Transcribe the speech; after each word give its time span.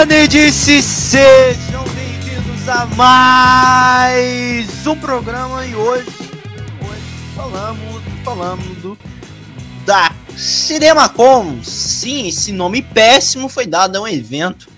Kennedy, 0.00 0.50
sejam 0.50 1.84
bem-vindos 1.94 2.66
a 2.66 2.86
mais 2.96 4.86
um 4.86 4.96
programa 4.96 5.66
e 5.66 5.74
hoje, 5.74 6.06
hoje 6.80 7.02
falamos, 7.36 8.02
falando 8.24 8.96
da 9.84 10.10
CinemaCon. 10.34 11.62
Sim, 11.62 12.28
esse 12.28 12.50
nome 12.50 12.80
péssimo 12.80 13.46
foi 13.46 13.66
dado 13.66 13.96
a 13.96 14.00
um 14.00 14.08
evento 14.08 14.68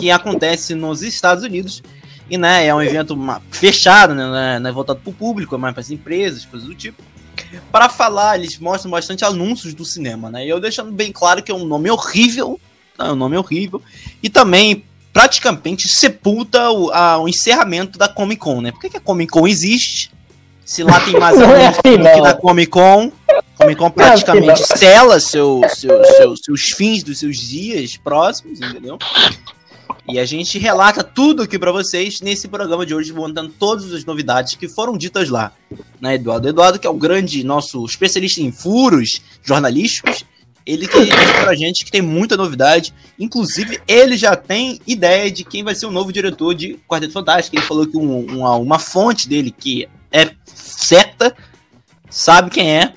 que 0.00 0.10
acontece 0.10 0.74
nos 0.74 1.02
Estados 1.02 1.44
Unidos 1.44 1.82
e 2.30 2.38
né, 2.38 2.66
é 2.66 2.74
um 2.74 2.80
evento 2.80 3.14
fechado, 3.50 4.14
né, 4.14 4.58
não 4.58 4.70
é 4.70 4.72
voltado 4.72 5.00
para 5.00 5.10
o 5.10 5.14
público, 5.14 5.54
é 5.54 5.58
mais 5.58 5.74
para 5.74 5.82
as 5.82 5.90
empresas, 5.90 6.46
coisas 6.46 6.66
do 6.66 6.74
tipo. 6.74 7.02
Para 7.70 7.90
falar, 7.90 8.38
eles 8.38 8.58
mostram 8.58 8.90
bastante 8.90 9.22
anúncios 9.22 9.74
do 9.74 9.84
cinema, 9.84 10.30
né? 10.30 10.46
E 10.46 10.48
eu 10.48 10.58
deixando 10.58 10.90
bem 10.90 11.12
claro 11.12 11.42
que 11.42 11.52
é 11.52 11.54
um 11.54 11.66
nome 11.66 11.90
horrível, 11.90 12.58
é 12.98 13.04
um 13.04 13.16
nome 13.16 13.36
horrível, 13.36 13.82
e 14.22 14.28
também 14.28 14.84
praticamente 15.12 15.88
sepulta 15.88 16.70
o, 16.70 16.90
a, 16.90 17.18
o 17.18 17.28
encerramento 17.28 17.98
da 17.98 18.08
Comic 18.08 18.40
Con, 18.40 18.60
né? 18.60 18.72
Por 18.72 18.80
que, 18.80 18.90
que 18.90 18.96
a 18.96 19.00
Comic 19.00 19.30
Con 19.30 19.46
existe? 19.46 20.10
Se 20.64 20.82
lá 20.82 21.00
tem 21.00 21.18
mais 21.18 21.36
é 21.38 21.44
anúncios 21.44 21.76
do 21.76 21.82
que 21.82 22.20
na 22.20 22.34
Comic 22.34 22.70
Con, 22.70 23.12
Comic 23.56 23.78
Con 23.78 23.90
praticamente 23.90 24.62
sela 24.64 25.20
seu, 25.20 25.60
seu, 25.68 26.04
seu, 26.04 26.36
seus 26.36 26.70
fins 26.70 27.02
dos 27.02 27.18
seus 27.18 27.36
dias 27.36 27.96
próximos, 27.96 28.60
entendeu? 28.60 28.98
E 30.08 30.18
a 30.18 30.24
gente 30.24 30.58
relata 30.58 31.04
tudo 31.04 31.42
aqui 31.42 31.58
para 31.58 31.70
vocês 31.70 32.20
nesse 32.20 32.48
programa 32.48 32.84
de 32.84 32.94
hoje, 32.94 33.12
montando 33.12 33.52
todas 33.56 33.92
as 33.92 34.04
novidades 34.04 34.56
que 34.56 34.68
foram 34.68 34.96
ditas 34.96 35.28
lá. 35.28 35.52
Né, 36.00 36.16
Eduardo? 36.16 36.48
Eduardo, 36.48 36.78
que 36.78 36.86
é 36.86 36.90
o 36.90 36.94
grande 36.94 37.44
nosso 37.44 37.84
especialista 37.84 38.40
em 38.40 38.50
furos 38.50 39.22
jornalísticos, 39.42 40.24
ele 40.66 40.86
que 40.86 41.04
diz 41.04 41.32
pra 41.40 41.54
gente 41.54 41.84
que 41.84 41.90
tem 41.90 42.02
muita 42.02 42.36
novidade. 42.36 42.94
Inclusive, 43.18 43.80
ele 43.86 44.16
já 44.16 44.36
tem 44.36 44.80
ideia 44.86 45.30
de 45.30 45.44
quem 45.44 45.64
vai 45.64 45.74
ser 45.74 45.86
o 45.86 45.90
novo 45.90 46.12
diretor 46.12 46.54
de 46.54 46.78
Quarteto 46.88 47.12
Fantástico. 47.12 47.56
Ele 47.56 47.64
falou 47.64 47.86
que 47.86 47.96
um, 47.96 48.26
uma, 48.38 48.56
uma 48.56 48.78
fonte 48.78 49.28
dele, 49.28 49.50
que 49.50 49.88
é 50.10 50.30
certa, 50.46 51.34
sabe 52.08 52.50
quem 52.50 52.76
é. 52.76 52.92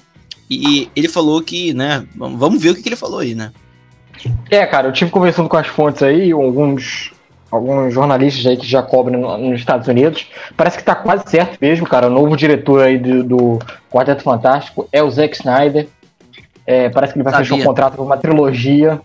E 0.49 0.89
ele 0.95 1.07
falou 1.07 1.41
que, 1.41 1.73
né? 1.73 2.05
Vamos 2.15 2.61
ver 2.61 2.69
o 2.69 2.75
que, 2.75 2.83
que 2.83 2.89
ele 2.89 2.95
falou 2.95 3.19
aí, 3.19 3.33
né? 3.33 3.51
É, 4.49 4.65
cara, 4.65 4.87
eu 4.87 4.93
tive 4.93 5.11
conversando 5.11 5.49
com 5.49 5.57
as 5.57 5.67
fontes 5.67 6.03
aí, 6.03 6.31
alguns, 6.31 7.11
alguns 7.51 7.93
jornalistas 7.93 8.45
aí 8.45 8.57
que 8.57 8.67
já 8.67 8.81
cobrem 8.81 9.19
nos 9.19 9.59
Estados 9.59 9.87
Unidos. 9.87 10.27
Parece 10.55 10.77
que 10.77 10.83
tá 10.83 10.95
quase 10.95 11.29
certo 11.29 11.57
mesmo, 11.59 11.87
cara. 11.87 12.07
O 12.07 12.11
novo 12.11 12.35
diretor 12.37 12.83
aí 12.83 12.97
do, 12.97 13.23
do 13.23 13.59
Quarteto 13.91 14.23
Fantástico 14.23 14.87
é 14.91 15.01
o 15.01 15.09
Zack 15.09 15.35
Snyder. 15.35 15.87
É, 16.65 16.89
parece 16.89 17.13
que 17.13 17.19
ele 17.19 17.23
vai 17.23 17.33
Sabia. 17.33 17.47
fechar 17.47 17.61
um 17.61 17.65
contrato 17.65 17.97
com 17.97 18.03
uma 18.03 18.17
trilogia. 18.17 18.99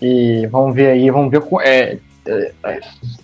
E 0.00 0.46
vamos 0.50 0.74
ver 0.74 0.88
aí, 0.88 1.10
vamos 1.10 1.30
ver. 1.30 1.42
É, 1.62 1.98
é, 2.26 2.52
é 2.64 2.80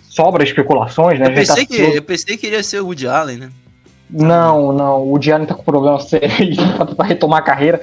sobra 0.09 0.43
especulações, 0.43 1.19
né? 1.19 1.27
Eu 1.27 1.33
pensei, 1.33 1.65
tá 1.65 1.73
que, 1.73 1.81
eu 1.81 2.03
pensei 2.03 2.37
que 2.37 2.47
iria 2.47 2.61
ser 2.61 2.79
o 2.79 2.85
Woody 2.85 3.07
Allen, 3.07 3.37
né? 3.37 3.49
Não, 4.09 4.71
não. 4.71 5.11
O 5.11 5.17
Diário 5.17 5.47
tá 5.47 5.55
com 5.55 5.63
problema 5.63 5.99
sério 6.01 6.55
para 6.95 7.07
retomar 7.07 7.39
a 7.39 7.41
carreira. 7.41 7.81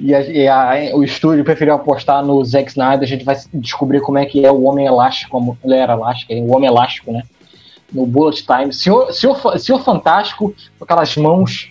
e, 0.00 0.14
a, 0.14 0.20
e 0.22 0.48
a, 0.48 0.96
o 0.96 1.04
estúdio 1.04 1.44
preferiu 1.44 1.74
apostar 1.74 2.24
no 2.24 2.42
Zack 2.42 2.70
Snyder. 2.70 3.02
A 3.02 3.06
gente 3.06 3.24
vai 3.24 3.36
descobrir 3.52 4.00
como 4.00 4.16
é 4.16 4.24
que 4.24 4.44
é 4.44 4.50
o 4.50 4.62
Homem 4.62 4.86
Elástico, 4.86 5.30
como 5.30 5.58
ele 5.62 5.74
era 5.74 5.92
elástico, 5.92 6.32
o 6.32 6.56
Homem 6.56 6.68
Elástico, 6.68 7.12
né? 7.12 7.22
No 7.92 8.06
Bullet 8.06 8.44
Time. 8.44 8.72
Senhor, 8.72 9.12
senhor, 9.12 9.58
senhor 9.58 9.84
Fantástico, 9.84 10.54
com 10.78 10.84
aquelas 10.84 11.14
mãos 11.16 11.70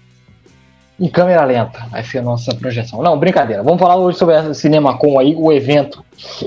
em 0.99 1.09
câmera 1.09 1.43
lenta. 1.43 1.85
Vai 1.89 2.03
ser 2.03 2.19
a 2.19 2.21
nossa 2.21 2.53
projeção. 2.55 3.01
Não, 3.01 3.17
brincadeira. 3.17 3.61
Vamos 3.61 3.79
falar 3.79 3.95
hoje 3.97 4.17
sobre 4.17 4.35
a 4.35 4.53
CinemaCon 4.53 5.19
aí, 5.19 5.35
o 5.35 5.51
evento 5.51 6.03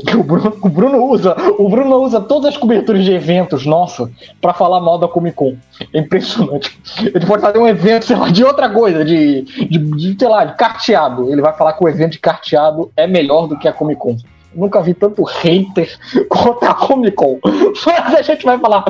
que 0.07 0.17
o 0.17 0.23
Bruno, 0.23 0.57
o 0.63 0.69
Bruno 0.69 1.05
usa. 1.05 1.37
O 1.59 1.69
Bruno 1.69 1.97
usa 1.97 2.21
todas 2.21 2.55
as 2.55 2.57
coberturas 2.57 3.05
de 3.05 3.13
eventos, 3.13 3.67
nossa, 3.67 4.11
para 4.41 4.55
falar 4.55 4.81
mal 4.81 4.99
da 4.99 5.07
Comic 5.07 5.37
Con. 5.37 5.55
É 5.93 5.99
impressionante. 5.99 6.79
Ele 6.99 7.27
pode 7.27 7.43
fazer 7.43 7.59
um 7.59 7.67
evento, 7.67 8.07
sei 8.07 8.17
lá, 8.17 8.29
de 8.31 8.43
outra 8.43 8.69
coisa, 8.71 9.05
de, 9.05 9.43
de, 9.43 9.79
de 9.79 10.17
sei 10.19 10.29
lá, 10.29 10.45
de 10.45 10.57
carteado. 10.57 11.31
Ele 11.31 11.43
vai 11.43 11.53
falar 11.53 11.75
que 11.75 11.85
o 11.85 11.89
evento 11.89 12.13
de 12.13 12.19
carteado 12.19 12.91
é 12.97 13.07
melhor 13.07 13.47
do 13.47 13.59
que 13.59 13.69
a 13.69 13.73
Comic 13.73 14.01
Con 14.01 14.17
nunca 14.55 14.81
vi 14.81 14.95
tanto 14.95 15.23
hater 15.23 15.97
quanto 16.29 16.65
a 16.65 16.75
Comic 16.75 17.17
Con. 17.17 17.39
Mas 17.87 18.15
a 18.15 18.23
gente 18.23 18.45
vai 18.45 18.59
falar 18.59 18.85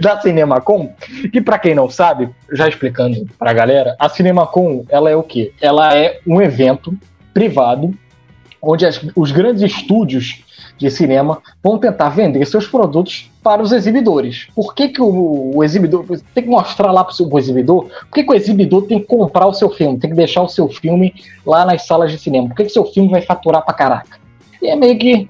da 0.00 0.20
CinemaCon, 0.20 0.92
que 1.32 1.40
para 1.40 1.58
quem 1.58 1.74
não 1.74 1.88
sabe, 1.88 2.28
já 2.52 2.68
explicando 2.68 3.26
pra 3.38 3.52
galera, 3.52 3.96
a 3.98 4.08
CinemaCon, 4.08 4.84
ela 4.88 5.10
é 5.10 5.16
o 5.16 5.22
quê? 5.22 5.52
Ela 5.60 5.94
é 5.96 6.20
um 6.26 6.40
evento 6.40 6.96
privado 7.32 7.94
onde 8.60 8.84
as, 8.84 9.00
os 9.14 9.30
grandes 9.30 9.62
estúdios 9.62 10.42
de 10.76 10.90
cinema 10.90 11.42
vão 11.62 11.78
tentar 11.78 12.08
vender 12.10 12.44
seus 12.46 12.66
produtos 12.66 13.30
para 13.42 13.62
os 13.62 13.72
exibidores. 13.72 14.46
Por 14.54 14.74
que, 14.74 14.88
que 14.88 15.02
o, 15.02 15.56
o 15.56 15.64
exibidor 15.64 16.04
tem 16.34 16.44
que 16.44 16.50
mostrar 16.50 16.92
lá 16.92 17.04
para 17.04 17.14
o 17.20 17.38
exibidor? 17.38 17.84
Por 17.84 18.14
que, 18.14 18.22
que, 18.22 18.30
o 18.30 18.34
exibidor 18.34 18.82
tem 18.82 19.00
que 19.00 19.06
comprar 19.06 19.46
o 19.46 19.54
seu 19.54 19.68
filme, 19.70 19.98
tem 19.98 20.10
que 20.10 20.16
deixar 20.16 20.42
o 20.42 20.48
seu 20.48 20.68
filme 20.68 21.14
lá 21.44 21.64
nas 21.64 21.86
salas 21.86 22.12
de 22.12 22.18
cinema? 22.18 22.48
Por 22.48 22.56
que, 22.56 22.64
que 22.64 22.70
seu 22.70 22.84
filme 22.84 23.10
vai 23.10 23.22
faturar 23.22 23.64
para 23.64 23.74
caraca? 23.74 24.27
E 24.60 24.68
é 24.68 24.76
meio 24.76 24.98
que, 24.98 25.28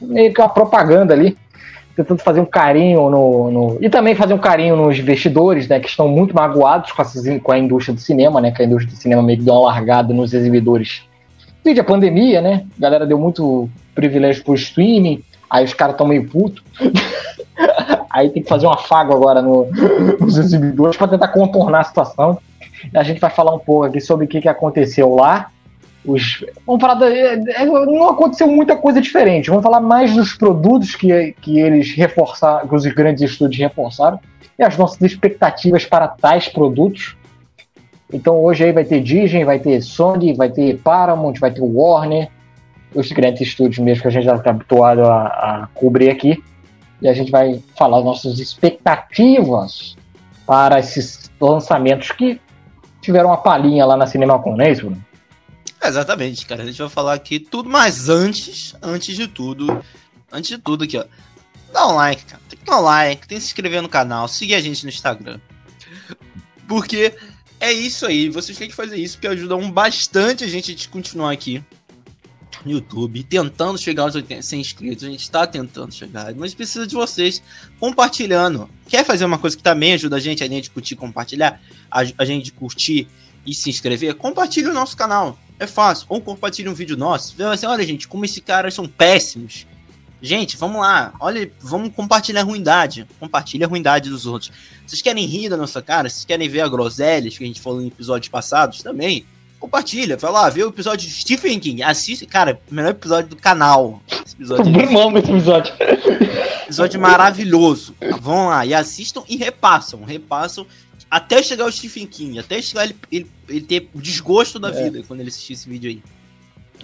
meio 0.00 0.32
que 0.32 0.40
uma 0.40 0.48
propaganda 0.48 1.14
ali, 1.14 1.36
tentando 1.96 2.22
fazer 2.22 2.40
um 2.40 2.46
carinho 2.46 3.10
no, 3.10 3.50
no, 3.50 3.78
E 3.80 3.88
também 3.90 4.14
fazer 4.14 4.34
um 4.34 4.38
carinho 4.38 4.76
nos 4.76 4.98
investidores, 4.98 5.68
né? 5.68 5.80
Que 5.80 5.88
estão 5.88 6.08
muito 6.08 6.34
magoados 6.34 6.92
com, 6.92 7.02
essas, 7.02 7.40
com 7.40 7.52
a 7.52 7.58
indústria 7.58 7.94
do 7.94 8.00
cinema, 8.00 8.40
né? 8.40 8.50
Que 8.50 8.62
a 8.62 8.64
indústria 8.64 8.94
do 8.94 8.98
cinema 8.98 9.22
meio 9.22 9.38
que 9.38 9.44
deu 9.44 9.54
uma 9.54 9.72
largada 9.72 10.12
nos 10.12 10.32
exibidores. 10.32 11.02
Desde 11.62 11.80
a 11.80 11.84
pandemia, 11.84 12.40
né? 12.40 12.64
A 12.76 12.80
galera 12.80 13.06
deu 13.06 13.18
muito 13.18 13.68
privilégio 13.94 14.44
pro 14.44 14.54
streaming, 14.54 15.22
aí 15.48 15.64
os 15.64 15.74
caras 15.74 15.94
estão 15.94 16.06
meio 16.06 16.28
putos. 16.28 16.62
aí 18.10 18.30
tem 18.30 18.42
que 18.42 18.48
fazer 18.48 18.66
um 18.66 18.72
afago 18.72 19.12
agora 19.12 19.40
no, 19.40 19.68
nos 20.20 20.36
exibidores 20.38 20.96
para 20.96 21.08
tentar 21.08 21.28
contornar 21.28 21.80
a 21.80 21.84
situação. 21.84 22.38
A 22.94 23.02
gente 23.02 23.20
vai 23.20 23.30
falar 23.30 23.54
um 23.54 23.58
pouco 23.58 23.84
aqui 23.84 24.00
sobre 24.00 24.24
o 24.24 24.28
que, 24.28 24.40
que 24.40 24.48
aconteceu 24.48 25.14
lá 25.14 25.50
os, 26.04 26.44
vamos 26.66 26.80
falar 26.80 26.94
da, 26.94 27.08
é, 27.08 27.34
é, 27.34 27.64
não 27.64 28.08
aconteceu 28.08 28.48
muita 28.48 28.76
coisa 28.76 29.00
diferente. 29.00 29.48
Vamos 29.48 29.62
falar 29.62 29.80
mais 29.80 30.14
dos 30.14 30.34
produtos 30.34 30.96
que, 30.96 31.34
que 31.40 31.60
eles 31.60 31.94
reforçaram, 31.94 32.66
que 32.66 32.74
os 32.74 32.84
grandes 32.86 33.22
estúdios 33.30 33.60
reforçaram 33.60 34.18
e 34.58 34.62
as 34.62 34.76
nossas 34.76 35.00
expectativas 35.00 35.84
para 35.84 36.08
tais 36.08 36.48
produtos. 36.48 37.16
Então 38.12 38.42
hoje 38.42 38.64
aí 38.64 38.72
vai 38.72 38.84
ter 38.84 39.00
Disney, 39.00 39.44
vai 39.44 39.58
ter 39.58 39.80
Sony, 39.80 40.34
vai 40.34 40.50
ter 40.50 40.78
Paramount, 40.78 41.34
vai 41.38 41.50
ter 41.50 41.62
Warner, 41.62 42.28
os 42.94 43.10
grandes 43.12 43.42
estúdios 43.42 43.78
mesmo 43.78 44.02
que 44.02 44.08
a 44.08 44.10
gente 44.10 44.24
já 44.24 44.34
está 44.34 44.50
habituado 44.50 45.04
a, 45.04 45.26
a 45.26 45.68
cobrir 45.72 46.10
aqui. 46.10 46.42
E 47.00 47.08
a 47.08 47.12
gente 47.12 47.30
vai 47.30 47.60
falar 47.76 47.98
as 47.98 48.04
nossas 48.04 48.38
expectativas 48.38 49.96
para 50.46 50.78
esses 50.78 51.30
lançamentos 51.40 52.10
que 52.12 52.40
tiveram 53.00 53.30
uma 53.30 53.38
palhinha 53.38 53.84
lá 53.84 53.96
na 53.96 54.06
CinemaCon, 54.06 54.56
não 54.56 54.64
é 54.64 54.70
isso, 54.70 54.86
Bruno? 54.86 55.11
Exatamente, 55.82 56.46
cara. 56.46 56.62
A 56.62 56.66
gente 56.66 56.78
vai 56.78 56.88
falar 56.88 57.14
aqui 57.14 57.40
tudo, 57.40 57.68
mas 57.68 58.08
antes, 58.08 58.74
antes 58.80 59.16
de 59.16 59.26
tudo, 59.26 59.84
antes 60.30 60.50
de 60.50 60.58
tudo 60.58 60.84
aqui, 60.84 60.96
ó. 60.96 61.04
Dá 61.72 61.88
um 61.88 61.94
like, 61.94 62.24
cara. 62.24 62.42
Tem 62.48 62.58
que 62.58 62.64
dar 62.64 62.78
um 62.78 62.82
like, 62.82 63.26
tem 63.26 63.38
que 63.38 63.42
se 63.42 63.48
inscrever 63.48 63.82
no 63.82 63.88
canal, 63.88 64.28
seguir 64.28 64.54
a 64.54 64.60
gente 64.60 64.84
no 64.84 64.90
Instagram. 64.90 65.40
Porque 66.68 67.14
é 67.58 67.72
isso 67.72 68.06
aí, 68.06 68.28
vocês 68.28 68.56
têm 68.56 68.68
que 68.68 68.74
fazer 68.74 68.96
isso, 68.96 69.16
porque 69.16 69.28
ajudam 69.28 69.70
bastante 69.70 70.44
a 70.44 70.48
gente 70.48 70.72
a 70.88 70.90
continuar 70.90 71.32
aqui 71.32 71.62
no 72.64 72.72
YouTube, 72.72 73.22
tentando 73.24 73.78
chegar 73.78 74.04
aos 74.04 74.14
80, 74.14 74.42
100 74.42 74.60
inscritos. 74.60 75.04
A 75.04 75.08
gente 75.08 75.22
está 75.22 75.46
tentando 75.46 75.92
chegar, 75.92 76.34
mas 76.34 76.54
precisa 76.54 76.86
de 76.86 76.94
vocês 76.94 77.42
compartilhando. 77.78 78.68
Quer 78.88 79.04
fazer 79.04 79.24
uma 79.24 79.38
coisa 79.38 79.56
que 79.56 79.62
também 79.62 79.94
ajuda 79.94 80.16
a 80.16 80.20
gente, 80.20 80.44
a 80.44 80.48
gente 80.48 80.70
curtir, 80.70 80.96
compartilhar, 80.96 81.60
a, 81.90 82.00
a 82.18 82.24
gente 82.24 82.52
curtir 82.52 83.08
e 83.46 83.54
se 83.54 83.70
inscrever? 83.70 84.14
Compartilhe 84.14 84.68
o 84.68 84.74
nosso 84.74 84.96
canal. 84.96 85.38
É 85.62 85.66
fácil. 85.66 86.06
Ou 86.08 86.20
compartilhe 86.20 86.68
um 86.68 86.74
vídeo 86.74 86.96
nosso. 86.96 87.40
Assim, 87.44 87.66
olha, 87.66 87.86
gente, 87.86 88.08
como 88.08 88.24
esses 88.24 88.40
caras 88.40 88.74
são 88.74 88.88
péssimos. 88.88 89.64
Gente, 90.20 90.56
vamos 90.56 90.80
lá. 90.80 91.14
Olha, 91.20 91.48
vamos 91.60 91.94
compartilhar 91.94 92.40
a 92.40 92.44
ruindade. 92.44 93.06
Compartilhe 93.20 93.62
a 93.62 93.68
ruindade 93.68 94.10
dos 94.10 94.26
outros. 94.26 94.50
Vocês 94.84 95.00
querem 95.00 95.24
rir 95.24 95.48
da 95.48 95.56
nossa 95.56 95.80
cara? 95.80 96.08
Vocês 96.08 96.24
querem 96.24 96.48
ver 96.48 96.62
a 96.62 96.68
groselhas 96.68 97.38
que 97.38 97.44
a 97.44 97.46
gente 97.46 97.60
falou 97.60 97.80
em 97.80 97.86
episódios 97.86 98.28
passados? 98.28 98.82
Também. 98.82 99.24
Compartilha. 99.60 100.16
Vai 100.16 100.32
lá, 100.32 100.50
vê 100.50 100.64
o 100.64 100.68
episódio 100.70 101.08
de 101.08 101.14
Stephen 101.14 101.60
King. 101.60 101.80
Assiste, 101.84 102.26
cara, 102.26 102.60
melhor 102.68 102.90
episódio 102.90 103.30
do 103.30 103.36
canal. 103.36 104.02
Esse 104.26 104.34
episódio. 104.34 104.64
É 104.80 105.18
esse 105.20 105.30
episódio. 105.30 105.74
Episódio 106.64 107.00
maravilhoso. 107.00 107.94
Vão 108.20 108.48
lá 108.48 108.66
e 108.66 108.74
assistam 108.74 109.22
e 109.28 109.36
repassam. 109.36 110.02
Repassam 110.02 110.66
até 111.12 111.42
chegar 111.42 111.66
o 111.66 111.70
Stephen 111.70 112.06
King, 112.06 112.38
até 112.38 112.62
chegar 112.62 112.84
ele, 112.84 112.96
ele, 113.12 113.30
ele 113.46 113.60
ter 113.60 113.86
o 113.94 114.00
desgosto 114.00 114.58
da 114.58 114.70
é. 114.70 114.72
vida 114.72 115.02
quando 115.06 115.20
ele 115.20 115.28
assistir 115.28 115.52
esse 115.52 115.68
vídeo 115.68 115.90
aí. 115.90 116.02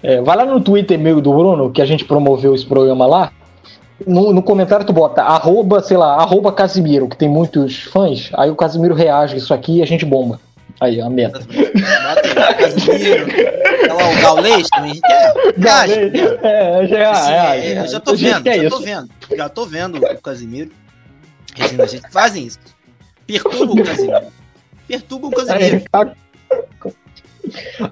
É, 0.02 0.20
vai 0.20 0.36
lá 0.36 0.44
no 0.44 0.60
Twitter 0.60 0.98
meio 0.98 1.18
do 1.22 1.32
Bruno, 1.32 1.72
que 1.72 1.80
a 1.80 1.86
gente 1.86 2.04
promoveu 2.04 2.54
esse 2.54 2.66
programa 2.66 3.06
lá. 3.06 3.32
No, 4.06 4.30
no, 4.34 4.42
comentário 4.42 4.84
tu 4.84 4.92
bota 4.92 5.22
arroba, 5.22 5.82
sei 5.82 5.96
lá, 5.96 6.16
arroba 6.16 6.52
Casimiro, 6.52 7.08
que 7.08 7.16
tem 7.16 7.26
muitos 7.26 7.84
fãs. 7.84 8.30
Aí 8.34 8.50
o 8.50 8.54
Casimiro 8.54 8.94
reage 8.94 9.38
isso 9.38 9.54
aqui 9.54 9.78
e 9.78 9.82
a 9.82 9.86
gente 9.86 10.04
bomba. 10.04 10.38
Aí, 10.78 11.00
a 11.00 11.08
meta. 11.08 11.40
Casimiro, 12.60 13.26
lá, 13.88 14.10
o 14.10 14.20
Gaulês 14.20 14.68
também. 14.68 15.00
Gaulês, 15.56 16.12
é, 16.42 16.86
já, 16.86 17.10
Assim, 17.10 17.32
é, 17.32 17.36
é, 17.36 17.72
é, 17.72 17.88
já 17.88 17.98
tô 17.98 18.14
vendo, 18.14 18.44
já 18.44 18.68
tô 18.70 18.80
vendo. 18.80 19.08
Já 19.34 19.48
tô 19.48 19.66
vendo 19.66 19.96
o 19.96 20.22
Casimiro. 20.22 20.70
Regina, 21.56 21.84
a 21.84 21.86
gente 21.86 22.10
fazem 22.10 22.46
isso. 22.46 22.58
Perturba 23.28 23.72
o 23.72 23.84
Casimiro. 23.84 24.20
Perturba 24.88 25.26
o 25.26 25.30
Casimiro. 25.30 25.76
É, 25.76 25.82
a, 25.92 26.06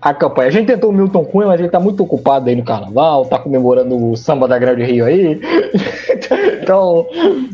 a 0.00 0.14
campanha. 0.14 0.48
A 0.48 0.50
gente 0.50 0.66
tentou 0.66 0.90
o 0.90 0.92
Milton 0.92 1.24
Cunha, 1.24 1.46
mas 1.46 1.60
ele 1.60 1.68
tá 1.68 1.78
muito 1.78 2.02
ocupado 2.02 2.48
aí 2.48 2.56
no 2.56 2.64
carnaval, 2.64 3.26
tá 3.26 3.38
comemorando 3.38 4.10
o 4.10 4.16
samba 4.16 4.48
da 4.48 4.58
Grande 4.58 4.82
Rio 4.84 5.04
aí. 5.04 5.38
então, 6.62 7.06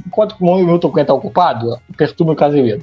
enquanto 0.06 0.36
o 0.40 0.64
Milton 0.64 0.90
Cunha 0.90 1.04
tá 1.04 1.12
ocupado, 1.12 1.76
perturba 1.96 2.32
o 2.32 2.36
Casimiro. 2.36 2.80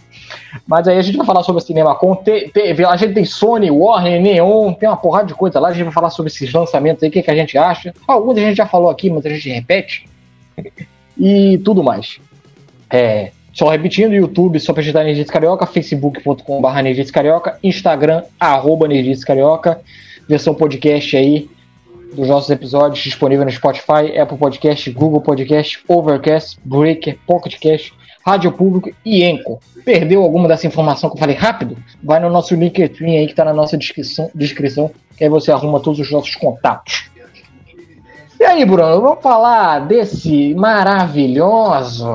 Mas 0.68 0.88
aí 0.88 0.98
a 0.98 1.02
gente 1.02 1.18
vai 1.18 1.26
falar 1.26 1.44
sobre 1.44 1.62
a 1.62 1.66
CinemaCon. 1.66 2.16
Te- 2.18 2.50
teve- 2.54 2.86
a 2.86 2.96
gente 2.98 3.14
tem 3.14 3.26
Sony, 3.26 3.72
Warner, 3.72 4.22
Neon, 4.22 4.74
tem 4.74 4.88
uma 4.88 4.98
porrada 4.98 5.28
de 5.28 5.34
coisa 5.34 5.60
lá. 5.60 5.70
A 5.70 5.74
gente 5.74 5.86
vai 5.86 5.94
falar 5.94 6.10
sobre 6.10 6.32
esses 6.32 6.52
lançamentos 6.52 7.02
aí, 7.04 7.10
o 7.10 7.12
que, 7.12 7.24
que 7.24 7.32
a 7.32 7.36
gente 7.36 7.58
acha. 7.58 7.94
Alguns 8.08 8.38
a 8.38 8.42
gente 8.42 8.58
já 8.58 8.68
falou 8.68 8.90
aqui, 8.90 9.10
mas 9.10 9.26
a 9.26 9.30
gente 9.30 9.50
repete. 9.50 10.06
E 11.22 11.58
tudo 11.66 11.84
mais. 11.84 12.18
É, 12.90 13.32
só 13.60 13.68
repetindo, 13.68 14.14
YouTube, 14.14 14.58
só 14.58 14.72
digitar 14.72 15.04
Nerdice 15.04 15.30
Carioca, 15.30 15.66
facebook.com.br 15.66 16.82
Nerdice 16.82 17.12
Carioca, 17.12 17.60
Instagram, 17.62 18.24
arroba 18.40 18.88
Nerdice 18.88 19.26
Carioca, 19.26 19.82
versão 20.30 20.56
podcast 20.56 21.18
aí 21.18 21.50
dos 22.14 22.30
nossos 22.30 22.50
episódios 22.50 23.04
disponível 23.04 23.44
no 23.44 23.52
Spotify, 23.52 24.18
Apple 24.18 24.38
Podcast, 24.38 24.90
Google 24.92 25.20
Podcast, 25.20 25.78
Overcast, 25.90 26.58
Breaker, 26.64 27.18
Pocket 27.28 27.60
Cast, 27.60 27.94
Rádio 28.26 28.54
Público 28.54 28.96
e 29.04 29.26
Enco. 29.26 29.60
Perdeu 29.84 30.24
alguma 30.24 30.48
dessa 30.48 30.66
informação 30.66 31.10
que 31.10 31.18
eu 31.18 31.20
falei 31.20 31.36
rápido? 31.36 31.76
Vai 32.02 32.22
no 32.22 32.30
nosso 32.30 32.56
LinkedIn 32.56 33.18
aí 33.18 33.28
que 33.28 33.36
tá 33.36 33.44
na 33.44 33.54
nossa 33.54 33.78
descrição, 33.78 34.32
descrição 34.34 34.90
que 35.18 35.26
aí 35.26 35.30
você 35.30 35.52
arruma 35.52 35.82
todos 35.82 36.00
os 36.00 36.10
nossos 36.10 36.34
contatos. 36.34 37.09
E 38.40 38.44
aí, 38.46 38.64
Bruno, 38.64 39.02
vamos 39.02 39.22
falar 39.22 39.80
desse 39.80 40.54
maravilhoso 40.56 42.06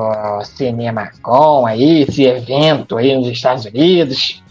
CinemaCon 0.43 1.67
aí, 1.67 2.01
esse 2.01 2.23
evento 2.23 2.97
aí 2.97 3.15
nos 3.15 3.27
Estados 3.27 3.65
Unidos. 3.65 4.41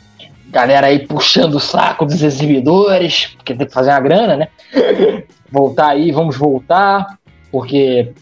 Galera 0.51 0.87
aí 0.87 1.05
puxando 1.05 1.57
o 1.57 1.61
saco 1.61 2.05
dos 2.07 2.23
exibidores, 2.23 3.27
porque 3.37 3.55
tem 3.55 3.67
que 3.67 3.73
fazer 3.73 3.91
uma 3.91 4.01
grana, 4.01 4.37
né? 4.37 4.49
Voltar 5.51 5.89
aí, 5.91 6.13
vamos 6.13 6.37
voltar, 6.37 7.19
porque 7.51 8.13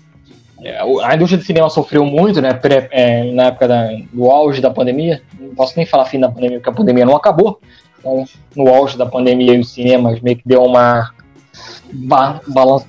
é, 0.62 0.78
a 1.02 1.14
indústria 1.14 1.38
do 1.38 1.44
cinema 1.44 1.68
sofreu 1.70 2.04
muito, 2.06 2.40
né? 2.40 2.58
é, 2.90 3.32
na 3.32 3.44
época 3.44 3.68
da- 3.68 3.90
do 4.12 4.30
auge 4.30 4.60
da 4.60 4.70
pandemia. 4.70 5.22
Não 5.38 5.54
posso 5.54 5.74
nem 5.76 5.84
falar 5.86 6.06
fim 6.06 6.20
da 6.20 6.28
pandemia, 6.30 6.58
porque 6.58 6.70
a 6.70 6.74
pandemia 6.74 7.04
não 7.06 7.16
acabou. 7.16 7.58
Então, 7.98 8.24
no 8.56 8.68
auge 8.68 8.96
da 8.98 9.06
pandemia, 9.06 9.58
os 9.58 9.70
cinemas 9.72 10.20
meio 10.20 10.36
que 10.36 10.42
deu 10.46 10.62
uma 10.64 11.10
ba 11.92 12.40
balan- 12.48 12.82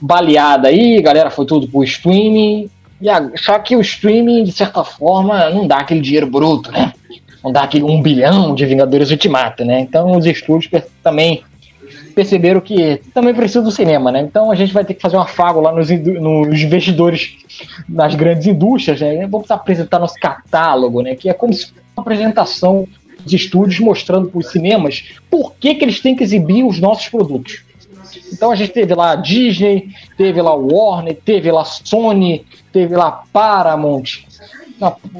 baleada 0.00 0.68
aí, 0.68 1.00
galera 1.00 1.30
foi 1.30 1.46
tudo 1.46 1.68
pro 1.68 1.84
streaming. 1.84 2.68
E 3.00 3.08
a- 3.08 3.30
só 3.36 3.58
que 3.58 3.76
o 3.76 3.80
streaming, 3.80 4.44
de 4.44 4.52
certa 4.52 4.82
forma, 4.84 5.50
não 5.50 5.66
dá 5.66 5.76
aquele 5.78 6.00
dinheiro 6.00 6.26
bruto, 6.26 6.70
né? 6.72 6.92
Não 7.42 7.52
dá 7.52 7.62
aquele 7.62 7.84
um 7.84 8.02
bilhão 8.02 8.54
de 8.54 8.66
Vingadores 8.66 9.10
Ultimato, 9.10 9.64
né? 9.64 9.80
Então 9.80 10.16
os 10.16 10.26
estúdios 10.26 10.68
também 11.02 11.42
perceberam 12.14 12.60
que 12.60 13.00
também 13.14 13.32
precisa 13.32 13.62
do 13.62 13.70
cinema, 13.70 14.10
né? 14.10 14.20
Então 14.20 14.50
a 14.50 14.54
gente 14.56 14.72
vai 14.74 14.84
ter 14.84 14.94
que 14.94 15.00
fazer 15.00 15.16
um 15.16 15.20
afago 15.20 15.60
lá 15.60 15.70
nos, 15.72 15.88
nos 15.88 16.60
investidores 16.60 17.36
nas 17.88 18.16
grandes 18.16 18.46
indústrias, 18.46 19.00
né? 19.00 19.24
Vamos 19.28 19.48
apresentar 19.50 20.00
nosso 20.00 20.16
catálogo, 20.20 21.00
né? 21.00 21.14
Que 21.14 21.28
é 21.30 21.32
como 21.32 21.52
se 21.52 21.66
fosse 21.66 21.74
uma 21.96 22.02
apresentação 22.02 22.88
dos 23.22 23.32
estúdios 23.32 23.78
mostrando 23.78 24.28
para 24.28 24.38
os 24.38 24.50
cinemas 24.50 25.04
por 25.30 25.54
que, 25.54 25.76
que 25.76 25.84
eles 25.84 26.00
têm 26.00 26.16
que 26.16 26.24
exibir 26.24 26.64
os 26.64 26.80
nossos 26.80 27.08
produtos. 27.08 27.62
Então 28.32 28.50
a 28.50 28.56
gente 28.56 28.72
teve 28.72 28.94
lá 28.94 29.12
a 29.12 29.16
Disney, 29.16 29.88
teve 30.16 30.40
lá 30.40 30.54
Warner, 30.54 31.16
teve 31.24 31.50
lá 31.50 31.64
Sony, 31.64 32.44
teve 32.72 32.94
lá 32.96 33.24
Paramount. 33.32 34.24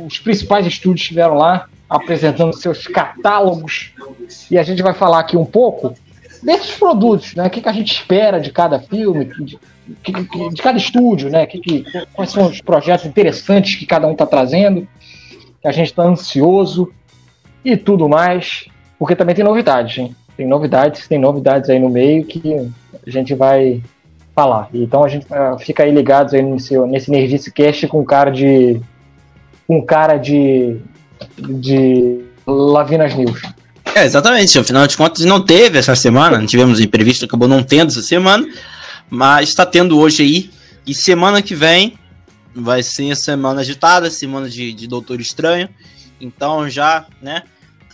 Os 0.06 0.18
principais 0.18 0.66
estúdios 0.66 1.00
estiveram 1.02 1.34
lá 1.34 1.66
apresentando 1.88 2.52
seus 2.54 2.86
catálogos. 2.86 3.92
E 4.50 4.58
a 4.58 4.62
gente 4.62 4.82
vai 4.82 4.94
falar 4.94 5.20
aqui 5.20 5.36
um 5.36 5.44
pouco 5.44 5.94
desses 6.42 6.70
produtos, 6.76 7.34
né? 7.34 7.46
O 7.46 7.50
que, 7.50 7.60
que 7.60 7.68
a 7.68 7.72
gente 7.72 7.92
espera 7.92 8.40
de 8.40 8.50
cada 8.52 8.78
filme, 8.78 9.24
de, 9.24 9.58
que- 10.02 10.12
de 10.52 10.62
cada 10.62 10.78
estúdio, 10.78 11.28
né? 11.30 11.46
Que, 11.46 11.58
que- 11.58 11.84
quais 12.12 12.30
são 12.30 12.46
os 12.46 12.60
projetos 12.60 13.06
interessantes 13.06 13.74
que 13.74 13.86
cada 13.86 14.06
um 14.06 14.12
está 14.12 14.26
trazendo, 14.26 14.86
que 15.60 15.66
a 15.66 15.72
gente 15.72 15.86
está 15.88 16.04
ansioso 16.04 16.92
e 17.64 17.76
tudo 17.76 18.08
mais, 18.08 18.66
porque 18.98 19.16
também 19.16 19.34
tem 19.34 19.44
novidades, 19.44 19.98
hein? 19.98 20.14
Tem 20.38 20.46
novidades, 20.46 21.08
tem 21.08 21.18
novidades 21.18 21.68
aí 21.68 21.80
no 21.80 21.90
meio 21.90 22.24
que 22.24 22.70
a 23.04 23.10
gente 23.10 23.34
vai 23.34 23.82
falar. 24.32 24.68
Então 24.72 25.02
a 25.02 25.08
gente 25.08 25.26
ah, 25.32 25.56
fica 25.58 25.82
aí 25.82 25.90
ligados 25.90 26.32
aí 26.32 26.40
nesse, 26.40 26.78
nesse 26.86 27.10
Nerdice 27.10 27.50
Cast 27.50 27.88
com 27.88 28.04
cara 28.04 28.30
de. 28.30 28.80
com 29.66 29.82
cara 29.82 30.16
de. 30.16 30.76
de 31.36 32.20
Lavinas 32.46 33.16
News. 33.16 33.42
É, 33.96 34.04
exatamente. 34.04 34.56
Afinal 34.56 34.86
de 34.86 34.96
contas, 34.96 35.24
não 35.24 35.44
teve 35.44 35.76
essa 35.76 35.96
semana. 35.96 36.38
Não 36.38 36.46
tivemos 36.46 36.78
imprevisto, 36.78 37.24
acabou 37.24 37.48
não 37.48 37.64
tendo 37.64 37.88
essa 37.88 38.02
semana. 38.02 38.46
Mas 39.10 39.48
está 39.48 39.66
tendo 39.66 39.98
hoje 39.98 40.22
aí. 40.22 40.50
E 40.86 40.94
semana 40.94 41.42
que 41.42 41.56
vem 41.56 41.98
vai 42.54 42.84
ser 42.84 43.16
semana 43.16 43.62
agitada, 43.62 44.08
semana 44.08 44.48
de, 44.48 44.72
de 44.72 44.86
Doutor 44.86 45.20
Estranho. 45.20 45.68
Então 46.20 46.70
já, 46.70 47.06
né? 47.20 47.42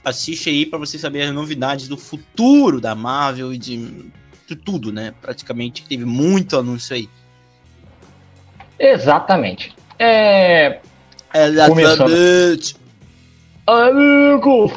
Assiste 0.05 0.51
aí 0.51 0.67
para 0.67 0.79
você 0.79 0.99
saber 0.99 1.23
as 1.23 1.33
novidades 1.33 1.89
do 1.89 1.97
futuro 1.97 2.81
da 2.81 2.95
Marvel 2.95 3.53
e 3.53 3.59
de, 3.59 4.11
de 4.47 4.57
tudo, 4.57 4.93
né? 4.93 5.15
Praticamente 5.23 5.85
teve 5.85 6.05
muito 6.05 6.59
anúncio 6.59 6.95
aí. 6.95 7.09
Exatamente. 8.79 9.75
É. 9.99 10.81
Exatamente. 11.33 12.77
Amigo! 13.67 14.71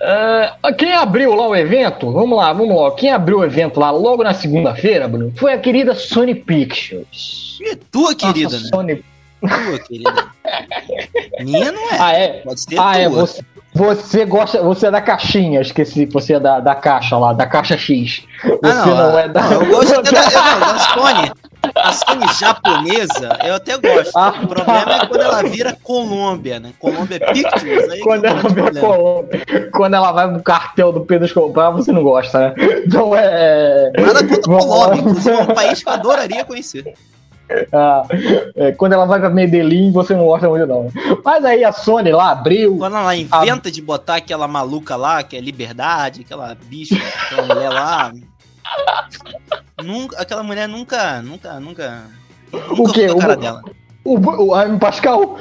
É, 0.00 0.52
quem 0.78 0.92
abriu 0.94 1.34
lá 1.34 1.48
o 1.48 1.56
evento? 1.56 2.10
Vamos 2.10 2.36
lá, 2.36 2.52
vamos 2.52 2.76
lá. 2.76 2.90
Quem 2.94 3.10
abriu 3.10 3.38
o 3.38 3.44
evento 3.44 3.78
lá 3.78 3.90
logo 3.90 4.22
na 4.22 4.32
segunda-feira, 4.32 5.06
Bruno, 5.06 5.32
foi 5.36 5.52
a 5.52 5.58
querida 5.58 5.94
Sony 5.94 6.34
Pictures. 6.34 7.58
E 7.60 7.76
tua 7.76 8.14
querida, 8.14 8.58
Nossa, 8.58 8.62
né? 8.64 8.70
Sony... 8.70 9.04
Tua 9.40 9.78
querida. 9.80 10.28
Minha 11.40 11.72
não 11.72 11.90
é. 11.90 11.98
Ah, 11.98 12.12
é? 12.12 12.28
Pode 12.42 12.60
ser 12.60 12.78
Ah, 12.78 12.98
é. 12.98 13.08
tua. 13.08 13.26
Você, 13.26 13.42
você 13.74 14.24
gosta. 14.26 14.62
Você 14.62 14.86
é 14.86 14.90
da 14.90 15.00
caixinha, 15.00 15.60
esqueci. 15.60 16.06
Você 16.06 16.34
é 16.34 16.40
da, 16.40 16.60
da 16.60 16.74
caixa 16.74 17.16
lá, 17.16 17.32
da 17.32 17.46
caixa 17.46 17.76
X. 17.76 18.22
Você 18.42 18.58
Ah, 18.64 18.86
não, 18.86 18.96
não 18.96 19.16
ah, 19.16 19.20
é 19.20 19.28
da. 19.28 19.42
não, 19.42 19.62
eu 19.62 19.66
gosto 19.70 19.94
até 19.98 20.10
da, 20.10 20.24
eu, 20.24 20.60
não, 20.60 20.60
da 20.60 20.78
Sony. 20.78 21.32
A 21.74 21.92
Sony 21.92 22.26
japonesa, 22.38 23.38
eu 23.44 23.54
até 23.54 23.78
gosto. 23.78 24.16
Ah, 24.16 24.34
o 24.42 24.46
problema 24.46 24.94
é 24.94 25.06
quando 25.06 25.22
ela 25.22 25.42
vira 25.42 25.76
Colômbia, 25.82 26.60
né? 26.60 26.72
Colômbia 26.78 27.18
Pictures. 27.20 27.88
Aí 27.88 28.00
Quando 28.00 28.24
é 28.24 28.28
ela, 28.28 28.40
vê 28.40 28.48
a 28.48 28.52
problema. 28.52 28.80
Colômbia, 28.80 29.70
quando 29.72 29.94
ela 29.94 30.12
vai 30.12 30.30
pro 30.30 30.42
cartel 30.42 30.92
do 30.92 31.00
Pedro 31.02 31.24
Escobar, 31.24 31.72
você 31.72 31.92
não 31.92 32.02
gosta, 32.02 32.38
né? 32.38 32.54
Então 32.86 33.16
é. 33.16 33.90
Nada 33.96 34.26
contra. 34.26 34.42
Colômbia, 34.42 35.00
inclusive 35.00 35.36
é 35.36 35.42
um 35.42 35.46
país 35.46 35.82
que 35.82 35.88
eu 35.88 35.92
adoraria 35.94 36.44
conhecer. 36.44 36.92
Ah, 37.72 38.02
é, 38.56 38.72
quando 38.72 38.94
ela 38.94 39.04
vai 39.04 39.20
pra 39.20 39.28
Medellín, 39.28 39.92
você 39.92 40.14
não 40.14 40.24
gosta 40.24 40.48
muito, 40.48 40.66
não. 40.66 40.88
Mas 41.24 41.44
aí 41.44 41.62
a 41.64 41.70
Sony 41.72 42.10
lá 42.10 42.30
abriu. 42.30 42.78
Quando 42.78 42.96
ela 42.96 43.14
inventa 43.14 43.70
de 43.70 43.82
botar 43.82 44.16
aquela 44.16 44.48
maluca 44.48 44.96
lá, 44.96 45.22
que 45.22 45.36
é 45.36 45.40
liberdade, 45.40 46.22
aquela 46.22 46.54
bicha, 46.54 46.96
aquela 47.26 47.54
mulher 47.54 47.68
lá. 47.68 48.12
Nunca, 49.82 50.20
aquela 50.20 50.42
mulher 50.42 50.66
nunca, 50.68 51.20
nunca, 51.22 51.60
nunca. 51.60 52.02
Nunca 52.52 52.82
O 52.82 52.92
quê? 52.92 53.08
fui 53.08 53.18
a 53.18 53.20
cara 53.20 53.32
O- 53.34 53.36
dela. 53.36 53.62
O, 54.04 54.18
o 54.52 54.54
Jaime 54.56 54.78
Pascal? 54.78 55.36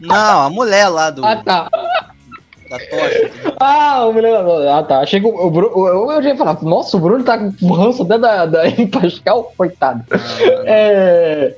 Não, 0.00 0.42
a 0.46 0.50
mulher 0.50 0.88
lá 0.88 1.10
do, 1.10 1.24
Ah, 1.24 1.36
tá. 1.36 1.68
Da 2.70 2.78
tocha. 2.78 3.30
Ah, 3.58 4.06
o 4.06 4.12
Bruno. 4.12 4.68
Ah, 4.68 4.82
tá. 4.82 5.00
Achei 5.00 5.20
que 5.20 5.26
o, 5.26 5.30
o 5.46 5.50
Bruno. 5.50 5.72
Eu, 5.88 6.10
eu 6.12 6.22
já 6.22 6.30
ia 6.30 6.36
falar, 6.36 6.56
nossa, 6.62 6.96
o 6.96 7.00
Bruno 7.00 7.22
tá 7.24 7.36
com 7.38 7.72
ranço 7.72 8.02
até 8.04 8.16
da, 8.18 8.46
da 8.46 8.62
Pascal, 9.00 9.52
coitado. 9.56 10.04
Ah, 10.10 10.16
É. 10.66 11.54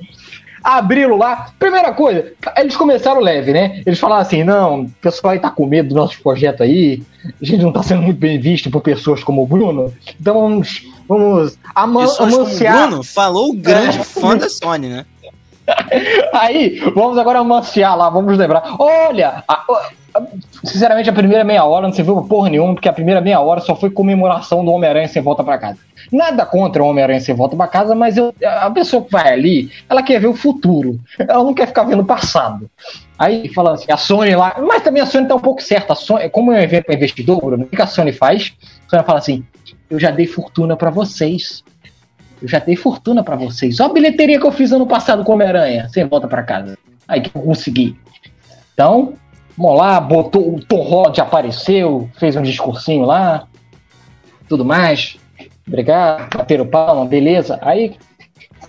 Abriram 0.63 1.17
lá. 1.17 1.47
Primeira 1.59 1.91
coisa, 1.91 2.31
eles 2.57 2.77
começaram 2.77 3.19
leve, 3.19 3.51
né? 3.51 3.81
Eles 3.85 3.99
falaram 3.99 4.21
assim: 4.21 4.45
não, 4.45 4.83
o 4.83 4.89
pessoal 5.01 5.33
aí 5.33 5.39
tá 5.39 5.49
com 5.49 5.65
medo 5.65 5.89
do 5.89 5.95
nosso 5.95 6.21
projeto 6.23 6.63
aí. 6.63 7.03
A 7.25 7.45
gente 7.45 7.61
não 7.63 7.73
tá 7.73 7.83
sendo 7.83 8.01
muito 8.01 8.17
bem 8.17 8.39
visto 8.39 8.71
por 8.71 8.79
pessoas 8.81 9.21
como 9.25 9.43
o 9.43 9.47
Bruno. 9.47 9.93
Então 10.19 10.33
vamos. 10.35 10.81
Vamos 11.05 11.57
aman 11.75 12.01
Pessoas 12.03 12.17
como 12.17 12.37
o 12.37 12.45
amanciar. 12.45 12.87
Bruno 12.87 13.03
falou 13.03 13.49
o 13.49 13.53
grande 13.53 13.99
É. 13.99 14.03
fã 14.05 14.37
da 14.37 14.49
Sony, 14.49 14.87
né? 14.87 15.05
Aí, 16.33 16.79
vamos 16.95 17.17
agora 17.17 17.39
amanciar 17.39 17.97
lá, 17.97 18.09
vamos 18.09 18.37
lembrar. 18.37 18.75
Olha, 18.79 19.43
a- 19.47 19.63
a- 20.15 20.21
sinceramente, 20.63 21.09
a 21.09 21.13
primeira 21.13 21.43
meia 21.43 21.63
hora 21.63 21.87
não 21.87 21.93
serviu 21.93 22.15
pra 22.15 22.23
porra 22.27 22.49
nenhuma, 22.49 22.73
porque 22.73 22.89
a 22.89 22.93
primeira 22.93 23.21
meia 23.21 23.39
hora 23.39 23.61
só 23.61 23.75
foi 23.75 23.89
comemoração 23.89 24.63
do 24.63 24.71
Homem-Aranha 24.71 25.07
sem 25.07 25.21
volta 25.21 25.43
pra 25.43 25.57
casa. 25.57 25.77
Nada 26.11 26.45
contra 26.45 26.83
o 26.83 26.87
Homem-Aranha 26.87 27.21
sem 27.21 27.33
volta 27.33 27.55
pra 27.55 27.67
casa, 27.67 27.95
mas 27.95 28.17
eu- 28.17 28.33
a 28.45 28.69
pessoa 28.71 29.03
que 29.03 29.11
vai 29.11 29.31
ali, 29.31 29.71
ela 29.89 30.03
quer 30.03 30.19
ver 30.19 30.27
o 30.27 30.35
futuro. 30.35 30.99
Ela 31.17 31.43
não 31.43 31.53
quer 31.53 31.67
ficar 31.67 31.83
vendo 31.83 32.01
o 32.01 32.05
passado. 32.05 32.69
Aí 33.17 33.47
falando 33.49 33.75
assim, 33.75 33.91
a 33.91 33.97
Sony 33.97 34.35
lá, 34.35 34.55
mas 34.59 34.83
também 34.83 35.01
a 35.01 35.05
Sony 35.05 35.27
tá 35.27 35.35
um 35.35 35.39
pouco 35.39 35.61
certa. 35.61 35.93
A 35.93 35.95
Sony, 35.95 36.29
como 36.29 36.51
é 36.51 36.57
um 36.59 36.61
evento 36.61 36.85
para 36.85 36.95
investidor, 36.95 37.41
o 37.53 37.65
que 37.65 37.81
a 37.81 37.87
Sony 37.87 38.11
faz? 38.11 38.53
A 38.87 38.89
Sony 38.89 39.03
fala 39.03 39.19
assim: 39.19 39.43
eu 39.89 39.97
já 39.99 40.11
dei 40.11 40.27
fortuna 40.27 40.75
para 40.75 40.89
vocês. 40.89 41.63
Eu 42.43 42.49
já 42.49 42.59
dei 42.59 42.75
fortuna 42.75 43.23
para 43.23 43.35
vocês. 43.37 43.79
Olha 43.79 43.89
a 43.89 43.93
bilheteria 43.93 44.39
que 44.39 44.45
eu 44.45 44.51
fiz 44.51 44.71
ano 44.71 44.85
passado 44.85 45.23
com 45.23 45.31
Homem-Aranha. 45.31 45.87
Você 45.87 46.03
volta 46.03 46.27
para 46.27 46.43
casa. 46.43 46.77
Aí 47.07 47.21
que 47.21 47.35
eu 47.35 47.41
consegui. 47.41 47.97
Então, 48.73 49.13
vamos 49.57 49.77
lá, 49.77 49.99
botou 49.99 50.55
o 50.55 50.59
Tom 50.59 50.81
Holland 50.83 51.21
apareceu, 51.21 52.09
fez 52.19 52.35
um 52.35 52.41
discursinho 52.41 53.05
lá, 53.05 53.47
tudo 54.49 54.65
mais. 54.65 55.17
Obrigado, 55.65 56.37
bateram 56.37 56.67
palma, 56.67 57.05
beleza. 57.05 57.57
Aí, 57.61 57.95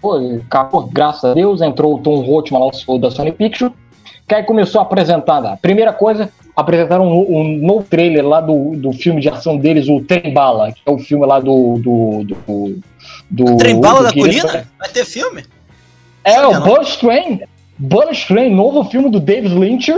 foi, 0.01 0.37
acabou, 0.37 0.87
graças 0.87 1.25
a 1.25 1.35
Deus, 1.35 1.61
entrou 1.61 1.97
o 1.97 1.99
Tom 1.99 2.21
Holland 2.21 2.55
lá, 2.55 2.71
o 2.87 2.99
da 2.99 3.11
Sony 3.11 3.33
Pictures 3.33 3.73
que 4.27 4.35
aí 4.35 4.43
começou 4.43 4.81
a 4.81 4.85
apresentar 4.85 5.39
lá. 5.39 5.57
Primeira 5.57 5.93
coisa, 5.93 6.31
apresentaram 6.57 7.09
um, 7.09 7.41
um, 7.41 7.59
novo 7.59 7.85
trailer 7.85 8.27
lá 8.27 8.41
do, 8.41 8.77
do 8.77 8.93
filme 8.93 9.21
de 9.21 9.29
ação 9.29 9.57
deles, 9.57 9.89
o 9.89 10.01
Trem 10.01 10.33
Bala, 10.33 10.73
que 10.73 10.81
é 10.87 10.91
o 10.91 10.99
filme 10.99 11.27
lá 11.27 11.41
do. 11.41 11.79
do, 11.79 12.25
do, 12.25 12.79
do 13.31 13.57
Trem 13.57 13.81
Bala 13.81 14.05
da 14.05 14.13
Colina? 14.13 14.67
Vai 14.79 14.89
ter 14.91 15.05
filme? 15.05 15.45
É, 16.25 16.47
o 16.47 16.61
Bullet 16.61 16.99
Train. 16.99 17.41
Bullet 17.79 18.27
Train, 18.27 18.55
novo 18.55 18.85
filme 18.85 19.11
do 19.11 19.19
David 19.19 19.55
Lynch, 19.55 19.93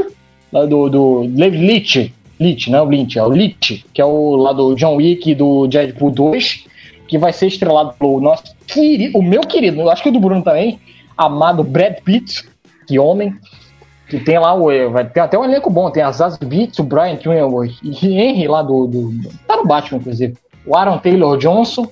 lá 0.51 0.65
do, 0.65 0.89
do 0.89 1.29
David 1.29 1.65
Leitch. 1.65 2.11
Leitch, 2.39 2.69
não 2.69 2.81
é 2.81 2.83
o 2.83 2.87
Lynch, 2.87 3.19
é 3.19 3.23
o 3.23 3.29
Leitch, 3.29 3.83
que 3.93 4.01
é 4.01 4.05
o 4.05 4.37
lá 4.37 4.53
do 4.53 4.75
John 4.75 4.97
Wick 4.97 5.35
do 5.35 5.67
Deadpool 5.67 6.11
2, 6.11 6.65
que 7.09 7.17
vai 7.17 7.33
ser 7.33 7.47
estrelado 7.47 7.95
pelo 7.99 8.21
nosso 8.21 8.55
querido, 8.67 9.17
o 9.19 9.23
meu 9.23 9.41
querido, 9.43 9.81
eu 9.81 9.91
acho 9.91 10.03
que 10.03 10.09
o 10.09 10.13
do 10.13 10.21
Bruno 10.21 10.43
também, 10.43 10.79
amado 11.17 11.63
Brad 11.63 11.95
Pitt, 12.05 12.45
que 12.87 12.99
homem. 12.99 13.35
Que 14.09 14.21
tem 14.21 14.39
lá 14.39 14.55
o. 14.55 14.91
Vai 14.91 15.05
ter 15.05 15.21
até 15.21 15.39
um 15.39 15.45
elenco 15.45 15.69
bom. 15.69 15.91
Tem 15.91 16.03
a 16.03 16.13
Zaz 16.13 16.37
Beats, 16.37 16.79
o 16.79 16.85
Brian 16.85 17.17
Twinnell 17.17 17.65
e 17.65 18.07
Henry 18.07 18.47
lá 18.47 18.63
do, 18.63 18.87
do. 18.87 19.13
Tá 19.47 19.57
no 19.57 19.67
Batman, 19.67 19.99
inclusive. 19.99 20.35
O 20.65 20.77
Aaron 20.77 20.99
Taylor 20.99 21.37
Johnson. 21.39 21.89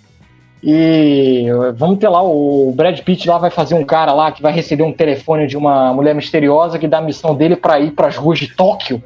E 0.66 1.44
vamos 1.76 1.98
ter 1.98 2.08
lá 2.08 2.22
o 2.22 2.72
Brad 2.74 2.98
Pitt 3.00 3.28
lá 3.28 3.36
vai 3.36 3.50
fazer 3.50 3.74
um 3.74 3.84
cara 3.84 4.14
lá 4.14 4.32
que 4.32 4.40
vai 4.40 4.50
receber 4.50 4.82
um 4.82 4.94
telefone 4.94 5.46
de 5.46 5.58
uma 5.58 5.92
mulher 5.92 6.14
misteriosa 6.14 6.78
que 6.78 6.88
dá 6.88 6.98
a 6.98 7.02
missão 7.02 7.34
dele 7.34 7.54
para 7.54 7.78
ir 7.80 7.90
para 7.90 8.08
as 8.08 8.16
ruas 8.16 8.38
de 8.38 8.48
Tóquio. 8.48 9.02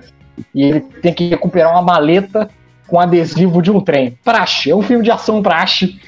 E 0.55 0.63
ele 0.63 0.81
tem 0.81 1.13
que 1.13 1.29
recuperar 1.29 1.73
uma 1.73 1.83
maleta 1.83 2.49
com 2.87 3.01
adesivo 3.01 3.61
de 3.61 3.73
um 3.73 3.81
trem. 3.81 4.17
Praxe, 4.23 4.71
é 4.71 4.77
um 4.77 4.83
filme 4.83 5.03
de 5.03 5.11
ação 5.11 5.43
praxe 5.43 5.99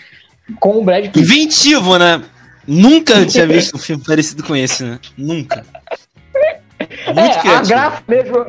com 0.60 0.78
o 0.78 0.84
Brad 0.84 1.06
Pitt. 1.06 1.18
Inventivo, 1.18 1.98
né? 1.98 2.22
Nunca 2.64 3.26
tinha 3.26 3.46
visto 3.46 3.74
um 3.74 3.80
filme 3.80 4.04
parecido 4.04 4.44
com 4.44 4.54
esse, 4.54 4.84
né? 4.84 5.00
Nunca. 5.18 5.64
Muito 7.14 7.46
é, 7.46 7.54
a 7.54 7.62
graça 7.62 8.02
mesmo. 8.06 8.46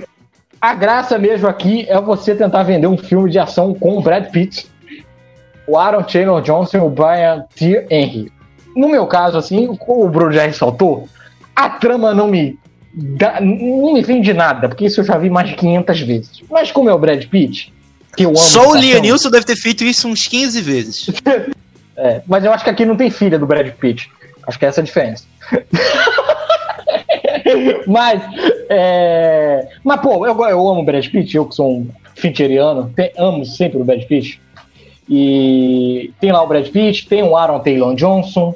A 0.60 0.76
graça 0.76 1.18
mesmo 1.18 1.48
aqui 1.48 1.86
é 1.90 2.00
você 2.00 2.36
tentar 2.36 2.62
vender 2.64 2.86
um 2.86 2.98
filme 2.98 3.32
de 3.32 3.40
ação 3.40 3.74
com 3.74 3.98
o 3.98 4.02
Brad 4.02 4.30
Pitt, 4.30 4.68
o 5.66 5.76
Aaron 5.76 6.04
Taylor 6.04 6.40
Johnson 6.42 6.78
e 6.78 6.80
o 6.82 6.90
Brian 6.90 7.46
T. 7.56 7.88
Henry. 7.90 8.32
No 8.76 8.88
meu 8.88 9.08
caso, 9.08 9.38
assim, 9.38 9.68
o 9.68 10.10
Bruno 10.10 10.32
já 10.32 10.46
ressaltou, 10.46 11.10
a 11.56 11.70
trama 11.70 12.14
não 12.14 12.28
me 12.28 12.60
dá, 12.94 13.42
não 13.42 13.94
me 13.94 14.04
vende 14.04 14.34
nada, 14.34 14.70
porque 14.70 14.86
isso 14.86 15.02
eu 15.02 15.06
já 15.06 15.18
vi 15.18 15.30
mais 15.30 15.50
de 15.50 15.56
500 15.56 16.02
vezes. 16.02 16.44
Mas 16.50 16.72
como 16.72 16.90
é 16.90 16.94
o 16.94 17.00
Brad 17.00 17.26
Pitt, 17.26 17.74
que 18.16 18.24
eu 18.24 18.30
amo. 18.30 18.38
Só 18.38 18.70
o 18.70 18.76
Liam 18.76 19.02
Neeson 19.02 19.30
deve 19.30 19.46
ter 19.46 19.56
feito 19.56 19.84
isso 19.84 20.08
uns 20.08 20.28
15 20.28 20.62
vezes. 20.62 21.08
é, 21.98 22.22
mas 22.28 22.44
eu 22.44 22.54
acho 22.54 22.64
que 22.64 22.70
aqui 22.70 22.86
não 22.86 22.96
tem 22.96 23.10
filha 23.10 23.40
do 23.40 23.48
Brad 23.48 23.68
Pitt. 23.72 24.12
Acho 24.48 24.60
que 24.60 24.66
é 24.66 24.70
essa 24.70 24.82
a 24.82 24.84
diferença. 24.84 25.24
mas, 27.88 28.22
é... 28.70 29.68
mas, 29.84 30.02
pô, 30.02 30.26
eu, 30.26 30.40
eu 30.46 30.70
amo 30.70 30.82
o 30.82 30.86
Brad 30.86 31.08
Pitt, 31.08 31.36
eu 31.36 31.46
que 31.46 31.56
sou 31.56 31.80
um 31.80 31.90
fincheriano, 32.16 32.94
amo 33.18 33.46
sempre 33.46 33.82
o 33.82 33.84
Brad 33.84 34.04
Pitt. 34.04 34.42
E 35.10 36.14
tem 36.20 36.32
lá 36.32 36.42
o 36.42 36.48
Brad 36.48 36.68
Pitt, 36.70 37.08
tem 37.08 37.24
o 37.24 37.36
Aaron 37.36 37.60
Taylor 37.60 37.94
Johnson, 37.96 38.56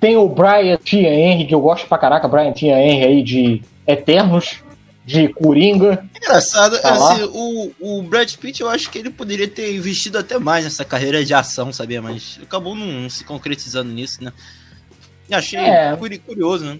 tem 0.00 0.16
o 0.16 0.28
Brian 0.28 0.76
Tia 0.82 1.14
Henry, 1.14 1.46
que 1.46 1.54
eu 1.54 1.60
gosto 1.60 1.86
pra 1.86 1.98
caraca, 1.98 2.26
Brian 2.26 2.52
Tia 2.52 2.76
Henry 2.76 3.04
aí 3.04 3.22
de 3.22 3.62
Eternos, 3.86 4.62
de 5.04 5.28
Coringa. 5.28 6.04
Engraçado, 6.16 6.80
tá 6.80 6.92
assim, 6.92 7.22
o, 7.32 7.72
o 7.80 8.02
Brad 8.02 8.32
Pitt 8.34 8.60
eu 8.60 8.68
acho 8.68 8.90
que 8.90 8.98
ele 8.98 9.10
poderia 9.10 9.48
ter 9.48 9.76
investido 9.76 10.18
até 10.18 10.38
mais 10.38 10.64
nessa 10.64 10.84
carreira 10.84 11.24
de 11.24 11.34
ação, 11.34 11.72
sabia? 11.72 12.00
Mas 12.00 12.38
acabou 12.42 12.74
não, 12.74 12.86
não 12.86 13.10
se 13.10 13.24
concretizando 13.24 13.92
nisso, 13.92 14.22
né? 14.22 14.32
Achei 15.30 15.58
é. 15.58 15.96
curioso, 16.26 16.64
né? 16.64 16.78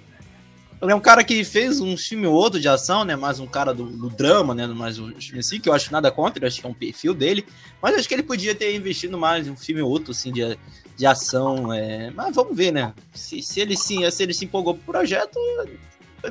Ele 0.83 0.91
é 0.91 0.95
um 0.97 1.01
cara 1.01 1.23
que 1.23 1.45
fez 1.45 1.81
um 1.81 1.97
filme 1.97 2.27
ou 2.27 2.35
outro 2.35 2.59
de 2.59 2.69
ação, 2.69 3.05
né? 3.05 3.15
Mais 3.15 3.39
um 3.39 3.47
cara 3.47 3.73
do, 3.73 3.85
do 3.85 4.11
drama, 4.11 4.53
né? 4.53 4.67
Mais 4.67 4.99
um 4.99 5.13
filme 5.21 5.39
assim, 5.39 5.61
que 5.61 5.69
eu 5.69 5.73
acho 5.73 5.93
nada 5.93 6.11
contra, 6.11 6.45
acho 6.45 6.61
que 6.61 6.67
é 6.67 6.69
um 6.69 6.75
perfil 6.75 7.15
dele. 7.15 7.47
Mas 7.81 7.95
acho 7.95 8.09
que 8.09 8.15
ele 8.15 8.25
podia 8.25 8.53
ter 8.53 8.75
investido 8.75 9.17
mais 9.17 9.47
um 9.47 9.55
filme 9.55 9.81
ou 9.81 9.89
outro, 9.89 10.11
assim, 10.11 10.33
de, 10.33 10.59
de 10.97 11.07
ação. 11.07 11.73
É... 11.73 12.11
Mas 12.11 12.35
vamos 12.35 12.57
ver, 12.57 12.73
né? 12.73 12.93
Se, 13.15 13.41
se, 13.41 13.61
ele, 13.61 13.77
se, 13.77 14.11
se 14.11 14.23
ele 14.25 14.35
se 14.35 14.45
empolgou 14.45 14.75
pro 14.75 14.93
projeto, 14.93 15.39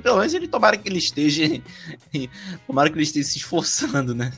pelo 0.04 0.18
menos 0.18 0.34
ele 0.34 0.50
tomara 0.50 0.76
que 0.76 0.90
ele 0.90 1.00
esteja. 1.00 1.44
tomara 2.68 2.90
que 2.90 2.96
ele 2.96 3.04
esteja 3.04 3.30
se 3.30 3.38
esforçando, 3.38 4.14
né? 4.14 4.34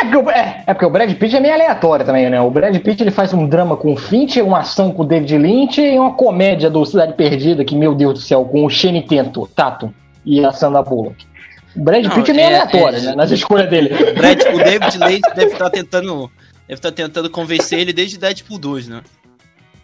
É 0.00 0.04
porque, 0.04 0.30
é, 0.30 0.62
é 0.66 0.74
porque, 0.74 0.86
o 0.86 0.90
Brad 0.90 1.12
Pitt 1.14 1.36
é 1.36 1.40
meio 1.40 1.54
aleatório 1.54 2.06
também, 2.06 2.30
né? 2.30 2.40
O 2.40 2.50
Brad 2.50 2.76
Pitt 2.78 3.02
ele 3.02 3.10
faz 3.10 3.34
um 3.34 3.48
drama 3.48 3.76
com 3.76 3.92
o 3.92 3.96
Fincher, 3.96 4.46
uma 4.46 4.60
ação 4.60 4.92
com 4.92 5.02
o 5.02 5.04
David 5.04 5.36
Lynch 5.36 5.80
e 5.80 5.98
uma 5.98 6.12
comédia 6.12 6.70
do 6.70 6.84
Cidade 6.84 7.14
Perdida, 7.14 7.64
que, 7.64 7.74
meu 7.74 7.94
Deus 7.94 8.14
do 8.14 8.20
céu, 8.20 8.44
com 8.44 8.64
o 8.64 8.70
Shane 8.70 9.02
Tento, 9.02 9.48
Tato 9.54 9.92
e 10.24 10.44
a 10.44 10.52
Sandra 10.52 10.82
Bullock. 10.82 11.26
O 11.74 11.82
Brad 11.82 12.04
Não, 12.04 12.14
Pitt 12.14 12.30
é 12.30 12.34
meio 12.34 12.46
é, 12.46 12.54
aleatório, 12.60 12.98
é, 12.98 13.02
né? 13.02 13.14
Nas 13.14 13.30
escolhas 13.30 13.68
dele. 13.68 13.90
O, 13.92 14.14
Brad, 14.14 14.40
o 14.54 14.58
David 14.58 14.98
Lynch 15.04 15.34
deve 15.34 15.52
estar 15.52 15.70
tentando. 15.70 16.30
Deve 16.66 16.78
estar 16.78 16.92
tentando 16.92 17.30
convencer 17.30 17.78
ele 17.78 17.94
desde 17.94 18.18
Deadpool 18.18 18.58
2, 18.58 18.88
né? 18.88 19.00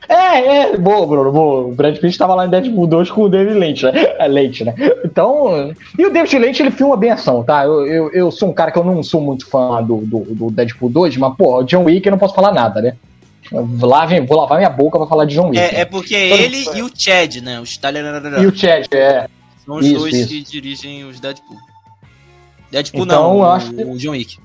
É, 0.08 0.38
é, 0.38 0.76
boa, 0.76 1.06
Bruno, 1.06 1.32
boa. 1.32 1.66
O 1.68 1.74
Brad 1.74 1.94
Pitt 1.94 2.08
estava 2.08 2.34
lá 2.34 2.46
em 2.46 2.50
Deadpool 2.50 2.86
2 2.86 3.10
com 3.10 3.22
o 3.22 3.28
David 3.28 3.58
Lynch, 3.58 3.84
né? 3.84 3.92
É, 4.18 4.28
Lynch, 4.28 4.64
né? 4.64 4.74
Então, 5.04 5.72
e 5.98 6.06
o 6.06 6.12
David 6.12 6.38
Lynch, 6.38 6.62
ele 6.62 6.70
filma 6.70 6.96
bem 6.96 7.10
ação, 7.10 7.42
tá? 7.42 7.64
Eu, 7.64 7.86
eu, 7.86 8.10
eu 8.12 8.30
sou 8.30 8.50
um 8.50 8.52
cara 8.52 8.70
que 8.70 8.78
eu 8.78 8.84
não 8.84 9.02
sou 9.02 9.20
muito 9.20 9.46
fã 9.48 9.82
do, 9.82 9.98
do, 9.98 10.20
do 10.34 10.50
Deadpool 10.50 10.90
2, 10.90 11.16
mas, 11.16 11.36
pô, 11.36 11.58
o 11.58 11.62
John 11.64 11.84
Wick 11.84 12.06
eu 12.06 12.12
não 12.12 12.18
posso 12.18 12.34
falar 12.34 12.52
nada, 12.52 12.80
né? 12.80 12.96
Lave, 13.52 14.20
vou 14.20 14.38
lavar 14.38 14.58
minha 14.58 14.70
boca 14.70 14.98
pra 14.98 15.06
falar 15.06 15.24
de 15.24 15.34
John 15.34 15.48
Wick. 15.48 15.58
É, 15.58 15.72
né? 15.72 15.80
é 15.80 15.84
porque 15.84 16.14
é 16.14 16.42
ele 16.42 16.64
e 16.74 16.82
o 16.82 16.90
Chad, 16.94 17.36
né? 17.36 17.60
O 17.60 17.64
Stalin... 17.64 18.00
E 18.40 18.46
o 18.46 18.56
Chad, 18.56 18.86
é. 18.92 19.28
São 19.64 19.76
os 19.76 19.86
isso, 19.86 19.98
dois 19.98 20.14
isso. 20.14 20.28
que 20.28 20.42
dirigem 20.42 21.04
os 21.04 21.20
Deadpool. 21.20 21.56
Deadpool 22.70 23.04
então, 23.04 23.22
não, 23.22 23.36
o, 23.38 23.44
acho 23.44 23.72
o 23.72 23.96
John 23.96 24.10
Wick. 24.10 24.38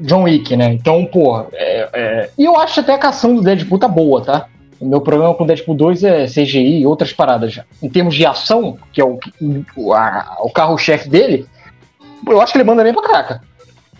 John 0.00 0.22
Wick, 0.24 0.56
né? 0.56 0.72
Então, 0.72 1.06
pô, 1.06 1.46
é, 1.52 1.88
é... 1.92 2.30
e 2.36 2.44
eu 2.44 2.58
acho 2.58 2.80
até 2.80 2.94
a 2.94 3.08
ação 3.08 3.36
do 3.36 3.42
Deadpool 3.42 3.78
tá 3.78 3.88
boa, 3.88 4.22
tá? 4.22 4.48
O 4.80 4.86
meu 4.86 5.00
problema 5.00 5.34
com 5.34 5.46
Deadpool 5.46 5.74
2 5.74 6.04
é 6.04 6.26
CGI 6.26 6.80
e 6.80 6.86
outras 6.86 7.12
paradas. 7.12 7.60
Em 7.82 7.88
termos 7.88 8.14
de 8.14 8.26
ação, 8.26 8.78
que 8.92 9.00
é 9.00 9.04
o, 9.04 9.18
o, 9.40 9.92
o 10.40 10.50
carro-chefe 10.50 11.08
dele, 11.08 11.46
eu 12.26 12.40
acho 12.40 12.52
que 12.52 12.58
ele 12.58 12.64
manda 12.64 12.82
bem 12.82 12.92
pra 12.92 13.02
caraca. 13.02 13.42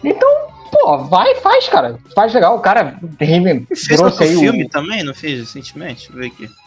Então, 0.02 0.28
pô, 0.71 0.99
vai 0.99 1.35
faz, 1.37 1.69
cara. 1.69 1.99
Faz 2.14 2.35
legal. 2.35 2.57
O 2.57 2.61
cara 2.61 2.99
fez 3.19 4.00
outro 4.00 4.25
aí 4.25 4.37
filme 4.37 4.64
o... 4.64 4.69
também, 4.69 5.02
não 5.02 5.14
fez 5.14 5.40
recentemente? 5.40 6.11
Deixa 6.11 6.12
eu 6.12 6.16
ver 6.16 6.26
aqui. 6.26 6.64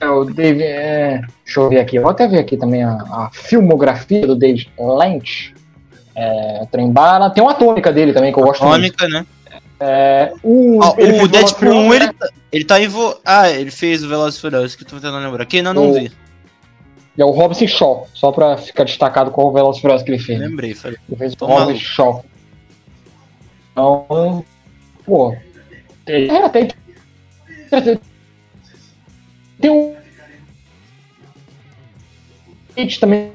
É, 0.00 0.08
o 0.08 0.24
David, 0.24 0.62
é, 0.62 1.20
deixa 1.44 1.60
eu 1.60 1.68
ver 1.68 1.80
aqui. 1.80 1.98
vou 1.98 2.10
até 2.10 2.26
ver 2.26 2.38
aqui 2.38 2.56
também 2.56 2.82
a, 2.82 2.92
a 2.92 3.30
filmografia 3.32 4.26
do 4.26 4.36
David 4.36 4.70
Lynch. 4.78 5.54
É, 6.14 6.66
Trembala. 6.70 7.30
Tem 7.30 7.42
uma 7.42 7.54
tônica 7.54 7.92
dele 7.92 8.12
também 8.12 8.32
que 8.32 8.38
eu 8.38 8.44
gosto 8.44 8.64
atômica, 8.64 9.04
muito. 9.04 9.18
né? 9.20 9.26
É, 9.80 10.32
o, 10.42 10.82
ah, 10.82 10.94
o 11.22 11.28
Deadpool 11.28 11.72
1, 11.72 11.94
ele, 11.94 12.12
tá, 12.12 12.28
ele 12.50 12.64
tá 12.64 12.80
em. 12.80 12.88
Vo... 12.88 13.16
Ah, 13.24 13.48
ele 13.48 13.70
fez 13.70 14.02
o 14.02 14.08
Velozes 14.08 14.40
Furiosos, 14.40 14.74
que 14.74 14.82
eu 14.82 14.88
tô 14.88 14.96
tentando 14.96 15.18
lembrar. 15.18 15.46
Quem 15.46 15.60
ainda 15.60 15.72
não 15.72 15.90
o, 15.90 15.94
vi. 15.94 16.10
É 17.16 17.24
o 17.24 17.30
Robson 17.30 17.66
Shaw, 17.66 18.08
só 18.12 18.32
pra 18.32 18.56
ficar 18.56 18.84
destacado 18.84 19.30
qual 19.30 19.48
o 19.48 19.52
Velozes 19.52 19.80
Furiosos 19.80 20.04
que 20.04 20.10
ele 20.10 20.18
fez. 20.18 20.40
Lembrei, 20.40 20.74
falei. 20.74 20.98
Ele 21.08 21.16
fez 21.16 21.34
o 21.40 21.46
Robson 21.46 21.76
Shaw. 21.76 22.24
Então, 23.72 24.44
pô. 25.04 25.36
É, 26.06 26.48
tem. 26.48 26.68
Tem 29.60 29.70
um. 29.70 29.94
também. 32.98 33.32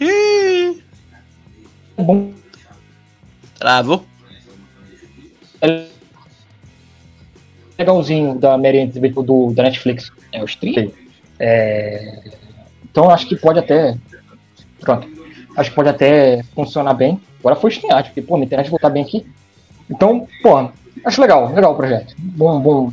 É 0.00 2.02
bom 2.02 2.32
Travou? 3.58 4.04
É 5.60 5.86
legalzinho 7.78 8.34
da 8.34 8.58
Mary 8.58 8.86
do, 8.86 9.52
da 9.52 9.62
Netflix. 9.62 10.10
É 10.32 10.42
o 10.42 10.44
stream. 10.44 10.90
É... 11.38 12.20
Então 12.90 13.10
acho 13.10 13.26
que 13.28 13.36
pode 13.36 13.58
até. 13.58 13.96
Pronto. 14.80 15.08
Acho 15.56 15.70
que 15.70 15.76
pode 15.76 15.88
até 15.88 16.42
funcionar 16.54 16.94
bem. 16.94 17.20
Agora 17.40 17.56
foi 17.56 17.70
estrear, 17.70 18.04
porque, 18.04 18.22
pô, 18.22 18.36
minha 18.36 18.46
internet 18.46 18.70
voltar 18.70 18.90
bem 18.90 19.02
aqui. 19.02 19.26
Então, 19.90 20.26
pô, 20.42 20.70
acho 21.04 21.20
legal, 21.20 21.52
legal 21.52 21.72
o 21.72 21.76
projeto. 21.76 22.14
Bom, 22.18 22.60
bom, 22.60 22.92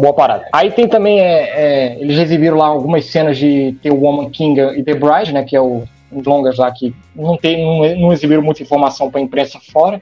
boa 0.00 0.12
parada. 0.12 0.46
Aí 0.52 0.70
tem 0.70 0.88
também, 0.88 1.20
é, 1.20 1.42
é, 1.48 2.00
eles 2.00 2.18
exibiram 2.18 2.56
lá 2.56 2.66
algumas 2.66 3.06
cenas 3.06 3.38
de 3.38 3.76
The 3.82 3.90
Woman 3.90 4.30
King 4.30 4.60
e 4.76 4.82
The 4.82 4.94
Bride, 4.94 5.32
né, 5.32 5.42
que 5.44 5.56
é 5.56 5.60
o 5.60 5.84
um 6.12 6.22
longas 6.24 6.58
lá 6.58 6.70
que 6.70 6.94
não, 7.14 7.36
tem, 7.36 7.64
não, 7.64 8.00
não 8.00 8.12
exibiram 8.12 8.42
muita 8.42 8.62
informação 8.62 9.10
para 9.10 9.20
a 9.20 9.22
imprensa 9.22 9.58
fora. 9.72 10.00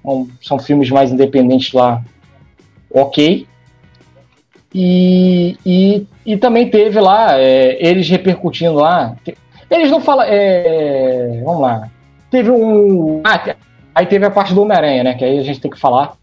Então, 0.00 0.28
são 0.42 0.58
filmes 0.58 0.90
mais 0.90 1.10
independentes 1.10 1.72
lá, 1.72 2.02
ok. 2.90 3.46
E, 4.74 5.56
e, 5.64 6.06
e 6.26 6.36
também 6.36 6.68
teve 6.68 6.98
lá, 6.98 7.38
é, 7.38 7.78
eles 7.80 8.08
repercutindo 8.08 8.74
lá. 8.74 9.16
Eles 9.70 9.90
não 9.90 10.00
falam. 10.00 10.26
É, 10.28 11.40
vamos 11.44 11.60
lá. 11.60 11.88
Teve 12.30 12.50
um. 12.50 13.20
Ah, 13.24 13.54
aí 13.94 14.06
teve 14.06 14.26
a 14.26 14.30
parte 14.30 14.52
do 14.52 14.62
Homem-Aranha, 14.62 15.04
né? 15.04 15.14
Que 15.14 15.24
aí 15.24 15.38
a 15.38 15.42
gente 15.42 15.60
tem 15.60 15.70
que 15.70 15.78
falar. 15.78 16.14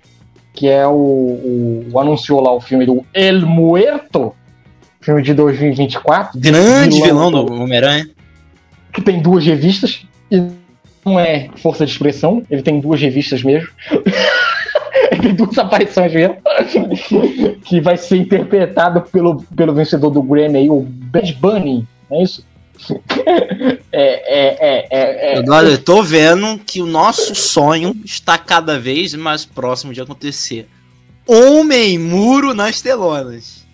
Que 0.53 0.67
é 0.67 0.86
o, 0.86 0.91
o, 0.91 1.88
o. 1.93 2.00
Anunciou 2.00 2.41
lá 2.41 2.51
o 2.51 2.60
filme 2.60 2.86
do 2.86 3.05
El 3.13 3.41
Muerto. 3.46 4.36
Filme 5.00 5.24
de 5.24 5.34
2024. 5.34 6.39
Grande 6.39 7.01
vilão, 7.01 7.29
vilão 7.29 7.46
do 7.46 7.53
Homem-Aranha. 7.53 8.10
Que 8.91 9.01
tem 9.01 9.21
duas 9.21 9.45
revistas. 9.45 10.05
E 10.29 10.41
não 11.05 11.19
é 11.19 11.50
força 11.57 11.86
de 11.86 11.91
expressão, 11.91 12.43
ele 12.50 12.62
tem 12.62 12.79
duas 12.79 13.01
revistas 13.01 13.43
mesmo. 13.43 13.69
ele 15.12 15.21
tem 15.21 15.36
duas 15.36 15.57
aparições 15.57 16.13
mesmo. 16.13 16.38
que 17.65 17.81
vai 17.81 17.98
ser 17.98 18.17
interpretado 18.17 19.01
pelo, 19.01 19.43
pelo 19.55 19.74
vencedor 19.74 20.10
do 20.10 20.21
Grammy, 20.21 20.69
o 20.69 20.81
Bad 20.81 21.33
Bunny, 21.33 21.88
não 22.10 22.19
é 22.19 22.24
isso? 22.24 22.45
é, 23.91 24.01
é, 24.01 24.57
é, 24.60 24.88
é, 24.89 25.36
é. 25.36 25.39
eu 25.39 25.83
tô 25.83 26.01
vendo 26.01 26.60
que 26.60 26.81
o 26.81 26.86
nosso 26.88 27.36
sonho 27.36 27.95
está 28.03 28.38
cada 28.38 28.79
vez 28.79 29.13
mais 29.13 29.45
próximo 29.45 29.93
de 29.93 30.01
acontecer. 30.01 30.67
Homem 31.27 32.00
muro 32.00 32.53
nas 32.53 32.81
telonas. 32.81 33.65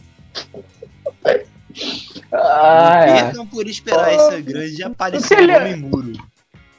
Ah, 2.31 3.05
é. 3.05 3.45
por 3.45 3.67
esperar 3.67 4.07
oh, 4.07 4.11
essa 4.11 4.41
grande 4.41 4.83
aparição 4.83 5.37
do 5.37 5.77
Muro. 5.77 6.13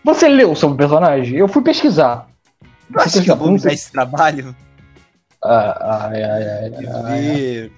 Você 0.04 0.28
leu 0.28 0.54
sobre 0.54 0.74
o 0.74 0.78
personagem? 0.78 1.36
Eu 1.36 1.48
fui 1.48 1.62
pesquisar. 1.62 2.28
Eu 2.92 3.00
acho 3.00 3.22
que 3.22 3.30
eu 3.30 3.36
vou 3.36 3.50
me 3.50 3.58
dar 3.58 3.72
esse 3.72 3.90
trabalho. 3.90 4.54
Ah, 5.42 6.08
ai, 6.10 6.22
ai, 6.22 6.42
ai. 6.42 6.72
ai, 7.04 7.70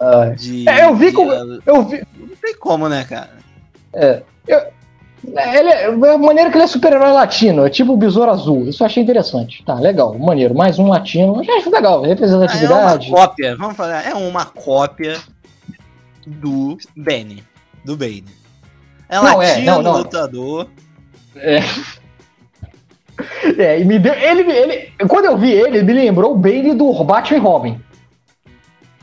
ai. 0.00 0.34
De, 0.36 0.68
é, 0.68 0.84
eu 0.84 0.94
vi 0.94 1.12
como. 1.12 1.32
Eu 1.32 1.82
vi... 1.82 2.06
Não 2.16 2.36
tem 2.36 2.54
como, 2.58 2.88
né, 2.88 3.04
cara? 3.04 3.30
É. 3.92 4.22
Eu, 4.46 4.60
ele 5.24 5.68
é, 5.68 5.86
a 5.86 6.18
maneira 6.18 6.50
que 6.50 6.56
ele 6.56 6.64
é 6.64 6.66
super-herói 6.66 7.12
latino, 7.12 7.66
é 7.66 7.70
tipo 7.70 7.92
o 7.92 7.96
Besouro 7.96 8.30
Azul. 8.30 8.68
Isso 8.68 8.82
eu 8.82 8.86
achei 8.86 9.02
interessante. 9.02 9.64
Tá, 9.64 9.74
legal, 9.74 10.16
maneiro. 10.16 10.54
Mais 10.54 10.78
um 10.78 10.88
latino. 10.88 11.42
Eu 11.44 11.56
acho 11.56 11.70
legal, 11.70 12.02
representatividade. 12.02 13.08
É 13.08 13.10
uma 13.10 13.26
cópia, 13.26 13.56
vamos 13.56 13.76
falar, 13.76 14.06
é 14.06 14.14
uma 14.14 14.44
cópia 14.44 15.18
do 16.28 16.78
Benny. 16.96 17.44
Do 17.84 17.96
Bane. 17.96 18.24
É 19.08 19.16
não, 19.16 19.38
latino, 19.38 19.44
é, 19.44 19.64
não, 19.64 19.82
não. 19.82 19.98
lutador. 19.98 20.68
É. 21.36 21.60
É, 23.58 23.80
e 23.80 23.84
me 23.84 23.98
deu. 23.98 24.14
Ele, 24.14 24.42
ele, 24.50 24.92
quando 25.08 25.24
eu 25.24 25.36
vi 25.36 25.50
ele, 25.50 25.82
me 25.82 25.92
lembrou 25.92 26.34
o 26.34 26.36
Bane 26.36 26.74
do 26.74 26.92
Batman 27.04 27.40
Robin. 27.40 27.80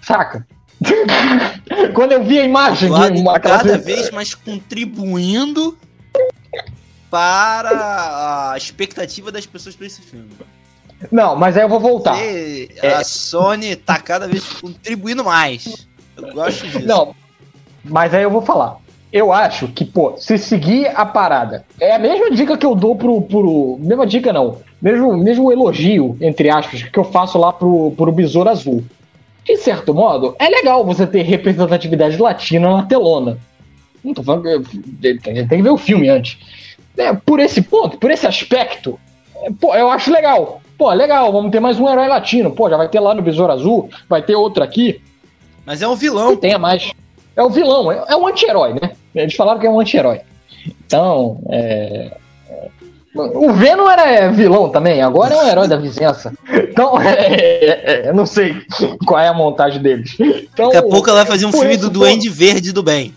Saca? 0.01 0.47
quando 1.93 2.11
eu 2.11 2.23
vi 2.23 2.39
a 2.39 2.43
imagem 2.43 2.89
claro, 2.89 3.13
de 3.13 3.21
uma 3.21 3.39
cada 3.39 3.77
vez 3.77 4.11
mais 4.11 4.33
contribuindo 4.35 5.77
para 7.09 8.51
a 8.51 8.57
expectativa 8.57 9.31
das 9.31 9.45
pessoas 9.45 9.75
para 9.75 9.87
esse 9.87 10.01
filme. 10.01 10.29
Não, 11.11 11.35
mas 11.35 11.57
aí 11.57 11.63
eu 11.63 11.69
vou 11.69 11.79
voltar. 11.79 12.17
E 12.21 12.69
a 12.81 12.85
é... 12.85 13.03
Sony 13.03 13.75
tá 13.75 13.99
cada 13.99 14.27
vez 14.27 14.45
contribuindo 14.45 15.23
mais. 15.23 15.87
Eu 16.17 16.33
gosto 16.33 16.67
disso. 16.67 16.85
Não, 16.85 17.15
mas 17.83 18.13
aí 18.13 18.23
eu 18.23 18.31
vou 18.31 18.41
falar 18.41 18.79
eu 19.15 19.31
acho 19.31 19.69
que, 19.69 19.85
pô, 19.85 20.15
se 20.17 20.37
seguir 20.37 20.87
a 20.93 21.05
parada, 21.05 21.63
é 21.79 21.95
a 21.95 21.99
mesma 21.99 22.29
dica 22.31 22.57
que 22.57 22.65
eu 22.65 22.75
dou 22.75 22.97
pro. 22.97 23.21
pro 23.21 23.77
mesma 23.79 24.05
dica 24.05 24.33
não. 24.33 24.57
Mesmo, 24.81 25.15
mesmo 25.15 25.49
elogio, 25.53 26.17
entre 26.19 26.49
aspas, 26.49 26.83
que 26.83 26.99
eu 26.99 27.05
faço 27.05 27.37
lá 27.37 27.53
pro, 27.53 27.91
pro 27.91 28.11
Besouro 28.11 28.49
Azul. 28.49 28.83
De 29.45 29.55
certo 29.55 29.93
modo, 29.93 30.35
é 30.37 30.49
legal 30.49 30.83
você 30.83 31.07
ter 31.07 31.21
representatividade 31.21 32.17
latina 32.17 32.69
na 32.69 32.83
telona. 32.83 33.37
Não 34.03 34.13
tô 34.13 34.21
falando 34.21 34.43
gente 34.43 35.23
tem 35.23 35.47
que 35.47 35.61
ver 35.61 35.69
o 35.69 35.77
filme 35.77 36.09
antes. 36.09 36.37
É, 36.97 37.13
por 37.13 37.39
esse 37.39 37.61
ponto, 37.61 37.97
por 37.97 38.11
esse 38.11 38.27
aspecto, 38.27 38.99
é, 39.37 39.49
pô, 39.49 39.73
eu 39.73 39.89
acho 39.89 40.11
legal. 40.11 40.61
Pô, 40.77 40.91
legal, 40.91 41.31
vamos 41.31 41.51
ter 41.51 41.61
mais 41.61 41.79
um 41.79 41.89
herói 41.89 42.09
latino. 42.09 42.51
Pô, 42.51 42.69
já 42.69 42.75
vai 42.75 42.89
ter 42.89 42.99
lá 42.99 43.13
no 43.13 43.21
Besouro 43.21 43.53
Azul, 43.53 43.89
vai 44.09 44.21
ter 44.21 44.35
outro 44.35 44.61
aqui. 44.61 45.01
Mas 45.65 45.81
é 45.81 45.87
um 45.87 45.95
vilão. 45.95 46.35
Tenha 46.35 46.59
mais. 46.59 46.91
É 47.35 47.43
o 47.43 47.49
vilão, 47.49 47.91
é, 47.91 48.03
é 48.07 48.15
um 48.15 48.27
anti-herói, 48.27 48.73
né? 48.73 48.91
Eles 49.13 49.35
falaram 49.35 49.59
que 49.59 49.67
é 49.67 49.69
um 49.69 49.79
anti-herói. 49.79 50.21
Então, 50.85 51.39
é, 51.49 52.11
é... 52.49 52.67
O 53.13 53.53
Venom 53.53 53.89
era 53.89 54.29
vilão 54.29 54.69
também, 54.69 55.01
agora 55.01 55.33
é 55.33 55.37
um 55.37 55.47
herói 55.47 55.67
da 55.67 55.77
vizinhança. 55.77 56.33
Então, 56.49 56.99
é, 57.01 57.35
é, 57.35 58.07
é, 58.07 58.13
não 58.13 58.25
sei 58.25 58.61
qual 59.05 59.19
é 59.19 59.27
a 59.27 59.33
montagem 59.33 59.81
deles. 59.81 60.15
Então, 60.19 60.69
Daqui 60.69 60.77
a 60.77 60.83
pouco 60.83 61.09
ela 61.09 61.19
vai 61.19 61.25
fazer 61.25 61.45
um 61.45 61.51
filme 61.51 61.77
do 61.77 61.89
Duende 61.89 62.29
ponto, 62.29 62.37
Verde 62.37 62.71
do 62.71 62.83
Bem. 62.83 63.13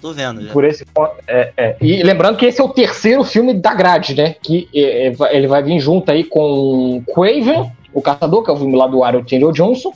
Tô 0.00 0.12
vendo 0.12 0.42
já. 0.42 0.52
Por 0.52 0.64
esse 0.64 0.84
ponto, 0.86 1.12
é, 1.26 1.52
é. 1.56 1.76
E 1.80 2.02
lembrando 2.02 2.36
que 2.36 2.46
esse 2.46 2.60
é 2.60 2.64
o 2.64 2.68
terceiro 2.68 3.24
filme 3.24 3.52
da 3.54 3.74
grade, 3.74 4.14
né? 4.14 4.36
Que 4.40 4.68
ele 4.72 5.46
vai 5.46 5.62
vir 5.62 5.80
junto 5.80 6.10
aí 6.10 6.24
com 6.24 7.02
Craven, 7.14 7.72
o 7.92 8.00
Caçador, 8.00 8.44
que 8.44 8.50
é 8.50 8.52
o 8.52 8.56
filme 8.56 8.76
lá 8.76 8.86
do 8.86 9.02
Aaron 9.02 9.24
Taylor 9.24 9.52
Johnson, 9.52 9.92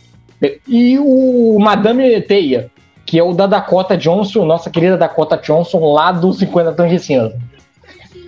e 0.67 0.99
o 0.99 1.59
Madame 1.61 2.21
Teia, 2.23 2.71
que 3.07 3.19
é 3.19 3.23
o 3.23 3.33
da 3.33 3.47
Dakota 3.47 3.97
Johnson, 3.97 4.45
nossa 4.45 4.71
querida 4.71 4.97
Dakota 4.97 5.37
Johnson, 5.37 5.93
lá 5.93 6.13
do 6.13 6.33
50 6.33 6.73
Tons 6.73 6.91
de 6.91 6.99
Cinza. 6.99 7.39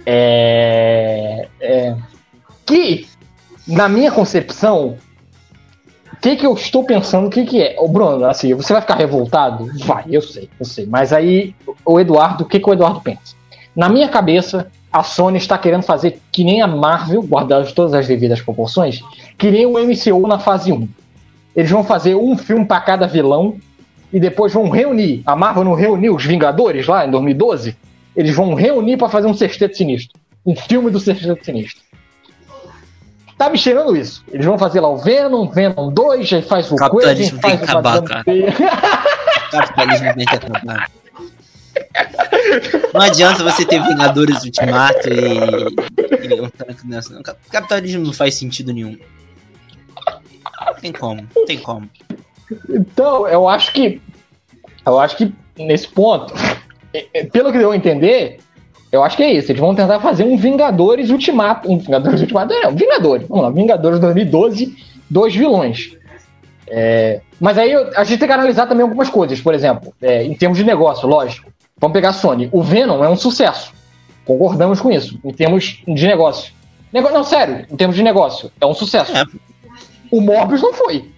É, 0.07 1.49
é, 1.61 1.97
que, 2.67 3.07
na 3.67 3.89
minha 3.89 4.13
concepção, 4.13 4.97
o 6.13 6.17
que, 6.21 6.37
que 6.37 6.47
eu 6.47 6.55
estou 6.55 6.85
pensando, 6.85 7.27
o 7.27 7.31
que, 7.31 7.45
que 7.45 7.63
é? 7.63 7.77
Ô, 7.79 7.89
Bruno, 7.89 8.25
assim, 8.25 8.55
você 8.55 8.73
vai 8.73 8.83
ficar 8.83 8.97
revoltado? 8.97 9.71
Vai, 9.85 10.05
eu 10.11 10.23
sei, 10.23 10.49
eu 10.59 10.67
sei. 10.67 10.87
Mas 10.87 11.13
aí, 11.13 11.55
o 11.85 11.99
Eduardo, 11.99 12.45
o 12.45 12.47
que, 12.47 12.61
que 12.61 12.69
o 12.69 12.73
Eduardo 12.73 13.01
pensa? 13.01 13.35
Na 13.75 13.89
minha 13.89 14.09
cabeça, 14.09 14.71
a 14.93 15.03
Sony 15.03 15.39
está 15.39 15.59
querendo 15.59 15.83
fazer 15.83 16.21
que 16.31 16.45
nem 16.45 16.63
a 16.63 16.67
Marvel, 16.67 17.23
guardadas 17.23 17.73
todas 17.73 17.93
as 17.93 18.07
devidas 18.07 18.41
proporções, 18.41 19.03
que 19.37 19.51
nem 19.51 19.67
o 19.67 19.73
MCU 19.73 20.27
na 20.29 20.39
fase 20.39 20.71
1. 20.71 20.89
Eles 21.57 21.71
vão 21.71 21.85
fazer 21.85 22.15
um 22.15 22.37
filme 22.37 22.65
para 22.65 22.81
cada 22.81 23.07
vilão 23.07 23.57
e 24.13 24.19
depois 24.19 24.53
vão 24.53 24.69
reunir. 24.71 25.23
A 25.25 25.37
Marvel 25.37 25.65
não 25.65 25.75
reuniu 25.75 26.15
os 26.15 26.25
Vingadores 26.25 26.87
lá 26.87 27.07
em 27.07 27.11
2012? 27.11 27.77
Eles 28.17 28.35
vão 28.35 28.55
reunir 28.55 28.97
para 28.97 29.09
fazer 29.09 29.27
um 29.27 29.35
Sexteto 29.35 29.77
Sinistro. 29.77 30.19
Um 30.45 30.55
filme 30.55 30.91
do 30.91 31.01
Sexteto 31.01 31.45
Sinistro. 31.45 31.83
Tá 33.37 33.51
me 33.51 33.59
cheirando 33.59 33.97
isso. 33.97 34.25
Eles 34.33 34.47
vão 34.47 34.57
fazer 34.57 34.81
lá 34.81 34.89
o 34.89 34.97
Venom, 34.97 35.49
Venom 35.49 35.93
2, 35.93 36.33
aí 36.33 36.43
faz 36.43 36.71
o 36.71 36.77
Capitalismo 36.77 37.41
Quentin, 37.41 37.57
faz 37.57 37.61
o 37.61 37.65
acabar, 37.65 38.25
Capitalismo 39.51 40.15
tem 40.15 40.27
que 40.27 40.37
acabar. 40.37 40.91
Não 42.93 43.01
adianta 43.01 43.43
você 43.43 43.65
ter 43.65 43.83
Vingadores 43.83 44.45
Ultimato 44.45 45.09
e, 45.09 46.29
e 46.29 46.41
um 46.41 46.49
tanque 46.49 46.87
nessa. 46.87 47.21
Capitalismo 47.51 48.05
não 48.05 48.13
faz 48.13 48.37
sentido 48.37 48.73
nenhum. 48.73 48.97
Tem 50.81 50.93
como, 50.93 51.27
tem 51.47 51.59
como. 51.59 51.89
Então, 52.69 53.27
eu 53.29 53.49
acho 53.49 53.73
que. 53.73 54.01
Eu 54.87 54.99
acho 55.01 55.17
que 55.17 55.33
nesse 55.59 55.89
ponto, 55.89 56.35
é, 56.93 57.07
é, 57.15 57.25
pelo 57.25 57.51
que 57.51 57.59
deu 57.59 57.71
a 57.71 57.77
entender, 57.77 58.39
eu 58.93 59.03
acho 59.03 59.17
que 59.17 59.23
é 59.23 59.33
isso. 59.33 59.51
Eles 59.51 59.61
vão 59.61 59.75
tentar 59.75 59.99
fazer 60.01 60.25
um 60.25 60.37
Vingadores 60.37 61.11
Ultimato. 61.11 61.71
Um 61.71 61.79
Vingadores 61.79 62.21
Ultimato, 62.21 62.53
é, 62.53 62.69
um 62.69 62.75
Vingadores. 62.75 63.27
Vamos 63.27 63.45
lá, 63.45 63.51
Vingadores 63.51 63.99
2012, 63.99 64.77
dois 65.09 65.35
vilões. 65.35 65.97
É, 66.67 67.21
mas 67.41 67.59
aí 67.59 67.75
a 67.75 68.05
gente 68.05 68.19
tem 68.19 68.29
que 68.29 68.35
analisar 68.35 68.67
também 68.67 68.83
algumas 68.83 69.09
coisas. 69.09 69.41
Por 69.41 69.55
exemplo, 69.55 69.95
é, 70.01 70.23
em 70.23 70.35
termos 70.35 70.59
de 70.59 70.65
negócio, 70.65 71.09
lógico. 71.09 71.53
Vamos 71.79 71.93
pegar 71.93 72.11
a 72.11 72.13
Sony. 72.13 72.49
O 72.53 72.63
Venom 72.63 73.03
é 73.03 73.09
um 73.09 73.17
sucesso. 73.17 73.73
Concordamos 74.25 74.81
com 74.81 74.91
isso. 74.91 75.19
Em 75.25 75.33
termos 75.33 75.83
de 75.87 76.07
negócio. 76.07 76.53
Nego... 76.93 77.11
Não, 77.11 77.25
sério, 77.25 77.67
em 77.69 77.77
termos 77.77 77.97
de 77.97 78.03
negócio, 78.03 78.53
é 78.61 78.65
um 78.65 78.73
sucesso. 78.73 79.13
É. 79.17 79.25
O 80.15 80.21
Morbius 80.21 80.63
não 80.63 80.73
foi. 80.73 81.11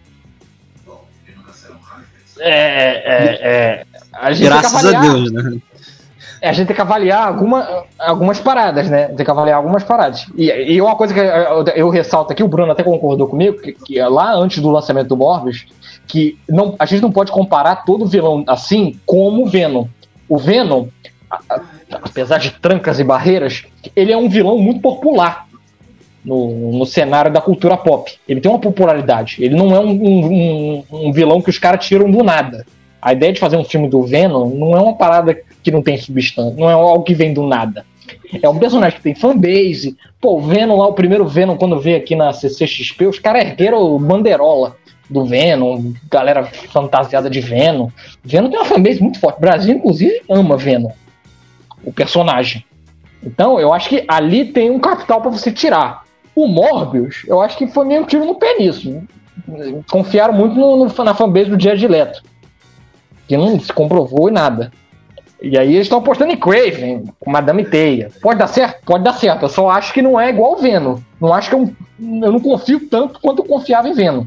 É, 2.39 2.51
é, 2.51 3.39
é, 3.43 3.87
a 4.13 4.33
gente 4.33 4.49
Graças 4.49 4.75
avaliar, 4.75 5.05
a 5.05 5.07
Deus, 5.07 5.33
né? 5.33 5.61
É, 6.41 6.49
a 6.49 6.53
gente 6.53 6.67
tem 6.67 6.77
que 6.77 6.83
avaliar 6.83 7.29
alguma, 7.29 7.85
algumas 7.99 8.41
paradas, 8.41 8.89
né? 8.89 9.09
Tem 9.09 9.25
que 9.25 9.31
avaliar 9.31 9.59
algumas 9.59 9.85
paradas. 9.85 10.27
E, 10.35 10.51
e 10.51 10.81
uma 10.81 10.97
coisa 10.97 11.13
que 11.13 11.21
eu, 11.21 11.65
eu, 11.75 11.91
ressalto 11.91 12.33
aqui, 12.33 12.43
o 12.43 12.49
Bruno 12.49 12.73
até 12.73 12.83
concordou 12.83 13.27
comigo, 13.29 13.61
que, 13.61 13.73
que 13.73 14.01
lá 14.01 14.35
antes 14.35 14.63
do 14.63 14.71
lançamento 14.71 15.09
do 15.09 15.17
Morbius, 15.17 15.67
que 16.07 16.39
não, 16.49 16.75
a 16.79 16.87
gente 16.87 17.03
não 17.03 17.13
pode 17.13 17.31
comparar 17.31 17.85
todo 17.85 18.07
vilão 18.07 18.45
assim 18.47 18.99
como 19.05 19.45
o 19.45 19.47
Venom. 19.47 19.87
O 20.27 20.39
Venom, 20.39 20.87
apesar 21.91 22.39
de 22.39 22.51
trancas 22.51 22.99
e 22.99 23.05
barreiras, 23.05 23.65
ele 23.95 24.13
é 24.13 24.17
um 24.17 24.29
vilão 24.29 24.57
muito 24.57 24.81
popular. 24.81 25.46
No, 26.27 26.73
no, 26.73 26.85
cenário 26.85 27.33
da 27.33 27.41
cultura 27.41 27.77
pop. 27.77 28.13
Ele 28.29 28.41
tem 28.41 28.51
uma 28.51 28.59
popularidade. 28.59 29.37
Ele 29.39 29.55
não 29.55 29.75
é 29.75 29.79
um, 29.79 29.91
um, 29.91 30.85
um 30.91 31.13
vilão 31.13 31.41
que 31.41 31.49
os 31.49 31.59
caras 31.59 31.87
tiram 31.87 32.11
do 32.11 32.25
nada. 32.25 32.67
A 33.01 33.13
ideia 33.13 33.33
de 33.33 33.39
fazer 33.39 33.57
um 33.57 33.65
filme 33.65 33.89
do 33.89 34.03
Venom 34.03 34.51
não 34.51 34.77
é 34.77 34.81
uma 34.81 34.95
parada 34.95 35.39
que 35.63 35.71
não 35.71 35.81
tem 35.81 35.97
substância, 35.97 36.55
não 36.59 36.69
é 36.69 36.73
algo 36.73 37.05
que 37.05 37.15
vem 37.15 37.33
do 37.33 37.47
nada. 37.47 37.87
É 38.43 38.49
um 38.49 38.59
personagem 38.59 38.99
que 38.99 39.03
tem 39.03 39.15
fanbase. 39.15 39.97
Pô, 40.21 40.37
o 40.37 40.41
Venom 40.41 40.77
lá, 40.77 40.89
o 40.89 40.93
primeiro 40.93 41.27
Venom, 41.27 41.57
quando 41.57 41.79
veio 41.81 41.97
aqui 41.97 42.17
na 42.17 42.33
CCXP, 42.33 43.07
os 43.07 43.19
caras 43.19 43.45
ergueram 43.45 43.99
banderola 43.99 44.77
do 45.09 45.25
Venom, 45.25 45.93
galera 46.11 46.45
fantasiada 46.45 47.31
de 47.31 47.41
Venom. 47.41 47.89
Venom 48.25 48.51
tem 48.51 48.59
uma 48.59 48.67
fanbase 48.67 49.01
muito 49.01 49.21
forte. 49.21 49.39
O 49.39 49.41
Brasil, 49.41 49.77
inclusive, 49.77 50.23
ama 50.29 50.57
Venom, 50.57 50.91
o 51.85 51.93
personagem. 51.93 52.65
Então, 53.23 53.59
eu 53.61 53.73
acho 53.73 53.89
que 53.89 54.05
ali 54.09 54.47
tem 54.47 54.71
um 54.71 54.79
capital 54.79 55.21
para 55.21 55.31
você 55.31 55.51
tirar. 55.51 56.06
O 56.37 56.47
Morbius, 56.47 57.25
eu 57.27 57.41
acho 57.41 57.57
que 57.57 57.67
foi 57.67 57.87
meio 57.87 58.05
tiro 58.05 58.27
no 58.27 58.35
pé 58.35 58.59
nisso. 58.59 59.03
Confiaram 59.91 60.35
muito 60.35 60.55
no, 60.55 60.85
no, 60.85 61.05
na 61.05 61.15
fanbase 61.15 61.49
do 61.49 61.59
Jared 61.59 61.89
Leto, 61.89 62.23
que 63.27 63.39
não 63.39 63.59
se 63.59 63.73
comprovou 63.73 64.29
em 64.29 64.33
nada. 64.33 64.71
E 65.41 65.57
aí 65.59 65.75
eles 65.75 65.87
estão 65.87 65.99
apostando 65.99 66.33
em 66.33 66.37
Craven, 66.37 67.05
com 67.19 67.31
Madame 67.31 67.65
Teia. 67.65 68.11
Pode 68.21 68.39
dar 68.39 68.49
certo? 68.49 68.85
Pode 68.85 69.03
dar 69.03 69.15
certo. 69.15 69.45
Eu 69.45 69.49
só 69.49 69.71
acho 69.71 69.95
que 69.95 70.03
não 70.03 70.21
é 70.21 70.29
igual 70.29 70.53
o 70.53 70.59
Venom. 70.59 70.99
Não 71.19 71.33
acho 71.33 71.49
que 71.49 71.55
eu, 71.55 71.75
eu 71.99 72.33
não 72.33 72.41
confio 72.41 72.87
tanto 72.89 73.19
quanto 73.19 73.41
eu 73.41 73.47
confiava 73.47 73.89
em 73.89 73.95
Venom. 73.95 74.27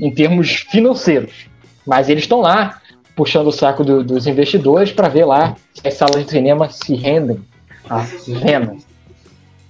Em 0.00 0.12
termos 0.12 0.66
financeiros. 0.68 1.46
Mas 1.86 2.08
eles 2.08 2.24
estão 2.24 2.40
lá, 2.40 2.80
puxando 3.14 3.48
o 3.48 3.52
saco 3.52 3.84
do, 3.84 4.02
dos 4.02 4.26
investidores 4.26 4.90
para 4.90 5.08
ver 5.08 5.24
lá 5.24 5.54
se 5.74 5.86
as 5.86 5.94
salas 5.94 6.24
de 6.24 6.30
cinema 6.30 6.68
se 6.70 6.94
rendem 6.96 7.40
a 7.88 7.98
Venom. 7.98 8.78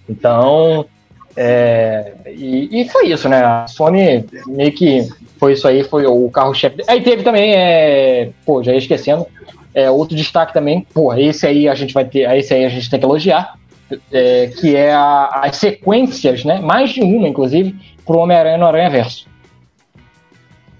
Então, 0.09 0.87
é, 1.41 2.15
e, 2.27 2.81
e, 2.81 2.89
foi 2.89 3.13
isso, 3.13 3.29
né? 3.29 3.41
A 3.45 3.65
Sony 3.69 4.25
meio 4.49 4.73
que 4.73 5.09
foi 5.39 5.53
isso 5.53 5.69
aí, 5.69 5.85
foi 5.85 6.05
o 6.05 6.29
carro-chefe. 6.31 6.83
Aí 6.89 7.01
teve 7.01 7.23
também, 7.23 7.55
é, 7.55 8.31
pô, 8.45 8.61
já 8.61 8.73
ia 8.73 8.79
esquecendo, 8.79 9.25
é, 9.73 9.89
outro 9.89 10.17
destaque 10.17 10.53
também, 10.53 10.85
pô, 10.93 11.15
esse 11.15 11.47
aí 11.47 11.69
a 11.69 11.77
gente 11.77 11.95
vai 11.95 12.05
ter, 12.05 12.29
esse 12.37 12.53
aí 12.53 12.65
a 12.65 12.69
gente 12.69 12.91
tem 12.91 12.99
que 12.99 13.07
elogiar, 13.07 13.55
é, 14.13 14.49
que 14.49 14.75
é 14.75 14.93
a, 14.93 15.43
as 15.45 15.59
sequências, 15.59 16.45
né? 16.45 16.59
Mais 16.59 16.91
de 16.91 17.03
uma, 17.03 17.29
inclusive, 17.29 17.73
pro 18.05 18.19
Homem-Aranha 18.19 18.59
no 18.59 18.67
Aranha 18.67 18.91
Verso. 18.91 19.29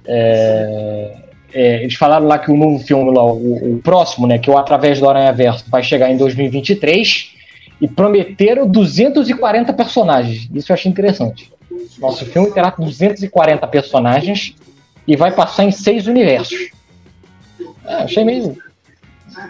É, 0.09 1.13
é, 1.55 1.83
eles 1.85 1.95
falaram 1.95 2.27
lá 2.27 2.37
que 2.37 2.51
o 2.51 2.57
novo 2.57 2.81
filme, 2.81 3.15
lá, 3.15 3.25
o, 3.25 3.75
o, 3.75 3.81
próximo, 3.81 4.27
né, 4.27 4.39
que 4.39 4.51
é 4.51 4.53
o 4.53 4.59
Através 4.59 4.99
do 4.99 5.09
Aranha 5.09 5.33
Verso, 5.33 5.65
vai 5.71 5.85
chegar 5.85 6.11
em 6.11 6.17
2023 6.17 7.38
e 7.81 7.87
prometeram 7.87 8.67
240 8.67 9.73
personagens. 9.73 10.49
Isso 10.53 10.73
eu 10.73 10.75
achei 10.75 10.91
interessante. 10.91 11.53
Nosso 11.99 12.25
filme 12.27 12.51
terá 12.51 12.71
240 12.71 13.67
personagens 13.67 14.55
e 15.07 15.17
vai 15.17 15.33
passar 15.33 15.65
em 15.65 15.71
seis 15.71 16.07
universos. 16.07 16.71
É, 17.85 17.95
achei 17.95 18.25
meio 18.25 18.57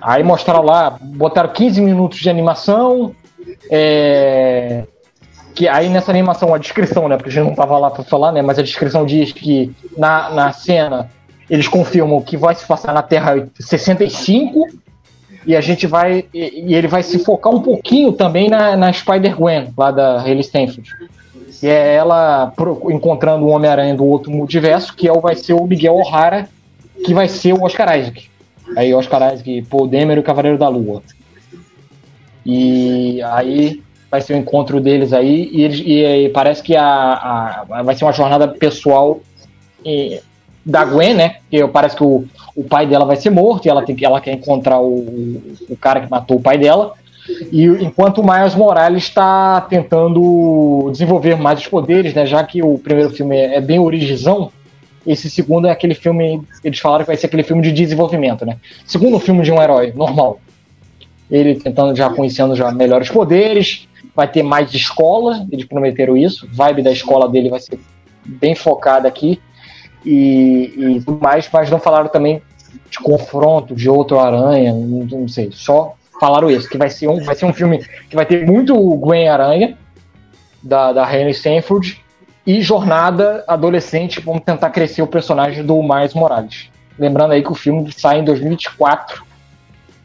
Aí 0.01 0.23
mostraram 0.23 0.63
lá, 0.63 0.99
botaram 1.01 1.51
15 1.51 1.81
minutos 1.81 2.19
de 2.19 2.29
animação. 2.29 3.15
É, 3.71 4.85
que 5.55 5.67
aí 5.67 5.89
nessa 5.89 6.11
animação, 6.11 6.55
a 6.55 6.59
descrição, 6.59 7.09
né? 7.09 7.17
Porque 7.17 7.31
a 7.31 7.33
gente 7.33 7.45
não 7.45 7.55
tava 7.55 7.79
lá 7.79 7.91
para 7.91 8.05
falar, 8.05 8.33
né? 8.33 8.43
Mas 8.43 8.59
a 8.59 8.63
descrição 8.63 9.05
diz 9.05 9.33
que 9.33 9.75
na, 9.97 10.31
na 10.31 10.53
cena 10.53 11.11
eles 11.49 11.67
confirmam 11.67 12.21
que 12.21 12.37
vai 12.37 12.55
se 12.55 12.67
passar 12.67 12.93
na 12.93 13.03
Terra 13.03 13.49
65 13.59 14.69
e 15.49 15.57
a 15.57 15.63
gente 15.63 15.87
vai. 15.87 16.27
E, 16.35 16.67
e 16.67 16.75
ele 16.75 16.87
vai 16.87 17.03
se 17.03 17.19
focar 17.21 17.53
um 17.53 17.63
pouquinho 17.63 18.13
também 18.13 18.51
na, 18.51 18.77
na 18.77 18.93
Spider-Gwen, 18.93 19.73
lá 19.77 19.91
da 19.91 20.21
Haley 20.21 20.41
Stanfield. 20.41 20.91
E 21.63 21.67
é 21.67 21.95
ela 21.95 22.53
encontrando 22.91 23.47
o 23.47 23.49
Homem-Aranha 23.49 23.95
do 23.95 24.05
outro 24.05 24.31
multiverso, 24.31 24.95
que 24.95 25.09
é 25.09 25.13
o, 25.13 25.21
vai 25.21 25.35
ser 25.35 25.55
o 25.55 25.67
Miguel 25.67 25.97
O'Hara, 25.97 26.47
que 27.03 27.15
vai 27.15 27.27
ser 27.27 27.55
o 27.55 27.65
Oscar 27.65 27.99
Isaac. 27.99 28.29
Aí 28.77 28.93
Oscar 28.93 29.33
Isaac, 29.33 29.63
Paul 29.71 29.89
Demer 29.89 30.19
e 30.19 30.21
o 30.21 30.23
Cavaleiro 30.23 30.59
da 30.59 30.69
Lua. 30.69 31.03
E 32.45 33.23
aí 33.23 33.83
vai 34.11 34.21
ser 34.21 34.35
o 34.35 34.37
encontro 34.37 34.81
deles 34.81 35.15
aí 35.15 35.49
e, 35.51 35.63
eles, 35.63 35.81
e, 35.81 36.05
e 36.05 36.29
parece 36.29 36.63
que 36.63 36.77
a, 36.77 36.85
a, 36.85 37.83
vai 37.83 37.95
ser 37.95 38.05
uma 38.05 38.13
jornada 38.13 38.49
pessoal 38.49 39.21
e, 39.85 40.21
da 40.65 40.85
Gwen, 40.85 41.15
né? 41.15 41.37
Porque 41.41 41.67
parece 41.69 41.97
que 41.97 42.05
o, 42.05 42.27
o 42.59 42.65
pai 42.65 42.89
dela 42.89 43.05
vai 43.05 43.15
ser 43.15 43.31
morto 43.31 43.67
e 43.67 43.69
ela, 43.69 43.85
tem, 43.85 43.97
ela 44.03 44.21
quer 44.21 44.33
encontrar 44.33 44.81
o, 44.81 45.41
o 45.71 45.77
cara 45.81 46.01
que 46.01 46.11
matou 46.11 46.39
o 46.39 46.41
pai 46.41 46.59
dela. 46.59 46.93
E 47.53 47.67
enquanto 47.67 48.19
o 48.19 48.27
Miles 48.27 48.57
Morales 48.57 49.05
está 49.05 49.61
tentando 49.61 50.89
desenvolver 50.91 51.37
mais 51.37 51.61
os 51.61 51.69
poderes, 51.69 52.13
né? 52.15 52.27
Já 52.27 52.43
que 52.43 52.61
o 52.61 52.77
primeiro 52.77 53.11
filme 53.11 53.37
é, 53.37 53.59
é 53.59 53.61
bem 53.61 53.79
originzão, 53.79 54.51
esse 55.07 55.31
segundo 55.31 55.69
é 55.69 55.71
aquele 55.71 55.95
filme, 55.95 56.43
eles 56.65 56.81
falaram 56.81 57.05
que 57.05 57.07
vai 57.07 57.17
ser 57.17 57.27
aquele 57.27 57.45
filme 57.45 57.63
de 57.63 57.71
desenvolvimento, 57.71 58.45
né? 58.45 58.57
Segundo 58.85 59.21
filme 59.21 59.45
de 59.45 59.53
um 59.53 59.63
herói, 59.63 59.93
normal. 59.95 60.41
Ele 61.31 61.55
tentando 61.55 61.95
já 61.95 62.11
conhecendo 62.11 62.57
já 62.57 62.73
melhores 62.73 63.09
poderes, 63.09 63.87
vai 64.17 64.27
ter 64.27 64.43
mais 64.43 64.75
escola, 64.75 65.47
eles 65.53 65.65
prometeram 65.65 66.17
isso, 66.17 66.49
vibe 66.53 66.83
da 66.83 66.91
escola 66.91 67.29
dele 67.29 67.51
vai 67.51 67.61
ser 67.61 67.79
bem 68.25 68.57
focada 68.57 69.07
aqui 69.07 69.41
e, 70.05 71.01
e 71.07 71.11
mais, 71.23 71.49
mas 71.53 71.71
não 71.71 71.79
falaram 71.79 72.09
também 72.09 72.43
de 72.91 72.99
confronto 72.99 73.75
de 73.75 73.89
outro 73.89 74.19
aranha, 74.19 74.73
não, 74.73 75.05
não 75.05 75.29
sei, 75.29 75.51
só 75.53 75.95
falaram 76.21 76.51
isso, 76.51 76.69
que 76.69 76.77
vai 76.77 76.91
ser 76.91 77.09
um, 77.09 77.23
vai 77.23 77.35
ser 77.35 77.47
um 77.47 77.53
filme 77.53 77.79
que 78.09 78.17
vai 78.17 78.27
ter 78.27 78.47
muito 78.47 78.75
Gwen 78.97 79.29
Aranha 79.29 79.77
da, 80.63 80.93
da 80.93 81.15
Henry 81.15 81.31
Stanford 81.31 82.03
e 82.47 82.63
jornada 82.63 83.45
adolescente, 83.47 84.21
vamos 84.21 84.43
tentar 84.43 84.71
crescer 84.71 85.03
o 85.03 85.07
personagem 85.07 85.65
do 85.65 85.83
Miles 85.83 86.15
Morales. 86.15 86.71
Lembrando 86.99 87.33
aí 87.33 87.43
que 87.43 87.53
o 87.53 87.55
filme 87.55 87.93
sai 87.93 88.21
em 88.21 88.25
2024, 88.25 89.23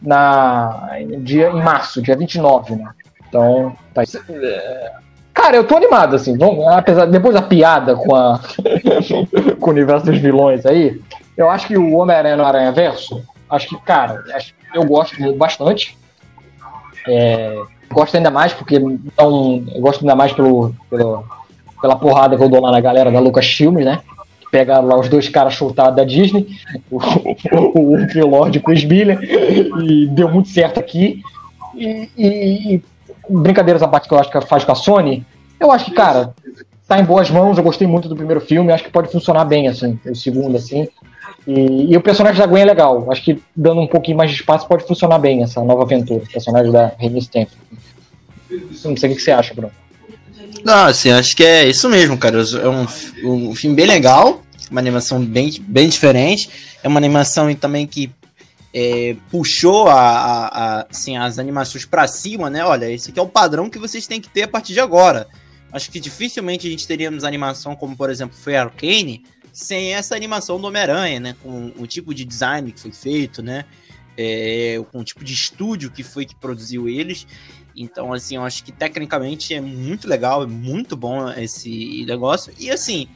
na, 0.02 0.89
dia, 1.19 1.49
em 1.49 1.63
março, 1.63 2.02
dia 2.02 2.15
29, 2.15 2.76
né? 2.76 2.89
Então, 3.28 3.73
tá 3.93 4.04
é, 4.04 4.91
Cara, 5.34 5.56
eu 5.56 5.63
tô 5.63 5.76
animado, 5.76 6.15
assim. 6.15 6.38
Vamos, 6.38 6.67
apesar, 6.67 7.06
depois 7.06 7.34
da 7.34 7.41
piada 7.41 7.95
com, 7.95 8.15
a, 8.15 8.39
com 9.60 9.69
o 9.69 9.73
universo 9.73 10.06
dos 10.06 10.19
vilões 10.19 10.65
aí, 10.65 11.02
eu 11.36 11.50
acho 11.50 11.67
que 11.67 11.78
o 11.78 11.98
Homem-Aranha 11.98 12.38
no 12.38 12.46
Aranha 12.46 12.72
Verso, 12.72 13.24
acho 13.50 13.67
que, 13.67 13.78
cara, 13.82 14.24
eu 14.74 14.86
gosto 14.86 15.15
bastante. 15.36 15.98
É, 17.08 17.62
gosto 17.91 18.15
ainda 18.15 18.32
mais 18.32 18.54
porque 18.54 18.76
então, 18.76 19.63
eu 19.74 19.82
gosto 19.82 20.02
ainda 20.02 20.15
mais 20.15 20.32
pelo, 20.32 20.74
pelo 20.89 21.26
pela 21.84 21.98
porrada 21.98 22.38
que 22.38 22.41
eu 22.41 22.48
dou 22.48 22.62
lá 22.62 22.72
na 22.72 22.80
galera 22.80 23.12
da 23.12 23.19
Lucasfilm, 23.19 23.84
né? 23.84 24.00
Pegaram 24.50 24.88
lá 24.88 24.98
os 24.98 25.10
dois 25.10 25.28
caras 25.28 25.54
chutados 25.54 25.98
da 25.98 26.06
Disney, 26.06 26.48
o, 26.89 26.98
o, 26.98 27.96
o 27.96 28.28
Lord 28.30 28.58
e 28.58 28.62
o 28.62 28.88
Miller, 28.88 29.19
e 29.84 30.08
deu 30.08 30.30
muito 30.30 30.48
certo 30.48 30.80
aqui. 30.80 31.22
E, 31.76 32.10
e, 32.17 32.76
e, 32.76 32.84
brincadeiras 33.30 33.84
à 33.84 33.88
parte 33.89 34.08
que 34.08 34.13
eu 34.13 34.19
acho 34.19 34.32
que 34.32 34.39
faz 34.41 34.63
com 34.63 34.72
a 34.72 34.76
Sony, 34.76 35.26
eu 35.60 35.72
acho 35.74 35.86
que, 35.86 35.91
cara, 35.91 36.34
tá 36.88 36.98
em 36.98 37.04
boas 37.04 37.30
mãos, 37.30 37.58
eu 37.58 37.63
gostei 37.65 37.86
muito 37.86 38.08
do 38.08 38.15
primeiro 38.15 38.39
filme, 38.39 38.72
acho 38.72 38.86
que 38.86 38.91
pode 38.91 39.12
funcionar 39.12 39.43
bem, 39.43 39.67
assim, 39.67 40.00
o 40.06 40.15
segundo, 40.15 40.56
assim. 40.56 40.88
E, 41.46 41.92
e, 41.92 41.98
o 41.98 42.02
personagem 42.02 42.40
da 42.40 42.48
Gwen 42.48 42.64
é 42.64 42.66
legal. 42.66 43.12
Acho 43.12 43.24
que 43.24 43.42
dando 43.56 43.82
um 43.82 43.88
pouquinho 43.88 44.18
mais 44.18 44.32
de 44.32 44.38
espaço 44.38 44.68
pode 44.68 44.86
funcionar 44.88 45.20
bem 45.20 45.44
essa 45.44 45.62
nova 45.62 45.84
aventura. 45.84 46.24
O 46.24 46.32
personagem 46.32 46.72
da 46.72 46.94
Remy 46.98 47.20
Stanford. 47.20 47.58
Não 48.86 48.98
sei 48.98 49.12
o 49.12 49.16
que 49.16 49.22
você 49.22 49.32
acha, 49.32 49.54
Bruno. 49.54 49.72
Não, 50.64 50.86
assim, 50.86 51.12
acho 51.12 51.36
que 51.36 51.44
é 51.44 51.68
isso 51.68 51.90
mesmo, 51.90 52.18
cara. 52.18 52.38
É 52.42 52.68
um, 52.68 53.50
um 53.50 53.56
filme 53.56 53.76
bem 53.76 53.86
legal, 53.86 54.42
uma 54.72 54.80
animação 54.80 55.24
bem, 55.24 55.52
bem 55.68 55.90
diferente. 55.90 56.50
É 56.82 56.88
uma 56.88 57.00
animação 57.00 57.54
também 57.56 57.86
que 57.86 58.10
é, 58.74 59.16
puxou 59.30 59.88
a, 59.90 60.00
a, 60.00 60.48
a, 60.48 60.88
assim, 60.90 61.18
as 61.18 61.38
animações 61.38 61.86
para 61.86 62.08
cima, 62.08 62.50
né? 62.50 62.64
Olha, 62.64 62.90
esse 62.90 63.12
aqui 63.12 63.20
é 63.20 63.24
o 63.24 63.28
padrão 63.28 63.70
que 63.70 63.78
vocês 63.78 64.08
têm 64.08 64.22
que 64.22 64.30
ter 64.30 64.44
a 64.44 64.48
partir 64.48 64.74
de 64.74 64.80
agora. 64.80 65.28
Acho 65.72 65.92
que 65.92 66.00
dificilmente 66.00 66.68
a 66.68 66.70
gente 66.70 66.88
teríamos 66.88 67.24
animação 67.24 67.76
como, 67.76 67.96
por 67.96 68.10
exemplo, 68.10 68.36
foi 68.38 68.56
Arcane, 68.56 69.24
sem 69.54 69.94
essa 69.94 70.16
animação 70.16 70.60
do 70.60 70.68
Homem-Aranha, 70.68 71.20
né? 71.20 71.36
Com 71.42 71.72
o 71.78 71.86
tipo 71.86 72.13
de 72.13 72.26
design 72.26 72.72
que 72.72 72.80
foi 72.80 72.92
feito, 72.92 73.44
né? 73.44 73.63
É, 74.18 74.84
com 74.92 75.00
o 75.00 75.04
tipo 75.04 75.24
de 75.24 75.34
estúdio 75.34 75.92
que 75.92 76.04
foi 76.04 76.26
que 76.26 76.36
produziu 76.36 76.89
eles. 76.89 77.28
Então, 77.76 78.12
assim, 78.12 78.36
eu 78.36 78.44
acho 78.44 78.63
que 78.63 78.72
tecnicamente 78.72 79.54
é 79.54 79.62
muito 79.62 80.08
legal, 80.08 80.44
é 80.44 80.48
muito 80.48 80.98
bom 80.98 81.30
esse 81.32 82.04
negócio. 82.06 82.52
E 82.60 82.70
assim, 82.70 83.08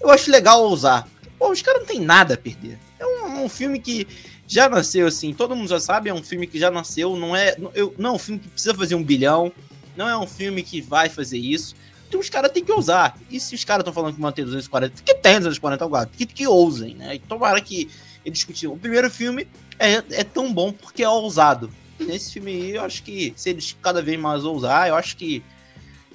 eu 0.00 0.10
acho 0.10 0.30
legal 0.30 0.66
usar. 0.68 1.08
Pô, 1.38 1.50
os 1.50 1.62
caras 1.62 1.80
não 1.80 1.86
tem 1.86 2.00
nada 2.00 2.34
a 2.34 2.36
perder. 2.36 2.78
É 2.98 3.06
um, 3.06 3.44
um, 3.44 3.48
filme 3.48 3.78
que 3.78 4.06
já 4.46 4.68
nasceu, 4.68 5.06
assim, 5.06 5.34
todo 5.34 5.56
mundo 5.56 5.68
já 5.68 5.80
sabe, 5.80 6.08
é 6.08 6.14
um 6.14 6.22
filme 6.22 6.46
que 6.46 6.58
já 6.58 6.70
nasceu, 6.70 7.16
não 7.16 7.34
é, 7.34 7.56
eu, 7.74 7.94
não 7.98 8.10
é 8.10 8.12
um 8.12 8.18
filme 8.18 8.40
que 8.40 8.48
precisa 8.48 8.74
fazer 8.74 8.94
um 8.94 9.02
bilhão, 9.02 9.52
não 9.96 10.08
é 10.08 10.16
um 10.16 10.26
filme 10.26 10.62
que 10.62 10.80
vai 10.80 11.08
fazer 11.08 11.38
isso. 11.38 11.74
Os 12.14 12.28
caras 12.28 12.50
têm 12.50 12.64
que 12.64 12.72
usar. 12.72 13.16
E 13.30 13.40
se 13.40 13.54
os 13.54 13.64
caras 13.64 13.80
estão 13.80 13.92
falando 13.92 14.14
que 14.14 14.20
manter 14.20 14.44
240, 14.44 15.02
que 15.02 15.14
tem 15.14 15.38
240 15.38 15.84
agora, 15.84 16.06
que, 16.06 16.26
que 16.26 16.46
ousem, 16.46 16.94
né? 16.94 17.14
E 17.14 17.18
tomara 17.18 17.60
que 17.60 17.88
eles 18.24 18.38
discutam. 18.38 18.72
O 18.72 18.78
primeiro 18.78 19.10
filme 19.10 19.48
é, 19.78 20.02
é 20.10 20.24
tão 20.24 20.52
bom 20.52 20.72
porque 20.72 21.02
é 21.02 21.08
ousado 21.08 21.70
nesse 22.04 22.34
filme 22.34 22.52
aí, 22.52 22.74
eu 22.74 22.82
acho 22.82 23.02
que 23.02 23.32
se 23.36 23.50
eles 23.50 23.76
cada 23.82 24.02
vez 24.02 24.18
mais 24.18 24.44
ousar, 24.44 24.88
eu 24.88 24.94
acho 24.94 25.16
que 25.16 25.42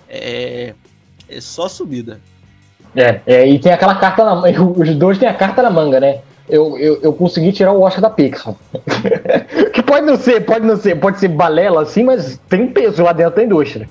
é, 0.08 0.73
é 1.27 1.41
só 1.41 1.67
subida. 1.67 2.19
É, 2.95 3.21
é, 3.25 3.47
e 3.47 3.58
tem 3.58 3.71
aquela 3.71 3.95
carta 3.95 4.23
na 4.23 4.34
Os 4.75 4.95
dois 4.95 5.17
têm 5.17 5.27
a 5.27 5.34
carta 5.34 5.62
na 5.62 5.69
manga, 5.69 5.99
né? 5.99 6.19
Eu, 6.49 6.77
eu, 6.77 7.01
eu 7.01 7.13
consegui 7.13 7.54
tirar 7.54 7.71
o 7.71 7.82
Oscar 7.82 8.01
da 8.01 8.10
Pixar. 8.10 8.56
que 9.73 9.82
pode 9.82 10.06
não 10.06 10.17
ser, 10.17 10.41
pode 10.41 10.65
não 10.65 10.75
ser, 10.75 10.99
pode 10.99 11.19
ser 11.19 11.30
balela 11.30 11.84
assim, 11.84 12.04
mas 12.04 12.39
tem 12.49 12.67
peso 12.67 13.04
lá 13.04 13.13
dentro 13.13 13.38
da 13.38 13.43
indústria. 13.43 13.88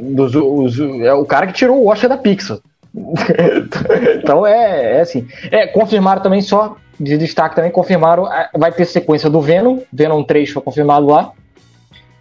Dos, 0.00 0.34
os, 0.34 0.78
é 1.00 1.12
o 1.12 1.24
cara 1.24 1.46
que 1.46 1.52
tirou 1.52 1.82
o 1.82 1.88
Oscar 1.88 2.10
da 2.10 2.16
Pixar. 2.16 2.58
então 4.18 4.46
é, 4.46 4.96
é 4.96 5.00
assim. 5.00 5.26
É, 5.50 5.66
confirmaram 5.66 6.22
também 6.22 6.40
só 6.40 6.76
de 6.98 7.16
destaque 7.16 7.54
também, 7.54 7.70
confirmaram, 7.70 8.28
vai 8.56 8.72
ter 8.72 8.84
sequência 8.84 9.30
do 9.30 9.40
Venom, 9.40 9.78
Venom 9.92 10.22
3 10.24 10.50
foi 10.50 10.62
confirmado 10.62 11.06
lá, 11.06 11.32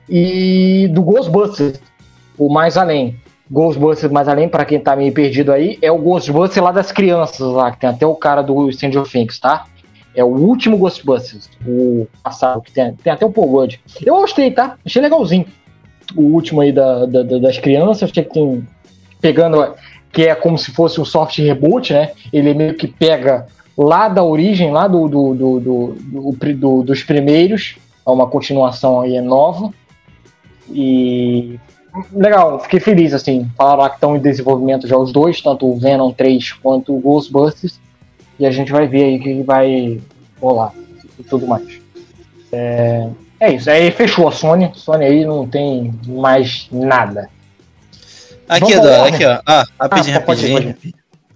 e 0.07 0.87
do 0.91 1.01
Ghostbusters, 1.01 1.79
o 2.37 2.49
Mais 2.49 2.77
Além. 2.77 3.19
Ghostbusters 3.49 4.11
Mais 4.11 4.27
Além, 4.27 4.47
para 4.47 4.65
quem 4.65 4.79
tá 4.79 4.95
meio 4.95 5.11
perdido 5.11 5.51
aí, 5.51 5.79
é 5.81 5.91
o 5.91 5.97
Ghostbusters 5.97 6.63
lá 6.63 6.71
das 6.71 6.91
crianças 6.91 7.39
lá, 7.39 7.71
que 7.71 7.79
tem 7.79 7.89
até 7.89 8.05
o 8.05 8.15
cara 8.15 8.41
do 8.41 8.71
Stranger 8.71 9.03
Things, 9.03 9.39
tá? 9.39 9.65
É 10.13 10.23
o 10.23 10.27
último 10.27 10.77
Ghostbusters, 10.77 11.49
o 11.65 12.07
passado, 12.23 12.61
que 12.61 12.71
tem, 12.71 12.93
tem 12.95 13.13
até 13.13 13.25
o 13.25 13.31
Paul 13.31 13.51
Rudd. 13.51 13.79
Eu 14.03 14.15
gostei, 14.15 14.51
tá? 14.51 14.75
Achei 14.85 15.01
legalzinho. 15.01 15.45
O 16.15 16.21
último 16.21 16.61
aí 16.61 16.71
da, 16.71 17.05
da, 17.05 17.23
das 17.23 17.57
crianças, 17.57 18.11
que 18.11 18.21
tem. 18.21 18.67
Pegando. 19.21 19.75
Que 20.11 20.23
é 20.23 20.35
como 20.35 20.57
se 20.57 20.71
fosse 20.71 20.99
um 21.01 21.05
soft 21.05 21.37
reboot, 21.37 21.93
né? 21.93 22.11
Ele 22.31 22.53
meio 22.53 22.75
que 22.75 22.87
pega 22.87 23.47
lá 23.77 24.07
da 24.07 24.23
origem, 24.23 24.71
lá 24.71 24.87
do, 24.87 25.07
do, 25.07 25.35
do, 25.35 25.59
do, 25.59 26.53
do 26.55 26.83
dos 26.83 27.03
primeiros. 27.03 27.75
É 28.05 28.09
uma 28.09 28.27
continuação 28.27 29.01
aí 29.01 29.19
nova. 29.21 29.71
E 30.71 31.59
legal, 32.11 32.59
fiquei 32.59 32.79
feliz, 32.79 33.13
assim. 33.13 33.49
Falaram 33.57 33.79
lá 33.81 33.89
que 33.89 33.95
estão 33.95 34.15
em 34.15 34.19
desenvolvimento 34.19 34.87
já 34.87 34.97
os 34.97 35.11
dois, 35.11 35.41
tanto 35.41 35.69
o 35.69 35.77
Venom 35.77 36.11
3 36.11 36.53
quanto 36.53 36.95
o 36.95 36.99
Ghostbusters. 36.99 37.79
E 38.39 38.45
a 38.45 38.51
gente 38.51 38.71
vai 38.71 38.87
ver 38.87 39.03
aí 39.03 39.19
que 39.19 39.43
vai 39.43 39.99
rolar 40.39 40.73
e 41.19 41.23
tudo 41.23 41.47
mais. 41.47 41.79
É, 42.51 43.07
é 43.39 43.53
isso, 43.53 43.69
aí 43.69 43.91
fechou 43.91 44.27
a 44.27 44.31
Sony. 44.31 44.71
Sony 44.75 45.05
aí 45.05 45.25
não 45.25 45.47
tem 45.47 45.93
mais 46.07 46.67
nada. 46.71 47.29
Aqui, 48.49 48.71
Edu, 48.71 48.89
aqui, 48.89 49.25
ó. 49.25 49.41
Ah, 49.45 49.65
rapidinho, 49.79 50.15
ah, 50.15 50.19
rapidinho. 50.19 50.75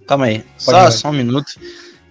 Calma 0.06 0.26
aí, 0.26 0.44
só, 0.56 0.90
só 0.90 1.10
um 1.10 1.12
minuto. 1.12 1.52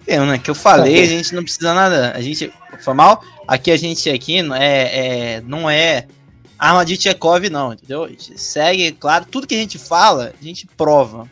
Eu, 0.06 0.26
né, 0.26 0.38
que 0.38 0.50
eu 0.50 0.54
falei, 0.54 1.02
a 1.02 1.06
gente 1.06 1.34
não 1.34 1.42
precisa 1.42 1.74
nada. 1.74 2.12
A 2.14 2.20
gente. 2.20 2.52
Foi 2.80 2.94
mal? 2.94 3.22
Aqui 3.46 3.70
a 3.70 3.76
gente 3.76 4.08
aqui 4.08 4.38
é, 4.38 5.36
é, 5.36 5.40
não 5.42 5.68
é 5.68 6.06
arma 6.58 6.84
de 6.84 6.96
Tchekov, 6.96 7.48
não, 7.50 7.72
entendeu? 7.72 8.04
A 8.04 8.08
gente 8.08 8.40
segue, 8.40 8.92
claro, 8.92 9.26
tudo 9.26 9.46
que 9.46 9.54
a 9.54 9.58
gente 9.58 9.78
fala, 9.78 10.32
a 10.40 10.44
gente 10.44 10.66
prova. 10.66 11.28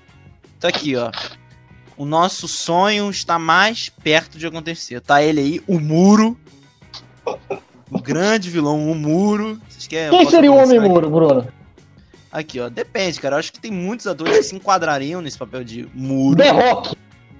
Tá 0.58 0.68
aqui, 0.68 0.96
ó. 0.96 1.10
O 1.96 2.04
nosso 2.04 2.48
sonho 2.48 3.10
está 3.10 3.38
mais 3.38 3.88
perto 3.88 4.38
de 4.38 4.46
acontecer. 4.46 5.00
Tá 5.00 5.22
ele 5.22 5.40
aí, 5.40 5.62
o 5.66 5.78
muro. 5.78 6.36
O 7.90 8.00
grande 8.00 8.48
vilão, 8.48 8.90
o 8.90 8.94
muro. 8.94 9.60
Querem, 9.88 10.10
Quem 10.10 10.30
seria 10.30 10.52
o 10.52 10.56
Homem-Muro, 10.56 11.10
Bruno? 11.10 11.48
Aqui, 12.30 12.60
ó. 12.60 12.68
Depende, 12.68 13.20
cara. 13.20 13.34
Eu 13.34 13.40
acho 13.40 13.52
que 13.52 13.60
tem 13.60 13.72
muitos 13.72 14.06
atores 14.06 14.36
que 14.36 14.42
se 14.44 14.54
enquadrariam 14.54 15.20
nesse 15.20 15.36
papel 15.36 15.64
de 15.64 15.88
muro. 15.92 16.36
The 16.36 16.50
Rock! 16.50 16.96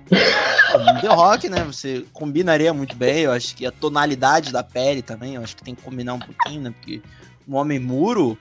The 0.08 1.08
Rock, 1.08 1.48
né? 1.48 1.62
Você 1.64 2.04
combinaria 2.12 2.74
muito 2.74 2.96
bem. 2.96 3.20
Eu 3.20 3.32
acho 3.32 3.54
que 3.54 3.64
a 3.64 3.70
tonalidade 3.70 4.50
da 4.50 4.64
pele 4.64 5.02
também, 5.02 5.36
eu 5.36 5.42
acho 5.42 5.56
que 5.56 5.62
tem 5.62 5.74
que 5.74 5.82
combinar 5.82 6.14
um 6.14 6.18
pouquinho, 6.18 6.62
né? 6.62 6.70
Porque 6.70 7.00
um 7.46 7.54
homem 7.54 7.78
muro 7.78 8.36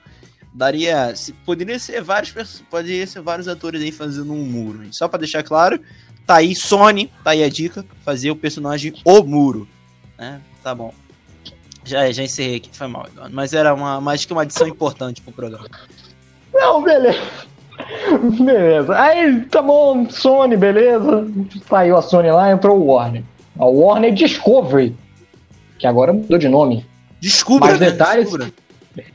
daria. 0.52 1.16
Se, 1.16 1.34
poderia 1.34 1.78
ser 1.78 2.02
vários 2.02 2.64
poderia 2.70 3.06
ser 3.06 3.22
vários 3.22 3.48
atores 3.48 3.82
aí 3.82 3.92
fazendo 3.92 4.34
um 4.34 4.44
muro. 4.44 4.82
Só 4.92 5.08
para 5.08 5.20
deixar 5.20 5.44
claro, 5.44 5.80
tá 6.26 6.38
aí 6.38 6.56
Sony, 6.56 7.12
tá 7.24 7.32
aí 7.32 7.44
a 7.44 7.50
dica, 7.50 7.86
fazer 8.04 8.32
o 8.32 8.36
personagem 8.36 8.94
o 9.06 9.22
muro. 9.22 9.68
Né? 10.18 10.42
Tá 10.64 10.74
bom. 10.74 10.92
Já, 11.90 12.12
já 12.12 12.24
encerrei 12.24 12.58
aqui, 12.58 12.70
foi 12.72 12.88
mal, 12.88 13.08
mas 13.32 13.52
era 13.52 13.74
uma, 13.74 14.00
mais 14.00 14.24
que 14.24 14.32
uma 14.32 14.44
adição 14.44 14.68
importante 14.68 15.22
pro 15.24 15.34
programa. 15.34 15.68
Não, 16.54 16.84
beleza. 16.84 17.20
Beleza. 18.44 19.00
Aí, 19.00 19.42
tá 19.46 19.62
bom, 19.62 20.08
Sony, 20.08 20.56
beleza. 20.56 21.28
Saiu 21.68 21.98
a 21.98 22.02
Sony 22.04 22.30
lá, 22.30 22.52
entrou 22.52 22.80
o 22.80 22.86
Warner. 22.86 23.24
A 23.58 23.66
Warner 23.66 24.14
Discovery, 24.14 24.96
que 25.80 25.88
agora 25.88 26.14
mudou 26.14 26.38
de 26.38 26.48
nome. 26.48 26.86
Descubra, 27.20 27.70
Mais 27.70 27.80
né? 27.80 27.90
detalhes. 27.90 28.26
Descubra. 28.26 28.54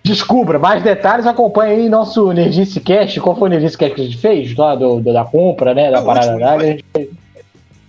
Descubra, 0.02 0.58
mais 0.58 0.82
detalhes 0.82 1.26
acompanhe 1.26 1.82
aí 1.82 1.88
nosso 1.88 2.32
Nerdice 2.32 2.80
Cast. 2.80 3.20
Qual 3.20 3.36
foi 3.36 3.48
o 3.48 3.50
Nerdice 3.50 3.78
Cast 3.78 3.94
que 3.94 4.00
a 4.00 4.04
gente 4.04 4.18
fez? 4.18 4.56
Lá 4.56 4.74
do, 4.74 4.98
do 4.98 5.12
da 5.12 5.24
compra, 5.24 5.74
né? 5.74 5.90
Da 5.92 5.98
Não, 5.98 6.06
parada 6.06 6.36
da 6.36 6.58
gente... 6.58 6.84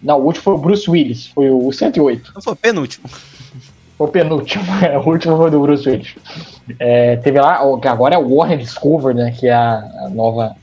Não, 0.03 0.19
o 0.19 0.25
último 0.25 0.43
foi 0.43 0.53
o 0.53 0.57
Bruce 0.57 0.89
Willis, 0.89 1.27
foi 1.27 1.49
o 1.49 1.71
108. 1.71 2.31
Não, 2.35 2.41
foi 2.41 2.53
o 2.53 2.55
penúltimo. 2.55 3.09
O 3.97 4.07
penúltimo, 4.07 4.63
o 5.05 5.09
último 5.09 5.37
foi 5.37 5.51
do 5.51 5.61
Bruce 5.61 5.89
Willis. 5.89 6.15
É, 6.79 7.15
teve 7.17 7.39
lá, 7.39 7.59
que 7.79 7.87
agora 7.87 8.15
é 8.15 8.17
o 8.17 8.35
Warren 8.35 8.57
Discover, 8.57 9.15
né? 9.15 9.31
Que 9.31 9.47
é 9.47 9.53
a, 9.53 9.83
a, 10.05 10.09
nova 10.09 10.55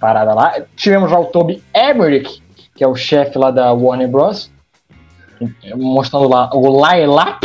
parada 0.00 0.34
lá. 0.34 0.54
Tivemos 0.74 1.10
já 1.10 1.18
o 1.18 1.26
Toby 1.26 1.62
Emmerich, 1.74 2.42
que 2.74 2.82
é 2.82 2.88
o 2.88 2.96
chefe 2.96 3.38
lá 3.38 3.50
da 3.50 3.72
Warner 3.72 4.08
Bros. 4.08 4.50
Mostrando 5.76 6.28
lá 6.28 6.50
o 6.52 6.84
Lylap 6.84 7.42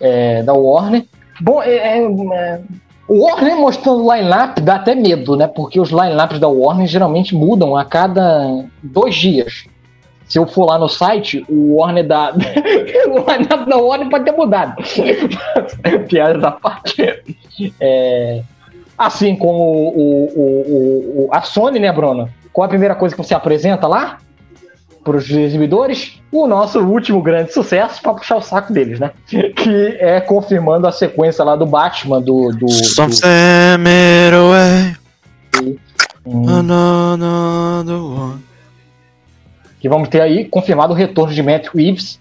é, 0.00 0.42
da 0.42 0.52
Warner. 0.54 1.04
Bom, 1.40 1.62
é, 1.62 1.74
é, 1.74 1.98
é, 1.98 2.60
o 3.08 3.24
Warner 3.24 3.56
mostrando 3.56 4.12
line-up 4.12 4.60
dá 4.60 4.76
até 4.76 4.94
medo, 4.94 5.36
né? 5.36 5.46
Porque 5.46 5.80
os 5.80 5.90
line-ups 5.90 6.38
da 6.38 6.48
Warner 6.48 6.86
geralmente 6.86 7.34
mudam 7.34 7.76
a 7.76 7.84
cada 7.84 8.64
dois 8.82 9.14
dias. 9.14 9.64
Se 10.32 10.38
eu 10.38 10.46
for 10.46 10.64
lá 10.64 10.78
no 10.78 10.88
site, 10.88 11.44
o 11.46 11.74
Warner 11.74 12.06
da. 12.06 12.32
o 13.06 13.30
line-up 13.30 13.68
da 13.68 13.76
Warner 13.76 14.08
pode 14.08 14.24
ter 14.24 14.32
mudado. 14.32 14.82
Piada 16.08 16.38
da 16.38 16.52
parte. 16.52 17.22
É... 17.78 18.42
Assim 18.96 19.36
como 19.36 19.62
o, 19.62 20.24
o, 20.34 21.26
o, 21.26 21.28
a 21.30 21.42
Sony, 21.42 21.78
né, 21.78 21.92
Bruno? 21.92 22.30
Qual 22.50 22.64
a 22.64 22.68
primeira 22.68 22.94
coisa 22.94 23.14
que 23.14 23.22
você 23.22 23.34
apresenta 23.34 23.86
lá? 23.86 24.20
para 25.04 25.16
os 25.16 25.28
exibidores 25.28 26.20
o 26.30 26.46
nosso 26.46 26.78
último 26.78 27.20
grande 27.20 27.52
sucesso 27.52 28.00
para 28.00 28.14
puxar 28.14 28.36
o 28.36 28.40
saco 28.40 28.72
deles, 28.72 29.00
né? 29.00 29.10
Que 29.26 29.98
é 29.98 30.20
confirmando 30.20 30.86
a 30.86 30.92
sequência 30.92 31.44
lá 31.44 31.56
do 31.56 31.66
Batman 31.66 32.22
do. 32.22 32.50
do, 32.52 32.66
do... 32.66 33.02
Que 39.82 39.88
vamos 39.88 40.08
ter 40.08 40.22
aí 40.22 40.46
confirmado 40.46 40.94
o 40.94 40.96
retorno 40.96 41.34
de 41.34 41.42
Matt 41.42 41.66
Reeves 41.74 42.18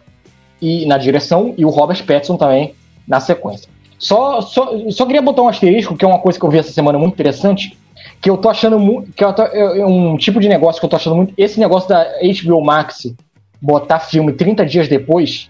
e, 0.62 0.86
na 0.86 0.98
direção 0.98 1.54
e 1.58 1.64
o 1.64 1.70
Robert 1.70 2.04
Pattinson 2.06 2.36
também 2.36 2.74
na 3.08 3.20
sequência. 3.20 3.70
Só, 3.98 4.42
só, 4.42 4.90
só 4.90 5.06
queria 5.06 5.22
botar 5.22 5.44
um 5.44 5.48
asterisco, 5.48 5.96
que 5.96 6.04
é 6.04 6.08
uma 6.08 6.20
coisa 6.20 6.40
que 6.40 6.44
eu 6.44 6.50
vi 6.50 6.58
essa 6.58 6.72
semana 6.72 6.98
muito 6.98 7.14
interessante, 7.14 7.78
que 8.20 8.30
eu 8.30 8.36
tô 8.36 8.50
achando 8.50 8.80
muito. 8.80 9.12
Que 9.14 9.24
eu 9.24 9.32
tô, 9.32 9.44
é 9.44 9.86
um 9.86 10.18
tipo 10.18 10.40
de 10.40 10.50
negócio 10.50 10.80
que 10.80 10.86
eu 10.86 10.90
tô 10.90 10.96
achando 10.96 11.16
muito. 11.16 11.34
Esse 11.38 11.60
negócio 11.60 11.88
da 11.88 12.04
HBO 12.20 12.62
Max 12.62 13.14
botar 13.62 14.00
filme 14.00 14.34
30 14.34 14.66
dias 14.66 14.88
depois, 14.88 15.50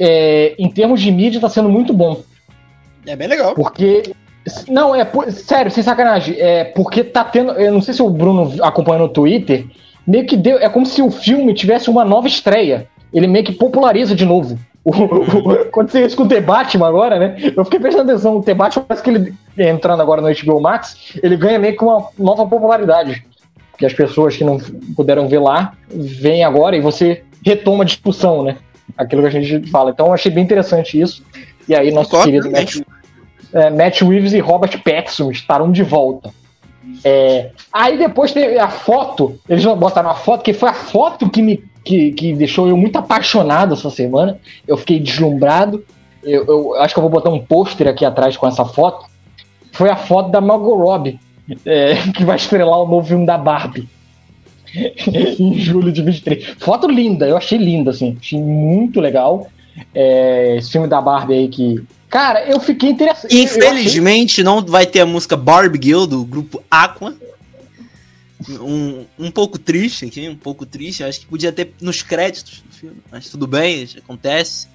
é, 0.00 0.54
em 0.58 0.70
termos 0.70 1.00
de 1.00 1.12
mídia, 1.12 1.40
tá 1.40 1.48
sendo 1.48 1.68
muito 1.68 1.92
bom. 1.92 2.22
É 3.06 3.14
bem 3.14 3.28
legal. 3.28 3.54
Porque. 3.54 4.14
Não, 4.68 4.94
é. 4.94 5.06
Sério, 5.30 5.70
sem 5.70 5.82
sacanagem. 5.82 6.36
É 6.38 6.64
porque 6.64 7.04
tá 7.04 7.24
tendo. 7.24 7.52
Eu 7.52 7.72
não 7.72 7.82
sei 7.82 7.94
se 7.94 8.02
o 8.02 8.10
Bruno 8.10 8.52
acompanha 8.62 9.00
no 9.00 9.08
Twitter. 9.08 9.66
Meio 10.06 10.26
que 10.26 10.36
deu. 10.36 10.58
É 10.58 10.68
como 10.68 10.86
se 10.86 11.02
o 11.02 11.10
filme 11.10 11.54
tivesse 11.54 11.88
uma 11.90 12.04
nova 12.04 12.26
estreia. 12.26 12.86
Ele 13.12 13.26
meio 13.26 13.44
que 13.44 13.52
populariza 13.52 14.14
de 14.14 14.24
novo. 14.24 14.58
quando 15.72 15.90
você 15.90 16.04
escuta 16.04 16.36
o 16.36 16.42
Batman 16.42 16.88
agora, 16.88 17.18
né? 17.18 17.36
Eu 17.56 17.64
fiquei 17.64 17.80
prestando 17.80 18.10
atenção. 18.10 18.36
O 18.36 18.54
Batman 18.54 18.84
parece 18.86 19.02
que 19.02 19.10
ele, 19.10 19.34
entrando 19.56 20.02
agora 20.02 20.20
no 20.20 20.28
HBO 20.28 20.60
Max, 20.60 21.14
ele 21.22 21.36
ganha 21.36 21.58
meio 21.58 21.76
que 21.76 21.82
uma 21.82 22.08
nova 22.18 22.46
popularidade. 22.46 23.24
Que 23.78 23.86
as 23.86 23.94
pessoas 23.94 24.36
que 24.36 24.44
não 24.44 24.58
puderam 24.94 25.26
ver 25.26 25.38
lá, 25.38 25.72
vêm 25.90 26.44
agora 26.44 26.76
e 26.76 26.80
você 26.80 27.24
retoma 27.44 27.82
a 27.82 27.86
discussão, 27.86 28.42
né? 28.42 28.56
Aquilo 28.96 29.22
que 29.22 29.28
a 29.28 29.42
gente 29.42 29.70
fala. 29.70 29.90
Então 29.90 30.08
eu 30.08 30.12
achei 30.12 30.30
bem 30.30 30.44
interessante 30.44 31.00
isso. 31.00 31.24
E 31.66 31.74
aí, 31.74 31.90
nosso 31.90 32.10
Concordo, 32.10 32.30
querido 32.30 32.50
Matt, 32.50 32.80
é, 33.54 33.70
Matt 33.70 34.02
Reeves 34.02 34.34
e 34.34 34.38
Robert 34.38 34.82
Pattinson 34.82 35.30
estarão 35.30 35.72
de 35.72 35.82
volta. 35.82 36.30
É, 37.04 37.50
aí 37.72 37.98
depois 37.98 38.32
teve 38.32 38.58
a 38.58 38.68
foto, 38.68 39.38
eles 39.48 39.64
botaram 39.64 40.10
a 40.10 40.14
foto, 40.14 40.42
que 40.42 40.52
foi 40.52 40.68
a 40.68 40.74
foto 40.74 41.28
que 41.28 41.42
me 41.42 41.62
que, 41.84 42.12
que 42.12 42.32
deixou 42.32 42.66
eu 42.66 42.76
muito 42.76 42.96
apaixonado 42.96 43.74
essa 43.74 43.90
semana. 43.90 44.38
Eu 44.66 44.76
fiquei 44.76 44.98
deslumbrado. 44.98 45.84
Eu, 46.22 46.44
eu 46.46 46.74
acho 46.76 46.94
que 46.94 46.98
eu 46.98 47.02
vou 47.02 47.10
botar 47.10 47.28
um 47.28 47.38
pôster 47.38 47.86
aqui 47.86 48.04
atrás 48.04 48.36
com 48.36 48.46
essa 48.46 48.64
foto. 48.64 49.04
Foi 49.70 49.90
a 49.90 49.96
foto 49.96 50.30
da 50.30 50.40
Margot 50.40 50.74
Robbie, 50.74 51.20
é, 51.66 51.96
que 52.16 52.24
vai 52.24 52.36
estrelar 52.36 52.78
o 52.78 52.88
novo 52.88 53.06
filme 53.06 53.26
da 53.26 53.36
Barbie. 53.36 53.88
em 55.38 55.58
julho 55.58 55.92
de 55.92 56.02
23. 56.02 56.56
Foto 56.58 56.88
linda, 56.88 57.28
eu 57.28 57.36
achei 57.36 57.58
linda, 57.58 57.90
assim. 57.90 58.16
Achei 58.18 58.40
muito 58.40 59.00
legal. 59.00 59.46
É, 59.94 60.56
esse 60.56 60.72
filme 60.72 60.88
da 60.88 61.00
Barbie 61.00 61.34
aí 61.34 61.48
que. 61.48 61.84
Cara, 62.14 62.44
eu 62.48 62.60
fiquei 62.60 62.90
interessado. 62.90 63.28
Infelizmente, 63.28 64.34
achei... 64.34 64.44
não 64.44 64.64
vai 64.64 64.86
ter 64.86 65.00
a 65.00 65.06
música 65.06 65.36
Barbie 65.36 65.80
Girl 65.82 66.04
do 66.06 66.24
grupo 66.24 66.62
Aqua. 66.70 67.12
um, 68.48 69.04
um 69.18 69.32
pouco 69.32 69.58
triste 69.58 70.04
aqui, 70.04 70.28
um 70.28 70.36
pouco 70.36 70.64
triste. 70.64 71.02
Acho 71.02 71.18
que 71.18 71.26
podia 71.26 71.50
ter 71.50 71.74
nos 71.80 72.02
créditos 72.02 72.62
do 72.62 72.72
filme, 72.72 72.98
mas 73.10 73.28
tudo 73.28 73.48
bem, 73.48 73.88
acontece. 73.98 74.68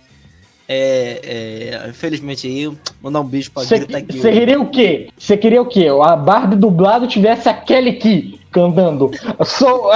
É, 0.67 1.79
é, 1.85 1.89
infelizmente 1.89 2.45
aí, 2.45 2.77
mandar 3.01 3.21
um 3.21 3.25
beijo 3.25 3.51
pra. 3.51 3.63
Você 3.63 3.85
queria 3.85 4.59
o 4.59 4.69
quê? 4.69 5.07
Você 5.17 5.37
queria 5.37 5.61
o 5.61 5.65
quê? 5.65 5.87
A 6.03 6.17
Barbie 6.17 6.57
dublado 6.57 7.07
tivesse 7.07 7.47
a 7.47 7.53
Kelly 7.53 7.93
Key 7.99 8.38
cantando. 8.51 9.11
Sou... 9.45 9.91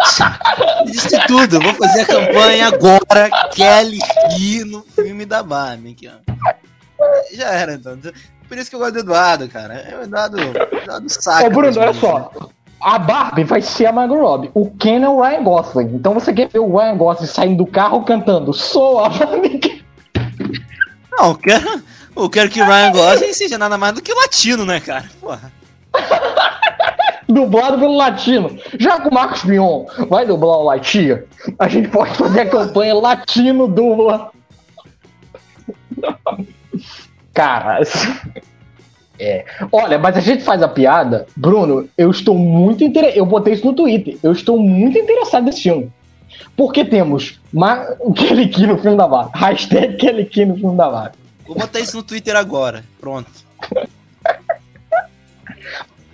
Disse 0.86 1.18
tudo, 1.26 1.60
vou 1.60 1.74
fazer 1.74 2.02
a 2.02 2.06
campanha 2.06 2.68
agora, 2.68 3.30
Kelly 3.52 3.98
Key 4.30 4.64
no 4.64 4.82
filme 4.82 5.24
da 5.24 5.42
Barbie. 5.42 5.92
Aqui, 5.92 6.08
ó. 6.08 6.36
Já 7.34 7.50
era, 7.50 7.74
então. 7.74 7.98
Por 8.48 8.58
isso 8.58 8.70
que 8.70 8.76
eu 8.76 8.80
gosto 8.80 8.94
do 8.94 9.00
Eduardo, 9.00 9.48
cara. 9.48 9.74
É 9.74 9.98
o 9.98 10.02
Eduardo, 10.02 10.38
Eduardo 10.38 11.08
saca. 11.08 11.46
Ô, 11.46 11.50
Bruno, 11.50 11.80
olha 11.80 11.94
só. 11.94 12.30
A 12.80 12.98
Barbie 12.98 13.44
vai 13.44 13.62
ser 13.62 13.86
a 13.86 13.92
Margot 13.92 14.20
Robbie. 14.20 14.50
O 14.54 14.70
Ken 14.70 15.02
é 15.02 15.08
o 15.08 15.20
Ryan 15.20 15.42
Gosling. 15.42 15.94
Então 15.94 16.14
você 16.14 16.32
quer 16.32 16.48
ver 16.48 16.60
o 16.60 16.76
Ryan 16.76 16.96
Gosling 16.96 17.26
saindo 17.26 17.64
do 17.64 17.66
carro 17.66 18.04
cantando 18.04 18.52
Sou 18.52 19.00
a 19.00 19.08
Barbie. 19.08 19.84
Não, 21.10 21.30
eu 21.30 21.34
quero, 21.34 21.82
eu 22.14 22.30
quero 22.30 22.50
que 22.50 22.60
o 22.60 22.64
Ryan 22.64 22.92
Gosling 22.92 23.32
seja 23.32 23.58
nada 23.58 23.78
mais 23.78 23.94
do 23.94 24.02
que 24.02 24.12
latino, 24.12 24.64
né, 24.64 24.80
cara? 24.80 25.06
Porra. 25.20 25.52
Dublado 27.28 27.78
pelo 27.78 27.96
latino. 27.96 28.56
Já 28.78 29.00
que 29.00 29.08
o 29.08 29.14
Marcos 29.14 29.44
Mion 29.44 29.84
vai 30.08 30.24
dublar 30.24 30.58
o 30.58 30.64
Latia, 30.64 31.26
a 31.58 31.68
gente 31.68 31.88
pode 31.88 32.14
fazer 32.14 32.42
a 32.42 32.48
campanha 32.48 32.94
Latino 32.94 33.66
dubla. 33.66 34.30
Cara, 37.34 37.80
é. 39.18 39.44
Olha, 39.72 39.98
mas 39.98 40.16
a 40.16 40.20
gente 40.20 40.44
faz 40.44 40.62
a 40.62 40.68
piada. 40.68 41.26
Bruno, 41.36 41.88
eu 41.98 42.10
estou 42.10 42.38
muito 42.38 42.84
interessado. 42.84 43.18
Eu 43.18 43.26
botei 43.26 43.54
isso 43.54 43.66
no 43.66 43.74
Twitter. 43.74 44.16
Eu 44.22 44.32
estou 44.32 44.58
muito 44.58 44.96
interessado 44.96 45.44
nesse 45.44 45.62
filme. 45.62 45.90
Porque 46.56 46.84
temos 46.84 47.40
Ma... 47.52 47.86
Kelly 48.14 48.48
Key 48.48 48.66
no 48.66 48.78
filme 48.78 48.96
da 48.96 49.08
Barbie. 49.08 49.38
Hashtag 49.38 49.96
Kelly 49.96 50.26
Key 50.26 50.46
no 50.46 50.56
filme 50.56 50.76
da 50.76 50.88
Barbie. 50.88 51.18
Vou 51.46 51.56
botar 51.56 51.80
isso 51.80 51.96
no 51.96 52.02
Twitter 52.02 52.36
agora. 52.36 52.84
Pronto. 53.00 53.45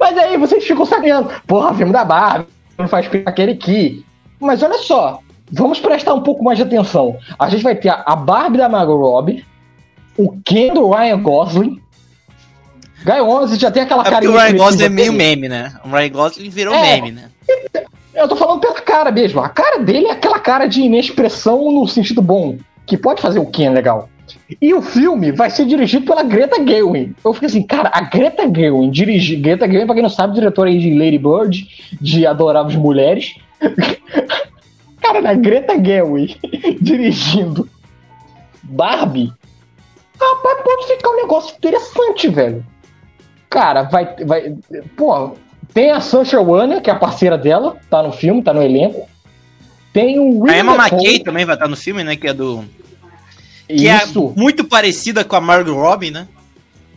Mas 0.02 0.18
aí 0.18 0.36
vocês 0.36 0.64
ficam 0.64 0.84
sabendo. 0.84 1.30
Porra, 1.46 1.72
filme 1.74 1.92
da 1.92 2.04
Barbie. 2.04 2.48
Não 2.76 2.88
faz 2.88 3.06
Kelly 3.06 3.54
Key. 3.56 4.04
Mas 4.40 4.60
olha 4.60 4.78
só. 4.78 5.20
Vamos 5.52 5.78
prestar 5.78 6.14
um 6.14 6.22
pouco 6.22 6.42
mais 6.42 6.58
de 6.58 6.64
atenção. 6.64 7.16
A 7.38 7.48
gente 7.48 7.62
vai 7.62 7.76
ter 7.76 7.90
a 7.90 8.16
Barbie 8.16 8.58
da 8.58 8.68
Margot 8.68 8.96
Robbie 8.96 9.44
o 10.16 10.36
Ken 10.44 10.74
do 10.74 10.90
Ryan 10.90 11.22
Gosling. 11.22 11.80
Guy 13.04 13.20
11 13.20 13.56
já 13.60 13.70
tem 13.70 13.84
aquela 13.84 14.04
é 14.04 14.10
cara. 14.10 14.28
O 14.28 14.36
Ryan 14.36 14.56
Gosling 14.56 14.84
é 14.84 14.88
meio 14.88 15.12
meme, 15.12 15.48
né? 15.48 15.72
O 15.84 15.88
Ryan 15.88 16.10
Gosling 16.10 16.50
virou 16.50 16.74
é, 16.74 17.00
meme, 17.00 17.12
né? 17.12 17.30
Eu 18.12 18.28
tô 18.28 18.34
falando 18.34 18.60
pela 18.60 18.80
cara 18.80 19.12
mesmo. 19.12 19.40
A 19.40 19.48
cara 19.48 19.78
dele 19.78 20.06
é 20.06 20.10
aquela 20.10 20.40
cara 20.40 20.66
de 20.66 20.82
inexpressão 20.82 21.70
no 21.70 21.86
sentido 21.86 22.20
bom, 22.20 22.58
que 22.86 22.96
pode 22.96 23.22
fazer 23.22 23.38
o 23.38 23.46
Ken 23.46 23.70
legal. 23.70 24.08
E 24.60 24.74
o 24.74 24.82
filme 24.82 25.32
vai 25.32 25.50
ser 25.50 25.64
dirigido 25.66 26.06
pela 26.06 26.22
Greta 26.22 26.56
Gerwig. 26.64 27.14
Eu 27.24 27.32
fiquei 27.32 27.48
assim, 27.48 27.62
cara, 27.62 27.90
a 27.92 28.02
Greta 28.02 28.42
Gerwig 28.44 28.90
dirige. 28.90 29.36
Greta 29.36 29.66
Gerwig, 29.66 29.86
pra 29.86 29.94
quem 29.94 30.02
não 30.02 30.10
sabe, 30.10 30.34
diretora 30.34 30.70
aí 30.70 30.78
de 30.78 30.98
Lady 30.98 31.18
Bird, 31.18 31.68
de 32.00 32.26
Adoráveis 32.26 32.76
Mulheres. 32.76 33.34
cara, 35.00 35.30
a 35.30 35.34
Greta 35.34 35.74
Gerwig 35.82 36.36
dirigindo 36.80 37.68
Barbie 38.62 39.32
Rapaz, 40.22 40.58
pode 40.62 40.86
ficar 40.86 41.10
um 41.10 41.16
negócio 41.16 41.54
interessante, 41.56 42.28
velho. 42.28 42.64
Cara, 43.50 43.82
vai. 43.82 44.14
vai 44.24 44.54
pô, 44.96 45.32
tem 45.74 45.90
a 45.90 46.00
Sancha 46.00 46.40
Warner, 46.40 46.80
que 46.80 46.88
é 46.88 46.92
a 46.92 46.98
parceira 46.98 47.36
dela, 47.36 47.76
tá 47.90 48.02
no 48.02 48.12
filme, 48.12 48.42
tá 48.42 48.52
no 48.52 48.62
elenco. 48.62 49.08
Tem 49.92 50.18
o 50.18 50.48
A 50.48 50.56
Emma 50.56 50.74
McKay 50.74 51.18
também 51.18 51.44
vai 51.44 51.54
estar 51.54 51.68
no 51.68 51.76
filme, 51.76 52.04
né? 52.04 52.16
Que 52.16 52.28
é 52.28 52.34
do. 52.34 52.64
Que 53.76 53.88
é 53.88 54.04
Isso. 54.04 54.32
é 54.37 54.40
muito 54.40 54.64
parecida 54.64 55.24
com 55.24 55.37
a 55.37 55.40
Margot 55.40 55.74
Robbie, 55.74 56.11
né? 56.11 56.28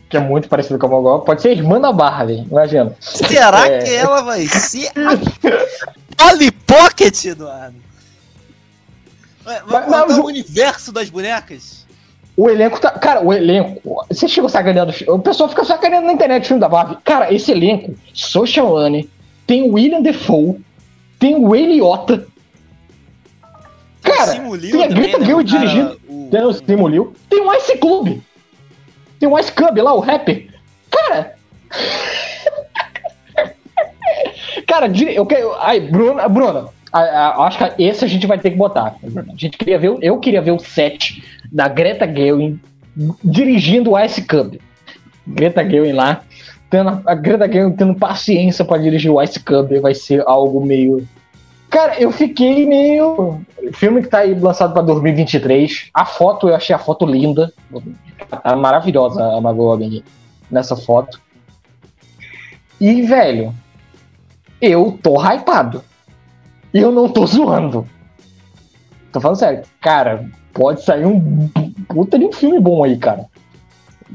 Que 0.08 0.16
é 0.16 0.20
muito 0.20 0.48
parecida 0.48 0.78
com 0.78 0.86
a 0.86 0.90
Margot 0.90 1.08
Robbie. 1.08 1.26
Pode 1.26 1.42
ser 1.42 1.52
irmã 1.52 1.80
da 1.80 1.92
Barbie, 1.92 2.46
imagina. 2.50 2.94
Será 3.00 3.66
é... 3.66 3.78
que 3.78 3.94
ela 3.94 4.22
vai 4.22 4.46
ser 4.46 4.88
a 4.88 5.16
Polly 6.16 6.50
Pocket, 6.50 7.24
Eduardo? 7.24 7.76
Vai, 9.42 9.60
vai, 9.62 10.18
o 10.18 10.24
universo 10.24 10.92
das 10.92 11.08
bonecas? 11.08 11.86
O 12.36 12.50
elenco 12.50 12.80
tá. 12.80 12.90
Cara, 12.90 13.24
o 13.24 13.32
elenco. 13.32 14.04
Você 14.08 14.28
chegou 14.28 14.50
sacaneando. 14.50 14.92
O 15.08 15.18
pessoal 15.18 15.48
fica 15.48 15.64
sacaneando 15.64 16.06
na 16.06 16.12
internet 16.12 16.44
o 16.44 16.46
filme 16.46 16.60
da 16.60 16.68
Barbie. 16.68 16.98
Cara, 17.02 17.32
esse 17.32 17.50
elenco, 17.50 17.94
Social 18.12 18.76
Anne, 18.76 19.08
tem 19.46 19.62
o 19.62 19.74
William 19.74 20.02
Defoe, 20.02 20.60
tem 21.18 21.36
o 21.36 21.54
Eliota. 21.54 22.26
Cara, 24.06 24.32
tem 24.60 24.84
a 24.84 24.86
Greta 24.86 25.18
né, 25.18 25.42
dirigindo. 25.42 26.00
O... 26.08 26.28
Tem 26.30 26.42
o 26.42 26.52
Simulil. 26.52 27.12
Tem 27.28 27.40
o 27.40 27.52
Ice 27.54 27.76
Club. 27.76 28.20
Tem 29.18 29.28
o 29.28 29.38
Ice 29.38 29.52
Club 29.52 29.76
lá, 29.78 29.94
o 29.94 30.00
rapper. 30.00 30.48
Cara. 30.90 31.34
cara, 34.66 34.86
eu 35.12 35.26
quero. 35.26 35.54
Ai, 35.58 35.80
Bruna, 35.80 36.28
Bruna, 36.28 36.68
acho 36.92 37.58
que 37.58 37.82
esse 37.82 38.04
a 38.04 38.08
gente 38.08 38.26
vai 38.26 38.38
ter 38.38 38.50
que 38.50 38.56
botar. 38.56 38.96
A 39.02 39.36
gente 39.36 39.58
queria 39.58 39.78
ver, 39.78 39.96
eu 40.00 40.18
queria 40.18 40.40
ver 40.40 40.52
o 40.52 40.58
set 40.58 41.22
da 41.50 41.68
Greta 41.68 42.06
Gerwig 42.06 42.58
dirigindo 43.22 43.92
o 43.92 44.00
Ice 44.00 44.22
Cub. 44.22 44.58
Greta 45.26 45.68
Gerwig 45.68 45.92
lá, 45.92 46.22
tendo, 46.70 47.02
a 47.04 47.14
Greta 47.14 47.50
Gerwig 47.50 47.76
tendo 47.76 47.94
paciência 47.94 48.64
para 48.64 48.80
dirigir 48.80 49.10
o 49.10 49.20
Ice 49.20 49.40
Cub 49.40 49.78
vai 49.80 49.94
ser 49.94 50.22
algo 50.26 50.64
meio 50.64 51.06
Cara, 51.70 52.00
eu 52.00 52.10
fiquei 52.10 52.66
meio. 52.66 53.40
Filme 53.72 54.02
que 54.02 54.08
tá 54.08 54.18
aí 54.18 54.34
lançado 54.34 54.72
pra 54.72 54.82
2023. 54.82 55.90
A 55.92 56.04
foto, 56.04 56.48
eu 56.48 56.54
achei 56.54 56.74
a 56.74 56.78
foto 56.78 57.04
linda. 57.04 57.52
Tá 58.42 58.56
maravilhosa 58.56 59.22
a 59.22 59.40
Margot 59.40 59.64
Robbie 59.64 60.04
nessa 60.50 60.76
foto. 60.76 61.20
E, 62.80 63.02
velho, 63.02 63.54
eu 64.60 64.98
tô 65.02 65.20
hypado. 65.20 65.82
E 66.72 66.78
eu 66.78 66.92
não 66.92 67.08
tô 67.08 67.26
zoando. 67.26 67.86
Tô 69.12 69.20
falando 69.20 69.38
sério. 69.38 69.62
Cara, 69.80 70.28
pode 70.52 70.82
sair 70.82 71.06
um 71.06 71.48
puta 71.88 72.18
de 72.18 72.24
um 72.26 72.32
filme 72.32 72.60
bom 72.60 72.84
aí, 72.84 72.96
cara. 72.98 73.26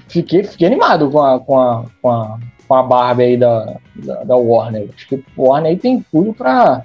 Fiquei, 0.08 0.44
fiquei 0.44 0.68
animado 0.68 1.10
com 1.10 1.22
a, 1.22 1.40
com 1.40 1.60
a, 1.60 1.86
com 2.02 2.10
a, 2.10 2.40
com 2.68 2.76
a 2.76 2.84
Barbie 2.84 3.24
aí 3.24 3.38
da, 3.38 3.78
da, 3.96 4.24
da 4.24 4.36
Warner. 4.36 4.90
Acho 4.96 5.08
que 5.08 5.24
Warner 5.38 5.72
aí 5.72 5.78
tem 5.78 6.06
tudo 6.12 6.34
pra. 6.34 6.84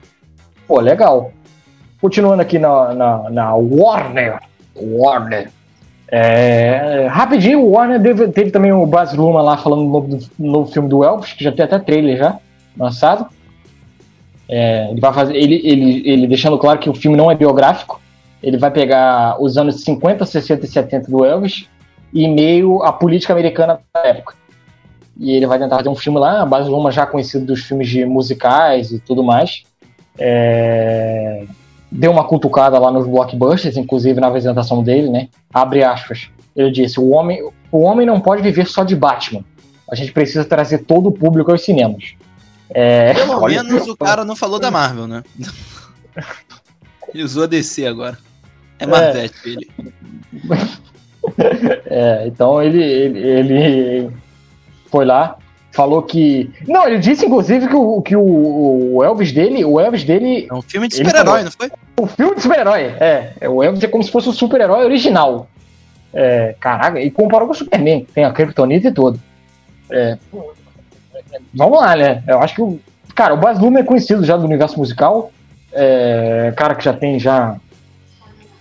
Pô, 0.66 0.80
legal. 0.80 1.32
Continuando 2.00 2.42
aqui 2.42 2.58
na, 2.58 2.94
na, 2.94 3.30
na 3.30 3.54
Warner. 3.54 4.40
Warner. 4.74 5.50
É, 6.08 7.08
rapidinho, 7.10 7.60
o 7.60 7.72
Warner 7.72 8.00
teve, 8.00 8.28
teve, 8.28 8.50
também 8.50 8.72
o 8.72 8.86
Baz 8.86 9.12
Luhrmann 9.12 9.44
lá 9.44 9.56
falando 9.56 9.82
no 9.82 9.90
novo, 9.90 10.18
no 10.38 10.52
novo 10.52 10.72
filme 10.72 10.88
do 10.88 11.02
Elvis, 11.02 11.32
que 11.32 11.42
já 11.42 11.50
tem 11.50 11.64
até 11.64 11.78
trailer 11.78 12.16
já 12.16 12.38
lançado. 12.76 13.26
É, 14.48 14.88
ele 14.90 15.00
vai 15.00 15.12
fazer, 15.12 15.34
ele, 15.34 15.60
ele, 15.64 16.08
ele 16.08 16.26
deixando 16.28 16.58
claro 16.58 16.78
que 16.78 16.88
o 16.88 16.94
filme 16.94 17.16
não 17.16 17.30
é 17.30 17.34
biográfico, 17.34 18.00
ele 18.40 18.56
vai 18.56 18.70
pegar 18.70 19.42
os 19.42 19.56
anos 19.56 19.82
50, 19.82 20.24
60 20.24 20.64
e 20.64 20.68
70 20.68 21.10
do 21.10 21.24
Elvis 21.24 21.68
e 22.14 22.28
meio 22.28 22.82
a 22.82 22.92
política 22.92 23.32
americana 23.32 23.80
da 23.92 24.00
época. 24.06 24.34
E 25.18 25.32
ele 25.32 25.46
vai 25.46 25.58
tentar 25.58 25.78
fazer 25.78 25.88
um 25.88 25.96
filme 25.96 26.20
lá, 26.20 26.44
base 26.46 26.70
uma 26.70 26.92
já 26.92 27.06
conhecido 27.06 27.46
dos 27.46 27.62
filmes 27.62 27.88
de 27.88 28.04
musicais 28.04 28.92
e 28.92 29.00
tudo 29.00 29.24
mais. 29.24 29.64
É... 30.18 31.44
Deu 31.90 32.10
uma 32.10 32.24
cutucada 32.24 32.78
lá 32.78 32.90
nos 32.90 33.06
blockbusters, 33.06 33.76
inclusive 33.76 34.20
na 34.20 34.28
apresentação 34.28 34.82
dele, 34.82 35.08
né? 35.08 35.28
Abre 35.52 35.84
aspas. 35.84 36.28
Ele 36.54 36.70
disse: 36.70 36.98
o 36.98 37.10
homem, 37.10 37.48
o 37.70 37.80
homem 37.82 38.06
não 38.06 38.20
pode 38.20 38.42
viver 38.42 38.66
só 38.66 38.84
de 38.84 38.96
Batman. 38.96 39.44
A 39.90 39.94
gente 39.94 40.12
precisa 40.12 40.44
trazer 40.44 40.78
todo 40.78 41.08
o 41.08 41.12
público 41.12 41.52
aos 41.52 41.64
cinemas. 41.64 42.14
É... 42.70 43.14
Pelo 43.14 43.46
menos 43.46 43.86
o 43.88 43.96
cara 43.96 44.24
não 44.24 44.34
falou 44.34 44.58
da 44.58 44.70
Marvel, 44.70 45.06
né? 45.06 45.22
Ele 47.14 47.22
usou 47.22 47.44
a 47.44 47.46
DC 47.46 47.86
agora. 47.86 48.18
É 48.78 48.86
Marvete, 48.86 49.34
é. 49.44 49.48
ele. 49.48 49.70
É, 51.86 52.24
então 52.28 52.62
ele, 52.62 52.80
ele, 52.80 53.18
ele, 53.18 54.10
foi 54.86 55.04
lá, 55.04 55.36
falou 55.76 56.02
que. 56.02 56.50
Não, 56.66 56.86
ele 56.86 56.98
disse 56.98 57.26
inclusive 57.26 57.68
que 57.68 57.76
o, 57.76 58.00
que 58.00 58.16
o, 58.16 58.96
o 58.96 59.04
Elvis 59.04 59.30
dele. 59.30 59.62
O 59.64 59.78
Elvis 59.78 60.04
dele. 60.04 60.48
É 60.50 60.54
um 60.54 60.62
filme 60.62 60.88
de 60.88 60.96
super-herói, 60.96 61.44
não 61.44 61.50
foi? 61.50 61.70
Um 62.00 62.06
filme 62.06 62.34
de 62.34 62.42
super-herói, 62.42 62.82
é. 62.98 63.34
O 63.48 63.62
Elvis 63.62 63.84
é 63.84 63.86
como 63.86 64.02
se 64.02 64.10
fosse 64.10 64.28
o 64.30 64.32
super-herói 64.32 64.84
original. 64.84 65.46
É, 66.14 66.54
caraca, 66.58 66.98
e 66.98 67.10
comparou 67.10 67.46
com 67.46 67.52
o 67.52 67.56
Superman, 67.56 68.04
que 68.06 68.12
tem 68.12 68.24
a 68.24 68.32
Kryptonita 68.32 68.88
e 68.88 68.92
tudo. 68.92 69.20
É, 69.90 70.16
vamos 71.52 71.78
lá, 71.78 71.94
né? 71.94 72.22
Eu 72.26 72.40
acho 72.40 72.54
que 72.54 72.62
o. 72.62 72.80
Cara, 73.14 73.34
o 73.34 73.38
Baz 73.38 73.58
Luhrmann 73.58 73.82
é 73.82 73.86
conhecido 73.86 74.24
já 74.24 74.36
do 74.36 74.44
universo 74.44 74.78
musical. 74.78 75.30
É, 75.72 76.52
cara 76.56 76.74
que 76.74 76.84
já 76.84 76.92
tem 76.92 77.18
já 77.18 77.56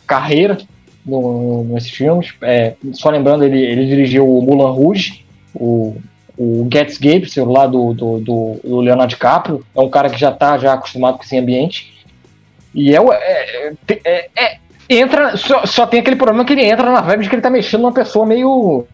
carreira 0.06 0.58
no, 1.06 1.64
nesses 1.66 1.92
filmes. 1.92 2.34
É, 2.42 2.76
só 2.94 3.10
lembrando, 3.10 3.46
ele, 3.46 3.62
ele 3.62 3.86
dirigiu 3.86 4.28
o 4.28 4.42
Mulan 4.42 4.72
Rouge, 4.72 5.26
o, 5.54 5.96
o 6.38 6.68
Gets 6.72 6.98
Gabriel, 6.98 7.46
lá 7.50 7.66
do, 7.66 7.94
do, 7.94 8.20
do, 8.20 8.60
do 8.64 8.80
Leonardo 8.80 9.12
DiCaprio, 9.12 9.66
é 9.76 9.80
um 9.80 9.90
cara 9.90 10.10
que 10.10 10.20
já 10.20 10.32
tá 10.32 10.58
já 10.58 10.74
acostumado 10.74 11.18
com 11.18 11.24
esse 11.24 11.38
ambiente. 11.38 12.06
E 12.74 12.94
é, 12.94 13.00
é, 13.00 13.74
é, 14.04 14.30
é 14.36 14.58
entra, 14.90 15.38
só, 15.38 15.66
só 15.66 15.88
tem 15.88 16.00
aquele 16.00 16.16
problema 16.16 16.44
que 16.44 16.54
ele 16.54 16.66
entra 16.66 16.92
na 16.92 17.02
vibe 17.02 17.24
de 17.24 17.30
que 17.30 17.36
ele 17.36 17.42
tá 17.42 17.50
mexendo 17.50 17.82
numa 17.82 17.94
pessoa 17.94 18.26
meio. 18.26 18.86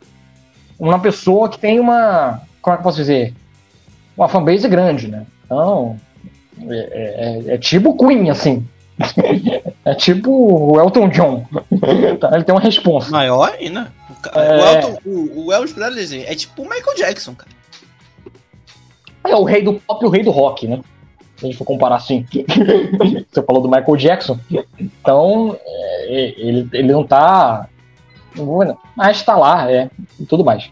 Uma 0.80 1.00
pessoa 1.00 1.50
que 1.50 1.60
tem 1.60 1.80
uma. 1.80 2.42
Como 2.62 2.74
é 2.74 2.78
que 2.78 2.82
eu 2.82 2.84
posso 2.84 2.98
dizer? 2.98 3.34
Uma 4.16 4.30
fanbase 4.30 4.68
grande, 4.68 5.08
né? 5.08 5.26
Então. 5.46 5.98
É, 6.70 7.44
é, 7.50 7.54
é 7.56 7.58
tipo 7.58 7.98
Queen, 7.98 8.30
assim. 8.30 8.66
é 9.84 9.96
tipo 9.96 10.32
o 10.32 10.80
Elton 10.80 11.10
John. 11.10 11.46
tá? 12.20 12.30
Ele 12.34 12.44
tem 12.44 12.54
uma 12.54 12.62
resposta. 12.62 13.12
Maior 13.12 13.52
ainda. 13.60 13.92
O, 14.34 14.40
é... 14.40 14.58
o, 14.58 14.70
Elton, 14.70 14.98
o, 15.06 15.46
o 15.46 15.54
Elvis 15.54 15.74
Presley 15.74 16.26
é 16.26 16.36
tipo 16.36 16.62
o 16.62 16.70
Michael 16.70 16.98
Jackson, 16.98 17.34
cara. 17.36 17.52
É 19.24 19.36
o 19.36 19.44
rei 19.44 19.62
do 19.62 19.74
pop 19.74 20.04
e 20.04 20.08
o 20.08 20.10
rei 20.10 20.24
do 20.24 20.32
rock, 20.32 20.68
né? 20.68 20.82
Se 21.38 21.46
a 21.46 21.50
gente 21.50 21.58
for 21.58 21.66
comparar 21.66 21.96
assim. 21.96 22.26
Você 23.32 23.42
falou 23.44 23.62
do 23.62 23.70
Michael 23.70 23.98
Jackson. 23.98 24.40
Então, 24.80 25.58
é, 25.66 26.34
ele, 26.38 26.70
ele 26.74 26.92
não 26.92 27.04
tá. 27.04 27.68
Mas 28.96 29.22
tá 29.24 29.36
lá, 29.36 29.72
é. 29.72 29.90
E 30.20 30.26
tudo 30.26 30.44
mais. 30.44 30.70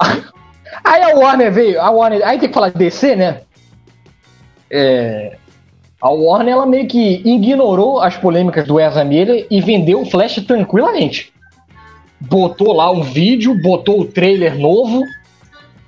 Aí 0.84 1.02
a 1.02 1.14
Warner 1.14 1.52
veio. 1.52 1.80
A 1.80 1.90
Warner. 1.90 2.26
Aí 2.26 2.38
tem 2.38 2.48
que 2.48 2.54
falar 2.54 2.70
de 2.70 2.78
DC, 2.78 3.16
né? 3.16 3.42
É, 4.70 5.36
a 6.00 6.10
Warner 6.10 6.54
ela 6.54 6.66
meio 6.66 6.86
que 6.86 7.22
ignorou 7.24 8.00
as 8.00 8.16
polêmicas 8.16 8.66
do 8.66 8.78
Ezra 8.78 9.04
Miller 9.04 9.46
e 9.50 9.60
vendeu 9.60 10.00
o 10.02 10.06
Flash 10.06 10.36
tranquilamente. 10.46 11.32
Botou 12.20 12.72
lá 12.72 12.90
um 12.90 13.02
vídeo, 13.02 13.54
botou 13.60 14.00
o 14.00 14.04
trailer 14.04 14.58
novo. 14.58 15.02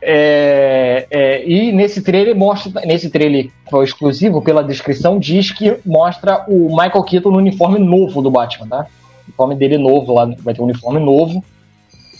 É, 0.03 1.07
é, 1.11 1.49
e 1.49 1.72
nesse 1.72 2.03
trailer 2.03 2.35
mostra. 2.35 2.81
Nesse 2.87 3.11
trailer 3.11 3.51
foi 3.68 3.85
exclusivo, 3.85 4.41
pela 4.41 4.62
descrição, 4.62 5.18
diz 5.18 5.51
que 5.51 5.76
mostra 5.85 6.45
o 6.49 6.68
Michael 6.68 7.03
Keaton 7.03 7.31
no 7.31 7.39
uniforme 7.39 7.78
novo 7.78 8.22
do 8.22 8.31
Batman, 8.31 8.66
tá? 8.66 8.87
O 9.20 9.24
uniforme 9.28 9.55
dele 9.57 9.78
novo 9.78 10.14
lá, 10.14 10.26
vai 10.39 10.55
ter 10.55 10.61
um 10.61 10.64
uniforme 10.64 11.01
novo. 11.01 11.45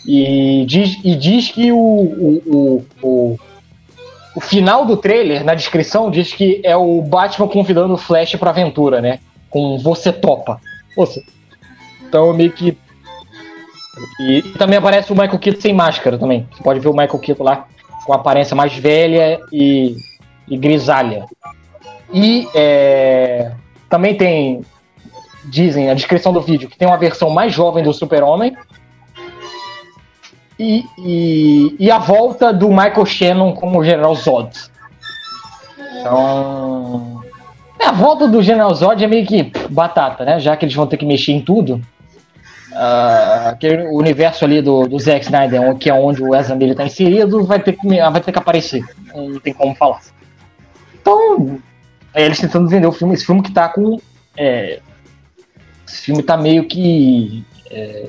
E 0.07 0.65
diz, 0.67 0.99
e 1.05 1.15
diz 1.15 1.51
que 1.51 1.71
o, 1.73 1.77
o, 1.77 2.43
o, 2.47 2.85
o 3.03 3.39
o 4.35 4.41
final 4.41 4.87
do 4.87 4.97
trailer, 4.97 5.45
na 5.45 5.55
descrição, 5.55 6.11
diz 6.11 6.33
que 6.33 6.61
é 6.63 6.77
o 6.77 7.03
Batman 7.03 7.49
convidando 7.49 7.95
o 7.95 7.99
Flash 7.99 8.37
pra 8.37 8.51
aventura, 8.51 9.01
né? 9.01 9.19
Com 9.49 9.79
você 9.79 10.13
topa. 10.13 10.61
Você. 10.97 11.23
Então 12.09 12.33
meio 12.33 12.53
que. 12.53 12.77
E 14.21 14.43
também 14.59 14.79
aparece 14.79 15.13
o 15.13 15.17
Michael 15.17 15.39
Keaton 15.39 15.61
sem 15.61 15.73
máscara 15.73 16.19
também. 16.19 16.47
Você 16.53 16.63
pode 16.63 16.81
ver 16.81 16.89
o 16.89 16.93
Michael 16.93 17.19
Keaton 17.19 17.45
lá 17.45 17.67
com 18.05 18.13
aparência 18.13 18.57
mais 18.57 18.75
velha 18.77 19.41
e, 19.53 19.97
e 20.49 20.57
grisalha. 20.57 21.27
E 22.13 22.49
é, 22.55 23.53
também 23.89 24.17
tem, 24.17 24.63
dizem 25.45 25.91
a 25.91 25.95
descrição 25.95 26.33
do 26.33 26.41
vídeo, 26.41 26.69
que 26.69 26.79
tem 26.79 26.89
uma 26.89 26.97
versão 26.97 27.31
mais 27.31 27.53
jovem 27.53 27.85
do 27.85 27.93
Super-Homem 27.93 28.57
e, 30.61 30.85
e, 30.99 31.77
e, 31.79 31.91
a 31.91 31.99
volta 31.99 32.53
do 32.53 32.69
Michael 32.69 33.07
Shannon 33.07 33.55
como 33.55 33.83
General 33.83 34.15
Zod. 34.15 34.51
Então. 35.99 37.23
É, 37.79 37.87
a 37.87 37.93
volta 37.93 38.29
do 38.29 38.43
General 38.43 38.75
Zod 38.75 39.03
é 39.03 39.07
meio 39.07 39.27
que 39.27 39.51
batata, 39.71 40.23
né? 40.23 40.39
Já 40.39 40.55
que 40.59 40.67
eles 40.67 40.75
vão 40.75 40.87
ter 40.87 40.99
que 40.99 41.07
mexer 41.07 41.33
em 41.33 41.41
tudo. 41.41 41.81
Uh, 42.73 43.49
aquele 43.49 43.89
universo 43.89 44.45
ali 44.45 44.63
do, 44.63 44.87
do 44.87 44.99
Zack 44.99 45.25
Snyder, 45.25 45.75
que 45.77 45.91
é 45.91 45.95
onde 45.95 46.23
o 46.23 46.35
Ezra 46.35 46.55
Miller 46.55 46.73
está 46.73 46.85
inserido, 46.85 47.45
vai 47.45 47.61
ter, 47.61 47.73
que, 47.73 47.87
vai 47.87 48.21
ter 48.21 48.33
que 48.33 48.39
aparecer. 48.39 48.85
Não 49.15 49.41
tem 49.41 49.53
como 49.53 49.75
falar. 49.75 50.01
Então, 51.01 51.59
é 52.15 52.25
eles 52.25 52.39
tentando 52.39 52.69
vender 52.69 52.87
o 52.87 52.93
filme. 52.93 53.15
Esse 53.15 53.27
filme 53.27 53.43
que 53.43 53.53
tá 53.53 53.69
com. 53.69 53.99
É, 54.37 54.81
esse 55.87 56.03
filme 56.03 56.23
tá 56.23 56.37
meio 56.37 56.65
que. 56.67 57.45
É, 57.71 58.07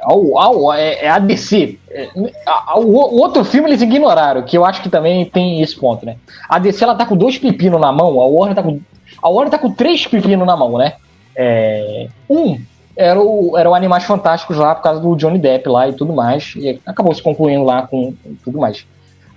ao, 0.00 0.38
ao, 0.38 0.72
é, 0.72 1.04
é 1.04 1.08
a 1.08 1.18
DC. 1.18 1.78
É, 1.90 2.08
a, 2.46 2.78
o, 2.78 2.90
o, 2.90 3.20
outro 3.20 3.44
filme 3.44 3.68
eles 3.68 3.82
ignoraram, 3.82 4.42
que 4.42 4.56
eu 4.56 4.64
acho 4.64 4.82
que 4.82 4.88
também 4.88 5.24
tem 5.26 5.60
esse 5.60 5.76
ponto, 5.76 6.06
né? 6.06 6.16
A 6.48 6.58
DC 6.58 6.82
ela 6.82 6.94
tá 6.94 7.04
com 7.04 7.16
dois 7.16 7.38
pepinos 7.38 7.80
na 7.80 7.92
mão, 7.92 8.20
a 8.20 8.26
Warner 8.26 8.54
tá 8.54 8.62
com. 8.62 8.80
A 9.22 9.28
Warner 9.28 9.50
tá 9.50 9.58
com 9.58 9.72
três 9.72 10.06
pepinos 10.06 10.46
na 10.46 10.56
mão, 10.56 10.78
né? 10.78 10.94
É, 11.36 12.08
um 12.28 12.58
era 12.96 13.20
o, 13.20 13.56
era 13.56 13.70
o 13.70 13.74
Animais 13.74 14.04
Fantásticos 14.04 14.56
lá 14.56 14.74
por 14.74 14.82
causa 14.82 15.00
do 15.00 15.16
Johnny 15.16 15.38
Depp 15.38 15.68
lá 15.68 15.88
e 15.88 15.92
tudo 15.92 16.12
mais. 16.12 16.54
E 16.56 16.80
acabou 16.86 17.14
se 17.14 17.22
concluindo 17.22 17.64
lá 17.64 17.86
com, 17.86 18.14
tudo 18.44 18.58
mais. 18.58 18.84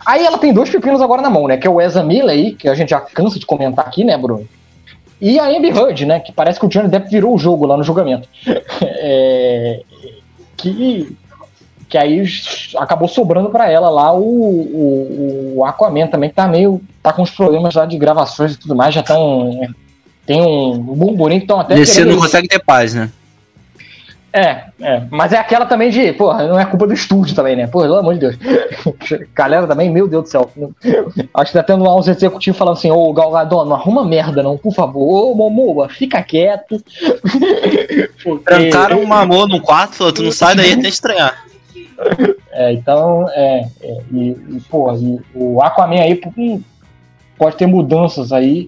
Aí 0.06 0.26
ela 0.26 0.38
tem 0.38 0.54
dois 0.54 0.70
pepinos 0.70 1.02
agora 1.02 1.22
na 1.22 1.30
mão, 1.30 1.48
né? 1.48 1.58
Que 1.58 1.68
é 1.68 1.70
o 1.70 1.80
Ezra 1.80 2.04
Miller 2.04 2.30
aí, 2.30 2.54
que 2.54 2.68
a 2.68 2.76
gente 2.76 2.90
já 2.90 3.00
cansa 3.00 3.40
de 3.40 3.46
comentar 3.46 3.86
aqui, 3.86 4.04
né, 4.04 4.18
Bruno? 4.18 4.48
E 5.22 5.40
a 5.40 5.46
Amber 5.46 5.76
Heard, 5.76 6.06
né? 6.06 6.20
Que 6.20 6.32
parece 6.32 6.60
que 6.60 6.66
o 6.66 6.70
Johnny 6.70 6.90
Depp 6.90 7.10
virou 7.10 7.34
o 7.34 7.38
jogo 7.38 7.66
lá 7.66 7.78
no 7.78 7.84
julgamento. 7.84 8.28
é, 8.82 9.82
que 10.58 11.16
que 11.94 11.98
aí 12.00 12.26
acabou 12.78 13.08
sobrando 13.08 13.52
para 13.52 13.70
ela 13.70 13.88
lá 13.88 14.12
o, 14.12 14.20
o, 14.20 15.54
o, 15.58 15.66
Aquaman 15.66 16.08
também, 16.08 16.28
que 16.28 16.36
tá 16.36 16.48
meio. 16.48 16.82
tá 17.04 17.14
com 17.14 17.22
os 17.22 17.30
problemas 17.30 17.76
lá 17.76 17.86
de 17.86 17.96
gravações 18.00 18.54
e 18.54 18.58
tudo 18.58 18.76
mais, 18.76 18.96
já 18.96 19.02
estão. 19.02 19.62
Tem 20.26 20.42
um 20.42 20.80
burburinho 20.80 21.42
que 21.42 21.46
estão 21.46 21.60
até. 21.60 21.76
Descer 21.76 22.04
não 22.04 22.18
consegue 22.18 22.48
ter 22.48 22.58
paz, 22.58 22.96
né? 22.96 23.12
É, 24.36 24.64
é, 24.82 25.04
mas 25.12 25.32
é 25.32 25.38
aquela 25.38 25.68
também 25.68 25.92
de, 25.92 26.12
porra, 26.14 26.48
não 26.48 26.60
é 26.60 26.66
culpa 26.66 26.88
do 26.88 26.94
estúdio 26.94 27.36
também, 27.36 27.56
né? 27.56 27.68
Pô, 27.68 27.82
pelo 27.82 27.98
amor 27.98 28.16
de 28.16 28.22
Deus. 28.22 28.38
Galera 29.32 29.68
também, 29.68 29.92
meu 29.92 30.08
Deus 30.08 30.24
do 30.24 30.30
céu. 30.30 30.50
Acho 31.36 31.52
que 31.52 31.58
tá 31.58 31.62
tendo 31.62 31.84
lá 31.84 31.96
uns 31.96 32.08
executivos 32.08 32.58
falando 32.58 32.78
assim, 32.78 32.90
ô 32.90 33.14
Galgador, 33.14 33.64
não 33.64 33.76
arruma 33.76 34.04
merda 34.04 34.42
não, 34.42 34.58
por 34.58 34.74
favor. 34.74 35.32
Ô 35.32 35.36
Momoa, 35.36 35.88
fica 35.88 36.24
quieto. 36.24 36.82
Porque... 38.24 38.44
Trancaram 38.44 39.04
um 39.04 39.14
amor 39.14 39.48
no 39.48 39.62
quarto, 39.62 39.98
falou, 39.98 40.12
tu 40.12 40.24
não 40.24 40.32
sai 40.32 40.56
daí 40.56 40.74
até 40.74 40.88
estranhar. 40.88 41.46
É, 42.52 42.74
então, 42.74 43.30
é, 43.30 43.68
é 43.84 43.98
e, 44.12 44.30
e, 44.30 44.62
pô, 44.68 44.92
e 44.96 45.22
o 45.36 45.62
Aquaman 45.62 46.02
aí 46.02 46.20
hum, 46.36 46.60
pode 47.38 47.56
ter 47.56 47.68
mudanças 47.68 48.32
aí. 48.32 48.68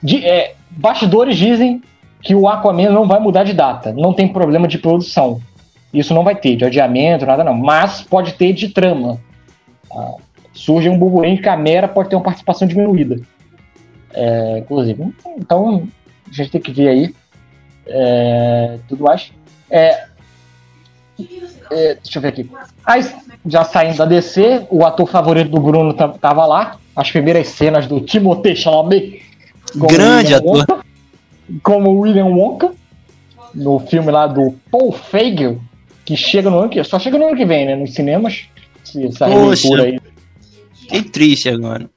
De, 0.00 0.24
é, 0.24 0.54
bastidores 0.70 1.36
dizem 1.36 1.82
que 2.24 2.34
o 2.34 2.48
Aquaman 2.48 2.90
não 2.90 3.06
vai 3.06 3.20
mudar 3.20 3.44
de 3.44 3.52
data, 3.52 3.92
não 3.92 4.14
tem 4.14 4.26
problema 4.26 4.66
de 4.66 4.78
produção. 4.78 5.40
Isso 5.92 6.14
não 6.14 6.24
vai 6.24 6.34
ter, 6.34 6.56
de 6.56 6.64
adiamento, 6.64 7.26
nada 7.26 7.44
não. 7.44 7.54
Mas 7.54 8.00
pode 8.00 8.32
ter 8.32 8.54
de 8.54 8.70
trama. 8.70 9.20
Ah, 9.92 10.14
surge 10.52 10.88
um 10.88 10.98
burburinho 10.98 11.40
que 11.40 11.48
a 11.48 11.56
Mera 11.56 11.86
pode 11.86 12.08
ter 12.08 12.16
uma 12.16 12.22
participação 12.22 12.66
diminuída. 12.66 13.20
É, 14.12 14.58
inclusive. 14.58 15.14
Então, 15.36 15.86
a 16.28 16.34
gente 16.34 16.50
tem 16.50 16.60
que 16.60 16.72
ver 16.72 16.88
aí. 16.88 17.14
É, 17.86 18.78
tudo 18.88 19.04
mais. 19.04 19.30
É, 19.70 20.06
é, 21.70 21.94
deixa 21.94 22.18
eu 22.18 22.22
ver 22.22 22.28
aqui. 22.28 22.50
Aí, 22.84 23.04
já 23.46 23.64
saindo 23.64 23.98
da 23.98 24.06
DC, 24.06 24.66
o 24.70 24.84
ator 24.84 25.06
favorito 25.06 25.50
do 25.50 25.60
Bruno 25.60 25.92
tava 25.92 26.46
lá. 26.46 26.78
As 26.96 27.10
primeiras 27.10 27.48
cenas 27.48 27.86
do 27.86 28.00
Timothée 28.00 28.56
Chalamet. 28.56 29.22
Grande 29.76 30.34
ator 30.34 30.84
como 31.62 32.00
William 32.00 32.26
Wonka, 32.26 32.72
no 33.54 33.78
filme 33.78 34.10
lá 34.10 34.26
do 34.26 34.54
Paul 34.70 34.92
Feig, 34.92 35.58
que 36.04 36.16
chega 36.16 36.50
no 36.50 36.58
ano 36.58 36.68
que 36.68 36.82
só 36.84 36.98
chega 36.98 37.18
no 37.18 37.26
ano 37.26 37.36
que 37.36 37.44
vem, 37.44 37.66
né, 37.66 37.76
nos 37.76 37.94
cinemas. 37.94 38.46
Essa 38.96 39.26
Poxa, 39.26 39.82
aí. 39.82 40.00
Que 40.88 41.02
triste 41.02 41.48
agora. 41.48 41.88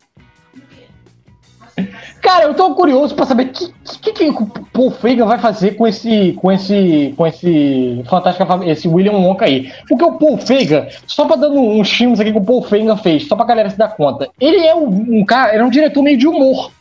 Cara, 2.22 2.45
eu 2.45 2.54
tô 2.56 2.74
curioso 2.74 3.16
para 3.16 3.26
saber 3.26 3.43
o 3.43 3.50
que, 3.50 3.72
que, 4.02 4.12
que, 4.12 4.30
o 4.30 4.48
Paul 4.74 4.91
Feig 4.91 5.22
vai 5.22 5.38
fazer 5.38 5.76
com 5.76 5.88
esse, 5.88 6.34
com 6.34 6.52
esse, 6.52 7.14
com 7.16 7.26
esse 7.28 8.04
fantástico, 8.10 8.64
esse 8.64 8.88
William 8.88 9.14
Wonka 9.14 9.45
aí. 9.45 9.72
Porque 9.88 10.04
o 10.04 10.14
Paul 10.14 10.38
Feig, 10.38 10.88
só 11.06 11.26
pra 11.26 11.36
dando 11.36 11.60
uns 11.60 11.89
filmes 11.89 12.20
aqui 12.20 12.32
que 12.32 12.38
o 12.38 12.43
Paul 12.43 12.64
Feig 12.64 12.86
fez, 13.02 13.28
só 13.28 13.36
pra 13.36 13.45
galera 13.45 13.70
se 13.70 13.78
dar 13.78 13.89
conta, 13.89 14.30
ele 14.41 14.66
é 14.66 14.76
um, 14.76 15.20
um 15.20 15.26
cara, 15.26 15.54
ele 15.54 15.62
é 15.62 15.66
um 15.66 15.70
diretor 15.70 16.02
meio 16.02 16.18
de 16.18 16.28
humor. 16.28 16.72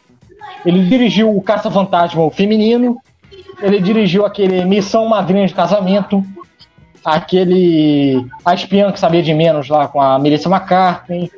Ele 0.67 0.85
dirigiu 0.85 1.35
o 1.35 1.41
Caça-Fantasma 1.41 2.29
Feminino, 2.33 3.01
ele 3.62 3.81
dirigiu 3.81 4.27
aquele 4.27 4.64
Missão 4.64 5.09
Madrinha 5.09 5.47
de 5.47 5.55
Casamento, 5.55 6.25
aquele 7.05 8.27
A 8.45 8.53
Espiã 8.53 8.91
que 8.91 8.99
Sabia 8.99 9.23
de 9.23 9.33
Menos 9.33 9.69
lá 9.69 9.87
com 9.87 10.01
a 10.01 10.19
Melissa 10.19 10.49
McCartney, 10.49 11.31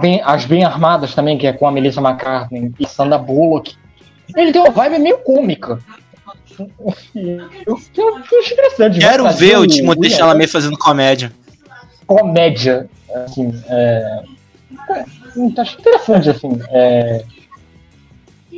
bem, 0.00 0.22
As 0.24 0.44
Bem 0.44 0.64
Armadas 0.64 1.12
também, 1.12 1.36
que 1.36 1.48
é 1.48 1.52
com 1.52 1.66
a 1.66 1.72
Melissa 1.72 2.00
McCartney 2.00 2.72
e 2.78 2.86
Sandra 2.86 3.18
Bullock. 3.18 3.74
Ele 4.36 4.52
tem 4.52 4.62
uma 4.62 4.70
vibe 4.70 5.00
meio 5.00 5.18
cômica. 5.18 5.80
Eu, 6.86 7.76
acho 7.76 8.52
interessante. 8.52 9.00
Quero 9.00 9.28
ver 9.32 9.58
o, 9.58 9.66
Timothée 9.66 10.10
Chalamet 10.10 10.50
fazendo 10.50 10.78
comédia. 10.78 11.32
Comédia, 12.06 12.88
assim, 13.24 13.52
é... 13.68 14.22
é 14.90 15.60
acho 15.60 15.80
interessante, 15.80 16.30
assim, 16.30 16.60
é... 16.70 17.24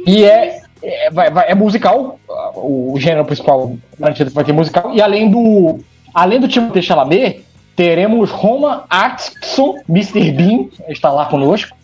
E 0.06 0.24
é, 0.24 0.62
é, 0.82 1.10
vai, 1.10 1.30
vai, 1.30 1.50
é 1.50 1.54
musical, 1.54 2.18
o, 2.54 2.94
gênero 2.98 3.24
principal 3.24 3.76
garantido 3.98 4.30
vai 4.30 4.44
ter 4.44 4.52
musical, 4.52 4.94
e 4.94 5.00
além 5.00 5.30
do. 5.30 5.80
Além 6.12 6.40
do 6.40 6.48
Timothée 6.48 6.82
Chalamet, 6.82 7.44
teremos 7.76 8.30
Roma 8.30 8.84
Atkinson, 8.90 9.76
Mr. 9.88 10.32
Bean, 10.32 10.66
está 10.88 11.12
lá 11.12 11.26
conosco. 11.26 11.76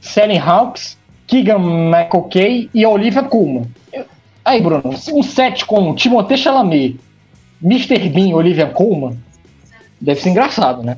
Sally 0.00 0.36
Hawks, 0.36 0.98
Keegan 1.28 1.60
McOkay 1.60 2.68
e 2.74 2.84
Olivia 2.84 3.22
Colman. 3.22 3.66
Aí, 4.44 4.60
Bruno, 4.60 4.94
um 5.12 5.22
set 5.22 5.64
com 5.64 5.94
Timothée 5.94 6.36
Chalamet, 6.36 6.98
Mr. 7.62 8.08
Bean 8.08 8.28
e 8.28 8.34
Olivia 8.34 8.66
Colman 8.66 9.16
deve 10.00 10.20
ser 10.20 10.30
engraçado, 10.30 10.82
né? 10.82 10.96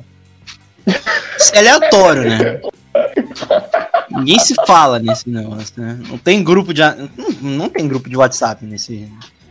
Isso 1.37 1.55
é 1.55 1.59
aleatório, 1.59 2.29
né? 2.29 2.61
Ninguém 4.19 4.39
se 4.39 4.55
fala 4.65 4.99
nesse 4.99 5.29
negócio, 5.29 5.81
né? 5.81 5.97
Não 6.07 6.17
tem 6.17 6.43
grupo 6.43 6.73
de. 6.73 6.81
Não, 6.81 7.09
não 7.41 7.69
tem 7.69 7.87
grupo 7.87 8.09
de 8.09 8.17
WhatsApp 8.17 8.65
nesse, 8.65 9.07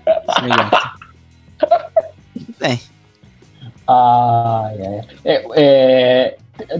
nesse 0.07 0.43
negócio. 0.43 0.91
Tem. 2.59 2.81
Ah, 3.87 4.71
é. 4.75 5.05
é, 5.25 5.45
é 5.57 6.37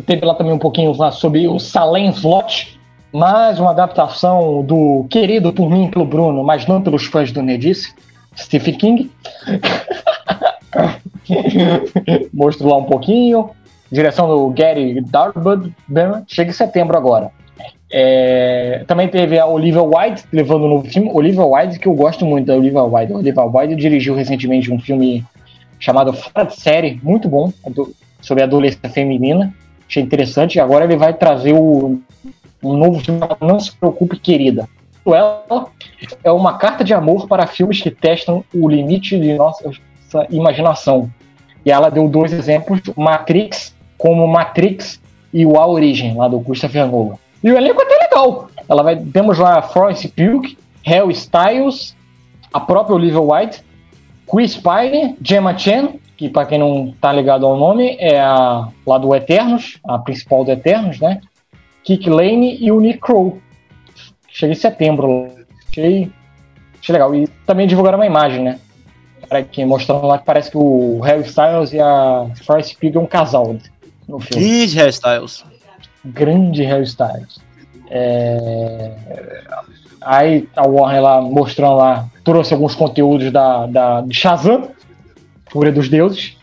teve 0.07 0.25
lá 0.25 0.35
também 0.35 0.53
um 0.53 0.59
pouquinho 0.59 0.97
lá 0.97 1.11
sobre 1.11 1.49
o 1.49 1.59
Salem 1.59 2.11
Slot, 2.11 2.79
mais 3.13 3.59
uma 3.59 3.71
adaptação 3.71 4.63
do 4.63 5.07
querido 5.09 5.53
por 5.53 5.71
mim 5.71 5.91
pelo 5.91 6.05
Bruno, 6.05 6.45
mas 6.45 6.67
não 6.67 6.83
pelos 6.83 7.07
fãs 7.07 7.33
do 7.33 7.43
Nedice, 7.43 7.95
Stephen 8.37 8.77
King. 8.77 9.11
Mostrou 12.33 12.71
lá 12.71 12.79
um 12.79 12.85
pouquinho. 12.85 13.51
Direção 13.91 14.29
do 14.29 14.51
Gary 14.51 15.01
Darbud, 15.01 15.75
chega 16.27 16.51
em 16.51 16.55
setembro 16.55 16.97
agora. 16.97 17.31
É, 17.91 18.85
também 18.87 19.09
teve 19.09 19.39
a 19.39 19.47
Olivia 19.47 19.83
Wilde 19.83 20.25
levando 20.33 20.65
um 20.65 20.69
novo 20.69 20.89
filme. 20.89 21.11
Olivia 21.13 21.45
Wilde, 21.45 21.79
que 21.79 21.89
eu 21.89 21.95
gosto 21.95 22.25
muito 22.27 22.47
da 22.47 22.55
Olivia 22.55 22.83
Wilde. 22.83 23.13
Olivia 23.13 23.45
Wilde 23.45 23.77
dirigiu 23.77 24.15
recentemente 24.15 24.73
um 24.73 24.79
filme 24.79 25.25
chamado 25.79 26.13
Fora 26.13 26.45
de 26.45 26.57
Série, 26.57 27.01
muito 27.03 27.29
bom, 27.29 27.53
sobre 28.21 28.43
a 28.43 28.47
adolescência 28.47 28.91
feminina. 28.91 29.55
Achei 29.89 30.03
interessante. 30.03 30.61
Agora 30.61 30.85
ele 30.85 30.97
vai 30.97 31.15
trazer 31.15 31.53
o, 31.53 32.01
um 32.63 32.77
novo 32.77 33.01
filme, 33.01 33.21
Não 33.41 33.59
Se 33.59 33.73
Preocupe, 33.73 34.19
Querida. 34.19 34.69
Ela 35.07 35.71
é 36.23 36.31
uma 36.31 36.59
carta 36.59 36.85
de 36.85 36.93
amor 36.93 37.27
para 37.27 37.47
filmes 37.47 37.81
que 37.81 37.91
testam 37.91 38.45
o 38.55 38.69
limite 38.69 39.19
de 39.19 39.35
nossa 39.35 39.71
imaginação. 40.29 41.11
E 41.65 41.71
ela 41.71 41.91
deu 41.91 42.09
dois 42.09 42.33
exemplos, 42.33 42.81
Matrix, 42.95 43.75
como 43.97 44.27
Matrix 44.27 45.01
e 45.33 45.47
o 45.47 45.57
A 45.57 45.67
Origem, 45.67 46.15
lá 46.15 46.29
do 46.29 46.41
Christopher 46.41 46.87
Nolan. 46.87 47.17
E 47.43 47.51
o 47.51 47.57
elenco 47.57 47.81
é 47.81 47.85
até 47.85 47.97
legal. 48.05 48.51
Ela 48.69 48.83
vai, 48.83 48.97
temos 48.97 49.39
lá 49.39 49.63
Florence 49.63 50.09
Pugh, 50.09 50.57
Hell 50.85 51.11
Styles, 51.11 51.97
a 52.53 52.61
própria 52.61 52.97
Olivia 52.97 53.21
White, 53.21 53.63
Chris 54.31 54.57
Pine, 54.57 55.17
Gemma 55.23 55.57
Chan, 55.57 55.95
que 56.17 56.29
para 56.29 56.47
quem 56.47 56.59
não 56.59 56.93
tá 57.01 57.13
ligado 57.13 57.47
ao 57.47 57.57
nome, 57.57 57.97
é 57.99 58.21
a 58.21 58.69
lá 58.87 58.99
do 58.99 59.15
Eternos, 59.15 59.79
a 59.85 59.99
principal 59.99 60.45
do 60.45 60.51
Eternos, 60.51 60.99
né? 60.99 61.21
Kik 61.85 62.11
Lane 62.11 62.59
e 62.61 62.71
o 62.71 62.81
Nick 62.81 62.99
Crow. 62.99 63.39
Cheguei 64.29 64.55
em 64.55 64.59
setembro. 64.59 65.29
Achei, 65.71 66.11
achei 66.81 66.93
legal. 66.93 67.15
E 67.15 67.27
também 67.47 67.67
divulgaram 67.67 67.99
uma 67.99 68.07
imagem, 68.07 68.43
né? 68.43 68.59
Aqui, 69.31 69.65
mostrando 69.65 70.07
lá 70.07 70.19
que 70.19 70.25
parece 70.25 70.51
que 70.51 70.57
o 70.57 71.01
Harry 71.01 71.23
Styles 71.23 71.73
e 71.73 71.81
a 71.81 72.27
Forrest 72.45 72.77
Pig 72.79 72.97
é 72.97 73.01
um 73.01 73.07
casal 73.07 73.57
no 74.07 74.19
filme. 74.19 74.45
Grande 74.45 74.77
Harry 74.77 74.91
Styles. 74.91 75.45
Grande 76.13 76.63
Harry. 76.65 76.85
É... 77.91 78.93
Aí 80.01 80.49
a 80.57 80.67
Warner 80.67 81.03
lá 81.03 81.21
mostrando 81.21 81.77
lá, 81.77 82.07
trouxe 82.25 82.55
alguns 82.55 82.75
conteúdos 82.75 83.33
da, 83.33 83.67
da 83.67 84.01
de 84.01 84.17
Shazam, 84.17 84.69
Fúria 85.51 85.73
dos 85.73 85.89
Deuses. 85.89 86.37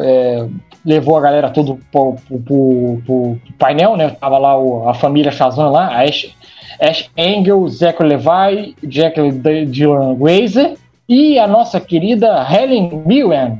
É, 0.00 0.46
levou 0.84 1.16
a 1.16 1.20
galera 1.20 1.50
tudo 1.50 1.78
pro, 1.90 2.14
pro, 2.26 2.38
pro, 2.38 3.02
pro, 3.04 3.38
painel, 3.58 3.96
né? 3.96 4.10
Tava 4.10 4.38
lá 4.38 4.58
o, 4.58 4.88
a 4.88 4.94
família 4.94 5.32
Shazam 5.32 5.70
lá, 5.70 5.88
a 5.88 6.04
Ash, 6.04 6.34
Ash 6.80 7.10
Engel, 7.16 7.68
Zach 7.68 8.02
Levi, 8.02 8.76
Jack 8.84 9.20
Dylan 9.66 10.14
Grazer 10.14 10.74
e 11.08 11.38
a 11.38 11.46
nossa 11.46 11.80
querida 11.80 12.46
Helen 12.48 13.02
Mirren. 13.04 13.58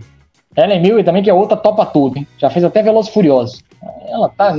Helen 0.56 0.80
Mirren 0.80 1.04
também, 1.04 1.22
que 1.22 1.30
é 1.30 1.34
outra 1.34 1.56
topa 1.56 1.84
tudo, 1.84 2.18
hein? 2.18 2.26
Já 2.38 2.48
fez 2.48 2.64
até 2.64 2.82
Veloz 2.82 3.08
Furioso. 3.08 3.62
Ela 4.08 4.28
tá. 4.28 4.54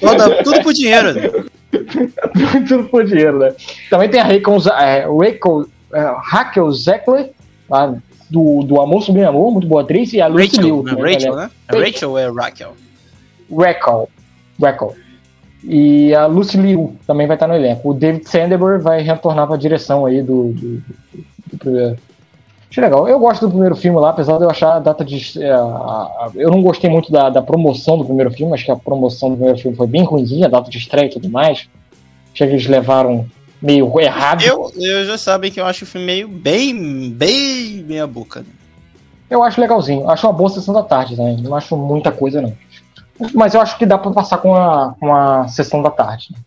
Toda, 0.00 0.42
tudo 0.42 0.62
por 0.62 0.72
dinheiro. 0.72 1.48
tudo 2.68 2.84
por 2.84 3.04
dinheiro, 3.04 3.38
né? 3.38 3.54
Também 3.90 4.08
tem 4.08 4.20
a 4.20 4.24
Rachel, 4.24 4.72
é, 4.78 5.06
Rachel, 5.06 5.66
é, 5.92 6.14
Raquel 6.22 6.70
Zeckler, 6.72 7.30
lá 7.68 7.94
do, 8.30 8.62
do 8.62 8.80
Amor 8.80 9.02
Sobre 9.02 9.24
Amor, 9.24 9.52
muito 9.52 9.66
boa 9.66 9.82
atriz, 9.82 10.12
e 10.12 10.20
a 10.20 10.26
Lucy 10.26 10.56
Rachel, 10.56 10.64
Liu. 10.64 10.82
Né, 10.82 10.92
Rachel, 10.92 11.36
né? 11.36 11.50
É 11.68 11.78
Rachel 11.78 12.18
é 12.18 12.30
Raquel? 12.30 12.72
Raquel. 13.50 14.08
Raquel. 14.60 14.94
E 15.64 16.14
a 16.14 16.26
Lucy 16.26 16.56
Liu 16.56 16.96
também 17.06 17.26
vai 17.26 17.36
estar 17.36 17.48
no 17.48 17.54
elenco. 17.54 17.90
O 17.90 17.94
David 17.94 18.28
Sandberg 18.28 18.82
vai 18.82 19.02
retornar 19.02 19.46
para 19.46 19.56
a 19.56 19.58
direção 19.58 20.06
aí 20.06 20.22
do, 20.22 20.52
do, 20.52 20.76
do, 20.76 20.84
do 21.52 21.58
primeiro. 21.58 21.96
Achei 22.70 22.82
legal. 22.82 23.08
Eu 23.08 23.18
gosto 23.18 23.46
do 23.46 23.50
primeiro 23.50 23.76
filme 23.76 23.98
lá, 23.98 24.10
apesar 24.10 24.38
de 24.38 24.44
eu 24.44 24.50
achar 24.50 24.76
a 24.76 24.78
data 24.78 25.04
de. 25.04 25.42
É, 25.42 25.52
a, 25.52 26.30
eu 26.34 26.50
não 26.50 26.62
gostei 26.62 26.90
muito 26.90 27.10
da, 27.10 27.30
da 27.30 27.42
promoção 27.42 27.98
do 27.98 28.04
primeiro 28.04 28.30
filme, 28.30 28.54
acho 28.54 28.64
que 28.64 28.70
a 28.70 28.76
promoção 28.76 29.30
do 29.30 29.36
primeiro 29.36 29.58
filme 29.58 29.76
foi 29.76 29.86
bem 29.86 30.04
ruimzinha, 30.04 30.46
a 30.46 30.50
data 30.50 30.70
de 30.70 30.78
estreia 30.78 31.06
e 31.06 31.10
tudo 31.10 31.28
mais. 31.30 31.68
Achei 32.32 32.46
que 32.46 32.52
eles 32.52 32.66
levaram 32.66 33.26
meio 33.62 33.98
errado. 34.00 34.42
Eu, 34.42 34.70
eu 34.76 35.04
já 35.04 35.16
sabem 35.16 35.50
que 35.50 35.60
eu 35.60 35.64
acho 35.64 35.84
o 35.84 35.86
filme 35.86 36.06
meio 36.06 36.28
bem, 36.28 37.10
bem 37.10 37.84
meia 37.86 38.06
boca. 38.06 38.40
Né? 38.40 38.46
Eu 39.30 39.42
acho 39.42 39.60
legalzinho. 39.60 40.08
Acho 40.08 40.26
uma 40.26 40.32
boa 40.32 40.50
sessão 40.50 40.74
da 40.74 40.82
tarde 40.82 41.16
também. 41.16 41.36
Não 41.38 41.54
acho 41.54 41.76
muita 41.76 42.12
coisa, 42.12 42.40
não. 42.40 42.52
Mas 43.34 43.54
eu 43.54 43.60
acho 43.60 43.78
que 43.78 43.86
dá 43.86 43.96
pra 43.96 44.10
passar 44.10 44.38
com 44.38 44.54
a, 44.54 44.94
com 45.00 45.14
a 45.14 45.48
sessão 45.48 45.82
da 45.82 45.90
tarde. 45.90 46.28
Né? 46.30 46.38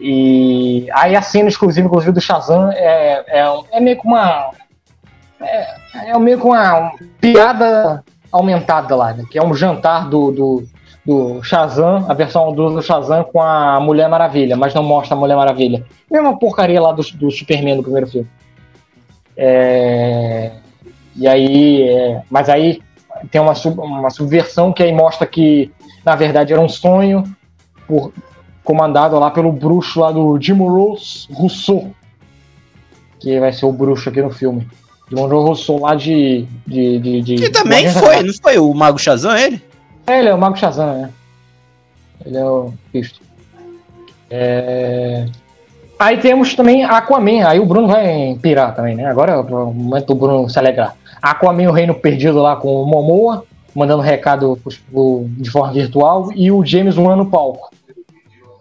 E 0.00 0.88
aí 0.92 1.14
a 1.14 1.20
cena 1.20 1.48
exclusiva, 1.48 1.86
inclusive, 1.86 2.12
do 2.12 2.20
Shazam 2.20 2.70
é, 2.72 3.22
é, 3.28 3.60
é 3.72 3.80
meio 3.80 4.00
que 4.00 4.06
uma. 4.06 4.50
É, 5.40 6.10
é 6.10 6.18
meio 6.18 6.38
que 6.38 6.44
uma 6.44 6.92
piada 7.20 8.04
aumentada 8.30 8.94
lá, 8.94 9.12
né? 9.12 9.24
Que 9.30 9.38
é 9.38 9.42
um 9.42 9.54
jantar 9.54 10.08
do, 10.08 10.30
do, 10.30 10.64
do 11.04 11.42
Shazam, 11.42 12.06
a 12.08 12.14
versão 12.14 12.52
do 12.52 12.80
Shazam 12.82 13.24
com 13.24 13.40
a 13.40 13.80
Mulher 13.80 14.08
Maravilha, 14.08 14.56
mas 14.56 14.74
não 14.74 14.82
mostra 14.82 15.16
a 15.16 15.18
Mulher 15.18 15.36
Maravilha. 15.36 15.84
Mesma 16.10 16.38
porcaria 16.38 16.80
lá 16.80 16.92
do, 16.92 17.02
do 17.02 17.30
Superman 17.30 17.76
do 17.76 17.82
primeiro 17.82 18.06
filme. 18.06 18.28
É... 19.36 20.52
E 21.16 21.26
aí, 21.26 21.88
é... 21.88 22.22
mas 22.30 22.48
aí 22.48 22.82
tem 23.30 23.40
uma, 23.40 23.54
sub, 23.54 23.80
uma 23.80 24.10
subversão 24.10 24.72
que 24.72 24.82
aí 24.82 24.92
mostra 24.92 25.26
que 25.26 25.72
na 26.04 26.14
verdade 26.14 26.52
era 26.52 26.62
um 26.62 26.68
sonho 26.68 27.24
por, 27.86 28.12
comandado 28.62 29.18
lá 29.18 29.30
pelo 29.30 29.52
bruxo 29.52 30.00
lá 30.00 30.12
do 30.12 30.40
Jim 30.40 30.54
Rose 30.54 31.26
Rousseau, 31.32 31.90
que 33.18 33.38
vai 33.40 33.52
ser 33.52 33.66
o 33.66 33.72
bruxo 33.72 34.08
aqui 34.08 34.22
no 34.22 34.30
filme. 34.30 34.68
Rose 35.12 35.34
Rousseau 35.34 35.80
lá 35.80 35.94
de, 35.94 36.46
de, 36.66 36.98
de, 36.98 37.22
de 37.22 37.34
que 37.36 37.50
também 37.50 37.90
foi, 37.90 38.22
não 38.22 38.32
foi 38.34 38.58
o 38.58 38.72
Mago 38.72 38.98
Shazam 38.98 39.36
ele? 39.36 39.62
É, 40.06 40.18
ele 40.18 40.28
é 40.28 40.34
o 40.34 40.38
Mago 40.38 40.56
Shazam, 40.56 40.94
né? 40.94 41.10
Ele 42.24 42.36
é 42.36 42.44
o 42.44 42.72
Cristo. 42.92 43.20
É... 44.30 45.26
Aí 45.98 46.18
temos 46.18 46.54
também 46.54 46.84
Aquaman. 46.84 47.46
Aí 47.46 47.58
o 47.58 47.66
Bruno 47.66 47.88
vai 47.88 48.38
pirar 48.40 48.74
também, 48.74 48.94
né? 48.94 49.06
Agora 49.06 49.32
é 49.32 49.36
o 49.36 49.72
momento 49.72 50.06
do 50.06 50.14
Bruno 50.14 50.48
se 50.48 50.58
alegrar. 50.58 50.96
Aquaman, 51.20 51.68
o 51.68 51.72
Reino 51.72 51.94
Perdido 51.94 52.40
lá 52.40 52.56
com 52.56 52.82
o 52.82 52.86
Momoa, 52.86 53.44
mandando 53.74 54.02
recado 54.02 54.58
de 55.36 55.50
forma 55.50 55.72
virtual, 55.72 56.30
e 56.34 56.50
o 56.50 56.64
James 56.64 56.96
Wan 56.96 57.16
no 57.16 57.26
palco. 57.26 57.70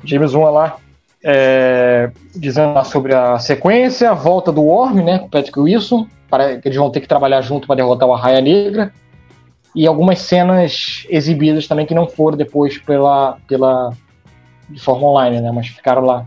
James 0.04 0.34
Wan 0.34 0.50
lá 0.50 0.78
é, 1.24 2.10
dizendo 2.36 2.84
sobre 2.86 3.14
a 3.14 3.40
sequência, 3.40 4.12
a 4.12 4.14
volta 4.14 4.52
do 4.52 4.64
Worm, 4.64 5.02
né? 5.04 5.20
Com 5.20 5.28
o 5.28 5.30
Patrick 5.30 5.60
Wilson. 5.60 6.08
Para, 6.30 6.54
eles 6.54 6.76
vão 6.76 6.90
ter 6.92 7.02
que 7.02 7.08
trabalhar 7.08 7.42
junto 7.42 7.66
para 7.66 7.78
derrotar 7.78 8.08
o 8.08 8.14
Arraia 8.14 8.42
Negra 8.42 8.94
e 9.76 9.86
algumas 9.88 10.20
cenas 10.20 11.06
exibidas 11.10 11.68
também 11.68 11.86
que 11.86 11.94
não 11.94 12.08
foram 12.08 12.38
depois 12.38 12.78
pela, 12.78 13.38
pela 13.48 13.92
de 14.70 14.80
forma 14.80 15.08
online, 15.08 15.42
né? 15.42 15.52
Mas 15.52 15.68
ficaram 15.68 16.04
lá. 16.04 16.26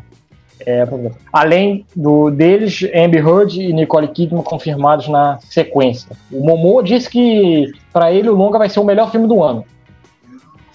É, 0.64 0.86
além 1.32 1.84
do 1.94 2.30
deles, 2.30 2.84
Amber 2.94 3.26
Heard 3.26 3.60
e 3.60 3.72
Nicole 3.72 4.06
Kidman 4.06 4.44
confirmados 4.44 5.08
na 5.08 5.38
sequência. 5.40 6.16
O 6.30 6.44
Momo 6.44 6.80
disse 6.82 7.10
que 7.10 7.72
para 7.92 8.12
ele 8.12 8.28
o 8.28 8.34
longa 8.34 8.58
vai 8.58 8.68
ser 8.68 8.78
o 8.78 8.84
melhor 8.84 9.10
filme 9.10 9.26
do 9.26 9.42
ano. 9.42 9.64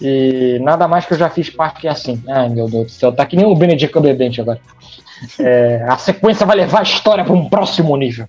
E 0.01 0.59
nada 0.61 0.87
mais 0.87 1.05
que 1.05 1.13
eu 1.13 1.17
já 1.17 1.29
fiz 1.29 1.49
parte 1.49 1.81
que 1.81 1.87
é 1.87 1.91
assim. 1.91 2.21
Ai 2.27 2.49
meu 2.49 2.69
Deus 2.69 2.85
do 2.85 2.91
céu, 2.91 3.13
tá 3.13 3.25
que 3.25 3.37
nem 3.37 3.45
o 3.45 3.55
Benedict 3.55 3.93
Cumberbatch 3.93 4.39
agora. 4.39 4.59
É, 5.39 5.85
a 5.87 5.97
sequência 5.97 6.45
vai 6.45 6.57
levar 6.57 6.79
a 6.79 6.83
história 6.83 7.23
para 7.23 7.33
um 7.33 7.49
próximo 7.49 7.95
nível. 7.95 8.27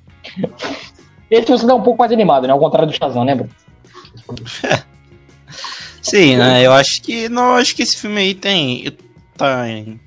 Esse 1.30 1.46
você 1.46 1.66
dá 1.66 1.74
um 1.74 1.82
pouco 1.82 1.98
mais 1.98 2.12
animado, 2.12 2.46
né? 2.46 2.52
Ao 2.52 2.58
contrário 2.58 2.88
do 2.88 2.96
Shazam, 2.96 3.24
né, 3.24 3.34
Bruno? 3.34 3.50
Sim, 6.02 6.36
né? 6.36 6.64
Eu 6.64 6.72
acho 6.72 7.02
que 7.02 7.28
não, 7.28 7.56
acho 7.56 7.76
que 7.76 7.82
esse 7.82 7.96
filme 7.96 8.18
aí 8.18 8.34
tem 8.34 8.96
tem, 9.36 10.00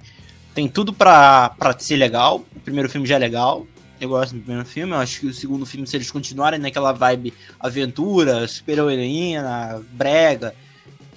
tem 0.54 0.68
tudo 0.68 0.92
pra, 0.94 1.50
pra 1.52 1.78
ser 1.78 1.96
legal. 1.96 2.44
O 2.56 2.60
primeiro 2.60 2.90
filme 2.90 3.08
já 3.08 3.16
é 3.16 3.20
legal. 3.20 3.66
Eu 4.00 4.10
gosto 4.10 4.34
do 4.34 4.42
primeiro 4.42 4.68
filme. 4.68 4.94
Eu 4.94 4.98
acho 4.98 5.20
que 5.20 5.28
o 5.28 5.34
segundo 5.34 5.66
filme, 5.66 5.88
se 5.88 5.96
eles 5.96 6.12
continuarem 6.12 6.60
naquela 6.60 6.92
vibe 6.92 7.34
aventura, 7.60 8.48
super 8.48 8.80
heroína, 8.80 9.82
brega, 9.92 10.56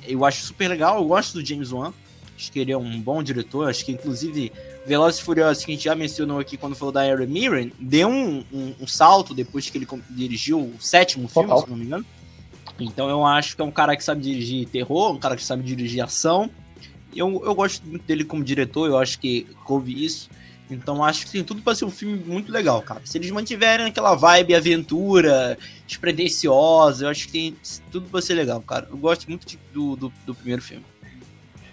eu 0.06 0.24
acho 0.24 0.44
super 0.44 0.68
legal, 0.68 0.98
eu 0.98 1.04
gosto 1.06 1.34
do 1.34 1.46
James 1.46 1.72
Wan. 1.72 1.92
Acho 2.36 2.52
que 2.52 2.58
ele 2.58 2.72
é 2.72 2.76
um 2.76 3.00
bom 3.00 3.22
diretor. 3.22 3.68
Acho 3.68 3.84
que, 3.84 3.92
inclusive, 3.92 4.52
Velozes 4.86 5.20
e 5.20 5.24
Furiosos, 5.24 5.64
que 5.64 5.72
a 5.72 5.74
gente 5.74 5.84
já 5.84 5.94
mencionou 5.94 6.38
aqui 6.38 6.56
quando 6.56 6.76
falou 6.76 6.92
da 6.92 7.02
Aaron 7.02 7.26
Mirren, 7.26 7.72
deu 7.80 8.08
um, 8.08 8.44
um, 8.52 8.74
um, 8.80 8.86
salto 8.86 9.34
depois 9.34 9.70
que 9.70 9.78
ele 9.78 9.86
dirigiu 10.10 10.60
o 10.60 10.74
sétimo 10.78 11.26
filme, 11.28 11.48
Total. 11.48 11.64
se 11.64 11.70
não 11.70 11.76
me 11.76 11.84
engano. 11.84 12.06
Então 12.78 13.08
eu 13.08 13.24
acho 13.24 13.56
que 13.56 13.62
é 13.62 13.64
um 13.64 13.70
cara 13.70 13.96
que 13.96 14.04
sabe 14.04 14.22
dirigir 14.22 14.68
terror, 14.68 15.12
um 15.12 15.18
cara 15.18 15.36
que 15.36 15.44
sabe 15.44 15.62
dirigir 15.62 16.02
ação. 16.02 16.50
Eu, 17.14 17.42
eu 17.44 17.54
gosto 17.54 17.86
muito 17.86 18.04
dele 18.04 18.24
como 18.24 18.42
diretor, 18.42 18.88
eu 18.88 18.98
acho 18.98 19.18
que 19.18 19.46
coube 19.64 20.04
isso. 20.04 20.28
Então 20.68 21.04
acho 21.04 21.26
que 21.26 21.32
tem 21.32 21.44
tudo 21.44 21.62
para 21.62 21.74
ser 21.74 21.84
um 21.84 21.90
filme 21.90 22.18
muito 22.26 22.50
legal, 22.50 22.80
cara. 22.82 23.00
Se 23.04 23.18
eles 23.18 23.30
mantiverem 23.30 23.86
aquela 23.86 24.14
vibe 24.14 24.54
aventura, 24.54 25.58
despretensiosa, 25.86 27.04
eu 27.04 27.08
acho 27.10 27.26
que 27.26 27.32
tem 27.32 27.56
tudo 27.90 28.08
para 28.08 28.22
ser 28.22 28.34
legal, 28.34 28.60
cara. 28.62 28.88
Eu 28.90 28.96
gosto 28.96 29.28
muito 29.28 29.46
de, 29.46 29.58
do, 29.72 29.94
do, 29.94 30.12
do, 30.26 30.34
primeiro 30.34 30.62
filme. 30.62 30.84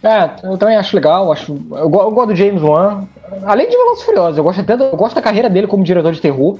É, 0.04 0.48
eu 0.48 0.58
também 0.58 0.76
acho 0.76 0.96
legal, 0.96 1.32
acho, 1.32 1.54
eu, 1.72 1.78
eu 1.78 1.90
gosto 1.90 2.28
do 2.28 2.36
James 2.36 2.62
Wan. 2.62 3.08
Além 3.44 3.70
de 3.70 3.76
Velozes 3.78 4.04
Furiosos, 4.04 4.38
eu 4.38 4.44
gosto 4.44 4.62
até 4.62 4.74
eu 4.74 4.98
gosto 4.98 5.16
da 5.16 5.22
carreira 5.22 5.50
dele 5.50 5.68
como 5.68 5.84
diretor 5.84 6.12
de 6.12 6.22
terror. 6.22 6.58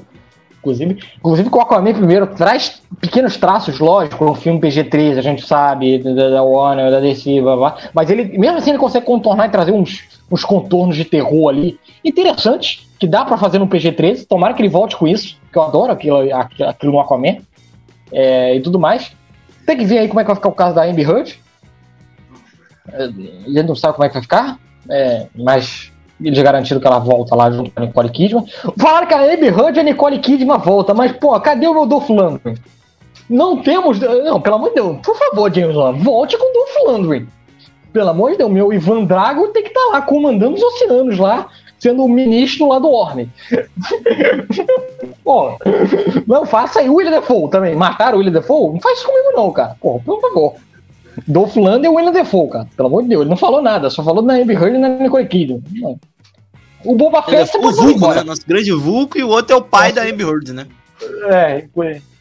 Inclusive, 0.62 0.96
inclusive 1.18 1.50
com 1.50 1.60
Aquaman 1.60 1.92
primeiro 1.92 2.24
traz 2.28 2.80
pequenos 3.00 3.36
traços, 3.36 3.80
lógico, 3.80 4.24
um 4.24 4.34
filme 4.34 4.60
PG-13, 4.60 5.18
a 5.18 5.22
gente 5.22 5.44
sabe, 5.44 5.98
da, 5.98 6.30
da 6.30 6.42
Warner, 6.44 6.88
da 6.88 7.00
DC, 7.00 7.40
blá, 7.40 7.56
blá, 7.56 7.76
mas 7.92 8.08
ele, 8.08 8.38
mesmo 8.38 8.58
assim, 8.58 8.70
ele 8.70 8.78
consegue 8.78 9.04
contornar 9.04 9.48
e 9.48 9.50
trazer 9.50 9.72
uns, 9.72 10.04
uns 10.30 10.44
contornos 10.44 10.94
de 10.94 11.04
terror 11.04 11.48
ali 11.48 11.80
interessantes, 12.04 12.88
que 12.96 13.08
dá 13.08 13.24
para 13.24 13.36
fazer 13.36 13.58
no 13.58 13.66
PG-13. 13.66 14.24
Tomara 14.28 14.54
que 14.54 14.62
ele 14.62 14.68
volte 14.68 14.96
com 14.96 15.08
isso, 15.08 15.36
que 15.50 15.58
eu 15.58 15.62
adoro 15.64 15.90
aquilo, 15.90 16.18
aquilo 16.32 16.92
no 16.92 17.00
Aquaman 17.00 17.38
é, 18.12 18.54
e 18.54 18.60
tudo 18.60 18.78
mais. 18.78 19.10
Tem 19.66 19.76
que 19.76 19.84
ver 19.84 19.98
aí 19.98 20.06
como 20.06 20.20
é 20.20 20.22
que 20.22 20.28
vai 20.28 20.36
ficar 20.36 20.48
o 20.48 20.52
caso 20.52 20.76
da 20.76 20.84
Amber 20.84 21.10
Heard. 21.10 21.40
A 22.88 23.06
gente 23.06 23.62
não 23.62 23.76
sabe 23.76 23.94
como 23.94 24.04
é 24.04 24.08
que 24.08 24.14
vai 24.14 24.22
ficar, 24.22 24.58
é, 24.88 25.26
mas 25.34 25.92
eles 26.20 26.42
garantiram 26.42 26.80
que 26.80 26.86
ela 26.86 26.98
volta 26.98 27.34
lá 27.34 27.50
junto 27.50 27.70
com 27.70 27.82
a 27.82 27.86
Nicole 27.86 28.10
Kidman. 28.10 28.44
Falaram 28.78 29.06
que 29.06 29.14
a 29.14 29.32
Abby 29.32 29.46
Heard 29.46 29.76
e 29.76 29.80
a 29.80 29.82
Nicole 29.82 30.18
Kidman 30.18 30.58
volta, 30.58 30.94
mas, 30.94 31.12
pô, 31.12 31.38
cadê 31.40 31.66
o 31.66 31.86
Dolph 31.86 32.08
Lundgren? 32.08 32.56
Não 33.28 33.62
temos... 33.62 34.00
Não, 34.00 34.40
pelo 34.40 34.56
amor 34.56 34.68
de 34.70 34.74
Deus, 34.76 34.98
por 35.02 35.16
favor, 35.16 35.54
James 35.54 35.76
Wan, 35.76 35.92
volte 35.92 36.36
com 36.36 36.50
o 36.50 36.52
Dolph 36.52 36.76
Lundgren. 36.88 37.26
Pelo 37.92 38.10
amor 38.10 38.32
de 38.32 38.38
Deus, 38.38 38.50
meu 38.50 38.72
Ivan 38.72 39.04
Drago 39.04 39.48
tem 39.48 39.62
que 39.62 39.68
estar 39.68 39.80
tá 39.80 39.90
lá 39.92 40.02
comandando 40.02 40.54
os 40.54 40.62
oceanos 40.62 41.18
lá, 41.18 41.48
sendo 41.78 42.04
o 42.04 42.08
ministro 42.08 42.68
lá 42.68 42.78
do 42.78 42.90
Orne. 42.90 43.30
Pô, 45.22 45.58
não 46.26 46.46
faça 46.46 46.80
aí 46.80 46.88
o 46.88 46.94
William 46.94 47.12
Defoe 47.12 47.50
também. 47.50 47.74
Mataram 47.74 48.16
o 48.16 48.18
William 48.18 48.32
Defoe? 48.32 48.72
Não 48.72 48.80
faz 48.80 48.98
isso 48.98 49.06
comigo 49.06 49.32
não, 49.34 49.52
cara. 49.52 49.76
Pô, 49.80 50.00
por 50.00 50.20
favor. 50.20 50.54
Dolph 51.26 51.56
Lundgren 51.56 51.84
e 51.84 51.88
o 51.88 51.94
William 51.94 52.12
Defoe, 52.12 52.50
cara. 52.50 52.68
Pelo 52.76 52.88
amor 52.88 53.02
de 53.02 53.10
Deus. 53.10 53.22
Ele 53.22 53.30
não 53.30 53.36
falou 53.36 53.62
nada, 53.62 53.90
só 53.90 54.02
falou 54.02 54.22
na 54.22 54.34
Amber 54.34 54.60
Heard 54.60 54.76
e 54.76 54.78
na 54.78 54.88
Nicole 54.88 55.26
Kidman. 55.26 55.62
O 56.84 56.96
Boba 56.96 57.22
Fett 57.22 57.56
é 57.56 57.58
o 57.58 57.72
Vulco, 57.72 58.14
né? 58.14 58.24
Nosso 58.24 58.46
grande 58.46 58.72
Vulco 58.72 59.18
e 59.18 59.22
o 59.22 59.28
outro 59.28 59.54
é 59.54 59.58
o 59.58 59.62
pai 59.62 59.92
Nossa. 59.92 60.04
da 60.06 60.10
Amber 60.10 60.26
Heard, 60.26 60.48
né? 60.52 60.66
É, 61.30 61.64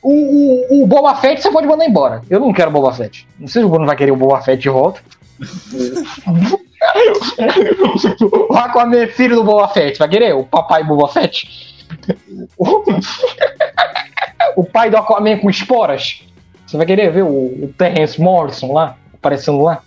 o, 0.02 0.12
o, 0.12 0.84
o 0.84 0.88
Boba 0.88 1.16
Fett 1.16 1.42
você 1.42 1.52
pode 1.52 1.68
mandar 1.68 1.86
embora. 1.86 2.22
Eu 2.30 2.40
não 2.40 2.54
quero 2.54 2.72
Boba 2.72 2.94
Fett. 2.94 3.28
Não 3.40 3.48
sei 3.48 3.62
se 3.62 3.66
o 3.66 3.70
Bruno 3.70 3.86
vai 3.86 3.96
querer 3.96 4.12
o 4.12 4.16
Boba 4.16 4.42
Fett 4.42 4.62
de 4.62 4.70
volta. 4.70 5.02
o 8.50 8.56
Aquaman 8.56 8.98
é 8.98 9.08
filho 9.08 9.36
do 9.36 9.44
Boba 9.44 9.68
Fett. 9.70 9.98
Vai 9.98 10.10
querer? 10.10 10.34
O 10.34 10.44
papai 10.44 10.84
Boba 10.84 11.08
Fett? 11.08 11.48
o 14.56 14.64
pai 14.64 14.90
do 14.90 14.98
Aquaman 14.98 15.38
com 15.38 15.50
esporas? 15.50 16.24
Você 16.72 16.78
vai 16.78 16.86
querer 16.86 17.12
ver 17.12 17.24
o, 17.24 17.66
o 17.66 17.74
Terrence 17.78 18.20
Morrison 18.20 18.72
lá, 18.72 18.96
aparecendo 19.14 19.62
lá? 19.62 19.82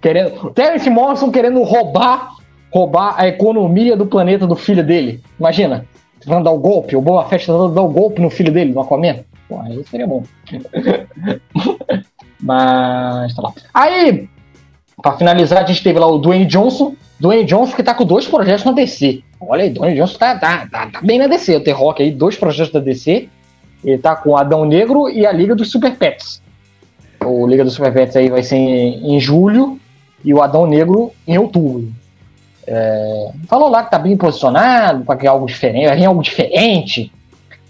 Querendo, 0.00 0.50
Terrence 0.52 0.88
Morrison 0.88 1.30
querendo 1.30 1.62
roubar 1.62 2.36
roubar 2.70 3.16
a 3.18 3.28
economia 3.28 3.94
do 3.94 4.06
planeta 4.06 4.46
do 4.46 4.56
filho 4.56 4.82
dele. 4.82 5.22
Imagina, 5.38 5.84
vão 6.24 6.42
dar 6.42 6.50
o 6.50 6.58
golpe, 6.58 6.96
o 6.96 7.02
Boa 7.02 7.28
Festa 7.28 7.52
tá 7.52 7.68
dar 7.68 7.82
o 7.82 7.88
golpe 7.90 8.18
no 8.22 8.30
filho 8.30 8.50
dele, 8.50 8.72
no 8.72 8.80
Aquaman. 8.80 9.18
Pô, 9.46 9.60
aí 9.60 9.84
seria 9.84 10.06
bom. 10.06 10.24
Mas 12.40 13.34
tá 13.34 13.42
lá. 13.42 13.52
Aí, 13.74 14.26
pra 15.02 15.12
finalizar, 15.18 15.62
a 15.62 15.66
gente 15.66 15.82
teve 15.82 15.98
lá 15.98 16.06
o 16.06 16.16
Dwayne 16.16 16.46
Johnson. 16.46 16.94
Dwayne 17.20 17.44
Johnson 17.44 17.76
que 17.76 17.82
tá 17.82 17.92
com 17.92 18.06
dois 18.06 18.26
projetos 18.26 18.64
na 18.64 18.72
DC. 18.72 19.22
Olha 19.38 19.64
aí, 19.64 19.70
Dwayne 19.70 19.98
Johnson 19.98 20.16
tá, 20.16 20.38
tá, 20.38 20.66
tá, 20.66 20.86
tá 20.86 21.00
bem 21.02 21.18
na 21.18 21.26
DC. 21.26 21.56
O 21.56 21.62
T-Rock 21.62 22.02
aí, 22.02 22.10
dois 22.10 22.36
projetos 22.36 22.72
da 22.72 22.80
DC. 22.80 23.28
Ele 23.84 23.98
tá 23.98 24.14
com 24.14 24.36
Adão 24.36 24.64
Negro 24.64 25.08
e 25.08 25.26
a 25.26 25.32
Liga 25.32 25.54
dos 25.54 25.70
Super 25.70 25.96
Pets. 25.96 26.40
O 27.24 27.46
Liga 27.46 27.64
dos 27.64 27.74
Super 27.74 27.92
Pets 27.92 28.16
aí 28.16 28.28
vai 28.28 28.42
ser 28.42 28.56
em, 28.56 29.14
em 29.14 29.20
julho 29.20 29.78
e 30.24 30.32
o 30.32 30.42
Adão 30.42 30.66
Negro 30.66 31.12
em 31.26 31.38
outubro. 31.38 31.92
É, 32.66 33.30
falou 33.48 33.68
lá 33.68 33.82
que 33.82 33.90
tá 33.90 33.98
bem 33.98 34.16
posicionado 34.16 35.04
para 35.04 35.16
criar 35.16 35.32
algo 35.32 35.46
diferente, 35.46 35.88
vai 35.88 35.96
vir 35.96 36.04
algo 36.04 36.22
diferente. 36.22 37.12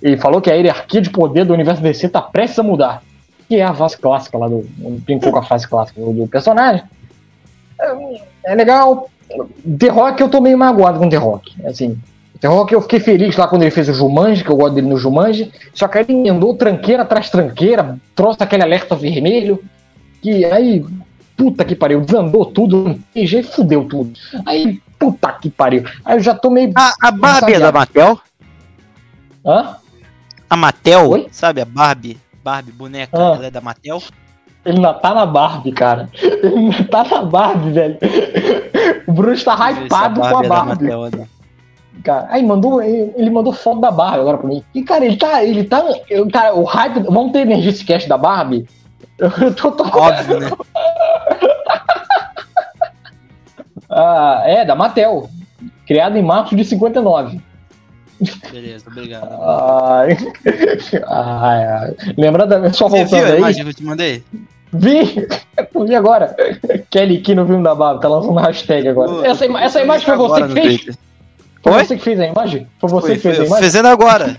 Ele 0.02 0.16
falou 0.16 0.40
que 0.40 0.50
a 0.50 0.54
hierarquia 0.54 1.00
de 1.00 1.10
poder 1.10 1.44
do 1.44 1.54
universo 1.54 1.80
DC 1.80 2.08
tá 2.08 2.20
prestes 2.20 2.58
a 2.58 2.62
mudar. 2.62 3.02
Que 3.48 3.56
é 3.56 3.64
a 3.64 3.72
fase 3.72 3.96
clássica 3.96 4.36
lá 4.36 4.48
do. 4.48 4.66
Brincou 4.78 5.30
com 5.30 5.38
a 5.38 5.42
fase 5.42 5.68
clássica 5.68 6.00
do, 6.00 6.26
personagem. 6.26 6.82
É, 7.80 7.94
é, 8.46 8.54
legal. 8.54 9.08
The 9.78 9.88
Rock 9.88 10.20
eu 10.20 10.28
tô 10.28 10.40
meio 10.40 10.58
magoado 10.58 10.98
com 10.98 11.08
The 11.08 11.16
Rock. 11.16 11.54
Assim, 11.64 11.98
The 12.42 12.48
Rock 12.48 12.74
eu 12.74 12.82
fiquei 12.82 12.98
feliz 12.98 13.36
lá 13.36 13.46
quando 13.46 13.62
ele 13.62 13.70
fez 13.70 13.88
o 13.88 13.94
Jumanji, 13.94 14.42
que 14.42 14.50
eu 14.50 14.56
gosto 14.56 14.74
dele 14.74 14.88
no 14.88 14.98
Jumanji. 14.98 15.52
Só 15.72 15.86
que 15.86 15.96
aí 15.96 16.04
ele 16.08 16.18
emendou 16.18 16.54
tranqueira 16.54 17.04
atrás 17.04 17.30
tranqueira, 17.30 17.96
trouxe 18.16 18.42
aquele 18.42 18.64
alerta 18.64 18.96
vermelho. 18.96 19.62
Que 20.20 20.44
aí 20.44 20.84
puta 21.36 21.64
que 21.64 21.74
pariu, 21.74 22.00
desandou 22.00 22.46
tudo, 22.46 22.98
PG 23.14 23.44
fudeu 23.44 23.84
tudo. 23.84 24.12
Aí, 24.44 24.80
puta 24.98 25.32
que 25.32 25.50
pariu. 25.50 25.84
Aí 26.04 26.16
eu 26.16 26.20
já 26.20 26.34
tô 26.34 26.50
meio. 26.50 26.72
A, 26.76 26.94
a 27.00 27.10
Barbie 27.10 27.54
é 27.54 27.60
da 27.60 27.72
Mattel? 27.72 28.20
Hã? 29.44 29.76
A 30.50 30.56
Mattel, 30.56 31.10
Oi? 31.10 31.28
sabe? 31.30 31.60
A 31.60 31.64
Barbie, 31.64 32.18
Barbie, 32.42 32.72
boneca, 32.72 33.16
ah. 33.16 33.36
ela 33.36 33.46
é 33.46 33.50
da 33.50 33.60
Mattel? 33.60 34.02
Ele 34.64 34.76
ainda 34.76 34.94
tá 34.94 35.14
na 35.14 35.26
Barbie, 35.26 35.72
cara. 35.72 36.08
Ele 36.22 36.56
ainda 36.56 36.84
tá 36.84 37.04
na 37.04 37.22
Barbie, 37.22 37.72
velho. 37.72 37.98
O 39.06 39.12
Bruno 39.12 39.32
está 39.32 39.54
hypado 39.70 40.20
com 40.20 40.26
a 40.26 40.42
Barbie. 40.42 40.86
É 40.86 40.96
Mattel, 40.96 41.20
né? 41.20 41.28
Cara, 42.02 42.26
aí 42.30 42.44
mandou, 42.44 42.82
ele 42.82 43.30
mandou 43.30 43.52
foto 43.52 43.80
da 43.80 43.90
Barbie 43.90 44.20
agora 44.20 44.38
pra 44.38 44.48
mim. 44.48 44.64
E, 44.74 44.82
cara, 44.82 45.04
ele 45.04 45.16
tá. 45.16 45.44
Ele 45.44 45.64
tá. 45.64 45.84
Cara, 46.32 46.54
o 46.54 46.64
hype. 46.64 47.00
Vamos 47.04 47.32
ter 47.32 47.40
energia 47.40 47.72
cast 47.84 48.08
da 48.08 48.18
Barbie? 48.18 48.66
Eu 49.18 49.54
tô, 49.54 49.70
tô... 49.70 49.84
Óbvio, 49.84 50.40
né? 50.40 50.50
ah, 53.88 54.42
é, 54.44 54.64
da 54.64 54.74
Mattel. 54.74 55.28
Criada 55.86 56.18
em 56.18 56.22
março 56.22 56.56
de 56.56 56.64
59. 56.64 57.40
Beleza, 58.50 58.88
obrigado. 58.88 59.28
Ah, 59.32 60.04
ah, 61.06 61.90
lembra 62.16 62.46
da. 62.46 62.72
Só 62.72 62.88
Você 62.88 63.04
voltando 63.04 63.24
viu 63.24 63.34
a 63.34 63.38
imagem 63.38 63.64
que 63.64 63.70
eu 63.70 63.74
te 63.74 63.84
mandei? 63.84 64.24
Vi! 64.72 65.26
Vi 65.86 65.94
agora. 65.94 66.34
Kelly 66.90 67.20
Key 67.20 67.34
no 67.34 67.46
filme 67.46 67.62
da 67.62 67.74
Barbie, 67.74 68.00
tá 68.00 68.08
lançando 68.08 68.38
hashtag 68.38 68.88
agora. 68.88 69.26
essa, 69.26 69.44
ima 69.44 69.62
essa 69.62 69.82
imagem 69.82 70.06
foi 70.06 70.16
você 70.16 70.46
que 70.46 70.52
fez? 70.52 70.98
Foi 71.62 71.72
você 71.72 71.96
que 71.96 72.02
fez 72.02 72.20
a 72.20 72.26
imagem? 72.26 72.66
Foi 72.78 72.90
você 72.90 73.06
foi, 73.06 73.16
que 73.16 73.22
fez 73.22 73.40
a 73.40 73.44
imagem? 73.44 73.64
Fazendo 73.64 73.88
agora. 73.88 74.36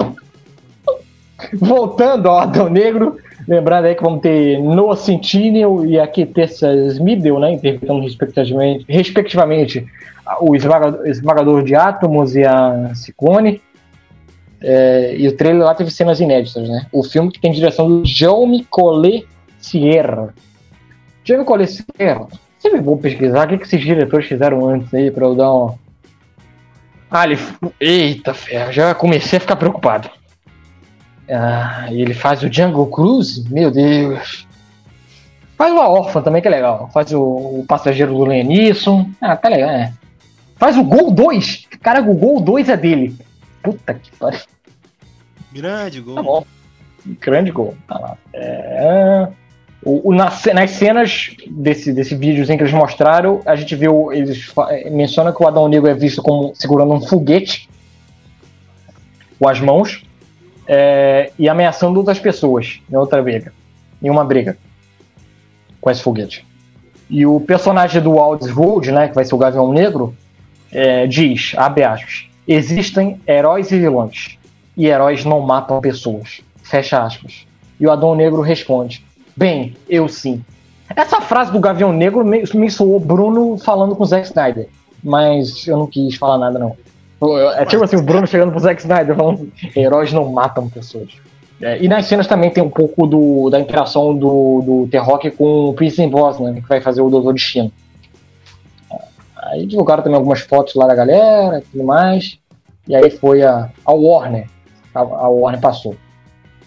Voltando 1.54 2.28
ao 2.28 2.38
Adão 2.38 2.68
Negro, 2.68 3.18
Lembrando 3.48 3.86
aí 3.86 3.94
que 3.94 4.02
vamos 4.02 4.20
ter 4.20 4.60
Noah 4.60 4.94
Centineo 4.94 5.86
e 5.86 5.98
aqui 5.98 6.26
Tessa 6.26 6.70
Smidel, 6.88 7.40
né? 7.40 7.52
Interpretando 7.52 8.02
respectivamente, 8.02 8.84
respectivamente 8.86 9.86
o 10.42 10.54
esmagador, 10.54 11.06
esmagador, 11.06 11.64
de 11.64 11.74
átomos 11.74 12.36
e 12.36 12.44
a 12.44 12.94
Ciclone. 12.94 13.62
É, 14.60 15.16
e 15.16 15.26
o 15.26 15.34
trailer 15.34 15.64
lá 15.64 15.74
teve 15.74 15.90
cenas 15.90 16.20
inéditas, 16.20 16.68
né? 16.68 16.86
O 16.92 17.02
filme 17.02 17.32
que 17.32 17.40
tem 17.40 17.50
direção 17.50 17.88
do 17.88 18.04
Jaume 18.04 18.64
Collet 18.64 19.26
Sierra. 19.58 20.34
Jaume 21.24 21.46
Collet 21.46 21.72
Sierra. 21.72 22.26
Sempre 22.58 22.82
vou 22.82 22.98
pesquisar 22.98 23.46
o 23.46 23.48
que, 23.48 23.56
que 23.56 23.64
esses 23.64 23.80
diretores 23.80 24.26
fizeram 24.26 24.68
antes 24.68 24.92
aí 24.92 25.10
pra 25.10 25.24
eu 25.24 25.34
dar 25.34 25.54
um. 25.54 25.74
Ah, 27.10 27.24
ele. 27.24 27.38
Eita, 27.80 28.34
ferro, 28.34 28.72
já 28.72 28.94
comecei 28.94 29.38
a 29.38 29.40
ficar 29.40 29.56
preocupado. 29.56 30.10
Ah, 31.30 31.86
ele 31.90 32.14
faz 32.14 32.42
o 32.42 32.52
Jungle 32.52 32.86
Cruise? 32.86 33.44
Meu 33.52 33.70
Deus. 33.70 34.46
Faz 35.56 35.72
o 35.72 35.76
Órfã 35.76 36.22
também, 36.22 36.40
que 36.40 36.48
é 36.48 36.50
legal. 36.50 36.88
Faz 36.92 37.12
o, 37.12 37.20
o 37.20 37.64
Passageiro 37.66 38.12
do 38.12 38.24
Leonisson. 38.24 39.10
Ah, 39.20 39.36
tá 39.36 39.48
legal, 39.48 39.70
é. 39.70 39.92
Faz 40.56 40.76
o 40.76 40.84
Gol 40.84 41.10
2. 41.10 41.66
Cara, 41.82 42.00
o 42.00 42.14
Gol 42.14 42.40
2 42.40 42.68
é 42.68 42.76
dele. 42.76 43.16
Puta 43.62 43.94
que 43.94 44.10
pariu. 44.16 44.40
Grande 45.52 46.00
gol. 46.00 46.14
Tá 46.14 46.22
bom. 46.22 46.46
Grande 47.20 47.50
gol. 47.50 47.76
Tá 47.86 47.98
lá. 47.98 48.16
É... 48.32 49.28
O, 49.82 50.10
o, 50.10 50.14
nas, 50.14 50.44
nas 50.46 50.70
cenas 50.72 51.30
desse, 51.46 51.92
desse 51.92 52.14
videozinho 52.14 52.58
que 52.58 52.64
eles 52.64 52.74
mostraram, 52.74 53.40
a 53.46 53.54
gente 53.54 53.76
viu, 53.76 54.12
eles 54.12 54.52
mencionam 54.90 55.32
que 55.32 55.42
o 55.42 55.46
Adão 55.46 55.68
Negro 55.68 55.88
é 55.88 55.94
visto 55.94 56.20
como 56.20 56.52
segurando 56.54 56.92
um 56.92 57.00
foguete 57.00 57.68
com 59.38 59.48
as 59.48 59.60
mãos 59.60 60.02
é, 60.66 61.30
e 61.38 61.48
ameaçando 61.48 61.98
outras 61.98 62.18
pessoas 62.18 62.80
em 62.90 62.96
outra 62.96 63.22
briga, 63.22 63.52
em 64.02 64.10
uma 64.10 64.24
briga. 64.24 64.58
com 65.80 65.90
esse 65.90 66.02
foguete. 66.02 66.44
E 67.08 67.24
o 67.24 67.40
personagem 67.40 68.02
do 68.02 68.18
Aldous 68.18 68.50
Road, 68.50 68.92
né, 68.92 69.08
que 69.08 69.14
vai 69.14 69.24
ser 69.24 69.34
o 69.34 69.38
Gavião 69.38 69.72
Negro, 69.72 70.14
é, 70.70 71.06
diz, 71.06 71.52
abre 71.56 71.84
aspas, 71.84 72.28
existem 72.46 73.20
heróis 73.26 73.70
e 73.70 73.78
vilões, 73.78 74.38
e 74.76 74.86
heróis 74.86 75.24
não 75.24 75.40
matam 75.40 75.80
pessoas, 75.80 76.42
fecha 76.62 77.02
aspas. 77.02 77.46
E 77.80 77.86
o 77.86 77.90
Adão 77.90 78.14
Negro 78.14 78.42
responde, 78.42 79.06
bem, 79.38 79.76
eu 79.88 80.08
sim. 80.08 80.44
Essa 80.94 81.20
frase 81.20 81.52
do 81.52 81.60
Gavião 81.60 81.92
Negro 81.92 82.24
me, 82.24 82.42
me 82.54 82.70
soou 82.70 82.98
Bruno 82.98 83.56
falando 83.56 83.94
com 83.94 84.02
o 84.02 84.06
Zack 84.06 84.26
Snyder, 84.26 84.68
mas 85.02 85.66
eu 85.66 85.76
não 85.76 85.86
quis 85.86 86.16
falar 86.16 86.38
nada 86.38 86.58
não. 86.58 86.76
É 87.56 87.64
tipo 87.64 87.84
assim, 87.84 87.96
o 87.96 88.02
Bruno 88.02 88.26
chegando 88.26 88.50
pro 88.50 88.60
Zack 88.60 88.80
Snyder 88.80 89.14
falando, 89.14 89.52
heróis 89.76 90.12
não 90.12 90.30
matam 90.32 90.68
pessoas. 90.68 91.10
É, 91.60 91.82
e 91.82 91.88
nas 91.88 92.06
cenas 92.06 92.26
também 92.26 92.50
tem 92.50 92.62
um 92.62 92.70
pouco 92.70 93.06
do, 93.06 93.50
da 93.50 93.58
interação 93.58 94.16
do, 94.16 94.62
do 94.62 94.88
T-Rock 94.90 95.32
com 95.32 95.70
o 95.70 95.74
Prince 95.74 96.06
Boss, 96.06 96.38
né, 96.38 96.60
que 96.60 96.68
vai 96.68 96.80
fazer 96.80 97.00
o 97.00 97.10
Doutor 97.10 97.34
Destino. 97.34 97.72
Aí 99.36 99.66
divulgaram 99.66 100.02
também 100.02 100.16
algumas 100.16 100.40
fotos 100.40 100.74
lá 100.74 100.86
da 100.86 100.94
galera 100.94 101.58
e 101.58 101.62
tudo 101.62 101.84
mais. 101.84 102.38
E 102.86 102.94
aí 102.94 103.10
foi 103.10 103.42
a, 103.42 103.70
a 103.84 103.92
Warner. 103.92 104.48
A, 104.94 105.00
a 105.00 105.28
Warner 105.28 105.60
passou. 105.60 105.96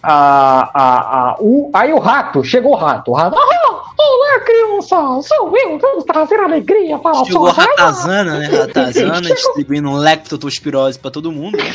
A, 0.02 0.70
a, 0.74 1.30
a, 1.30 1.36
o, 1.38 1.70
aí 1.72 1.92
o 1.92 1.98
rato, 2.00 2.42
chegou 2.42 2.72
o 2.72 2.76
rato. 2.76 3.12
O 3.12 3.14
rato. 3.14 3.36
Ah, 3.38 3.84
olá, 3.96 4.40
criança! 4.40 4.96
Sou 5.22 5.56
eu, 5.56 5.78
vamos 5.78 6.04
trazer 6.04 6.40
alegria 6.40 6.98
para 6.98 7.20
a 7.20 7.24
Chegou 7.24 7.46
a 7.46 7.52
ratazana, 7.52 8.38
né? 8.38 8.46
Ratazana 8.66 9.20
distribuindo 9.20 9.88
um 9.88 9.96
lectotospirose 9.96 10.98
para 10.98 11.12
todo 11.12 11.30
mundo. 11.30 11.56
Né? 11.56 11.72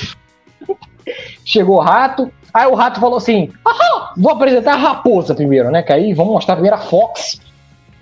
Chegou 1.46 1.78
o 1.78 1.82
rato. 1.82 2.30
Aí 2.54 2.68
o 2.68 2.76
rato 2.76 3.00
falou 3.00 3.18
assim: 3.18 3.50
Ahá, 3.64 4.14
vou 4.18 4.34
apresentar 4.34 4.74
a 4.74 4.78
raposa 4.78 5.34
primeiro, 5.34 5.72
né? 5.72 5.82
Que 5.82 5.94
aí 5.94 6.14
vamos 6.14 6.34
mostrar 6.34 6.56
primeiro 6.56 6.76
a 6.76 6.80
Fox. 6.80 7.40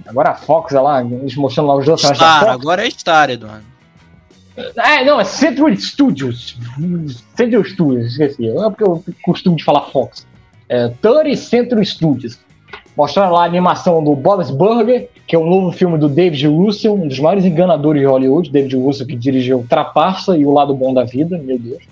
Agora 0.07 0.31
a 0.31 0.35
Fox, 0.35 0.73
olha 0.73 0.81
lá, 0.81 1.01
eles 1.03 1.35
mostrando 1.35 1.67
lá 1.67 1.75
os 1.75 1.85
dois 1.85 2.01
Star, 2.01 2.49
agora 2.49 2.85
é 2.85 2.89
Star, 2.89 3.29
Eduardo. 3.29 3.74
É, 4.57 5.03
não, 5.03 5.19
é 5.19 5.23
Century 5.23 5.75
Studios. 5.77 6.57
Century 7.35 7.69
Studios, 7.69 8.11
esqueci. 8.11 8.47
É 8.47 8.69
porque 8.69 8.83
eu 8.83 9.03
costumo 9.23 9.55
de 9.55 9.63
falar 9.63 9.81
Fox. 9.91 10.25
É 10.69 10.87
30 11.01 11.35
Century 11.35 11.85
Studios. 11.85 12.39
Mostraram 12.95 13.33
lá 13.33 13.41
a 13.41 13.45
animação 13.45 14.01
do 14.01 14.15
Bob's 14.15 14.49
Burger, 14.49 15.09
que 15.27 15.35
é 15.35 15.39
um 15.39 15.49
novo 15.49 15.71
filme 15.73 15.97
do 15.97 16.07
David 16.07 16.47
Russell, 16.47 16.93
um 16.93 17.07
dos 17.07 17.19
maiores 17.19 17.43
enganadores 17.43 18.01
de 18.01 18.07
Hollywood. 18.07 18.49
David 18.49 18.75
Russell, 18.77 19.05
que 19.05 19.15
dirigiu 19.15 19.65
Trapaça 19.67 20.37
e 20.37 20.45
O 20.45 20.53
Lado 20.53 20.73
Bom 20.73 20.93
da 20.93 21.03
Vida, 21.03 21.37
meu 21.37 21.59
Deus. 21.59 21.83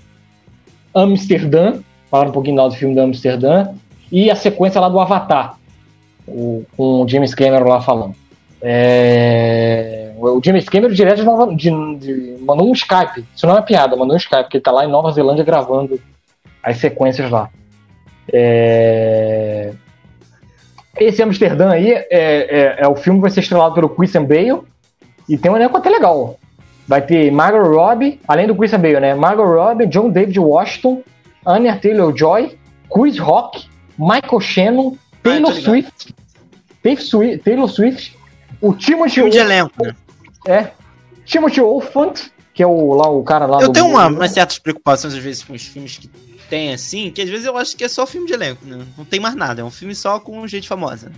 Amsterdã, 0.96 1.80
falaram 2.10 2.30
um 2.30 2.34
pouquinho 2.34 2.56
lá 2.56 2.68
do 2.68 2.76
filme 2.76 2.96
do 2.96 3.02
Amsterdã. 3.02 3.68
E 4.10 4.32
a 4.32 4.36
sequência 4.36 4.80
lá 4.80 4.88
do 4.88 5.00
Avatar, 5.00 5.58
o, 6.26 6.64
com 6.78 7.02
o 7.02 7.08
James 7.08 7.36
Cameron 7.36 7.68
lá 7.68 7.82
falando. 7.82 8.16
É... 8.66 10.14
O 10.18 10.42
James 10.42 10.70
Cameron 10.70 10.94
direto 10.94 11.18
de 11.18 11.26
Nova, 11.26 11.54
de, 11.54 11.70
de, 11.98 12.38
mandou 12.42 12.70
um 12.70 12.72
Skype. 12.72 13.26
Isso 13.36 13.46
não 13.46 13.58
é 13.58 13.62
piada, 13.62 13.96
mandou 13.98 14.16
um 14.16 14.18
Skype, 14.18 14.44
porque 14.44 14.58
ele 14.58 14.64
tá 14.64 14.72
lá 14.72 14.86
em 14.86 14.90
Nova 14.90 15.12
Zelândia 15.12 15.44
gravando 15.44 16.00
as 16.64 16.78
sequências 16.78 17.30
lá. 17.30 17.50
É... 18.32 19.74
Esse 20.98 21.22
Amsterdã 21.22 21.72
aí 21.72 21.92
é, 21.92 22.08
é, 22.10 22.76
é, 22.80 22.88
o 22.88 22.96
filme 22.96 23.20
que 23.20 23.24
vai 23.24 23.32
ser 23.32 23.42
estrelado 23.42 23.76
pelo 23.76 23.90
Christian 23.90 24.24
Bale 24.24 24.62
e 25.28 25.38
tem 25.38 25.52
um 25.52 25.58
elenco 25.58 25.76
até 25.76 25.90
legal. 25.90 26.40
Vai 26.88 27.02
ter 27.02 27.32
Margot 27.32 27.76
Robbie, 27.76 28.20
além 28.28 28.48
do 28.48 28.56
Christian 28.56 28.80
Bale, 28.80 29.00
né? 29.00 29.14
Margot 29.14 29.44
Robbie, 29.44 29.88
John 29.88 30.10
David 30.10 30.40
Washington, 30.40 31.02
Anya 31.46 31.78
Taylor-Joy, 31.78 32.58
Chris 32.94 33.20
Rock, 33.20 33.68
Michael 33.98 34.40
Shannon, 34.40 34.98
Taylor 35.22 35.52
ah, 35.52 35.56
Swift, 35.56 36.14
Taylor 37.44 37.68
Swift, 37.68 38.18
o 38.64 38.74
Timothy 38.74 39.16
Filme 39.16 39.30
de 39.30 39.38
elenco, 39.40 39.84
né? 39.84 39.94
É. 40.48 40.72
Timothy 41.26 41.60
Olyphant, 41.60 42.30
que 42.54 42.64
é 42.64 42.68
o, 42.68 42.94
lá, 42.94 43.10
o 43.10 43.22
cara 43.22 43.46
lá 43.46 43.62
Eu 43.62 43.74
tenho 43.74 43.88
uma, 43.88 44.08
umas 44.08 44.32
certas 44.32 44.58
preocupações, 44.58 45.14
às 45.14 45.20
vezes, 45.20 45.44
com 45.44 45.54
os 45.54 45.64
filmes 45.64 45.98
que 45.98 46.10
tem, 46.50 46.74
assim, 46.74 47.12
que 47.12 47.22
às 47.22 47.30
vezes 47.30 47.46
eu 47.46 47.58
acho 47.58 47.76
que 47.76 47.84
é 47.84 47.90
só 47.90 48.08
filme 48.08 48.26
de 48.26 48.34
elenco, 48.34 48.66
né? 48.66 48.86
Não 48.98 49.04
tem 49.04 49.20
mais 49.20 49.36
nada, 49.36 49.62
é 49.62 49.64
um 49.66 49.72
filme 49.72 49.94
só 49.94 50.18
com 50.18 50.48
gente 50.48 50.68
famosa. 50.68 51.12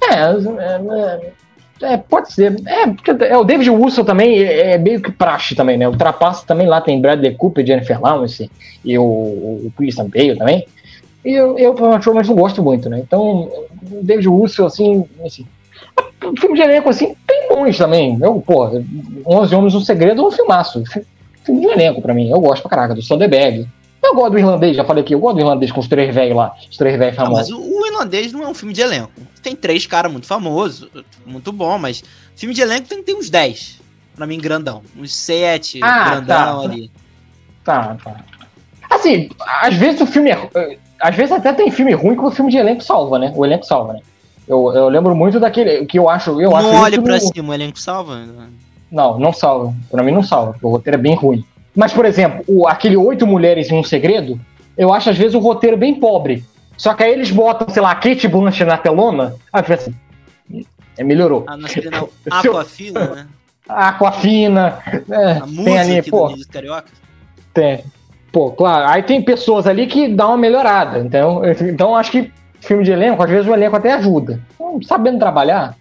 É, 0.00 0.14
é, 0.14 1.92
é, 1.92 1.96
pode 1.96 2.32
ser. 2.32 2.54
É, 2.66 2.86
porque 2.86 3.10
é, 3.10 3.36
o 3.36 3.42
David 3.42 3.70
Wilson 3.70 4.04
também 4.04 4.38
é, 4.38 4.74
é 4.74 4.78
meio 4.78 5.02
que 5.02 5.10
praxe 5.10 5.56
também, 5.56 5.76
né? 5.76 5.88
O 5.88 5.96
Trapaça 5.96 6.46
também 6.46 6.68
lá 6.68 6.80
tem 6.80 7.00
Bradley 7.00 7.34
Cooper, 7.34 7.66
Jennifer 7.66 8.00
Lawrence 8.00 8.48
e 8.84 8.96
o, 8.96 9.02
o 9.02 9.72
Christian 9.76 10.08
Bale 10.08 10.36
também. 10.36 10.64
E 11.24 11.32
eu, 11.32 11.58
eu 11.58 11.74
particularmente 11.74 12.28
não 12.28 12.36
gosto 12.36 12.62
muito, 12.62 12.88
né? 12.88 13.00
Então, 13.00 13.50
o 13.90 14.00
David 14.02 14.28
Wilson, 14.28 14.66
assim, 14.66 15.04
assim 15.24 15.44
filme 16.38 16.56
de 16.56 16.62
elenco, 16.62 16.88
assim, 16.88 17.14
tem 17.26 17.48
bons 17.48 17.76
também. 17.76 18.18
Eu, 18.20 18.40
pô, 18.40 18.70
11 19.26 19.54
Homens 19.54 19.74
um 19.74 19.80
Segredo 19.80 20.22
é 20.22 20.24
um 20.24 20.30
filmaço. 20.30 20.82
Filme 21.44 21.60
de 21.60 21.66
elenco 21.66 22.02
pra 22.02 22.14
mim. 22.14 22.30
Eu 22.30 22.40
gosto 22.40 22.62
pra 22.62 22.70
caraca, 22.70 22.94
do 22.94 23.02
Soderbergh. 23.02 23.66
Eu 24.02 24.14
gosto 24.14 24.30
do 24.30 24.38
irlandês, 24.38 24.76
já 24.76 24.84
falei 24.84 25.02
aqui, 25.02 25.14
eu 25.14 25.18
gosto 25.18 25.36
do 25.36 25.42
irlandês 25.42 25.72
com 25.72 25.80
os 25.80 25.88
três 25.88 26.14
velhos 26.14 26.36
lá, 26.36 26.54
os 26.70 26.76
três 26.76 26.96
velhos 26.96 27.16
famosos. 27.16 27.50
Não, 27.50 27.58
mas 27.58 27.68
o, 27.68 27.80
o, 27.80 27.86
irlandês 27.86 28.32
não 28.32 28.44
é 28.44 28.48
um 28.48 28.54
filme 28.54 28.72
de 28.72 28.80
elenco. 28.80 29.10
Tem 29.42 29.56
três 29.56 29.86
caras 29.86 30.10
muito 30.10 30.26
famosos, 30.26 30.88
muito 31.26 31.52
bom, 31.52 31.76
mas 31.78 32.02
filme 32.36 32.54
de 32.54 32.60
elenco 32.60 32.88
tem 32.88 33.02
ter 33.02 33.14
uns 33.14 33.28
10. 33.28 33.80
Pra 34.14 34.26
mim, 34.26 34.38
grandão. 34.38 34.82
Uns 34.96 35.14
7, 35.14 35.80
ah, 35.82 36.10
grandão 36.10 36.26
tá. 36.26 36.60
ali. 36.60 36.90
Tá, 37.64 37.96
tá. 38.02 38.24
Assim, 38.90 39.28
às 39.60 39.74
vezes 39.74 40.00
o 40.00 40.06
filme 40.06 40.30
é. 40.30 40.78
Às 41.00 41.14
vezes 41.14 41.32
até 41.32 41.52
tem 41.52 41.70
filme 41.70 41.92
ruim 41.92 42.16
que 42.16 42.22
o 42.22 42.30
filme 42.30 42.50
de 42.50 42.56
elenco 42.56 42.82
salva, 42.82 43.18
né? 43.18 43.32
O 43.34 43.44
elenco 43.44 43.64
salva, 43.64 43.94
né? 43.94 44.00
Eu, 44.48 44.72
eu 44.74 44.88
lembro 44.88 45.14
muito 45.14 45.38
daquele 45.38 45.84
que 45.84 45.98
eu 45.98 46.08
acho. 46.08 46.40
Eu 46.40 46.50
não 46.50 46.56
acho 46.56 46.68
olhe 46.68 47.00
pra 47.02 47.14
no... 47.14 47.20
cima, 47.20 47.50
o 47.50 47.54
elenco 47.54 47.78
salva? 47.78 48.24
Não, 48.90 49.18
não 49.18 49.32
salva. 49.32 49.74
Pra 49.90 50.02
mim 50.02 50.12
não 50.12 50.22
salva. 50.22 50.56
O 50.62 50.70
roteiro 50.70 50.98
é 50.98 51.02
bem 51.02 51.14
ruim. 51.14 51.44
Mas, 51.76 51.92
por 51.92 52.04
exemplo, 52.06 52.42
o, 52.48 52.66
aquele 52.66 52.96
Oito 52.96 53.26
Mulheres 53.26 53.70
em 53.70 53.74
um 53.78 53.84
Segredo, 53.84 54.40
eu 54.76 54.92
acho 54.92 55.10
às 55.10 55.18
vezes 55.18 55.34
o 55.34 55.38
roteiro 55.38 55.76
bem 55.76 55.94
pobre. 55.94 56.44
Só 56.76 56.94
que 56.94 57.02
aí 57.04 57.12
eles 57.12 57.30
botam, 57.30 57.68
sei 57.68 57.82
lá, 57.82 57.90
a 57.90 57.94
Kate 57.96 58.26
Blanchett 58.26 58.64
na 58.64 58.78
telona, 58.78 59.34
aí 59.52 59.62
fica 59.62 59.74
assim. 59.74 59.94
É, 60.96 61.04
melhorou. 61.04 61.44
Ah, 61.46 61.56
nós 61.56 61.72
temos 61.72 62.08
Aquafina, 62.30 63.14
né? 63.14 63.26
Aquafina. 63.68 64.78
É, 65.10 65.32
a 65.32 65.40
tem 65.46 65.78
ali, 65.78 66.02
pô, 66.02 66.34
Carioca? 66.50 66.88
Tem. 67.52 67.84
Pô, 68.32 68.50
claro. 68.52 68.88
Aí 68.88 69.02
tem 69.02 69.20
pessoas 69.22 69.66
ali 69.66 69.86
que 69.86 70.08
dão 70.08 70.30
uma 70.30 70.38
melhorada. 70.38 71.00
Então, 71.00 71.42
então 71.44 71.96
acho 71.96 72.10
que 72.10 72.32
filme 72.60 72.84
de 72.84 72.92
elenco, 72.92 73.22
às 73.22 73.30
vezes 73.30 73.46
o 73.46 73.54
elenco 73.54 73.76
até 73.76 73.92
ajuda. 73.92 74.40
Então, 74.54 74.80
sabendo 74.82 75.18
trabalhar. 75.18 75.76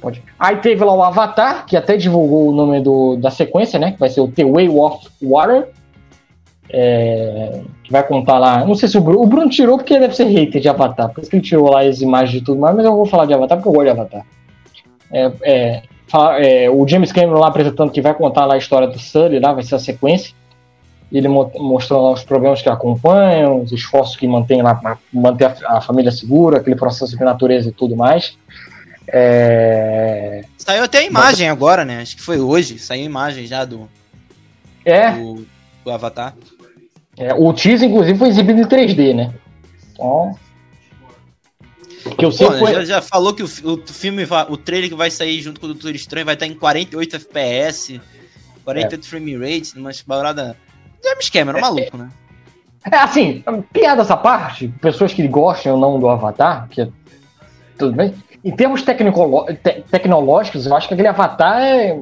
Pode. 0.00 0.22
Aí 0.38 0.56
teve 0.56 0.82
lá 0.82 0.94
o 0.94 1.02
Avatar, 1.02 1.66
que 1.66 1.76
até 1.76 1.96
divulgou 1.96 2.48
o 2.48 2.52
nome 2.52 2.80
do, 2.80 3.16
da 3.16 3.30
sequência, 3.30 3.78
né? 3.78 3.92
Que 3.92 4.00
vai 4.00 4.08
ser 4.08 4.20
o 4.20 4.28
The 4.28 4.44
Way 4.44 4.68
of 4.70 5.06
Water. 5.22 5.68
É, 6.72 7.60
que 7.82 7.90
vai 7.90 8.02
contar 8.06 8.38
lá. 8.38 8.64
Não 8.64 8.74
sei 8.74 8.88
se 8.88 8.96
o 8.96 9.00
Bruno, 9.00 9.22
o 9.22 9.26
Bruno 9.26 9.50
tirou 9.50 9.76
porque 9.76 9.98
deve 9.98 10.14
ser 10.14 10.24
hater 10.24 10.60
de 10.60 10.68
Avatar. 10.68 11.10
Por 11.10 11.20
isso 11.20 11.28
que 11.28 11.36
ele 11.36 11.42
tirou 11.42 11.70
lá 11.70 11.82
as 11.82 12.00
imagens 12.00 12.38
de 12.38 12.44
tudo 12.44 12.60
mais, 12.60 12.76
mas 12.76 12.84
eu 12.84 12.94
vou 12.94 13.04
falar 13.04 13.26
de 13.26 13.34
Avatar 13.34 13.58
porque 13.58 13.68
eu 13.68 13.72
gosto 13.72 13.84
de 13.86 13.90
Avatar. 13.90 14.26
É, 15.12 15.32
é, 15.42 15.82
fala, 16.06 16.38
é, 16.38 16.70
o 16.70 16.86
James 16.86 17.10
Cameron 17.10 17.40
lá 17.40 17.48
apresentando 17.48 17.90
que 17.90 18.00
vai 18.00 18.14
contar 18.14 18.46
lá 18.46 18.54
a 18.54 18.58
história 18.58 18.86
do 18.86 18.98
Sully, 18.98 19.40
lá 19.40 19.52
vai 19.52 19.64
ser 19.64 19.74
a 19.74 19.80
sequência 19.80 20.32
ele 21.18 21.28
mostrou 21.28 22.02
lá 22.02 22.12
os 22.12 22.22
problemas 22.22 22.62
que 22.62 22.68
acompanham, 22.68 23.62
os 23.62 23.72
esforços 23.72 24.16
que 24.16 24.28
mantém 24.28 24.62
lá 24.62 24.74
para 24.74 24.96
manter 25.12 25.46
a, 25.46 25.78
a, 25.78 25.80
família 25.80 26.12
segura, 26.12 26.58
aquele 26.58 26.76
processo 26.76 27.16
de 27.16 27.24
natureza 27.24 27.68
e 27.68 27.72
tudo 27.72 27.96
mais. 27.96 28.38
É... 29.08 30.44
Saiu 30.56 30.84
até 30.84 30.98
a 30.98 31.04
imagem 31.04 31.48
Mas... 31.48 31.56
agora, 31.56 31.84
né? 31.84 32.00
Acho 32.00 32.16
que 32.16 32.22
foi 32.22 32.38
hoje. 32.38 32.78
Saiu 32.78 33.02
a 33.02 33.06
imagem 33.06 33.46
já 33.46 33.64
do, 33.64 33.88
é. 34.84 35.10
do, 35.10 35.44
do 35.84 35.90
Avatar. 35.90 36.34
É, 37.16 37.34
o 37.34 37.52
teaser, 37.52 37.88
inclusive, 37.88 38.18
foi 38.18 38.28
exibido 38.28 38.60
em 38.60 38.64
3D, 38.64 39.14
né? 39.14 39.34
Então. 39.92 40.38
Que 42.16 42.24
eu 42.24 42.30
Pô, 42.30 42.52
foi... 42.52 42.72
já, 42.72 42.84
já, 42.84 43.02
falou 43.02 43.34
que 43.34 43.42
o, 43.42 43.46
o 43.46 43.92
filme, 43.92 44.26
o 44.48 44.56
trailer 44.56 44.88
que 44.88 44.96
vai 44.96 45.10
sair 45.10 45.40
junto 45.42 45.60
com 45.60 45.66
o 45.66 45.74
Doutor 45.74 45.94
Estranho 45.94 46.24
vai 46.24 46.34
estar 46.34 46.46
em 46.46 46.54
48 46.54 47.16
FPS, 47.16 48.00
48 48.64 49.04
é. 49.04 49.06
frame 49.06 49.36
rate, 49.36 49.76
numa 49.76 49.90
parada 50.06 50.56
James 51.02 51.30
Cameron, 51.30 51.58
é, 51.58 51.60
maluco, 51.60 51.96
né? 51.96 52.08
É 52.90 52.96
assim, 52.96 53.44
piada 53.72 54.02
essa 54.02 54.16
parte, 54.16 54.68
pessoas 54.80 55.12
que 55.12 55.26
gostam 55.28 55.74
ou 55.74 55.78
não 55.78 56.00
do 56.00 56.08
Avatar, 56.08 56.66
que 56.68 56.82
é 56.82 56.88
tudo 57.78 57.94
bem. 57.94 58.14
Em 58.42 58.50
termos 58.50 58.82
te 58.82 58.94
tecnológicos, 59.90 60.66
eu 60.66 60.74
acho 60.74 60.88
que 60.88 60.94
aquele 60.94 61.08
Avatar 61.08 61.60
é, 61.60 61.98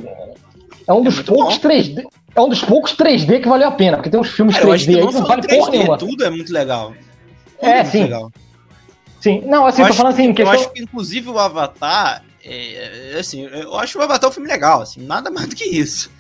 é 0.87 0.93
um 0.93 1.01
é 1.01 1.05
dos 1.05 1.21
poucos 1.21 1.59
bom. 1.59 1.69
3D. 1.69 2.05
É 2.35 2.41
um 2.41 2.49
dos 2.49 2.63
poucos 2.63 2.97
3D 2.97 3.43
que 3.43 3.49
valeu 3.49 3.69
a 3.69 3.73
pena, 3.73 3.97
porque 3.97 4.11
tem 4.11 4.21
uns 4.21 4.31
filmes 4.31 4.55
Cara, 4.55 4.69
3D 4.69 4.97
aí 4.97 5.07
que 5.07 5.15
não 5.15 5.25
vale 5.25 5.43
3D, 5.43 5.57
porra 5.57 5.71
nenhuma. 5.71 5.99
Tudo 5.99 6.25
é 6.25 6.31
muito 6.31 6.53
legal. 6.53 6.93
Tudo 7.59 7.69
é, 7.69 7.81
é 7.81 7.85
sim. 7.85 8.05
Legal. 8.05 8.31
Sim, 9.21 9.43
não, 9.47 9.67
assim, 9.67 9.83
eu 9.83 9.89
tô 9.89 9.95
falando 9.95 10.13
assim. 10.13 10.29
Que, 10.29 10.45
questão... 10.45 10.55
Eu 10.55 10.61
acho 10.61 10.73
que, 10.73 10.83
inclusive, 10.83 11.29
o 11.29 11.39
Avatar. 11.39 12.23
É, 12.45 13.15
é, 13.15 13.19
assim, 13.19 13.43
eu 13.43 13.77
acho 13.77 13.99
o 13.99 14.03
Avatar 14.03 14.31
um 14.31 14.33
filme 14.33 14.49
legal, 14.49 14.81
assim, 14.81 15.05
nada 15.05 15.29
mais 15.33 15.49
do 15.49 15.57
que 15.57 15.65
isso. 15.65 16.11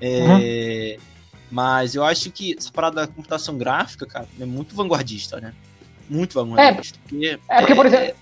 É. 0.00 0.98
Uhum. 0.98 1.13
Mas 1.50 1.94
eu 1.94 2.04
acho 2.04 2.30
que 2.30 2.56
essa 2.58 2.70
parada 2.72 3.02
da 3.02 3.06
computação 3.06 3.56
gráfica, 3.56 4.06
cara, 4.06 4.26
é 4.40 4.44
muito 4.44 4.74
vanguardista, 4.74 5.40
né? 5.40 5.52
Muito 6.08 6.34
vanguardista. 6.34 6.98
É, 6.98 7.08
porque, 7.08 7.38
é 7.48 7.58
porque 7.58 7.74
por 7.74 7.86
exemplo. 7.86 8.14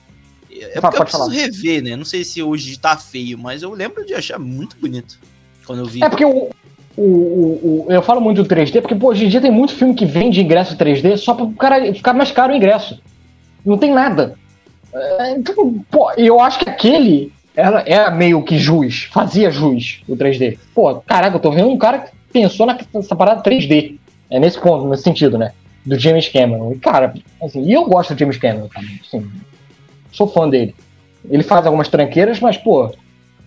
É 0.51 0.81
porque 0.81 0.97
eu 0.97 1.01
preciso 1.05 1.25
falar. 1.25 1.35
rever, 1.35 1.83
né? 1.83 1.97
Não 1.97 2.05
sei 2.05 2.25
se 2.25 2.43
hoje 2.43 2.79
tá 2.79 2.97
feio, 2.97 3.39
mas 3.39 3.63
eu 3.63 3.73
lembro 3.73 4.05
de 4.05 4.15
achar 4.15 4.39
muito 4.39 4.77
bonito 4.77 5.19
quando 5.67 5.79
eu 5.81 5.87
vi. 5.87 6.05
É 6.05 6.09
porque 6.11 6.25
o, 6.25 6.51
o, 6.97 7.03
o, 7.03 7.87
o, 7.87 7.93
eu 7.93 8.03
falo 8.03 8.21
muito 8.21 8.43
do 8.43 8.49
3D, 8.49 8.81
porque 8.83 8.95
pô, 8.95 9.09
hoje 9.09 9.25
em 9.25 9.29
dia 9.29 9.41
tem 9.41 9.51
muito 9.51 9.75
filme 9.75 9.95
que 9.95 10.05
vende 10.05 10.43
ingresso 10.43 10.77
3D 10.77 11.17
só 11.17 11.35
para 11.35 11.45
o 11.45 11.55
cara 11.55 11.95
ficar 11.95 12.13
mais 12.13 12.31
caro 12.31 12.53
o 12.53 12.57
ingresso. 12.57 13.01
Não 13.65 13.79
tem 13.79 13.93
nada. 13.93 14.37
É, 14.93 15.31
então, 15.33 15.83
pô, 15.91 16.13
eu 16.13 16.39
acho 16.39 16.59
que 16.59 16.69
aquele 16.69 17.33
era, 17.57 17.83
era 17.87 18.11
meio 18.11 18.43
que 18.43 18.59
juiz, 18.59 19.05
fazia 19.13 19.51
juiz 19.51 20.01
o 20.09 20.17
3D. 20.17 20.59
Pô, 20.75 20.97
caraca, 20.97 21.37
eu 21.37 21.41
tô 21.41 21.51
vendo 21.51 21.69
um 21.69 21.79
cara 21.79 21.99
que 22.01 22.11
pensou 22.33 22.67
nessa 22.67 23.15
parada 23.15 23.43
3D. 23.43 23.99
É 24.31 24.41
nesse 24.41 24.59
ponto, 24.59 24.89
nesse 24.89 25.03
sentido, 25.03 25.37
né? 25.37 25.53
Do 25.85 25.99
James 25.99 26.29
Cameron. 26.29 26.73
E, 26.73 26.79
cara, 26.79 27.13
assim, 27.43 27.63
e 27.63 27.73
eu 27.73 27.85
gosto 27.85 28.15
do 28.15 28.19
James 28.19 28.39
Cameron 28.39 28.69
também. 28.69 28.99
Assim, 29.07 29.31
sou 30.11 30.27
fã 30.27 30.49
dele. 30.49 30.75
Ele 31.29 31.43
faz 31.43 31.67
algumas 31.67 31.89
tranqueiras, 31.89 32.41
mas, 32.41 32.57
pô, 32.57 32.91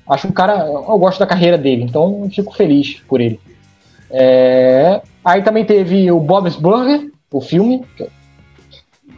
acho 0.08 0.28
um 0.28 0.32
cara. 0.32 0.66
Eu 0.68 0.98
gosto 0.98 1.20
da 1.20 1.26
carreira 1.26 1.58
dele, 1.58 1.84
então 1.84 2.30
fico 2.34 2.56
feliz 2.56 3.02
por 3.08 3.20
ele. 3.20 3.40
É... 4.12 5.02
Aí 5.24 5.42
também 5.42 5.66
teve 5.66 6.12
o 6.12 6.20
Bob's 6.20 6.56
Burger, 6.56 7.12
o 7.32 7.42
filme. 7.42 7.84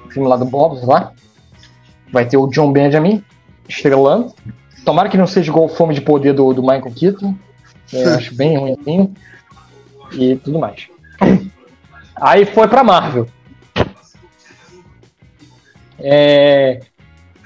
O 0.05 0.09
filme 0.09 0.27
lá 0.27 0.37
do 0.37 0.45
Bob's 0.45 0.83
lá. 0.83 1.11
Vai 2.11 2.25
ter 2.25 2.37
o 2.37 2.47
John 2.47 2.71
Benjamin 2.71 3.23
estrelando. 3.67 4.33
Tomara 4.85 5.09
que 5.09 5.17
não 5.17 5.27
seja 5.27 5.51
igual 5.51 5.65
o 5.65 5.69
Fome 5.69 5.93
de 5.93 5.99
Poder 5.99 6.33
do, 6.33 6.53
do 6.53 6.61
Michael 6.61 6.93
Keaton. 6.95 7.35
Eu 7.91 8.13
acho 8.15 8.33
bem 8.33 8.57
ruim 8.57 9.13
E 10.13 10.35
tudo 10.37 10.59
mais. 10.59 10.87
Aí 12.15 12.45
foi 12.45 12.67
pra 12.67 12.83
Marvel. 12.83 13.27
É, 15.99 16.79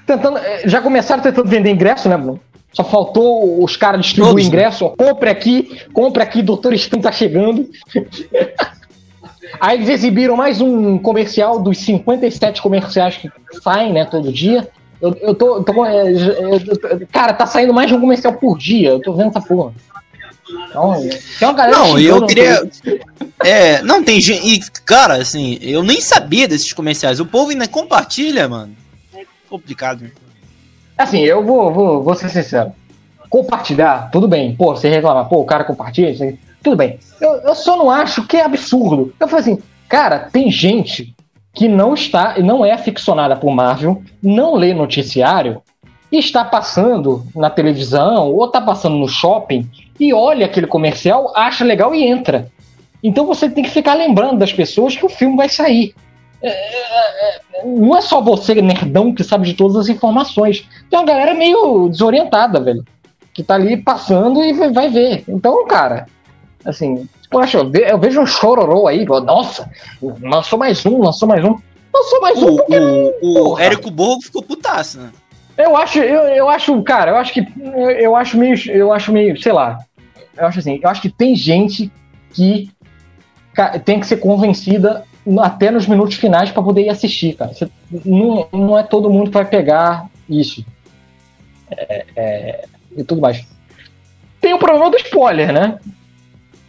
tentando, 0.05 0.37
é, 0.37 0.67
já 0.67 0.81
começaram 0.81 1.23
tentando 1.23 1.47
vender 1.47 1.71
ingresso, 1.71 2.09
né, 2.09 2.17
Bruno? 2.17 2.39
Só 2.73 2.83
faltou 2.83 3.63
os 3.63 3.75
caras 3.75 4.05
distribuir 4.05 4.45
ingresso. 4.45 4.85
Ó, 4.85 4.89
compre 4.89 5.29
aqui, 5.29 5.81
compre 5.93 6.23
aqui, 6.23 6.41
Doutor 6.41 6.73
Estranho 6.73 7.03
tá 7.03 7.11
chegando. 7.11 7.69
Aí 9.59 9.77
eles 9.77 9.89
exibiram 9.89 10.37
mais 10.37 10.61
um 10.61 10.97
comercial 10.97 11.59
dos 11.59 11.79
57 11.79 12.61
comerciais 12.61 13.17
que 13.17 13.29
saem, 13.61 13.91
né, 13.91 14.05
todo 14.05 14.31
dia. 14.31 14.69
Eu, 15.01 15.13
eu 15.19 15.35
tô. 15.35 15.57
Eu 15.57 15.63
tô 15.63 15.85
é, 15.85 16.11
eu, 16.11 17.07
cara, 17.11 17.33
tá 17.33 17.45
saindo 17.45 17.73
mais 17.73 17.89
de 17.89 17.95
um 17.95 17.99
comercial 17.99 18.33
por 18.33 18.57
dia. 18.57 18.89
Eu 18.91 19.01
tô 19.01 19.13
vendo 19.13 19.29
essa 19.29 19.41
porra. 19.41 19.73
Então, 20.69 21.01
tem 21.39 21.47
uma 21.47 21.53
galera 21.53 21.77
Não, 21.77 21.99
eu 21.99 22.25
queria. 22.25 22.61
É, 23.43 23.81
não 23.81 24.03
tem 24.03 24.19
gente. 24.19 24.45
E, 24.45 24.59
cara, 24.85 25.15
assim, 25.15 25.57
eu 25.61 25.83
nem 25.83 26.01
sabia 26.01 26.47
desses 26.47 26.73
comerciais. 26.73 27.19
O 27.19 27.25
povo 27.25 27.51
ainda 27.51 27.67
compartilha, 27.67 28.47
mano. 28.47 28.75
É 29.13 29.25
complicado. 29.49 30.09
Assim, 30.97 31.19
eu 31.19 31.43
vou, 31.43 31.73
vou, 31.73 32.03
vou 32.03 32.15
ser 32.15 32.29
sincero. 32.29 32.73
Compartilhar, 33.29 34.09
tudo 34.11 34.27
bem. 34.27 34.55
Pô, 34.55 34.75
você 34.75 34.89
reclama, 34.89 35.25
pô, 35.25 35.39
o 35.39 35.45
cara 35.45 35.63
compartilha, 35.63 36.13
tudo 36.61 36.75
bem. 36.75 36.99
Eu, 37.19 37.33
eu 37.41 37.55
só 37.55 37.77
não 37.77 37.89
acho 37.89 38.27
que 38.27 38.37
é 38.37 38.43
absurdo. 38.43 39.13
Eu 39.19 39.27
falei 39.27 39.41
assim, 39.43 39.63
cara, 39.87 40.29
tem 40.31 40.51
gente 40.51 41.15
que 41.53 41.67
não 41.67 41.93
está, 41.93 42.37
não 42.39 42.65
é 42.65 42.71
aficionada 42.71 43.35
por 43.35 43.53
Marvel, 43.53 44.01
não 44.21 44.55
lê 44.55 44.73
noticiário 44.73 45.61
e 46.11 46.19
está 46.19 46.43
passando 46.43 47.23
na 47.35 47.49
televisão 47.49 48.31
ou 48.31 48.45
está 48.45 48.59
passando 48.59 48.97
no 48.97 49.07
shopping 49.07 49.69
e 49.99 50.13
olha 50.13 50.45
aquele 50.45 50.67
comercial, 50.67 51.31
acha 51.35 51.63
legal 51.63 51.95
e 51.95 52.03
entra. 52.03 52.51
Então 53.03 53.25
você 53.25 53.49
tem 53.49 53.63
que 53.63 53.69
ficar 53.69 53.93
lembrando 53.93 54.39
das 54.39 54.51
pessoas 54.51 54.95
que 54.95 55.05
o 55.05 55.09
filme 55.09 55.37
vai 55.37 55.47
sair. 55.47 55.95
É, 56.41 56.49
é, 56.49 57.35
é, 57.59 57.65
não 57.65 57.95
é 57.95 58.01
só 58.01 58.19
você, 58.19 58.55
nerdão, 58.61 59.13
que 59.13 59.23
sabe 59.23 59.45
de 59.45 59.53
todas 59.53 59.77
as 59.77 59.89
informações. 59.89 60.67
Tem 60.89 60.99
uma 60.99 61.05
galera 61.05 61.33
meio 61.33 61.87
desorientada, 61.87 62.59
velho. 62.59 62.83
Que 63.33 63.43
tá 63.43 63.55
ali 63.55 63.77
passando 63.77 64.43
e 64.43 64.53
vai 64.71 64.89
ver. 64.89 65.23
Então, 65.27 65.65
cara, 65.67 66.07
assim, 66.65 67.07
poxa, 67.29 67.59
eu 67.59 67.97
vejo 67.97 68.21
um 68.21 68.25
chororô 68.25 68.87
aí, 68.87 69.05
nossa, 69.05 69.69
lançou 70.21 70.59
mais 70.59 70.85
um, 70.85 70.99
lançou 70.99 71.27
mais 71.27 71.43
um. 71.43 71.55
Lançou 71.93 72.21
mais 72.21 72.41
um. 72.41 72.55
Porque, 72.57 72.79
o, 73.21 73.51
o 73.51 73.59
Érico 73.59 73.91
Borgo 73.91 74.21
ficou 74.23 74.43
putaço, 74.43 74.99
né? 74.99 75.11
Eu 75.63 75.77
acho, 75.77 75.99
eu, 75.99 76.21
eu 76.23 76.49
acho, 76.49 76.81
cara, 76.83 77.11
eu 77.11 77.17
acho 77.17 77.33
que. 77.33 77.45
Eu 77.99 78.15
acho 78.15 78.37
meio. 78.37 78.55
Eu 78.69 78.91
acho 78.91 79.11
meio, 79.11 79.39
sei 79.41 79.51
lá. 79.51 79.77
Eu 80.37 80.47
acho 80.47 80.59
assim, 80.59 80.79
eu 80.81 80.89
acho 80.89 81.01
que 81.01 81.09
tem 81.09 81.35
gente 81.35 81.91
que 82.33 82.69
tem 83.83 83.99
que 83.99 84.07
ser 84.07 84.17
convencida 84.17 85.03
até 85.41 85.69
nos 85.69 85.85
minutos 85.85 86.15
finais 86.15 86.49
para 86.49 86.63
poder 86.63 86.83
ir 86.83 86.89
assistir, 86.89 87.35
cara. 87.35 87.53
Você, 87.53 87.69
não, 88.05 88.47
não 88.51 88.77
é 88.77 88.83
todo 88.83 89.09
mundo 89.09 89.29
que 89.29 89.37
vai 89.37 89.45
pegar 89.45 90.07
isso. 90.29 90.65
É, 91.69 92.05
é, 92.15 92.65
e 92.97 93.03
tudo 93.03 93.21
mais. 93.21 93.45
Tem 94.39 94.53
o 94.53 94.59
problema 94.59 94.89
do 94.89 94.97
spoiler, 94.97 95.53
né? 95.53 95.77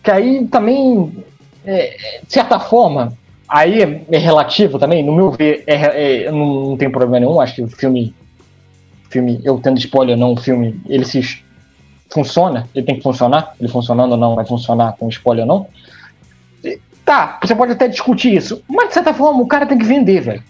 Que 0.03 0.11
aí 0.11 0.47
também, 0.47 1.25
é, 1.65 2.21
de 2.27 2.33
certa 2.33 2.61
forma, 2.61 3.17
aí 3.49 4.05
é, 4.11 4.19
relativo 4.19 4.79
também. 4.79 5.03
No 5.03 5.15
meu 5.15 5.31
ver, 5.31 5.65
é, 5.67 6.25
é, 6.25 6.31
não, 6.31 6.71
não 6.71 6.77
tem 6.77 6.91
problema 6.91 7.21
nenhum. 7.21 7.41
Acho 7.41 7.55
que 7.57 7.63
o 7.63 7.69
filme, 7.69 8.15
filme, 9.13 9.41
eu 9.45 9.61
tendo 9.61 9.79
spoiler 9.79 10.17
não, 10.17 10.33
o 10.33 10.37
filme, 10.37 10.81
ele 10.89 11.05
se 11.05 11.43
funciona, 12.11 12.69
ele 12.75 12.85
tem 12.85 12.97
que 12.97 13.03
funcionar. 13.03 13.55
Ele 13.61 13.69
funcionando 13.69 14.13
ou 14.13 14.19
não, 14.19 14.35
vai 14.35 14.45
funcionar 14.45 14.97
com 14.97 15.09
spoiler 15.09 15.45
ou 15.45 15.49
não. 15.49 15.67
Tá, 17.05 17.41
você 17.43 17.55
pode 17.55 17.73
até 17.73 17.89
discutir 17.89 18.33
isso, 18.33 18.63
mas 18.69 18.89
de 18.89 18.95
certa 18.95 19.13
forma 19.13 19.43
o 19.43 19.47
cara 19.47 19.67
tem 19.67 19.77
que 19.77 19.85
vender, 19.85 20.21
velho. 20.21 20.43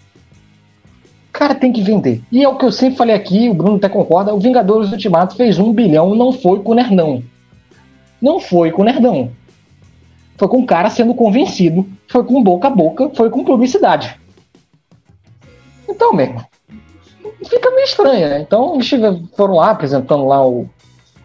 O 1.29 1.33
cara 1.33 1.55
tem 1.55 1.73
que 1.73 1.81
vender. 1.81 2.21
E 2.31 2.43
é 2.43 2.47
o 2.47 2.57
que 2.57 2.65
eu 2.65 2.71
sempre 2.71 2.95
falei 2.95 3.15
aqui, 3.15 3.49
o 3.49 3.55
Bruno 3.55 3.77
até 3.77 3.89
concorda, 3.89 4.33
o 4.33 4.39
Vingadores 4.39 4.91
Ultimato 4.91 5.35
fez 5.35 5.57
um 5.57 5.73
bilhão, 5.73 6.13
não 6.13 6.31
foi 6.31 6.59
com 6.59 6.71
o 6.71 6.75
Nerdão. 6.75 7.23
Não 8.21 8.39
foi 8.39 8.71
com 8.71 8.83
o 8.83 8.85
Nerdão. 8.85 9.31
Foi 10.37 10.47
com 10.47 10.59
o 10.59 10.65
cara 10.65 10.91
sendo 10.91 11.15
convencido, 11.15 11.87
foi 12.07 12.23
com 12.23 12.43
boca 12.43 12.67
a 12.67 12.71
boca, 12.71 13.09
foi 13.15 13.31
com 13.31 13.43
publicidade. 13.43 14.19
Então, 15.89 16.13
mesmo, 16.13 16.45
fica 17.43 17.71
meio 17.71 17.85
estranho, 17.85 18.29
né? 18.29 18.39
Então, 18.39 18.75
eles 18.75 18.89
foram 19.35 19.55
lá 19.55 19.71
apresentando 19.71 20.25
lá 20.25 20.45
o 20.45 20.69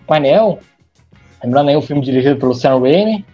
painel, 0.06 0.58
lembrando 1.42 1.70
aí 1.70 1.76
o 1.76 1.82
filme 1.82 2.02
dirigido 2.02 2.38
pelo 2.38 2.54
Sam 2.54 2.80
Raimi, 2.80 3.24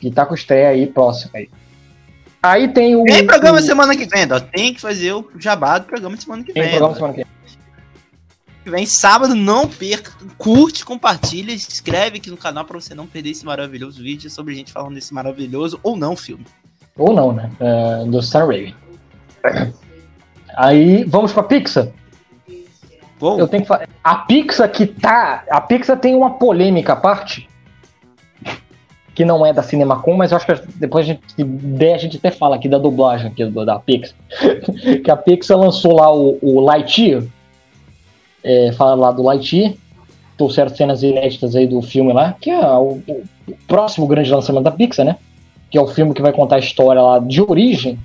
que 0.00 0.10
tá 0.10 0.26
com 0.26 0.34
estreia 0.34 0.68
aí 0.68 0.86
próximo 0.86 1.30
aí. 1.34 1.48
Aí 2.42 2.68
tem 2.68 2.94
o. 2.94 3.04
Tem 3.04 3.26
programa 3.26 3.58
o... 3.58 3.62
semana 3.62 3.96
que 3.96 4.04
vem, 4.04 4.30
ó. 4.30 4.38
Tem 4.38 4.74
que 4.74 4.80
fazer 4.80 5.12
o 5.14 5.26
jabá 5.38 5.78
do 5.78 5.86
programa 5.86 6.14
semana 6.16 6.44
que 6.44 6.52
tem 6.52 6.62
vem. 6.62 6.70
Tem 6.72 6.78
programa 6.78 6.94
semana 6.94 7.14
que 7.14 7.24
vem. 7.24 7.34
Vem 8.66 8.86
sábado, 8.86 9.34
não 9.34 9.68
perca. 9.68 10.12
Curte, 10.38 10.84
compartilha, 10.84 11.52
inscreve 11.52 12.18
aqui 12.18 12.30
no 12.30 12.36
canal 12.36 12.64
para 12.64 12.80
você 12.80 12.94
não 12.94 13.06
perder 13.06 13.30
esse 13.30 13.44
maravilhoso 13.44 14.02
vídeo 14.02 14.30
sobre 14.30 14.54
a 14.54 14.56
gente 14.56 14.72
falando 14.72 14.94
desse 14.94 15.12
maravilhoso 15.12 15.78
ou 15.82 15.96
não 15.96 16.16
filme. 16.16 16.46
Ou 16.96 17.12
não, 17.12 17.32
né? 17.32 17.50
Uh, 17.60 18.10
do 18.10 18.22
Star 18.22 18.46
Raven. 18.46 18.74
Aí 20.56 21.04
vamos 21.04 21.32
pra 21.32 21.42
Pixar. 21.42 21.88
Eu 23.38 23.48
tenho 23.48 23.62
que 23.62 23.68
falar. 23.68 23.88
A 24.02 24.16
Pixar 24.16 24.70
que 24.70 24.86
tá. 24.86 25.44
A 25.50 25.60
Pixar 25.60 25.98
tem 25.98 26.14
uma 26.14 26.30
polêmica 26.30 26.92
à 26.92 26.96
parte 26.96 27.48
que 29.14 29.24
não 29.24 29.46
é 29.46 29.52
da 29.52 29.62
CinemaCon, 29.62 30.14
mas 30.14 30.32
eu 30.32 30.36
acho 30.36 30.46
que 30.46 30.72
depois 30.76 31.04
a 31.04 31.08
gente, 31.08 31.22
der, 31.44 31.94
a 31.94 31.98
gente 31.98 32.16
até 32.16 32.32
fala 32.32 32.56
aqui 32.56 32.68
da 32.68 32.78
dublagem 32.78 33.28
aqui 33.28 33.44
da 33.46 33.78
Pixar. 33.78 34.16
que 35.04 35.10
a 35.10 35.16
Pixar 35.16 35.56
lançou 35.56 35.94
lá 35.94 36.12
o, 36.12 36.38
o 36.42 36.60
Lightyear, 36.60 37.22
é, 38.42 38.72
fala 38.72 38.94
lá 38.94 39.12
do 39.12 39.22
Lightyear, 39.22 39.74
trouxeram 40.36 40.74
cenas 40.74 41.02
inéditas 41.02 41.54
aí 41.54 41.66
do 41.66 41.80
filme 41.80 42.12
lá, 42.12 42.34
que 42.40 42.50
é 42.50 42.58
o, 42.58 43.00
o, 43.06 43.22
próximo 43.68 44.06
grande 44.06 44.30
lançamento 44.32 44.64
da 44.64 44.72
Pixar, 44.72 45.06
né? 45.06 45.16
Que 45.70 45.78
é 45.78 45.80
o 45.80 45.86
filme 45.86 46.12
que 46.12 46.22
vai 46.22 46.32
contar 46.32 46.56
a 46.56 46.58
história 46.58 47.00
lá 47.00 47.20
de 47.20 47.40
origem 47.40 47.98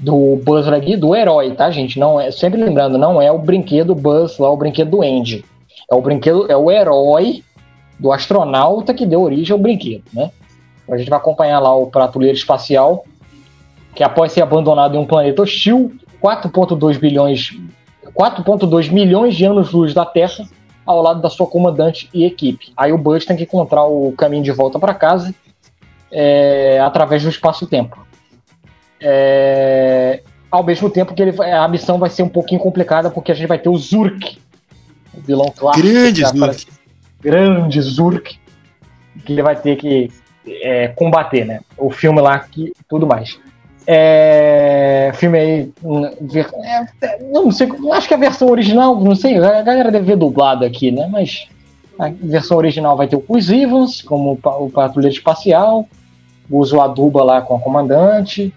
do 0.00 0.36
Buzz 0.44 0.66
Lightyear, 0.66 0.98
do 0.98 1.14
herói, 1.14 1.52
tá, 1.52 1.70
gente? 1.70 1.98
Não 1.98 2.20
é, 2.20 2.30
sempre 2.30 2.62
lembrando, 2.62 2.96
não 2.96 3.20
é 3.20 3.30
o 3.30 3.38
brinquedo 3.38 3.94
Buzz 3.94 4.38
lá, 4.38 4.50
o 4.50 4.56
brinquedo 4.56 4.90
do 4.90 5.02
Andy. 5.02 5.44
É 5.90 5.94
o 5.94 6.00
brinquedo, 6.00 6.50
é 6.50 6.56
o 6.56 6.70
herói 6.70 7.42
do 7.98 8.12
astronauta 8.12 8.94
que 8.94 9.04
deu 9.04 9.20
origem 9.20 9.52
ao 9.52 9.58
brinquedo, 9.58 10.04
né? 10.12 10.30
A 10.90 10.96
gente 10.96 11.10
vai 11.10 11.18
acompanhar 11.18 11.60
lá 11.60 11.74
o 11.76 11.86
patrulheiro 11.86 12.36
espacial, 12.36 13.04
que 13.94 14.02
após 14.02 14.32
ser 14.32 14.42
abandonado 14.42 14.96
em 14.96 14.98
um 14.98 15.06
planeta 15.06 15.42
hostil, 15.42 15.92
4.2 16.20 16.98
bilhões 16.98 17.52
4.2 18.14 18.90
milhões 18.90 19.36
de 19.36 19.44
anos-luz 19.44 19.94
da 19.94 20.04
Terra, 20.04 20.48
ao 20.84 21.00
lado 21.00 21.20
da 21.20 21.30
sua 21.30 21.46
comandante 21.46 22.08
e 22.12 22.24
equipe. 22.24 22.72
Aí 22.76 22.92
o 22.92 22.98
Buzz 22.98 23.24
tem 23.24 23.36
que 23.36 23.44
encontrar 23.44 23.84
o 23.84 24.12
caminho 24.12 24.42
de 24.42 24.50
volta 24.50 24.78
para 24.78 24.94
casa 24.94 25.34
é, 26.10 26.80
através 26.80 27.22
do 27.22 27.28
espaço-tempo. 27.28 27.98
É, 29.00 30.20
ao 30.50 30.64
mesmo 30.64 30.90
tempo 30.90 31.14
que 31.14 31.22
ele, 31.22 31.42
a 31.42 31.66
missão 31.68 31.98
vai 31.98 32.10
ser 32.10 32.22
um 32.22 32.28
pouquinho 32.28 32.60
complicada, 32.60 33.10
porque 33.10 33.32
a 33.32 33.34
gente 33.34 33.46
vai 33.46 33.58
ter 33.58 33.68
o 33.68 33.76
Zurk, 33.76 34.38
o 35.14 35.20
vilão 35.20 35.52
clássico. 35.56 35.86
Grande 35.86 36.22
Zurk 36.24 36.80
grande 37.20 37.80
Zurk 37.80 38.38
que 39.24 39.32
ele 39.32 39.42
vai 39.42 39.54
ter 39.54 39.76
que 39.76 40.10
é, 40.46 40.88
combater, 40.88 41.44
né? 41.44 41.60
O 41.76 41.90
filme 41.90 42.20
lá 42.20 42.38
que 42.38 42.72
tudo 42.88 43.06
mais. 43.06 43.38
É, 43.86 45.10
filme 45.14 45.38
aí. 45.38 45.72
É, 47.02 47.22
não 47.30 47.50
sei, 47.50 47.68
acho 47.92 48.08
que 48.08 48.14
a 48.14 48.18
versão 48.18 48.48
original, 48.48 48.98
não 49.00 49.14
sei, 49.14 49.36
a 49.36 49.62
galera 49.62 49.90
deve 49.90 50.06
ver 50.06 50.16
dublado 50.16 50.64
aqui, 50.64 50.90
né? 50.90 51.06
Mas 51.10 51.48
a 51.98 52.08
versão 52.08 52.56
original 52.56 52.96
vai 52.96 53.08
ter 53.08 53.16
o 53.16 53.20
Chris 53.20 53.50
Evans 53.50 54.00
como 54.00 54.38
o 54.42 54.70
patrulheiro 54.70 55.14
espacial, 55.14 55.86
o 56.48 56.80
Aduba 56.80 57.22
lá 57.22 57.42
com 57.42 57.56
a 57.56 57.60
comandante 57.60 58.52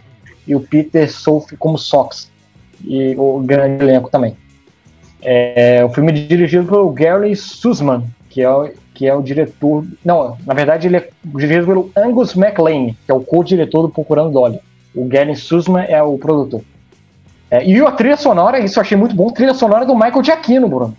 e 0.47 0.55
o 0.55 0.59
Peter 0.59 1.11
Sophie 1.11 1.57
como 1.57 1.77
Sox 1.77 2.31
e 2.83 3.15
o 3.17 3.39
grande 3.39 3.83
elenco 3.83 4.09
também. 4.09 4.35
É, 5.21 5.83
o 5.85 5.89
filme 5.89 6.11
é 6.11 6.15
dirigido 6.15 6.67
pelo 6.67 6.91
Gary 6.91 7.35
Sussman, 7.35 8.03
que 8.29 8.41
é, 8.41 8.49
o, 8.49 8.69
que 8.93 9.07
é 9.07 9.15
o 9.15 9.21
diretor. 9.21 9.85
Não, 10.03 10.37
na 10.45 10.53
verdade, 10.53 10.87
ele 10.87 10.97
é 10.97 11.09
dirigido 11.23 11.65
pelo 11.65 11.91
Angus 11.95 12.35
MacLean, 12.35 12.93
que 13.05 13.11
é 13.11 13.13
o 13.13 13.21
co-diretor 13.21 13.83
do 13.83 13.89
Procurando 13.89 14.31
Dolly. 14.31 14.59
O 14.93 15.05
Gary 15.05 15.35
Sussman 15.35 15.85
é 15.87 16.01
o 16.03 16.17
produtor. 16.17 16.61
É, 17.49 17.63
e 17.65 17.79
a 17.79 17.91
trilha 17.91 18.17
sonora, 18.17 18.59
isso 18.59 18.79
eu 18.79 18.81
achei 18.81 18.97
muito 18.97 19.15
bom, 19.15 19.29
trilha 19.29 19.53
sonora 19.53 19.85
do 19.85 19.95
Michael 19.95 20.23
Giacchino, 20.23 20.67
Bruno. 20.67 20.97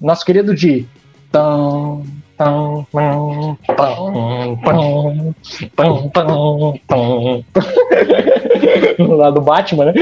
Nosso 0.00 0.24
querido 0.24 0.54
de. 0.54 0.86
Tão, 1.32 2.04
Lá 9.16 9.30
do 9.30 9.40
Batman, 9.40 9.86
né? 9.86 9.92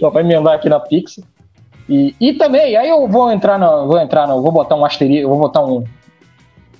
Só 0.00 0.10
vai 0.10 0.22
me 0.22 0.34
andar 0.34 0.54
aqui 0.54 0.68
na 0.68 0.80
Pixar. 0.80 1.24
E, 1.88 2.14
e 2.20 2.32
também, 2.34 2.76
aí 2.76 2.88
eu 2.88 3.06
vou 3.08 3.30
entrar 3.30 3.58
no. 3.58 3.86
Vou 3.86 3.98
entrar 3.98 4.26
no. 4.26 4.40
Vou 4.40 4.52
botar 4.52 4.76
um 4.76 4.84
asterisco, 4.84 5.28
vou 5.28 5.38
botar 5.38 5.62
um, 5.62 5.84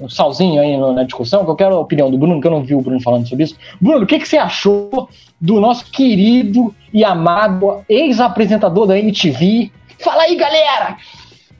um 0.01 0.09
salzinho 0.09 0.61
aí 0.61 0.77
na 0.77 1.05
discussão, 1.05 1.45
que 1.45 1.51
eu 1.51 1.57
quero 1.57 1.77
a 1.77 1.81
opinião 1.81 2.11
do 2.11 2.18
Bruno, 2.18 2.41
que 2.41 2.47
eu 2.47 2.51
não 2.51 2.62
vi 2.62 2.75
o 2.75 2.81
Bruno 2.81 3.01
falando 3.01 3.29
sobre 3.29 3.45
isso. 3.45 3.57
Bruno, 3.81 4.05
o 4.05 4.07
que, 4.07 4.18
que 4.18 4.29
você 4.29 4.39
achou 4.39 5.09
do 5.41 5.61
nosso 5.61 5.91
querido 5.91 6.75
e 6.93 7.05
amado 7.05 7.85
ex-apresentador 7.89 8.87
da 8.87 8.99
MTV? 8.99 9.70
Fala 9.99 10.23
aí, 10.23 10.35
galera! 10.35 10.97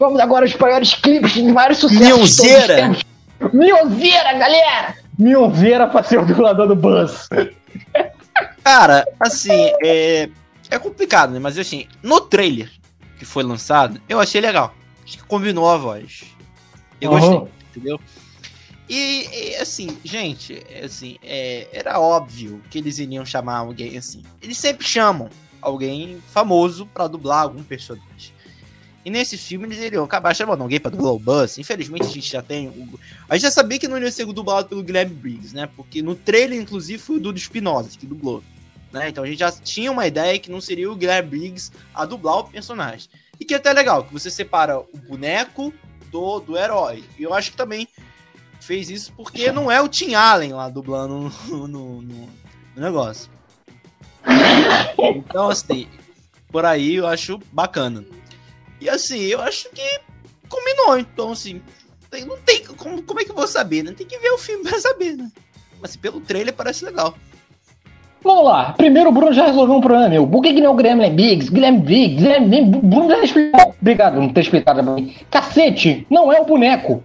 Vamos 0.03 0.19
agora 0.19 0.45
aos 0.45 0.57
maiores 0.57 0.97
clipes 0.97 1.35
de 1.35 1.53
vários 1.53 1.79
sucessos. 1.79 2.05
Mionzeira! 2.05 2.97
Mionzeira, 3.53 4.33
galera! 4.33 4.97
Mionzeira 5.17 5.87
pra 5.87 6.03
ser 6.03 6.19
o 6.19 6.27
dublador 6.27 6.67
do 6.67 6.75
Buzz. 6.75 7.29
Cara, 8.65 9.07
assim, 9.21 9.71
é, 9.81 10.29
é 10.69 10.79
complicado, 10.81 11.31
né? 11.31 11.39
Mas 11.39 11.57
assim, 11.57 11.87
no 12.03 12.21
trailer 12.21 12.69
que 13.17 13.25
foi 13.25 13.45
lançado, 13.45 14.03
eu 14.09 14.19
achei 14.19 14.41
legal. 14.41 14.75
Acho 15.05 15.19
que 15.19 15.25
combinou 15.25 15.71
a 15.71 15.77
voz. 15.77 16.25
Eu 17.01 17.13
uhum. 17.13 17.21
gostei, 17.21 17.53
entendeu? 17.71 18.01
E, 18.89 19.29
e, 19.33 19.57
assim, 19.59 19.97
gente, 20.03 20.67
assim, 20.85 21.17
é, 21.23 21.69
era 21.73 22.01
óbvio 22.01 22.61
que 22.69 22.79
eles 22.79 22.99
iriam 22.99 23.25
chamar 23.25 23.59
alguém 23.59 23.97
assim. 23.97 24.25
Eles 24.43 24.59
sempre 24.59 24.85
chamam 24.85 25.31
alguém 25.61 26.21
famoso 26.33 26.87
para 26.87 27.07
dublar 27.07 27.43
algum 27.43 27.63
personagem. 27.63 28.33
E 29.05 29.11
nesse 29.11 29.37
filme 29.37 29.67
eles 29.67 29.79
iriam 29.79 30.05
acabar 30.05 30.35
chamando 30.35 30.63
alguém 30.63 30.79
pra 30.79 30.91
dublar 30.91 31.13
o 31.13 31.19
Buzz. 31.19 31.59
Infelizmente 31.59 32.05
a 32.05 32.11
gente 32.11 32.31
já 32.31 32.43
tem. 32.43 32.69
O... 32.69 32.99
A 33.29 33.35
gente 33.35 33.43
já 33.43 33.51
sabia 33.51 33.79
que 33.79 33.89
não 33.89 33.99
ia 33.99 34.13
ser 34.13 34.25
dublado 34.27 34.69
pelo 34.69 34.83
Guilherme 34.83 35.15
Briggs, 35.15 35.55
né? 35.55 35.69
Porque 35.77 36.01
no 36.01 36.15
trailer, 36.15 36.61
inclusive, 36.61 37.03
foi 37.03 37.17
o 37.17 37.21
Dudu 37.21 37.39
Espinosa 37.39 37.91
que 37.99 38.07
dublou. 38.07 38.43
Né? 38.93 39.09
Então 39.09 39.25
a 39.25 39.27
gente 39.27 39.39
já 39.39 39.51
tinha 39.51 39.91
uma 39.91 40.07
ideia 40.07 40.39
que 40.39 40.51
não 40.51 40.61
seria 40.61 40.91
o 40.91 40.95
Guilherme 40.95 41.31
Briggs 41.31 41.73
a 41.95 42.05
dublar 42.05 42.39
o 42.39 42.45
personagem. 42.45 43.09
E 43.41 43.45
que 43.45 43.55
é 43.55 43.57
até 43.57 43.73
legal, 43.73 44.05
que 44.05 44.13
você 44.13 44.31
separa 44.31 44.79
o 44.79 44.87
boneco 45.09 45.73
do, 46.11 46.39
do 46.41 46.57
herói. 46.57 47.03
E 47.19 47.23
eu 47.23 47.35
acho 47.35 47.51
que 47.51 47.57
também 47.57 47.89
fez 48.61 48.89
isso 48.89 49.13
porque 49.17 49.51
não 49.51 49.71
é 49.71 49.81
o 49.83 49.89
Tim 49.89 50.15
Allen 50.15 50.53
lá 50.53 50.69
dublando 50.69 51.33
no, 51.49 51.67
no, 51.67 52.03
no 52.03 52.29
negócio. 52.77 53.29
Então, 55.17 55.49
assim, 55.49 55.89
por 56.49 56.65
aí 56.65 56.97
eu 56.97 57.07
acho 57.07 57.41
bacana. 57.51 58.05
E 58.83 58.91
assim, 58.91 59.21
eu 59.27 59.41
acho 59.41 59.69
que 59.71 60.01
combinou. 60.49 60.99
Então, 60.99 61.31
assim, 61.31 61.63
não 62.27 62.37
tem. 62.39 62.65
Como, 62.65 63.01
como 63.03 63.21
é 63.21 63.25
que 63.25 63.31
eu 63.31 63.35
vou 63.35 63.47
saber? 63.47 63.85
Né? 63.85 63.95
Tem 63.97 64.05
que 64.05 64.19
ver 64.19 64.33
o 64.33 64.39
filme 64.39 64.65
pra 64.69 64.81
saber, 64.81 65.17
né? 65.17 65.31
Mas 65.81 65.93
assim, 65.93 66.01
pelo 66.01 66.21
trailer 66.21 66.53
parece 66.53 66.85
legal. 66.85 67.15
Vamos 68.25 68.45
lá. 68.45 68.73
Primeiro 68.73 69.11
o 69.11 69.13
Bruno 69.13 69.33
já 69.33 69.47
resolveu 69.47 69.77
um 69.77 69.81
problema 69.81 70.09
meu. 70.09 70.27
Por 70.27 70.43
que, 70.43 70.53
que 70.53 70.61
não 70.61 70.71
é 70.71 70.71
o 70.71 70.77
Guilherme 70.77 71.11
Biggs? 71.11 71.49
Guilherme 71.51 71.79
Biggs, 71.79 72.17
Guilherme 72.17 72.49
Biggs. 72.49 72.87
Bruno 72.87 73.09
já 73.09 73.23
explicou. 73.23 73.75
Obrigado 73.81 74.15
por 74.15 74.23
não 74.23 74.33
ter 74.33 74.41
explicado 74.41 74.83
pra 74.83 74.95
mim. 74.95 75.15
Cacete, 75.31 76.05
não 76.11 76.33
é 76.33 76.41
o 76.41 76.45
boneco. 76.45 77.05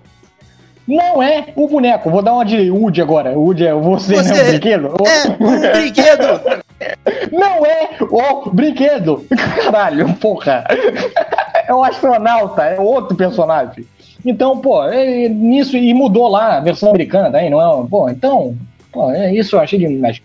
Não 0.87 1.21
é 1.21 1.53
o 1.55 1.67
boneco. 1.67 2.09
Vou 2.09 2.23
dar 2.23 2.33
uma 2.33 2.45
de 2.45 2.71
Woody 2.71 3.01
agora. 3.01 3.37
Woody 3.37 3.67
é 3.67 3.73
você, 3.73 4.15
você 4.15 4.33
né? 4.33 4.41
O 4.41 4.47
brinquedo? 4.47 4.93
É, 5.05 5.43
um 5.43 5.81
brinquedo. 5.81 6.63
Não 7.31 7.65
é 7.65 7.97
o 8.01 8.49
brinquedo. 8.51 9.25
Caralho, 9.63 10.13
porra. 10.15 10.65
É 11.67 11.73
o 11.73 11.83
astronauta, 11.83 12.63
é 12.63 12.79
outro 12.79 13.15
personagem. 13.15 13.85
Então, 14.25 14.59
pô, 14.59 14.83
é 14.83 15.27
nisso. 15.29 15.77
E 15.77 15.93
mudou 15.93 16.27
lá 16.27 16.57
a 16.57 16.59
versão 16.59 16.89
americana 16.89 17.29
daí, 17.29 17.49
não 17.49 17.61
é? 17.61 17.87
Pô, 17.87 18.09
então. 18.09 18.55
Pô, 18.91 19.11
é 19.11 19.33
isso 19.33 19.55
eu 19.55 19.59
achei 19.59 19.79
demais. 19.79 20.21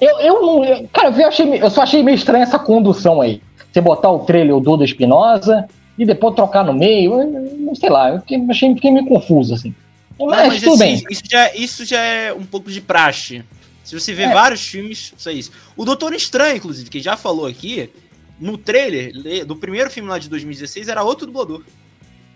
Eu, 0.00 0.20
eu 0.20 0.42
não. 0.42 0.64
Eu, 0.64 0.88
cara, 0.92 1.10
eu, 1.10 1.28
achei, 1.28 1.62
eu 1.62 1.70
só 1.70 1.82
achei 1.82 2.02
meio 2.02 2.14
estranha 2.14 2.42
essa 2.42 2.58
condução 2.58 3.20
aí. 3.20 3.40
Você 3.72 3.80
botar 3.80 4.10
o 4.10 4.20
trailer 4.20 4.54
do 4.54 4.60
Duda 4.60 4.84
Espinosa 4.84 5.66
e 5.98 6.04
depois 6.04 6.34
trocar 6.34 6.64
no 6.64 6.74
meio. 6.74 7.16
Não 7.58 7.74
sei 7.74 7.88
lá, 7.88 8.10
eu 8.10 8.22
achei, 8.50 8.74
fiquei 8.74 8.90
meio 8.90 9.06
confuso, 9.06 9.54
assim. 9.54 9.74
Mas, 10.20 10.48
mas 10.48 10.60
tudo 10.60 10.74
assim, 10.74 10.78
bem. 10.78 11.02
Isso 11.10 11.22
já, 11.28 11.54
isso 11.54 11.84
já 11.84 12.00
é 12.00 12.32
um 12.32 12.44
pouco 12.44 12.70
de 12.70 12.80
praxe. 12.80 13.42
Se 13.84 13.98
você 13.98 14.14
vê 14.14 14.24
é. 14.24 14.32
vários 14.32 14.66
filmes, 14.66 15.12
isso 15.16 15.28
é 15.28 15.32
isso. 15.32 15.52
O 15.76 15.84
Doutor 15.84 16.12
Estranho, 16.14 16.56
inclusive, 16.56 16.88
que 16.88 17.00
já 17.00 17.16
falou 17.16 17.46
aqui, 17.46 17.90
no 18.38 18.56
trailer 18.58 19.12
do 19.46 19.56
primeiro 19.56 19.90
filme 19.90 20.08
lá 20.08 20.18
de 20.18 20.28
2016, 20.28 20.88
era 20.88 21.02
outro 21.02 21.26
dublador. 21.26 21.62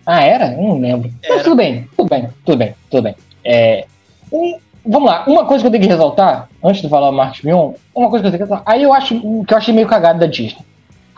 Ah, 0.05 0.23
era? 0.23 0.51
Não 0.53 0.79
lembro. 0.79 1.11
Mas 1.29 1.43
tudo 1.43 1.57
bem, 1.57 1.89
tudo 1.97 2.09
bem, 2.09 2.29
tudo 2.45 2.59
bem, 2.59 2.75
tudo 2.91 3.03
bem. 3.03 3.17
É, 3.45 3.87
um, 4.33 4.59
vamos 4.85 5.09
lá, 5.09 5.25
uma 5.27 5.45
coisa 5.45 5.63
que 5.63 5.67
eu 5.67 5.71
tenho 5.73 5.83
que 5.83 5.89
ressaltar, 5.89 6.49
antes 6.63 6.81
de 6.81 6.89
falar 6.89 7.11
Marcos 7.11 7.43
Mion, 7.43 7.73
uma 7.95 8.09
coisa 8.09 8.23
que 8.23 8.29
eu 8.29 8.31
tenho 8.33 8.45
que 8.45 8.51
ressaltar. 8.51 8.73
Aí 8.73 8.83
eu 8.83 8.93
acho 8.93 9.21
que 9.45 9.53
eu 9.53 9.59
achei 9.59 9.75
meio 9.75 9.89
cagado 9.89 10.21
da 10.21 10.27
Disney. 10.27 10.65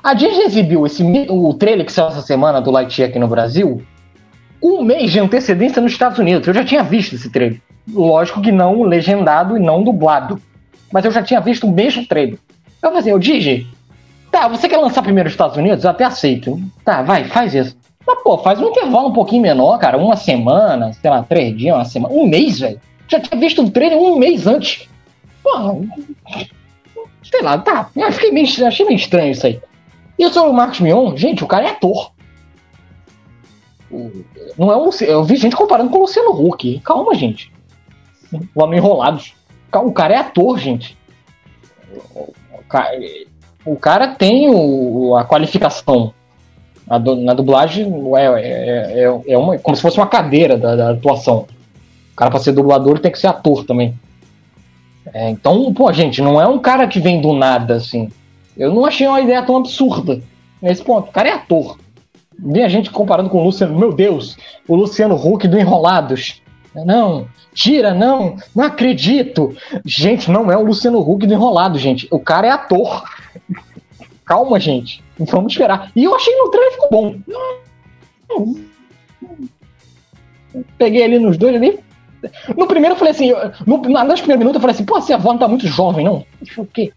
A 0.03 0.15
Disney 0.15 0.45
exibiu 0.45 0.87
esse, 0.87 1.03
o 1.29 1.53
trailer 1.55 1.85
que 1.85 1.93
saiu 1.93 2.09
essa 2.09 2.23
semana 2.23 2.61
do 2.61 2.71
Lightyear 2.71 3.11
aqui 3.11 3.19
no 3.19 3.29
Brasil 3.29 3.83
um 4.63 4.83
mês 4.83 5.11
de 5.11 5.21
antecedência 5.21 5.81
nos 5.81 5.93
Estados 5.93 6.19
Unidos. 6.19 6.47
Eu 6.47 6.55
já 6.55 6.65
tinha 6.65 6.83
visto 6.83 7.15
esse 7.15 7.31
trailer. 7.31 7.61
Lógico 7.93 8.43
que 8.43 8.53
não 8.53 8.83
legendado 8.83 9.57
e 9.57 9.61
não 9.61 9.83
dublado. 9.83 10.41
Mas 10.93 11.05
eu 11.05 11.11
já 11.11 11.23
tinha 11.23 11.41
visto 11.41 11.67
o 11.67 11.73
mesmo 11.73 12.07
trailer. 12.07 12.39
Eu 12.83 12.91
falei 12.91 12.99
assim, 12.99 13.13
o 13.13 13.19
Digi, 13.19 13.67
tá, 14.31 14.49
você 14.49 14.69
quer 14.69 14.77
lançar 14.77 15.03
primeiro 15.03 15.27
nos 15.27 15.35
Estados 15.35 15.57
Unidos? 15.57 15.85
Eu 15.85 15.91
até 15.91 16.05
aceito. 16.05 16.61
Tá, 16.85 17.03
vai, 17.03 17.25
faz 17.25 17.55
isso. 17.55 17.77
Mas, 18.07 18.23
pô, 18.23 18.39
faz 18.39 18.59
um 18.59 18.69
intervalo 18.69 19.09
um 19.09 19.13
pouquinho 19.13 19.43
menor, 19.43 19.79
cara. 19.79 19.99
Uma 19.99 20.17
semana, 20.17 20.93
sei 20.95 21.11
lá, 21.11 21.23
três 21.23 21.57
dias, 21.57 21.77
uma 21.77 21.85
semana. 21.85 22.15
Um 22.15 22.27
mês, 22.27 22.61
velho. 22.61 22.81
Já 23.07 23.21
tinha 23.21 23.39
visto 23.39 23.63
o 23.63 23.71
trailer 23.71 23.99
um 23.99 24.17
mês 24.19 24.47
antes. 24.47 24.89
Pô, 25.43 25.83
sei 27.23 27.43
lá, 27.43 27.59
tá. 27.59 27.91
Eu 27.95 28.13
fiquei 28.13 28.31
meio, 28.31 28.47
achei 28.67 28.87
meio 28.87 28.97
estranho 28.97 29.33
isso 29.33 29.47
aí. 29.47 29.61
E 30.19 30.29
sobre 30.31 30.51
o 30.51 30.55
Marcos 30.55 30.81
Mion, 30.81 31.17
gente, 31.17 31.45
o 31.45 31.47
cara 31.47 31.67
é 31.67 31.71
ator. 31.71 32.13
Não 34.57 34.71
é 34.71 34.77
um, 34.77 34.91
eu 35.01 35.25
vi 35.25 35.37
gente 35.37 35.57
comparando 35.57 35.91
com 35.91 35.99
o 35.99 36.01
Luciano 36.03 36.31
Huck. 36.31 36.81
Calma, 36.81 37.15
gente. 37.15 37.53
O 38.55 38.63
Homem 38.63 38.79
Enrolados. 38.79 39.35
O 39.73 39.93
cara 39.93 40.15
é 40.15 40.19
ator, 40.19 40.59
gente. 40.59 40.97
O 42.05 42.63
cara, 42.69 42.91
o 43.65 43.77
cara 43.77 44.09
tem 44.09 44.49
o, 44.51 45.17
a 45.17 45.25
qualificação. 45.25 46.13
A 46.89 46.97
do, 46.99 47.17
na 47.17 47.35
dublagem 47.35 47.87
é, 48.17 48.25
é, 48.25 49.05
é, 49.05 49.23
é, 49.33 49.39
uma, 49.39 49.59
como 49.59 49.77
se 49.77 49.83
fosse 49.83 49.99
uma 49.99 50.07
cadeira 50.07 50.57
da, 50.57 50.75
da 50.75 50.91
atuação. 50.91 51.47
O 52.13 52.17
cara, 52.17 52.31
para 52.31 52.41
ser 52.41 52.53
dublador, 52.53 52.99
tem 52.99 53.13
que 53.13 53.19
ser 53.19 53.27
ator 53.27 53.65
também. 53.65 53.99
É, 55.13 55.31
então, 55.31 55.73
pô, 55.73 55.93
gente, 55.93 56.21
não 56.21 56.41
é 56.41 56.47
um 56.47 56.59
cara 56.59 56.87
que 56.87 57.01
vem 57.01 57.21
do 57.21 57.33
nada, 57.33 57.77
assim. 57.77 58.11
Eu 58.57 58.73
não 58.73 58.85
achei 58.85 59.07
uma 59.07 59.21
ideia 59.21 59.43
tão 59.43 59.57
absurda 59.57 60.21
nesse 60.61 60.83
ponto. 60.83 61.09
O 61.09 61.13
cara 61.13 61.29
é 61.29 61.33
ator. 61.33 61.79
Vi 62.39 62.63
a 62.63 62.69
gente 62.69 62.91
comparando 62.91 63.29
com 63.29 63.41
o 63.41 63.45
Luciano. 63.45 63.79
Meu 63.79 63.93
Deus, 63.93 64.37
o 64.67 64.77
Luciano 64.77 65.15
Huck 65.15 65.49
do 65.49 65.59
Enrolados. 65.59 66.41
Não, 66.75 67.27
tira, 67.53 67.93
não, 67.93 68.37
não 68.55 68.65
acredito. 68.65 69.57
Gente, 69.85 70.31
não 70.31 70.51
é 70.51 70.57
o 70.57 70.65
Luciano 70.65 71.01
Huck 71.01 71.27
do 71.27 71.35
Enrolado, 71.35 71.79
gente. 71.79 72.07
O 72.11 72.21
cara 72.21 72.47
é 72.47 72.51
ator. 72.51 73.03
Calma, 74.25 74.61
gente. 74.61 75.03
Vamos 75.19 75.53
esperar. 75.53 75.91
E 75.97 76.05
eu 76.05 76.15
achei 76.15 76.35
no 76.37 76.51
trailer 76.51 76.73
ficou 76.73 76.89
bom. 76.91 77.17
Peguei 80.77 81.03
ali 81.03 81.19
nos 81.19 81.37
dois 81.37 81.57
ali. 81.57 81.81
No 82.57 82.67
primeiro 82.67 82.95
eu 82.95 82.99
falei 82.99 83.13
assim, 83.13 83.33
no, 83.67 83.79
nas 83.79 84.21
primeiras 84.21 84.39
minutos 84.39 84.57
eu 84.57 84.61
falei 84.61 84.75
assim, 84.75 84.85
pô, 84.85 84.99
essa 84.99 85.15
avó 85.15 85.33
não 85.33 85.39
tá 85.39 85.49
muito 85.49 85.67
jovem, 85.67 86.05
não. 86.05 86.25
Deixa 86.41 86.61
o 86.61 86.67
quê? 86.67 86.93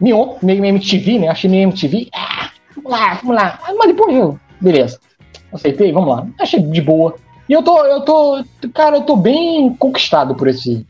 Mion, 0.00 0.34
meio 0.42 0.64
MTV, 0.64 1.20
né? 1.20 1.28
Achei 1.28 1.48
meio 1.48 1.62
MTV. 1.64 2.08
Ah, 2.14 2.50
vamos 2.74 2.92
lá, 2.92 3.14
vamos 3.14 3.36
lá. 3.36 3.58
Mas 3.78 3.88
depois 3.88 4.14
eu, 4.14 4.38
beleza. 4.60 4.98
Aceitei, 5.52 5.92
vamos 5.92 6.08
lá. 6.10 6.26
Achei 6.40 6.60
de 6.60 6.80
boa. 6.80 7.14
E 7.48 7.52
eu 7.52 7.62
tô, 7.62 7.78
eu 7.84 8.00
tô, 8.00 8.44
cara, 8.74 8.96
eu 8.96 9.02
tô 9.02 9.16
bem 9.16 9.72
conquistado 9.74 10.34
por 10.34 10.48
esse, 10.48 10.84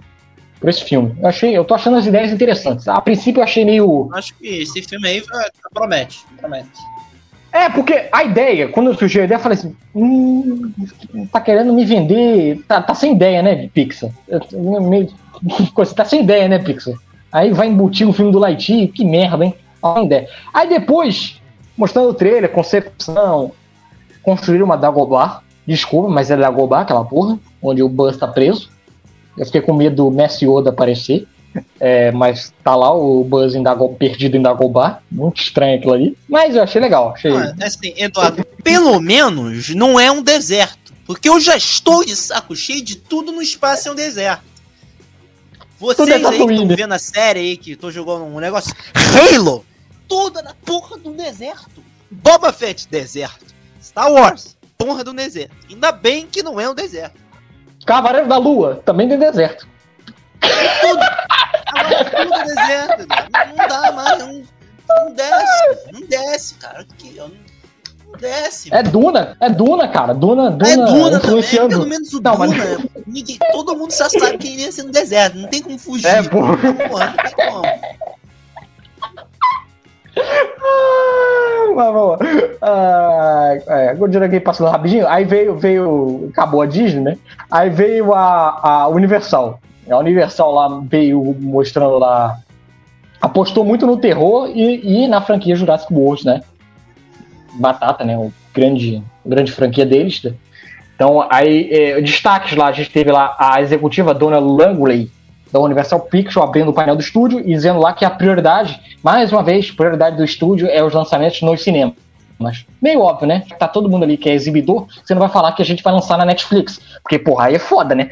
por 0.59 0.69
esse 0.71 0.83
filme. 0.85 1.15
Eu 1.21 1.29
achei, 1.29 1.57
eu 1.57 1.65
tô 1.65 1.75
achando 1.75 1.97
as 1.99 2.07
ideias 2.07 2.33
interessantes. 2.33 2.89
A 2.89 3.01
princípio 3.01 3.41
eu 3.41 3.45
achei 3.45 3.65
meio. 3.65 4.09
Acho 4.15 4.35
que 4.37 4.47
esse 4.63 4.83
filme 4.83 5.07
aí 5.09 5.21
vai- 5.21 5.51
promete, 5.73 6.25
promete. 6.39 6.69
É, 7.53 7.69
porque 7.71 8.09
a 8.13 8.25
ideia, 8.25 8.69
quando 8.69 8.89
eu 8.91 8.95
surgiu 8.95 9.23
a 9.23 9.25
ideia, 9.25 9.37
eu 9.39 9.43
falei 9.43 9.57
assim, 9.59 9.75
hum, 9.95 10.73
tá 11.33 11.41
querendo 11.41 11.73
me 11.73 11.85
vender. 11.85 12.63
Tá, 12.67 12.83
tá 12.83 12.95
sem 12.95 13.13
ideia, 13.13 13.43
né, 13.43 13.69
Pixar? 13.73 14.11
Meio- 14.89 15.11
Você 15.75 15.95
tá 15.95 16.05
sem 16.05 16.23
ideia, 16.23 16.49
né, 16.49 16.59
Pixar? 16.59 16.95
Aí 17.33 17.53
vai 17.53 17.67
embutir 17.69 18.07
um 18.07 18.13
filme 18.13 18.33
do 18.33 18.39
Lightyear, 18.39 18.89
que 18.89 19.05
merda, 19.05 19.45
hein? 19.45 19.55
Sem 19.95 20.07
ideia. 20.07 20.29
Aí 20.53 20.69
depois, 20.69 21.41
mostrando 21.77 22.11
o 22.11 22.15
trailer, 22.15 22.51
concepção, 22.51 23.53
construir 24.23 24.63
uma 24.63 24.77
Dagobah. 24.77 25.43
Desculpa, 25.67 26.09
mas 26.09 26.31
é 26.31 26.37
Dagobah, 26.37 26.81
aquela 26.81 27.05
porra, 27.05 27.39
onde 27.61 27.83
o 27.83 27.89
Buzz 27.89 28.17
tá 28.17 28.29
preso. 28.29 28.71
Eu 29.37 29.45
fiquei 29.45 29.61
com 29.61 29.75
medo 29.75 29.97
do 29.97 30.11
Messi 30.11 30.47
Yoda 30.47 30.71
aparecer. 30.71 31.27
É, 31.81 32.13
mas 32.13 32.53
tá 32.63 32.77
lá 32.77 32.95
o 32.95 33.25
Buzz 33.25 33.55
em 33.55 33.63
Dago, 33.63 33.89
perdido 33.95 34.37
em 34.37 34.43
Dagobah. 34.43 35.01
Muito 35.11 35.41
estranho 35.41 35.79
aquilo 35.79 35.93
ali. 35.93 36.19
Mas 36.29 36.55
eu 36.55 36.63
achei 36.63 36.81
legal. 36.81 37.13
Achei... 37.13 37.35
Ah, 37.35 37.55
assim, 37.63 37.95
Eduardo, 37.97 38.45
pelo 38.63 39.01
menos 39.01 39.75
não 39.75 39.99
é 39.99 40.11
um 40.11 40.23
deserto. 40.23 40.95
Porque 41.07 41.29
eu 41.29 41.41
já 41.41 41.57
estou 41.57 42.05
de 42.05 42.17
saco 42.17 42.55
cheio 42.55 42.83
de 42.83 42.97
tudo 42.97 43.33
no 43.33 43.41
espaço 43.41 43.89
é 43.89 43.93
um 43.93 43.95
deserto. 43.95 44.43
Vocês 45.79 46.09
é 46.09 46.15
aí 46.15 46.21
que 46.21 46.53
estão 46.53 46.69
vendo 46.69 46.93
a 46.93 46.99
série 46.99 47.41
aí, 47.41 47.57
que 47.57 47.77
tô 47.77 47.91
jogando 47.91 48.25
um 48.25 48.41
negócio. 48.41 48.75
Halo! 48.95 49.65
Toda 50.09 50.43
na 50.43 50.55
porra 50.65 50.97
do 50.99 51.13
deserto. 51.13 51.83
Boba 52.11 52.53
Fett, 52.53 52.89
deserto. 52.89 53.47
Star 53.83 54.11
Wars, 54.13 54.57
porra 54.79 55.03
do 55.05 55.13
deserto. 55.13 55.55
Ainda 55.69 55.91
bem 55.93 56.27
que 56.27 56.43
não 56.43 56.61
é 56.61 56.69
um 56.69 56.75
deserto. 56.75 57.21
Cavaleiro 57.85 58.29
da 58.29 58.37
Lua, 58.37 58.83
também 58.85 59.09
tem 59.09 59.19
deserto. 59.19 59.67
Tudo. 60.41 61.01
Agora 61.75 62.05
tudo 62.05 62.35
é 62.35 62.45
deserto. 62.45 63.03
Eduardo. 63.03 63.57
Não 63.57 63.69
dá 63.69 63.93
mais, 63.93 64.19
não. 64.19 64.43
Não 64.89 65.13
desce. 65.15 65.93
Não 65.93 66.01
desce, 66.07 66.55
cara. 66.55 66.81
Aqui, 66.81 67.17
ó. 67.21 67.29
Não 68.07 68.19
desce. 68.19 68.73
É 68.73 68.83
Duna, 68.83 69.37
é 69.41 69.51
Duna, 69.51 69.89
cara. 69.89 70.15
Duna, 70.15 70.51
Duna, 70.51 70.69
É 70.71 70.77
Duna 70.77 70.87
também, 71.11 71.17
influenciando. 71.19 71.69
pelo 71.71 71.87
menos 71.87 72.13
o 72.15 72.21
Não, 72.21 72.39
mas- 72.39 72.51
Duna. 72.53 72.89
ninguém- 73.07 73.39
todo 73.53 73.77
mundo 73.77 73.93
já 73.93 74.09
sabe 74.09 74.39
que 74.39 74.49
ia 74.49 74.71
ser 74.71 74.85
no 74.85 74.93
deserto, 74.93 75.37
não 75.37 75.49
tem 75.49 75.61
como 75.63 75.77
fugir. 75.79 76.07
É. 76.07 76.23
Porra, 76.23 76.57
não 76.57 77.17
tem 77.17 77.33
como. 77.35 77.63
Ah, 80.19 81.73
mas 81.75 81.93
vamos 81.93 82.11
lá. 82.11 82.19
Ah, 82.63 83.55
é, 83.69 84.41
passando 84.41 84.71
rapidinho. 84.71 85.07
Aí 85.09 85.25
veio, 85.25 85.57
veio. 85.57 86.29
Acabou 86.31 86.63
a 86.63 86.67
Disney, 86.67 87.03
né? 87.03 87.19
Aí 87.51 87.71
veio 87.71 88.15
a, 88.15 88.61
a 88.63 88.89
Universal. 88.89 89.61
A 89.89 89.99
Universal 89.99 90.53
lá 90.53 90.81
veio 90.85 91.37
mostrando 91.39 91.99
lá. 91.99 92.39
Apostou 93.21 93.65
muito 93.65 93.87
no 93.87 93.97
terror 93.97 94.51
e, 94.55 95.05
e 95.05 95.09
na 95.09 95.21
franquia 95.21 95.57
Jurassic 95.57 95.93
World, 95.93 96.25
né? 96.27 96.41
Batata, 97.55 98.05
né? 98.05 98.17
O 98.17 98.33
grande, 98.55 99.03
grande 99.25 99.53
franquia 99.53 99.87
deles. 99.87 100.23
né? 100.23 100.35
Então, 100.95 101.27
aí, 101.31 101.69
é, 101.71 102.01
destaques 102.01 102.57
lá, 102.57 102.69
a 102.69 102.73
gente 102.73 102.91
teve 102.91 103.13
lá 103.13 103.37
a 103.39 103.61
executiva 103.61 104.15
Dona 104.15 104.39
Langley, 104.39 105.11
da 105.57 105.65
Universal 105.65 106.01
Pictures, 106.01 106.37
abrindo 106.37 106.71
o 106.71 106.75
painel 106.75 106.97
do 106.97 107.03
estúdio 107.03 107.41
e 107.41 107.55
dizendo 107.55 107.81
lá 107.81 107.93
que 107.93 108.05
a 108.05 108.11
prioridade, 108.11 108.79
mais 109.03 109.33
uma 109.33 109.43
vez, 109.43 109.71
prioridade 109.71 110.17
do 110.17 110.25
estúdio 110.25 110.69
é 110.69 110.85
os 110.85 110.93
lançamentos 110.93 111.41
nos 111.43 111.63
cinemas. 111.63 111.95
Mas 112.39 112.67
meio 112.83 113.01
óbvio, 113.01 113.27
né? 113.27 113.45
Tá 113.59 113.67
todo 113.67 113.89
mundo 113.89 114.03
ali 114.03 114.19
que 114.19 114.29
é 114.29 114.35
exibidor, 114.35 114.87
você 115.03 115.15
não 115.15 115.21
vai 115.21 115.31
falar 115.31 115.53
que 115.53 115.63
a 115.63 115.65
gente 115.65 115.83
vai 115.83 115.93
lançar 115.95 116.19
na 116.19 116.27
Netflix. 116.27 116.79
Porque, 117.03 117.19
porra, 117.19 117.47
aí 117.47 117.55
é 117.55 117.59
foda, 117.59 117.95
né? 117.95 118.11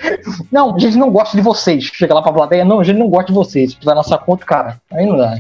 Não, 0.51 0.75
a 0.75 0.79
gente 0.79 0.97
não 0.97 1.11
gosta 1.11 1.37
de 1.37 1.43
vocês. 1.43 1.85
Chega 1.85 2.15
lá 2.15 2.23
pra 2.23 2.33
plateia, 2.33 2.65
não, 2.65 2.81
a 2.81 2.85
gente 2.85 2.99
não 2.99 3.09
gosta 3.09 3.27
de 3.27 3.35
vocês. 3.35 3.71
A 3.71 3.73
gente 3.75 3.85
vai 3.85 3.95
lançar 3.95 4.17
com 4.19 4.33
outro 4.33 4.47
cara. 4.47 4.79
Aí 4.91 5.05
não 5.05 5.19
dá. 5.19 5.39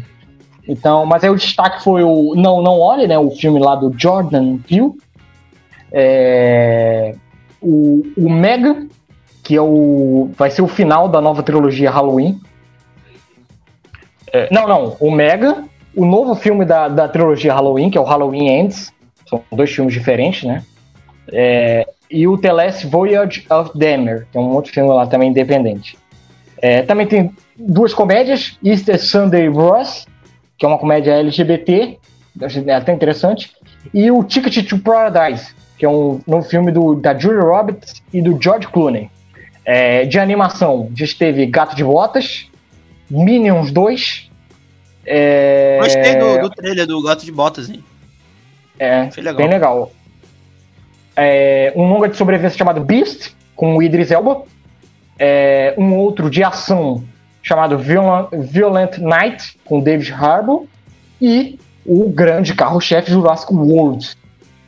Então, 0.69 1.07
mas 1.07 1.25
aí 1.25 1.31
o 1.31 1.37
destaque 1.37 1.83
foi 1.83 2.03
o 2.03 2.35
Não 2.35 2.63
Não 2.63 2.79
Olhe, 2.79 3.07
né? 3.07 3.19
O 3.19 3.31
filme 3.31 3.59
lá 3.59 3.75
do 3.75 3.95
Jordan 3.97 4.59
Peele. 4.59 4.93
É, 5.91 7.15
o, 7.63 8.03
o 8.19 8.29
Mega, 8.29 8.87
que 9.45 9.55
é 9.55 9.61
o. 9.61 10.31
Vai 10.37 10.51
ser 10.51 10.63
o 10.63 10.69
final 10.69 11.07
da 11.07 11.21
nova 11.21 11.43
trilogia 11.43 11.91
Halloween. 11.91 12.41
É, 14.33 14.49
não, 14.51 14.67
não. 14.67 14.97
O 14.99 15.11
Mega, 15.11 15.63
o 15.95 16.05
novo 16.05 16.35
filme 16.35 16.65
da, 16.65 16.89
da 16.89 17.07
trilogia 17.07 17.53
Halloween, 17.53 17.91
que 17.91 17.99
é 17.99 18.01
o 18.01 18.05
Halloween 18.05 18.49
Ends. 18.49 18.93
São 19.29 19.43
dois 19.53 19.71
filmes 19.71 19.93
diferentes, 19.93 20.43
né? 20.45 20.65
É, 21.31 21.87
e 22.11 22.27
o 22.27 22.37
The 22.39 22.53
Last 22.53 22.87
Voyage 22.87 23.47
of 23.51 23.79
Demer, 23.79 24.27
que 24.33 24.39
é 24.39 24.41
um 24.41 24.51
outro 24.53 24.73
filme 24.73 24.91
lá 24.91 25.07
também 25.07 25.31
independente. 25.31 25.97
É, 26.59 26.83
também 26.83 27.07
tem 27.07 27.31
duas 27.59 27.93
comédias, 27.93 28.59
Easter 28.65 28.99
Sunday 29.03 29.49
Bros, 29.51 30.07
que 30.57 30.65
é 30.65 30.69
uma 30.69 30.79
comédia 30.79 31.13
LGBT, 31.13 31.99
até 32.75 32.93
interessante, 32.93 33.53
e 33.93 34.11
o 34.11 34.23
Ticket 34.25 34.67
to 34.69 34.79
Paradise, 34.79 35.55
que 35.77 35.85
é 35.85 35.89
um 35.89 36.21
novo 36.27 36.47
filme 36.49 36.73
do, 36.73 36.95
da 36.95 37.17
Julia 37.17 37.43
Roberts 37.43 38.03
e 38.13 38.23
do 38.23 38.41
George 38.41 38.69
Clooney. 38.69 39.11
É, 39.65 40.05
de 40.05 40.19
animação, 40.19 40.91
a 40.93 40.99
gente 40.99 41.17
teve 41.17 41.47
Gato 41.47 41.75
de 41.75 41.83
Botas, 41.83 42.49
Minions 43.11 43.71
2. 43.71 44.31
É, 45.07 45.79
Gostei 45.81 46.17
do, 46.17 46.39
do 46.43 46.51
trailer 46.51 46.87
do 46.87 47.03
Gato 47.03 47.25
de 47.25 47.33
Botas, 47.33 47.71
hein? 47.71 47.83
é, 48.79 49.09
legal. 49.17 49.35
bem 49.35 49.49
legal. 49.49 49.93
É, 51.17 51.73
um 51.77 51.87
longa 51.87 52.09
de 52.09 52.17
sobrevivência 52.17 52.59
chamado 52.59 52.81
Beast, 52.81 53.33
com 53.55 53.77
o 53.77 53.83
Idris 53.83 54.11
Elba. 54.11 54.45
É, 55.19 55.75
um 55.79 55.95
outro 55.95 56.29
de 56.29 56.43
ação 56.43 57.05
chamado 57.43 57.79
Violent, 57.79 58.29
Violent 58.33 58.99
Night, 58.99 59.57
com 59.65 59.81
David 59.81 60.13
Harbour. 60.13 60.67
E 61.21 61.59
o 61.87 62.09
grande 62.09 62.55
carro-chefe 62.55 63.11
Jurassic 63.11 63.53
World, 63.53 64.17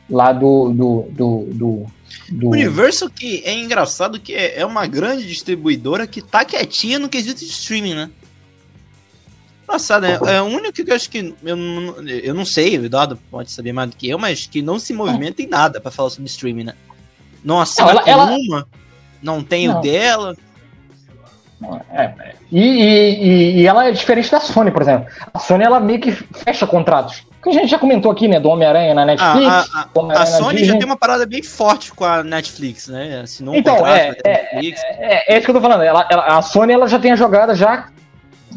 lá 0.09 0.31
do. 0.31 0.69
do, 0.69 1.05
do, 1.09 1.47
do, 1.53 1.85
do- 2.29 2.47
O 2.47 2.51
Universal 2.51 3.09
que 3.09 3.41
é 3.45 3.53
engraçado 3.53 4.19
que 4.19 4.33
é 4.33 4.59
é 4.59 4.65
uma 4.65 4.85
grande 4.87 5.25
distribuidora 5.27 6.05
que 6.07 6.21
tá 6.21 6.43
quietinha 6.45 6.99
no 6.99 7.09
quesito 7.09 7.39
de 7.39 7.51
streaming, 7.51 7.93
né? 7.95 8.09
Engraçado, 9.63 10.03
né? 10.03 10.17
É 10.27 10.41
o 10.41 10.45
único 10.45 10.71
que 10.73 10.89
eu 10.89 10.95
acho 10.95 11.09
que. 11.09 11.33
Eu, 11.43 11.55
não- 11.57 12.07
eu 12.07 12.33
não 12.33 12.45
sei, 12.45 12.77
o 12.77 12.85
Eduardo 12.85 13.17
pode 13.29 13.51
saber 13.51 13.73
mais 13.73 13.89
do 13.89 13.97
que 13.97 14.07
eu, 14.07 14.17
mas 14.17 14.45
que 14.45 14.61
não 14.61 14.79
se 14.79 14.93
movimenta 14.93 15.41
em 15.41 15.47
nada 15.47 15.81
pra 15.81 15.91
falar 15.91 16.09
sobre 16.09 16.25
streaming, 16.27 16.63
né? 16.65 16.73
Não, 17.43 17.61
ela- 17.79 18.03
ela- 18.05 18.25
uma, 18.31 18.67
não 19.21 19.43
tem 19.43 19.67
Não. 19.67 19.79
o 19.79 19.81
dela. 19.81 20.35
É, 21.91 22.03
é. 22.03 22.35
E, 22.51 22.59
e- 22.61 23.23
e- 23.23 23.61
e 23.61 23.65
ela 23.67 23.87
é 23.87 23.91
diferente 23.91 24.29
da 24.31 24.39
Sony, 24.39 24.71
por 24.71 24.81
exemplo. 24.83 25.07
A 25.33 25.39
Sony 25.39 25.63
ela 25.63 25.79
meio 25.79 25.99
que 25.99 26.11
fecha 26.11 26.65
contratos. 26.67 27.25
Que 27.41 27.49
a 27.49 27.53
gente 27.53 27.67
já 27.67 27.77
comentou 27.79 28.11
aqui, 28.11 28.27
né? 28.27 28.39
Do 28.39 28.49
Homem-Aranha 28.49 28.93
na 28.93 29.03
A, 29.03 29.05
Netflix. 29.05 29.47
a, 29.47 29.59
a, 29.73 29.87
a 29.99 30.03
na 30.07 30.25
Sony 30.25 30.63
já 30.65 30.75
tem 30.75 30.85
uma 30.85 30.97
parada 30.97 31.25
bem 31.25 31.41
forte 31.43 31.93
com 31.93 32.03
a 32.03 32.23
Netflix, 32.23 32.87
né? 32.87 33.21
Assinou 33.23 33.53
um 33.53 33.57
Então, 33.57 33.77
contrato 33.77 33.97
é, 33.97 34.09
a 34.09 34.33
Netflix. 34.55 34.81
É, 34.83 35.33
é 35.33 35.37
isso 35.37 35.45
que 35.45 35.51
eu 35.51 35.55
tô 35.55 35.61
falando. 35.61 35.83
Ela, 35.83 36.05
ela- 36.09 36.25
a 36.37 36.41
Sony 36.41 36.73
ela 36.73 36.87
já 36.87 36.97
tem 36.99 37.11
as 37.11 37.19
jogadas 37.19 37.57
já 37.57 37.87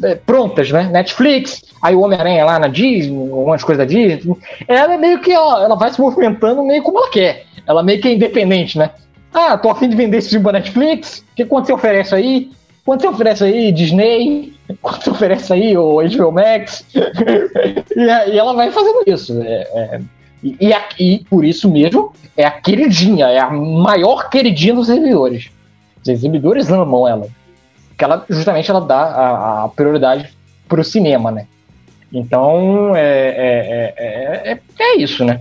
é, 0.03 0.14
prontas, 0.14 0.70
né? 0.70 0.85
Netflix, 0.91 1.62
aí 1.82 1.94
o 1.94 2.01
Homem-Aranha 2.01 2.44
lá 2.44 2.59
na 2.59 2.69
Disney, 2.69 3.16
algumas 3.19 3.62
coisas 3.62 3.86
da 3.86 3.93
Disney. 3.93 4.35
Ela 4.66 4.94
é 4.94 4.97
meio 4.97 5.20
que, 5.20 5.36
ó, 5.36 5.62
ela 5.62 5.77
vai 5.77 5.93
se 5.93 6.01
movimentando 6.01 6.62
meio 6.65 6.82
como 6.82 6.98
ela 6.98 7.11
quer. 7.11 7.44
Ela 7.66 7.82
meio 7.82 8.01
que 8.01 8.09
é 8.09 8.15
independente, 8.15 8.78
né? 8.78 8.90
Ah, 9.32 9.57
tô 9.59 9.70
afim 9.70 9.89
de 9.89 9.94
vender 9.94 10.16
esse 10.16 10.31
filme 10.31 10.43
pra 10.43 10.52
Netflix. 10.55 11.19
O 11.19 11.36
que 11.36 11.44
quanto 11.44 11.66
você 11.66 11.73
oferece 11.73 12.15
aí? 12.15 12.51
Quanto 12.85 13.02
você 13.02 13.09
oferece 13.09 13.44
aí, 13.44 13.73
Disney? 13.73 14.55
Quanto 14.81 15.05
você 15.05 15.11
oferece 15.11 15.52
aí, 15.52 15.77
o 15.77 15.97
HBO 15.97 16.32
Max? 16.32 16.85
e, 16.94 18.01
e 18.01 18.39
ela 18.39 18.55
vai 18.55 18.70
fazendo 18.70 19.02
isso. 19.07 19.40
é, 19.43 19.69
é, 19.74 20.01
e, 20.43 20.57
e 20.61 20.74
e 20.98 21.24
por 21.24 21.44
isso 21.44 21.70
mesmo, 21.70 22.12
é 22.36 22.44
a 22.44 22.51
queridinha, 22.51 23.27
é 23.27 23.39
a 23.39 23.51
maior 23.51 24.31
queridinha 24.31 24.74
dos 24.74 24.86
servidores. 24.86 25.51
Os 26.02 26.09
exibidores 26.09 26.70
amam 26.70 27.07
ela. 27.07 27.28
Porque 27.89 28.05
ela, 28.05 28.24
justamente, 28.28 28.70
ela 28.70 28.81
dá 28.81 29.02
a, 29.02 29.65
a 29.65 29.69
prioridade 29.69 30.31
pro 30.66 30.82
cinema, 30.82 31.31
né? 31.31 31.47
Então, 32.12 32.97
é, 32.97 33.02
é, 33.02 33.94
é, 33.98 34.52
é, 34.52 34.61
é 34.78 34.97
isso, 34.97 35.24
né? 35.24 35.40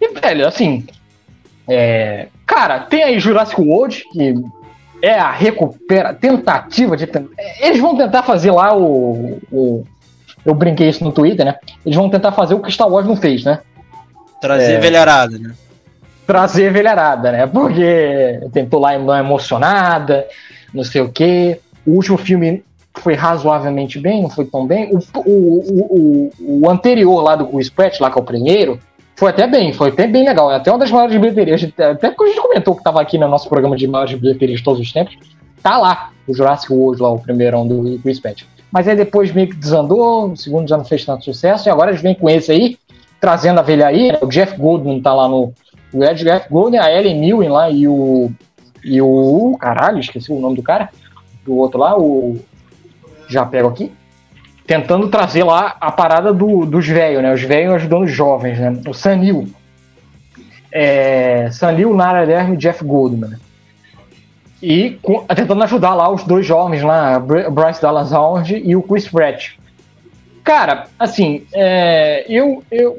E, 0.00 0.08
velho, 0.08 0.46
assim... 0.46 0.84
é, 1.68 2.28
cara, 2.44 2.80
tem 2.80 3.02
aí 3.02 3.18
Jurassic 3.18 3.60
World, 3.60 4.04
que 4.12 4.34
é 5.04 5.18
a 5.18 5.30
recupera... 5.30 6.14
Tentativa 6.14 6.96
de... 6.96 7.08
Eles 7.60 7.80
vão 7.80 7.96
tentar 7.96 8.22
fazer 8.22 8.50
lá 8.50 8.76
o... 8.76 9.38
o 9.50 9.84
eu 10.44 10.54
brinquei 10.54 10.90
isso 10.90 11.02
no 11.02 11.12
Twitter, 11.12 11.46
né? 11.46 11.56
Eles 11.86 11.96
vão 11.96 12.10
tentar 12.10 12.32
fazer 12.32 12.54
o 12.54 12.60
que 12.60 12.70
Star 12.70 12.88
Wars 12.88 13.06
não 13.06 13.16
fez, 13.16 13.44
né? 13.44 13.60
Trazer 14.40 14.74
é. 14.74 14.78
velharada, 14.78 15.38
né? 15.38 15.54
trazer 16.26 16.72
velharada, 16.72 17.32
né? 17.32 17.46
Porque 17.46 18.40
tentou 18.52 18.80
lá 18.80 18.98
não 18.98 19.16
emocionada, 19.16 20.26
não 20.72 20.84
sei 20.84 21.02
o 21.02 21.08
quê. 21.10 21.60
O 21.86 21.92
último 21.92 22.16
filme 22.16 22.64
foi 22.94 23.14
razoavelmente 23.14 23.98
bem, 23.98 24.22
não 24.22 24.30
foi 24.30 24.44
tão 24.44 24.66
bem. 24.66 24.90
O, 24.92 24.98
o, 25.18 25.30
o, 25.30 26.30
o, 26.40 26.60
o 26.62 26.70
anterior 26.70 27.22
lá 27.22 27.36
do 27.36 27.46
Chris 27.46 27.68
Pratt, 27.68 28.00
lá 28.00 28.10
que 28.10 28.18
é 28.18 28.22
o 28.22 28.24
primeiro, 28.24 28.78
foi 29.16 29.30
até 29.30 29.46
bem, 29.46 29.72
foi 29.72 29.90
até 29.90 30.06
bem 30.06 30.24
legal. 30.24 30.50
É 30.50 30.56
até 30.56 30.70
uma 30.70 30.78
das 30.78 30.90
maiores 30.90 31.16
bilheterias. 31.16 31.62
Até 31.62 32.10
porque 32.10 32.24
a 32.24 32.26
gente 32.26 32.40
comentou 32.40 32.74
que 32.74 32.80
estava 32.80 33.00
aqui 33.00 33.16
no 33.16 33.28
nosso 33.28 33.48
programa 33.48 33.76
de 33.76 33.86
maiores 33.86 34.18
bilheterias 34.18 34.58
de 34.58 34.64
todos 34.64 34.80
os 34.80 34.92
tempos. 34.92 35.16
tá 35.62 35.78
lá, 35.78 36.10
o 36.26 36.34
Jurassic 36.34 36.72
World 36.72 37.00
lá, 37.00 37.10
o 37.10 37.18
primeirão 37.18 37.66
do 37.66 37.98
Chris 38.00 38.18
Pratt. 38.18 38.42
Mas 38.72 38.88
aí 38.88 38.96
depois 38.96 39.32
meio 39.32 39.48
que 39.48 39.56
desandou, 39.56 40.32
o 40.32 40.36
segundo 40.36 40.68
já 40.68 40.76
não 40.76 40.84
fez 40.84 41.04
tanto 41.04 41.24
sucesso, 41.24 41.68
e 41.68 41.70
agora 41.70 41.90
eles 41.90 42.02
vêm 42.02 42.14
com 42.14 42.28
esse 42.28 42.50
aí, 42.50 42.76
trazendo 43.20 43.60
a 43.60 43.62
velharia, 43.62 44.14
né? 44.14 44.18
o 44.20 44.26
Jeff 44.26 44.58
Goldman 44.58 45.00
tá 45.00 45.14
lá 45.14 45.28
no... 45.28 45.52
O 45.92 46.02
Ed 46.02 46.24
Jeff 46.24 46.48
Goldman, 46.50 46.80
a 46.80 46.92
Ellen 46.92 47.20
Millen 47.20 47.48
lá 47.50 47.70
e 47.70 47.86
o... 47.86 48.32
E 48.84 49.00
o... 49.00 49.56
Caralho, 49.60 50.00
esqueci 50.00 50.32
o 50.32 50.40
nome 50.40 50.56
do 50.56 50.62
cara. 50.62 50.90
Do 51.46 51.56
outro 51.56 51.78
lá, 51.78 51.96
o... 51.96 52.36
Já 53.28 53.46
pego 53.46 53.68
aqui 53.68 53.92
tentando 54.66 55.08
trazer 55.08 55.44
lá 55.44 55.76
a 55.80 55.92
parada 55.92 56.32
do, 56.32 56.64
dos 56.64 56.86
velhos, 56.86 57.22
né? 57.22 57.32
Os 57.32 57.42
velhos 57.42 57.74
ajudando 57.74 58.04
os 58.04 58.12
jovens, 58.12 58.58
né? 58.58 58.76
O 58.86 58.94
Sanil. 58.94 59.48
É, 60.72 61.48
Sanil, 61.52 61.94
Nara 61.94 62.24
Lerme 62.24 62.54
e 62.54 62.58
Jeff 62.58 62.84
Goldman. 62.84 63.38
E 64.62 64.98
com, 65.02 65.24
tentando 65.26 65.62
ajudar 65.64 65.94
lá 65.94 66.08
os 66.08 66.24
dois 66.24 66.46
jovens 66.46 66.82
lá, 66.82 67.18
Bryce 67.18 67.82
Dallas 67.82 68.12
Howard 68.12 68.56
e 68.64 68.74
o 68.74 68.82
Chris 68.82 69.06
Pratt. 69.06 69.52
Cara, 70.42 70.84
assim, 70.98 71.46
é, 71.52 72.24
eu, 72.28 72.62
eu, 72.70 72.98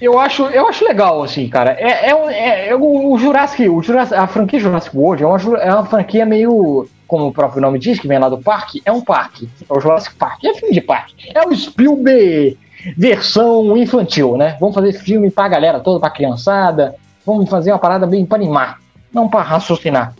eu 0.00 0.18
acho, 0.18 0.44
eu 0.46 0.68
acho 0.68 0.84
legal, 0.84 1.22
assim, 1.22 1.48
cara. 1.48 1.76
É, 1.78 2.10
é, 2.10 2.68
é, 2.68 2.76
o, 2.76 3.16
Jurassic, 3.16 3.68
o 3.68 3.82
Jurassic, 3.82 4.16
a 4.16 4.26
franquia 4.26 4.58
Jurassic 4.58 4.96
World 4.96 5.22
é 5.22 5.26
uma, 5.26 5.58
é 5.58 5.72
uma 5.72 5.86
franquia 5.86 6.26
meio 6.26 6.88
como 7.06 7.26
o 7.26 7.32
próprio 7.32 7.60
nome 7.60 7.78
diz, 7.78 7.98
que 7.98 8.08
vem 8.08 8.18
lá 8.18 8.28
do 8.28 8.38
parque, 8.38 8.82
é 8.84 8.92
um 8.92 9.00
parque. 9.00 9.48
É 9.68 9.72
o 9.72 9.80
Jurassic 9.80 10.14
Park. 10.16 10.44
É 10.44 10.54
filme 10.54 10.74
de 10.74 10.80
parque. 10.80 11.14
É 11.34 11.46
o 11.46 11.54
Spielberg 11.54 12.58
versão 12.96 13.76
infantil, 13.76 14.36
né? 14.36 14.56
Vamos 14.60 14.74
fazer 14.74 14.92
filme 14.92 15.30
pra 15.30 15.48
galera 15.48 15.80
toda, 15.80 16.00
pra 16.00 16.10
criançada. 16.10 16.94
Vamos 17.24 17.48
fazer 17.48 17.72
uma 17.72 17.78
parada 17.78 18.06
bem 18.06 18.26
pra 18.26 18.36
animar, 18.36 18.78
não 19.12 19.28
pra 19.28 19.42
raciocinar. 19.42 20.14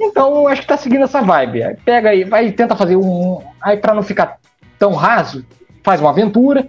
Então, 0.00 0.48
acho 0.48 0.62
que 0.62 0.66
tá 0.66 0.76
seguindo 0.76 1.04
essa 1.04 1.22
vibe. 1.22 1.76
Pega 1.84 2.10
aí, 2.10 2.24
vai 2.24 2.50
tenta 2.50 2.76
fazer 2.76 2.96
um. 2.96 3.40
Aí, 3.60 3.76
pra 3.76 3.94
não 3.94 4.02
ficar 4.02 4.38
tão 4.78 4.92
raso, 4.94 5.44
faz 5.82 6.00
uma 6.00 6.10
aventura, 6.10 6.68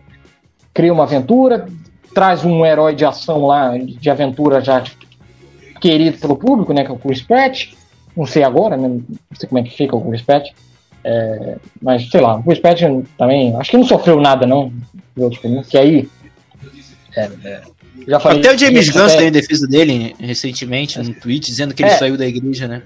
cria 0.73 0.93
uma 0.93 1.03
aventura, 1.03 1.67
traz 2.13 2.45
um 2.45 2.65
herói 2.65 2.95
de 2.95 3.03
ação 3.03 3.45
lá, 3.45 3.77
de 3.77 4.09
aventura 4.09 4.61
já 4.61 4.83
querido 5.81 6.17
pelo 6.17 6.37
público, 6.37 6.73
né? 6.73 6.83
Que 6.83 6.91
é 6.91 6.93
o 6.93 6.97
Chris 6.97 7.21
Pratt 7.21 7.73
não 8.15 8.25
sei 8.25 8.43
agora, 8.43 8.77
né? 8.77 8.87
não 8.87 9.03
sei 9.37 9.49
como 9.49 9.59
é 9.59 9.63
que 9.63 9.75
fica 9.75 9.95
o 9.95 10.23
Pratt, 10.25 10.49
é, 11.03 11.57
mas 11.81 12.09
sei 12.09 12.21
lá, 12.21 12.35
o 12.35 12.61
Pratt 12.61 12.81
também, 13.17 13.55
acho 13.55 13.71
que 13.71 13.77
não 13.77 13.85
sofreu 13.85 14.19
nada 14.21 14.45
não, 14.45 14.71
que 15.69 15.77
aí 15.77 16.09
é, 17.15 17.29
é, 17.43 17.61
já 18.07 18.19
falei, 18.19 18.39
Até 18.39 18.53
o 18.53 18.57
James 18.57 18.89
Gunn 18.89 19.07
tem 19.07 19.31
defesa 19.31 19.67
dele 19.67 20.15
recentemente 20.19 20.99
no 20.99 21.13
tweet 21.13 21.45
dizendo 21.45 21.73
que 21.73 21.83
ele 21.83 21.91
é. 21.91 21.97
saiu 21.97 22.17
da 22.17 22.25
igreja, 22.25 22.67
né? 22.67 22.81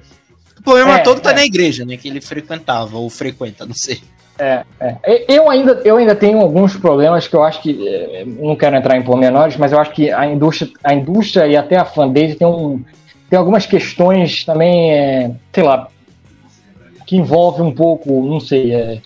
O 0.60 0.62
problema 0.62 0.95
é, 0.95 0.99
todo 0.99 1.22
tá 1.22 1.34
na 1.34 1.45
igreja, 1.45 1.86
né? 1.86 1.98
Que 1.98 2.10
ele 2.10 2.20
frequentava 2.20 2.98
ou 2.98 3.10
frequenta, 3.10 3.66
não 3.66 3.74
sei. 3.74 4.02
É, 4.38 4.64
é. 4.80 5.26
Eu, 5.28 5.49
ainda, 5.49 5.82
eu 5.84 5.98
ainda 5.98 6.14
tenho 6.14 6.40
alguns 6.40 6.76
problemas 6.76 7.28
que 7.28 7.36
eu 7.36 7.44
acho 7.44 7.62
que. 7.62 8.26
Não 8.40 8.56
quero 8.56 8.76
entrar 8.76 8.98
em 8.98 9.02
pormenores, 9.02 9.58
mas 9.58 9.72
eu 9.72 9.80
acho 9.80 9.91
que 9.91 10.12
a 10.12 10.26
indústria, 10.28 10.72
a 10.84 10.94
indústria 10.94 11.48
e 11.48 11.56
até 11.56 11.78
a 11.78 11.86
fanbase 11.86 12.36
tem 12.36 12.45
um, 12.45 12.84
tem 13.30 13.38
algumas 13.38 13.66
questões 13.66 14.45
também, 14.45 14.91
é, 14.91 15.32
sei 15.54 15.64
lá, 15.64 15.88
que 17.06 17.16
envolve 17.16 17.62
um 17.62 17.74
pouco, 17.74 18.22
não 18.26 18.40
sei, 18.40 18.74
é, 18.74 19.02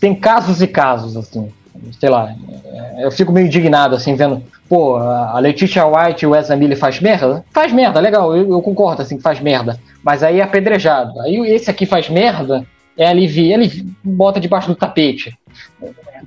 tem 0.00 0.14
casos 0.14 0.60
e 0.60 0.66
casos, 0.66 1.16
assim, 1.16 1.52
sei 1.98 2.08
lá, 2.08 2.34
é, 2.66 3.04
eu 3.04 3.10
fico 3.10 3.32
meio 3.32 3.46
indignado, 3.46 3.94
assim, 3.94 4.14
vendo, 4.14 4.42
pô, 4.68 4.96
a 4.96 5.38
Letitia 5.38 5.86
White 5.86 6.24
e 6.24 6.26
o 6.26 6.34
Ezra 6.34 6.56
Miller 6.56 6.78
faz 6.78 7.00
merda? 7.00 7.44
Faz 7.52 7.72
merda, 7.72 8.00
legal, 8.00 8.36
eu, 8.36 8.50
eu, 8.50 8.62
concordo, 8.62 9.02
assim, 9.02 9.16
que 9.16 9.22
faz 9.22 9.40
merda, 9.40 9.78
mas 10.02 10.22
aí 10.22 10.40
é 10.40 10.42
apedrejado, 10.42 11.20
aí 11.20 11.36
esse 11.36 11.70
aqui 11.70 11.86
faz 11.86 12.08
merda, 12.08 12.66
é 12.96 13.06
alivia, 13.06 13.54
ele 13.54 13.86
bota 14.04 14.38
debaixo 14.38 14.68
do 14.68 14.76
tapete. 14.76 15.36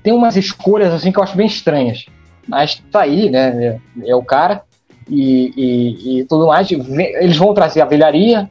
Tem 0.03 0.11
umas 0.11 0.35
escolhas, 0.35 0.93
assim, 0.93 1.11
que 1.11 1.19
eu 1.19 1.23
acho 1.23 1.37
bem 1.37 1.47
estranhas, 1.47 2.05
mas 2.47 2.81
tá 2.91 3.01
aí, 3.01 3.29
né, 3.29 3.79
é, 4.03 4.09
é 4.09 4.15
o 4.15 4.23
cara, 4.23 4.63
e, 5.09 5.53
e, 5.55 6.19
e 6.19 6.25
tudo 6.25 6.47
mais. 6.47 6.69
Eles 6.71 7.37
vão 7.37 7.53
trazer 7.53 7.81
a 7.81 7.85
velharia. 7.85 8.49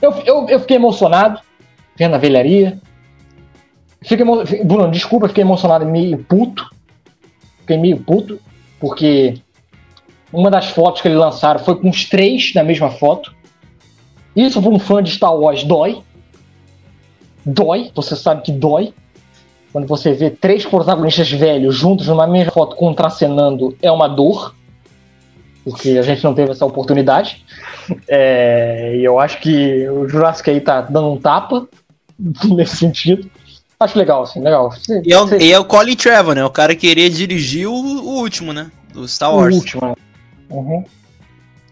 Eu, 0.00 0.12
eu, 0.24 0.48
eu 0.48 0.60
fiquei 0.60 0.76
emocionado 0.76 1.40
vendo 1.96 2.14
a 2.14 2.18
velharia. 2.18 2.80
Fiquei, 4.02 4.26
Bruno, 4.64 4.90
desculpa, 4.90 5.28
fiquei 5.28 5.42
emocionado 5.42 5.86
meio 5.86 6.18
puto. 6.18 6.68
Fiquei 7.60 7.76
meio 7.76 7.98
puto, 7.98 8.40
porque 8.80 9.40
uma 10.32 10.50
das 10.50 10.66
fotos 10.70 11.00
que 11.00 11.08
eles 11.08 11.18
lançaram 11.18 11.60
foi 11.60 11.76
com 11.76 11.88
os 11.88 12.08
três 12.08 12.52
na 12.54 12.64
mesma 12.64 12.90
foto. 12.90 13.34
Isso 14.34 14.60
para 14.60 14.70
um 14.70 14.78
fã 14.78 15.02
de 15.02 15.10
Star 15.12 15.34
Wars 15.34 15.62
dói. 15.62 16.02
Dói, 17.44 17.90
você 17.94 18.16
sabe 18.16 18.42
que 18.42 18.50
dói. 18.50 18.92
Quando 19.72 19.86
você 19.86 20.12
vê 20.12 20.30
três 20.30 20.66
protagonistas 20.66 21.30
velhos 21.30 21.74
juntos 21.74 22.06
numa 22.08 22.26
mesma 22.26 22.52
foto 22.52 22.76
contracenando, 22.76 23.76
é 23.80 23.90
uma 23.90 24.08
dor 24.08 24.54
porque 25.64 25.90
a 25.90 26.02
gente 26.02 26.22
não 26.24 26.34
teve 26.34 26.52
essa 26.52 26.66
oportunidade. 26.66 27.44
É, 28.08 28.96
e 28.96 29.04
eu 29.04 29.18
acho 29.18 29.40
que 29.40 29.88
o 29.88 30.08
Jurassic 30.08 30.50
aí 30.50 30.60
tá 30.60 30.80
dando 30.80 31.12
um 31.12 31.18
tapa 31.18 31.66
nesse 32.44 32.76
sentido. 32.76 33.30
Acho 33.78 33.98
legal, 33.98 34.22
assim, 34.22 34.40
legal. 34.40 34.72
E 35.04 35.12
é, 35.12 35.20
o, 35.20 35.34
e 35.40 35.52
é 35.52 35.58
o 35.58 35.64
Colin 35.64 35.96
Trevor, 35.96 36.34
né? 36.34 36.44
O 36.44 36.50
cara 36.50 36.74
queria 36.76 37.10
dirigir 37.10 37.66
o, 37.66 37.72
o 37.72 38.20
último, 38.20 38.52
né? 38.52 38.70
Do 38.92 39.06
Star 39.08 39.34
Wars. 39.34 39.54
O 39.54 39.58
último, 39.58 39.86
né? 39.86 39.94
Uhum. 40.50 40.84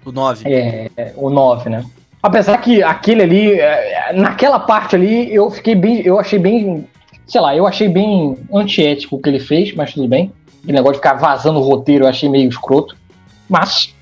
O 0.05 0.11
9. 0.11 0.49
É, 0.49 0.91
é, 0.97 1.13
o 1.17 1.31
9, 1.31 1.71
né? 1.71 1.85
Apesar 2.23 2.59
que 2.59 2.83
aquele 2.83 3.23
ali, 3.23 3.53
é, 3.53 4.13
naquela 4.13 4.59
parte 4.59 4.97
ali, 4.97 5.33
eu 5.33 5.51
fiquei 5.51 5.75
bem. 5.75 6.01
Eu 6.01 6.19
achei 6.19 6.39
bem. 6.39 6.87
Sei 7.27 7.41
lá, 7.41 7.55
eu 7.55 7.67
achei 7.67 7.89
bem 7.89 8.37
antiético 8.53 9.17
o 9.17 9.23
que 9.23 9.29
ele 9.29 9.39
fez, 9.39 9.73
mas 9.75 9.95
tudo 9.95 10.09
bem. 10.09 10.33
O 10.67 10.73
negócio 10.73 10.95
de 10.95 10.99
ficar 10.99 11.15
vazando 11.15 11.61
o 11.61 11.63
roteiro 11.63 12.05
eu 12.05 12.09
achei 12.09 12.29
meio 12.29 12.49
escroto. 12.49 12.97
Mas, 13.51 13.93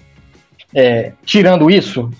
é, 0.74 1.12
tirando 1.24 1.70
isso, 1.70 2.10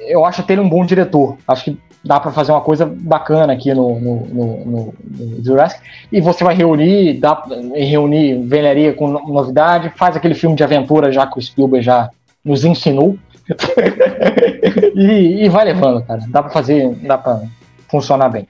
eu 0.00 0.24
acho 0.24 0.40
até 0.40 0.54
ele 0.54 0.62
um 0.62 0.68
bom 0.68 0.84
diretor. 0.84 1.36
Acho 1.46 1.64
que 1.64 1.78
dá 2.02 2.18
para 2.18 2.32
fazer 2.32 2.52
uma 2.52 2.62
coisa 2.62 2.86
bacana 2.86 3.52
aqui 3.52 3.72
no, 3.74 4.00
no, 4.00 4.26
no, 4.26 4.64
no, 4.64 5.44
Jurassic. 5.44 5.82
E 6.10 6.20
você 6.20 6.42
vai 6.42 6.54
reunir, 6.54 7.20
dá, 7.20 7.44
reunir 7.74 8.42
velharia 8.46 8.94
com 8.94 9.08
novidade, 9.08 9.92
faz 9.96 10.16
aquele 10.16 10.34
filme 10.34 10.56
de 10.56 10.64
aventura 10.64 11.12
já 11.12 11.26
que 11.26 11.38
o 11.38 11.42
Spielberg 11.42 11.84
já 11.84 12.08
nos 12.42 12.64
ensinou. 12.64 13.18
e, 14.96 15.44
e, 15.44 15.48
vai 15.48 15.66
levando, 15.66 16.02
cara. 16.02 16.22
Dá 16.28 16.42
para 16.42 16.52
fazer, 16.52 16.88
dá 17.02 17.18
para 17.18 17.42
funcionar 17.88 18.30
bem. 18.30 18.46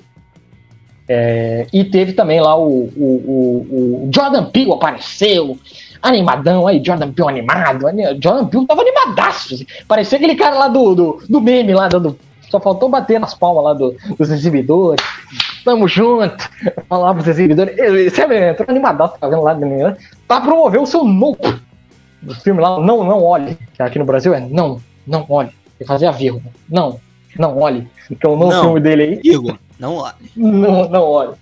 É, 1.12 1.66
e 1.73 1.82
teve 1.82 2.12
também 2.12 2.41
lá 2.41 2.57
o, 2.57 2.85
o, 2.97 3.05
o, 3.27 4.07
o 4.07 4.11
Jordan 4.15 4.45
Peele 4.45 4.73
apareceu, 4.73 5.59
animadão 6.01 6.69
aí, 6.69 6.81
Jordan 6.85 7.11
Peele 7.11 7.31
animado. 7.31 7.81
Jordan 8.23 8.47
Peele 8.47 8.65
tava 8.65 8.82
animadaço. 8.82 9.55
Assim. 9.55 9.66
Parecia 9.89 10.19
aquele 10.19 10.37
cara 10.37 10.57
lá 10.57 10.69
do, 10.69 10.95
do, 10.95 11.23
do 11.28 11.41
meme 11.41 11.74
lá, 11.74 11.89
dando. 11.89 12.16
Só 12.49 12.61
faltou 12.61 12.89
bater 12.89 13.19
nas 13.19 13.35
palmas 13.35 13.65
lá 13.65 13.74
do, 13.74 13.97
dos 14.16 14.31
exibidores. 14.31 15.05
Tamo 15.65 15.89
junto. 15.89 16.49
Falar 16.89 17.12
pros 17.15 17.27
exibidores. 17.27 17.74
Você 17.74 18.23
entrou 18.23 18.66
animadaço, 18.69 19.19
tá 19.19 19.28
vendo 19.28 19.43
lá 19.43 19.53
de 19.53 19.65
manhã. 19.65 19.97
Pra 20.28 20.41
promover 20.41 20.81
o 20.81 20.87
seu 20.87 21.03
novo 21.05 21.39
O 22.24 22.35
filme 22.37 22.61
lá, 22.61 22.78
Não, 22.78 23.03
Não 23.03 23.20
Olhe. 23.20 23.59
Que 23.74 23.82
aqui 23.82 23.99
no 23.99 24.05
Brasil 24.05 24.32
é 24.32 24.41
Não, 24.41 24.81
Não 25.05 25.27
Olhe. 25.28 25.51
Ele 25.81 25.89
fazia 25.89 26.09
a 26.09 26.12
vírgula. 26.12 26.45
Não, 26.69 27.01
Não 27.37 27.59
Olhe. 27.59 27.89
Que 28.09 28.24
é 28.24 28.28
o 28.28 28.37
novo 28.37 28.53
não, 28.53 28.62
filme 28.62 28.81
dele 28.81 29.03
aí. 29.03 29.16
Vírgula. 29.16 29.59
Não 29.81 29.97
olhe. 29.97 30.15
Não, 30.36 30.89
não 30.89 31.02
olhe. 31.02 31.32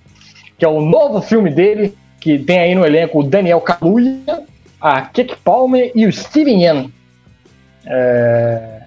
Que 0.56 0.64
é 0.64 0.68
o 0.68 0.80
novo 0.80 1.20
filme 1.20 1.50
dele, 1.50 1.96
que 2.20 2.38
tem 2.38 2.60
aí 2.60 2.74
no 2.74 2.86
elenco 2.86 3.18
o 3.18 3.22
Daniel 3.22 3.60
Kaluuya, 3.60 4.44
a 4.80 5.02
Keke 5.02 5.36
Palmer 5.36 5.90
e 5.94 6.06
o 6.06 6.12
Steven 6.12 6.62
Yeun. 6.62 6.90
É... 7.84 8.82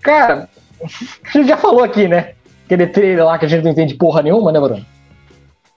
Cara, 0.00 0.48
a 0.82 1.30
gente 1.30 1.48
já 1.48 1.58
falou 1.58 1.84
aqui, 1.84 2.08
né? 2.08 2.32
Aquele 2.64 2.86
trailer 2.86 3.24
lá 3.24 3.38
que 3.38 3.44
a 3.44 3.48
gente 3.48 3.62
não 3.62 3.70
entende 3.70 3.94
porra 3.94 4.22
nenhuma, 4.22 4.50
né, 4.50 4.58
Bruno? 4.58 4.84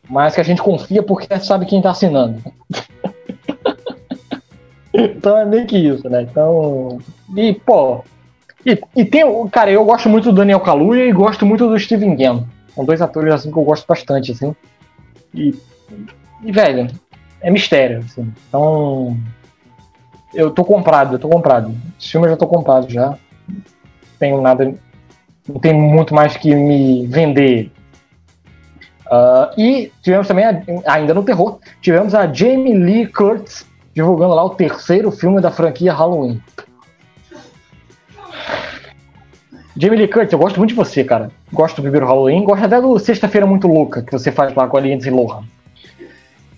Mas 0.09 0.33
que 0.33 0.41
a 0.41 0.43
gente 0.43 0.61
confia 0.61 1.03
porque 1.03 1.37
sabe 1.39 1.65
quem 1.65 1.81
tá 1.81 1.91
assinando. 1.91 2.41
então 4.93 5.37
é 5.37 5.45
meio 5.45 5.67
que 5.67 5.77
isso, 5.77 6.09
né? 6.09 6.21
Então. 6.21 6.99
E, 7.35 7.53
pô. 7.53 8.03
E, 8.69 9.01
e 9.01 9.05
tem. 9.05 9.23
Cara, 9.49 9.71
eu 9.71 9.83
gosto 9.83 10.07
muito 10.07 10.31
do 10.31 10.35
Daniel 10.35 10.59
Kaluuya 10.59 11.05
e 11.05 11.11
gosto 11.11 11.45
muito 11.45 11.67
do 11.67 11.79
Steven 11.79 12.15
Yeun. 12.21 12.45
São 12.75 12.85
dois 12.85 13.01
atores 13.01 13.33
assim 13.33 13.51
que 13.51 13.57
eu 13.57 13.63
gosto 13.63 13.87
bastante, 13.87 14.31
assim. 14.31 14.55
E. 15.33 15.55
E, 16.43 16.51
velho, 16.51 16.87
é 17.41 17.49
mistério. 17.49 17.99
Assim. 17.99 18.31
Então. 18.47 19.17
Eu 20.31 20.51
tô 20.51 20.63
comprado, 20.63 21.15
eu 21.15 21.19
tô 21.19 21.27
comprado. 21.27 21.75
Esse 21.99 22.11
filme 22.11 22.27
eu 22.27 22.31
já 22.31 22.37
tô 22.37 22.45
comprado 22.45 22.87
já. 22.87 23.17
Não 23.47 23.63
tenho 24.19 24.39
nada. 24.39 24.71
Não 25.47 25.59
tem 25.59 25.73
muito 25.73 26.13
mais 26.13 26.37
que 26.37 26.53
me 26.53 27.07
vender. 27.07 27.71
Uh, 29.07 29.59
e 29.59 29.91
tivemos 30.03 30.27
também, 30.27 30.45
a, 30.45 30.61
ainda 30.85 31.15
no 31.15 31.23
terror, 31.23 31.57
tivemos 31.81 32.13
a 32.13 32.31
Jamie 32.31 32.75
Lee 32.75 33.07
Curtis 33.07 33.65
divulgando 33.95 34.35
lá 34.35 34.43
o 34.43 34.51
terceiro 34.51 35.11
filme 35.11 35.41
da 35.41 35.49
franquia 35.49 35.91
Halloween. 35.91 36.39
Jamie 39.81 39.97
Lee 39.97 40.09
Curtis, 40.09 40.33
eu 40.33 40.39
gosto 40.39 40.57
muito 40.57 40.71
de 40.71 40.75
você, 40.75 41.05
cara. 41.05 41.31
Gosto 41.53 41.77
do 41.77 41.83
primeiro 41.83 42.05
Halloween, 42.05 42.43
gosto 42.43 42.65
até 42.65 42.81
do 42.81 42.99
Sexta-feira 42.99 43.47
Muito 43.47 43.65
Louca, 43.65 44.01
que 44.01 44.11
você 44.11 44.29
faz 44.29 44.53
lá 44.53 44.67
com 44.67 44.75
a 44.75 44.81
Lindsay 44.81 45.09
Lohan. 45.09 45.45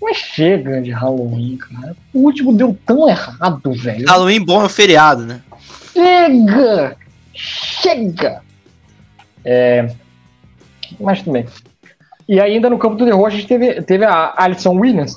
Mas 0.01 0.17
chega 0.17 0.81
de 0.81 0.89
Halloween, 0.89 1.55
cara. 1.57 1.95
O 2.11 2.21
último 2.21 2.51
deu 2.51 2.75
tão 2.83 3.07
errado, 3.07 3.71
velho. 3.73 4.07
Halloween 4.07 4.43
bom 4.43 4.65
é 4.65 4.69
feriado, 4.69 5.21
né? 5.23 5.39
Chega! 5.93 6.97
Chega! 7.31 8.41
É. 9.45 9.93
Mas 10.99 11.21
também. 11.21 11.45
E 12.27 12.39
ainda 12.39 12.71
no 12.71 12.79
campo 12.79 12.95
do 12.95 13.05
terror 13.05 13.27
a 13.27 13.29
gente 13.29 13.45
teve, 13.45 13.83
teve 13.83 14.03
a 14.03 14.33
Alison 14.35 14.73
Williams 14.73 15.15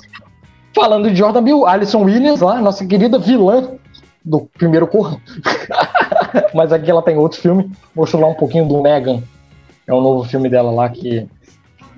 falando 0.75 1.09
de 1.09 1.15
Jordan 1.15 1.41
Bill. 1.41 1.65
Alison 1.65 2.03
Williams 2.03 2.41
lá, 2.41 2.61
nossa 2.61 2.85
querida 2.85 3.17
vilã 3.17 3.79
do 4.23 4.41
primeiro 4.57 4.85
Corra. 4.85 5.19
Mas 6.53 6.71
aqui 6.71 6.89
ela 6.89 7.01
tem 7.01 7.17
outro 7.17 7.39
filme. 7.39 7.71
Mostrou 7.95 8.21
lá 8.21 8.27
um 8.27 8.35
pouquinho 8.35 8.67
do 8.67 8.81
Megan. 8.81 9.21
É 9.87 9.93
um 9.93 10.01
novo 10.01 10.27
filme 10.27 10.49
dela 10.49 10.71
lá 10.71 10.89
que 10.89 11.27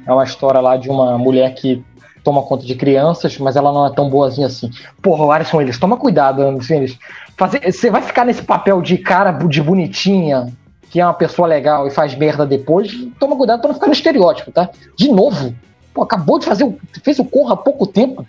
é 0.05 0.11
uma 0.11 0.23
história 0.23 0.59
lá 0.59 0.77
de 0.77 0.89
uma 0.89 1.17
mulher 1.17 1.53
que 1.53 1.83
toma 2.23 2.43
conta 2.43 2.65
de 2.65 2.75
crianças, 2.75 3.37
mas 3.37 3.55
ela 3.55 3.71
não 3.71 3.85
é 3.85 3.93
tão 3.93 4.09
boazinha 4.09 4.47
assim. 4.47 4.69
Porra, 5.01 5.25
o 5.25 5.31
Alison 5.31 5.57
Williams, 5.57 5.79
toma 5.79 5.95
cuidado, 5.95 6.41
Williams. 6.41 6.97
Fazer, 7.37 7.71
você 7.71 7.89
vai 7.89 8.01
ficar 8.01 8.25
nesse 8.25 8.41
papel 8.41 8.81
de 8.81 8.97
cara 8.97 9.31
de 9.31 9.61
bonitinha, 9.61 10.53
que 10.89 10.99
é 10.99 11.05
uma 11.05 11.13
pessoa 11.13 11.47
legal 11.47 11.87
e 11.87 11.91
faz 11.91 12.15
merda 12.15 12.45
depois, 12.45 12.91
toma 13.17 13.37
cuidado 13.37 13.61
pra 13.61 13.69
não 13.69 13.75
ficar 13.75 13.87
no 13.87 13.93
estereótipo, 13.93 14.51
tá? 14.51 14.69
De 14.97 15.09
novo. 15.09 15.55
Pô, 15.93 16.03
acabou 16.03 16.37
de 16.37 16.45
fazer 16.45 16.65
o. 16.65 16.77
fez 17.01 17.17
o 17.17 17.25
Corra 17.25 17.53
há 17.53 17.57
pouco 17.57 17.87
tempo. 17.87 18.25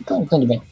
Então, 0.00 0.24
tudo 0.24 0.46
bem. 0.46 0.62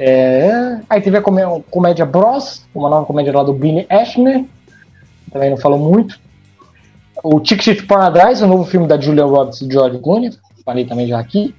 É, 0.00 0.78
aí 0.88 1.00
teve 1.00 1.18
a 1.18 1.22
comédia 1.22 2.06
Bros, 2.06 2.64
uma 2.72 2.88
nova 2.88 3.04
comédia 3.04 3.36
lá 3.36 3.42
do 3.42 3.52
Billy 3.52 3.84
Ashner. 3.90 4.44
Também 5.32 5.50
não 5.50 5.56
falou 5.56 5.78
muito. 5.78 6.20
O 7.24 7.40
Ticket 7.40 7.80
to 7.80 7.86
Paradise, 7.86 8.44
o 8.44 8.46
novo 8.46 8.64
filme 8.64 8.86
da 8.86 8.98
Julia 8.98 9.24
Roberts 9.24 9.60
e 9.60 9.68
George 9.68 9.98
Clooney. 9.98 10.30
Falei 10.64 10.84
também 10.84 11.08
já 11.08 11.18
aqui. 11.18 11.52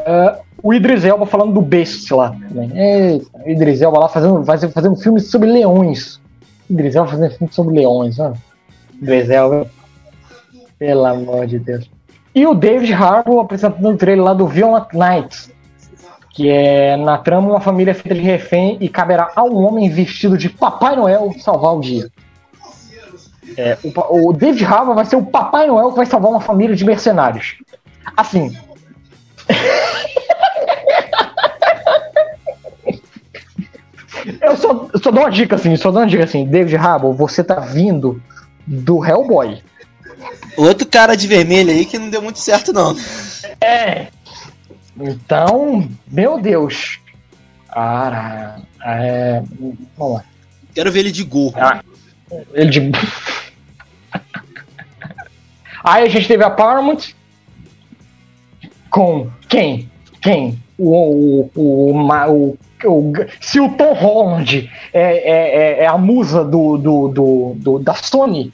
Uh, 0.00 0.38
o 0.62 0.74
Idris 0.74 1.04
Elba 1.04 1.24
falando 1.24 1.54
do 1.54 1.62
Beast 1.62 2.10
lá. 2.10 2.36
Eita, 2.74 3.26
o 3.46 3.48
Idris 3.48 3.80
Elba 3.80 3.98
lá 3.98 4.08
fazendo, 4.10 4.44
fazendo 4.44 4.96
filme 4.96 5.18
sobre 5.18 5.50
leões. 5.50 6.20
Idris 6.68 6.96
Elba 6.96 7.10
fazendo 7.10 7.30
filme 7.30 7.52
sobre 7.52 7.74
leões, 7.76 8.18
ó. 8.18 8.34
Idris 9.00 9.30
Elba. 9.30 9.66
Pelo 10.78 11.06
amor 11.06 11.46
de 11.46 11.58
Deus. 11.58 11.90
E 12.34 12.46
o 12.46 12.54
David 12.54 12.92
Harbour 12.92 13.40
apresentando 13.40 13.88
o 13.88 13.96
trailer 13.96 14.24
lá 14.24 14.34
do 14.34 14.46
Violent 14.46 14.92
Night. 14.92 15.50
Que 16.38 16.48
é, 16.48 16.96
na 16.96 17.18
trama, 17.18 17.50
uma 17.50 17.60
família 17.60 17.92
feita 17.92 18.14
de 18.14 18.20
refém 18.20 18.78
e 18.80 18.88
caberá 18.88 19.32
a 19.34 19.42
um 19.42 19.56
homem 19.56 19.90
vestido 19.90 20.38
de 20.38 20.48
Papai 20.48 20.94
Noel 20.94 21.34
salvar 21.40 21.74
o 21.74 21.80
dia. 21.80 22.08
É, 23.56 23.76
o, 23.82 24.28
o 24.28 24.32
David 24.32 24.64
Harbour 24.64 24.94
vai 24.94 25.04
ser 25.04 25.16
o 25.16 25.26
Papai 25.26 25.66
Noel 25.66 25.90
que 25.90 25.96
vai 25.96 26.06
salvar 26.06 26.30
uma 26.30 26.40
família 26.40 26.76
de 26.76 26.84
mercenários. 26.84 27.56
Assim. 28.16 28.56
eu, 34.40 34.56
só, 34.56 34.86
eu 34.94 35.00
só 35.02 35.10
dou 35.10 35.24
uma 35.24 35.30
dica 35.32 35.56
assim, 35.56 35.74
só 35.74 35.90
dou 35.90 36.02
uma 36.02 36.06
dica 36.06 36.22
assim, 36.22 36.46
David 36.46 36.76
Harbour, 36.76 37.14
você 37.14 37.42
tá 37.42 37.58
vindo 37.58 38.22
do 38.64 39.04
Hellboy. 39.04 39.60
Outro 40.56 40.86
cara 40.86 41.16
de 41.16 41.26
vermelho 41.26 41.72
aí 41.72 41.84
que 41.84 41.98
não 41.98 42.08
deu 42.08 42.22
muito 42.22 42.38
certo, 42.38 42.72
não. 42.72 42.96
É. 43.60 44.06
Então, 45.00 45.88
meu 46.06 46.40
Deus. 46.40 47.00
Cara, 47.68 48.60
é... 48.84 49.42
vamos 49.96 50.14
lá. 50.16 50.24
Quero 50.74 50.92
ver 50.92 51.00
ele 51.00 51.12
de 51.12 51.24
gorro. 51.24 51.54
Ah, 51.56 51.82
ele 52.52 52.70
de. 52.70 52.80
Aí 55.82 56.04
a 56.04 56.08
gente 56.08 56.28
teve 56.28 56.44
a 56.44 56.50
Paramount 56.50 57.12
com 58.90 59.30
quem? 59.48 59.90
Quem? 60.20 60.58
O, 60.78 61.50
o, 61.54 61.96
o, 61.96 62.58
o, 62.84 63.12
se 63.40 63.60
o 63.60 63.70
Tom 63.70 63.92
Holland 63.92 64.70
é, 64.92 65.00
é, 65.02 65.80
é, 65.80 65.84
é 65.84 65.86
a 65.86 65.98
musa 65.98 66.44
do, 66.44 66.76
do, 66.76 67.08
do, 67.08 67.52
do, 67.56 67.78
da 67.78 67.94
Sony, 67.94 68.52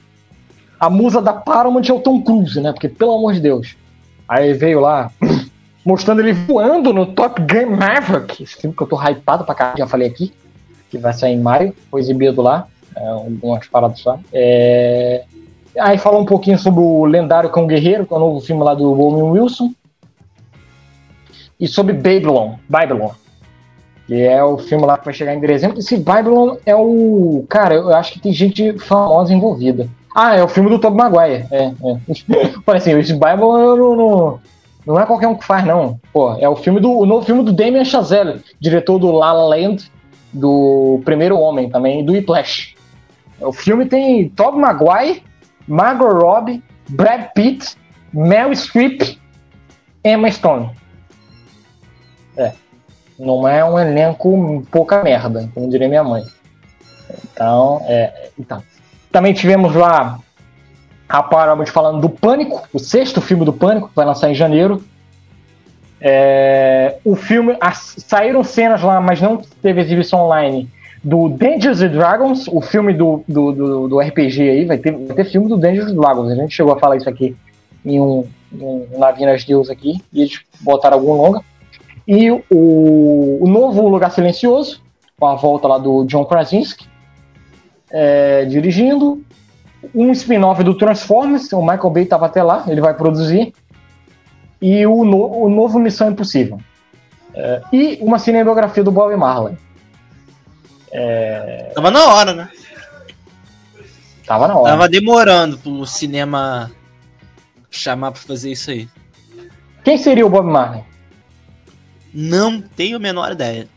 a 0.79 0.89
musa 0.89 1.21
da 1.21 1.33
Paramount 1.33 1.83
é 1.87 1.93
o 1.93 1.99
Tom 1.99 2.21
Cruise, 2.21 2.59
né? 2.59 2.71
Porque, 2.71 2.89
pelo 2.89 3.15
amor 3.17 3.33
de 3.33 3.39
Deus. 3.39 3.75
Aí 4.27 4.53
veio 4.53 4.79
lá, 4.79 5.11
mostrando 5.85 6.19
ele 6.19 6.33
voando 6.33 6.91
no 6.91 7.05
Top 7.05 7.39
Gun 7.39 7.75
Maverick, 7.75 8.41
esse 8.43 8.55
filme 8.55 8.75
que 8.75 8.81
eu 8.81 8.87
tô 8.87 8.99
hypado 8.99 9.45
pra 9.45 9.53
caralho, 9.53 9.77
já 9.77 9.87
falei 9.87 10.07
aqui, 10.07 10.33
que 10.89 10.97
vai 10.97 11.13
sair 11.13 11.33
em 11.33 11.39
maio, 11.39 11.75
foi 11.91 12.01
exibido 12.01 12.41
lá, 12.41 12.67
é, 12.95 13.07
algumas 13.07 13.67
paradas 13.67 14.03
lá. 14.03 14.19
É... 14.33 15.23
Aí 15.77 15.97
falou 15.97 16.21
um 16.21 16.25
pouquinho 16.25 16.57
sobre 16.57 16.79
o 16.79 17.05
lendário 17.05 17.49
Cão 17.49 17.67
Guerreiro, 17.67 18.05
que 18.05 18.13
é 18.13 18.17
o 18.17 18.19
novo 18.19 18.39
filme 18.39 18.63
lá 18.63 18.73
do 18.73 18.99
Owen 18.99 19.41
Wilson. 19.41 19.73
E 21.59 21.67
sobre 21.67 21.93
Babylon, 21.93 22.55
Babylon, 22.67 23.11
que 24.07 24.21
é 24.21 24.43
o 24.43 24.57
filme 24.57 24.85
lá 24.85 24.97
que 24.97 25.05
vai 25.05 25.13
chegar 25.13 25.33
em 25.33 25.39
dezembro. 25.39 25.79
Esse 25.79 25.97
Babylon 25.97 26.55
é 26.65 26.75
o. 26.75 27.45
Cara, 27.49 27.75
eu 27.75 27.93
acho 27.93 28.13
que 28.13 28.19
tem 28.19 28.33
gente 28.33 28.77
famosa 28.79 29.33
envolvida. 29.33 29.87
Ah, 30.13 30.35
é 30.35 30.43
o 30.43 30.47
filme 30.47 30.69
do 30.69 30.79
Tobey 30.79 30.97
Maguire. 30.97 31.45
É, 31.51 31.65
é. 31.65 32.49
Falei 32.65 32.81
assim, 32.81 32.97
esse 32.97 33.13
Babylon 33.13 33.75
não, 33.75 33.95
não, 33.95 34.39
não, 34.85 34.99
é 34.99 35.05
qualquer 35.05 35.27
um 35.27 35.35
que 35.35 35.45
faz, 35.45 35.65
não. 35.65 35.99
Pô, 36.13 36.35
é 36.39 36.47
o 36.47 36.55
filme 36.55 36.79
do 36.79 36.91
o 36.91 37.05
novo 37.05 37.25
filme 37.25 37.43
do 37.43 37.51
Damien 37.51 37.85
Chazelle, 37.85 38.43
diretor 38.59 38.99
do 38.99 39.11
La 39.11 39.33
La 39.33 39.47
Land, 39.47 39.91
do 40.31 41.01
Primeiro 41.03 41.39
Homem 41.39 41.69
também, 41.69 42.01
e 42.01 42.03
do 42.03 42.13
Whiplash. 42.13 42.75
O 43.39 43.51
filme 43.51 43.85
tem 43.85 44.29
Tobey 44.29 44.59
Maguire, 44.59 45.23
Margot 45.67 46.11
Robbie, 46.11 46.63
Brad 46.89 47.29
Pitt, 47.33 47.75
Mel 48.13 48.51
Streep, 48.53 49.17
Emma 50.03 50.29
Stone. 50.31 50.69
É. 52.37 52.53
Não 53.17 53.47
é 53.47 53.63
um 53.65 53.79
elenco 53.79 54.63
pouca 54.69 55.01
merda, 55.03 55.49
como 55.53 55.69
diria 55.69 55.87
minha 55.87 56.03
mãe. 56.03 56.23
Então, 57.23 57.81
é. 57.87 58.29
Então. 58.37 58.61
Também 59.11 59.33
tivemos 59.33 59.73
lá 59.73 60.19
a 61.07 61.21
Paramount 61.21 61.67
falando 61.67 62.01
do 62.01 62.09
Pânico, 62.09 62.67
o 62.73 62.79
sexto 62.79 63.21
filme 63.21 63.45
do 63.45 63.53
Pânico, 63.53 63.89
que 63.89 63.95
vai 63.95 64.05
lançar 64.05 64.29
em 64.29 64.35
janeiro. 64.35 64.83
É, 66.01 66.97
o 67.03 67.15
filme. 67.15 67.57
saíram 67.73 68.43
cenas 68.43 68.81
lá, 68.81 68.99
mas 68.99 69.21
não 69.21 69.37
teve 69.61 69.81
exibição 69.81 70.19
online 70.19 70.69
do 71.05 71.27
and 71.27 71.89
Dragons, 71.89 72.47
o 72.47 72.61
filme 72.61 72.91
do, 72.91 73.23
do, 73.27 73.51
do, 73.51 73.87
do, 73.87 73.99
RPG 73.99 74.41
aí, 74.41 74.65
vai 74.65 74.79
ter, 74.79 74.91
vai 74.91 75.15
ter 75.15 75.25
filme 75.25 75.47
do 75.47 75.55
and 75.55 75.93
Dragons. 75.93 76.31
A 76.31 76.35
gente 76.35 76.55
chegou 76.55 76.73
a 76.73 76.79
falar 76.79 76.97
isso 76.97 77.07
aqui 77.07 77.35
em 77.85 78.01
um, 78.01 78.27
um 78.51 78.87
Navinas 78.97 79.45
Deus 79.45 79.69
aqui, 79.69 80.01
e 80.11 80.21
eles 80.21 80.41
botaram 80.61 80.97
algum 80.97 81.13
longa. 81.13 81.41
E 82.07 82.31
o, 82.31 82.41
o 82.49 83.47
novo 83.47 83.87
Lugar 83.87 84.11
Silencioso, 84.11 84.81
com 85.19 85.27
a 85.27 85.35
volta 85.35 85.67
lá 85.67 85.77
do 85.77 86.05
John 86.05 86.25
Krasinski, 86.25 86.87
é, 87.91 88.45
dirigindo. 88.45 89.23
Um 89.93 90.11
spin-off 90.11 90.63
do 90.63 90.73
Transformers, 90.75 91.51
o 91.53 91.61
Michael 91.61 91.89
Bay 91.89 92.03
estava 92.03 92.25
até 92.25 92.41
lá, 92.41 92.65
ele 92.67 92.81
vai 92.81 92.93
produzir. 92.93 93.53
E 94.61 94.85
o, 94.85 95.05
no, 95.05 95.43
o 95.43 95.49
novo 95.49 95.77
Missão 95.77 96.09
Impossível. 96.09 96.59
É, 97.33 97.61
e 97.71 97.97
uma 98.01 98.17
cinematografia 98.17 98.83
do 98.83 98.91
Bob 98.91 99.15
Marley. 99.15 99.57
É... 100.91 101.71
Tava 101.75 101.91
na 101.91 102.05
hora, 102.05 102.33
né? 102.33 102.49
Tava 104.25 104.47
na 104.47 104.57
hora. 104.57 104.71
Tava 104.71 104.89
demorando 104.89 105.57
pro 105.57 105.85
cinema 105.85 106.71
chamar 107.69 108.11
pra 108.11 108.21
fazer 108.21 108.51
isso 108.51 108.71
aí. 108.71 108.87
Quem 109.83 109.97
seria 109.97 110.25
o 110.25 110.29
Bob 110.29 110.47
Marley? 110.47 110.83
Não 112.13 112.61
tenho 112.61 112.95
a 112.95 112.99
menor 112.99 113.33
ideia. 113.33 113.67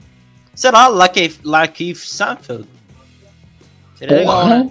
Será 0.55 0.87
Lakeith, 0.89 1.97
Stanfield? 1.97 2.69
Seria 3.97 4.25
porra. 4.25 4.45
legal, 4.45 4.65
né? 4.65 4.71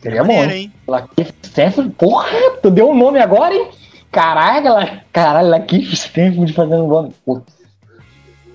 Seria 0.00 0.24
bom. 0.24 0.42
Hein? 0.44 0.72
Lakeith 0.86 1.34
Stanfield, 1.42 1.90
porra, 1.94 2.26
tu 2.62 2.70
deu 2.70 2.90
um 2.90 2.96
nome 2.96 3.20
agora, 3.20 3.54
hein? 3.54 3.70
Caraca, 4.10 5.04
caralho, 5.12 5.48
Lakeith 5.48 5.92
Stanfield 5.92 6.52
fazendo 6.52 6.86
nome. 6.86 7.14
Putz. 7.24 7.52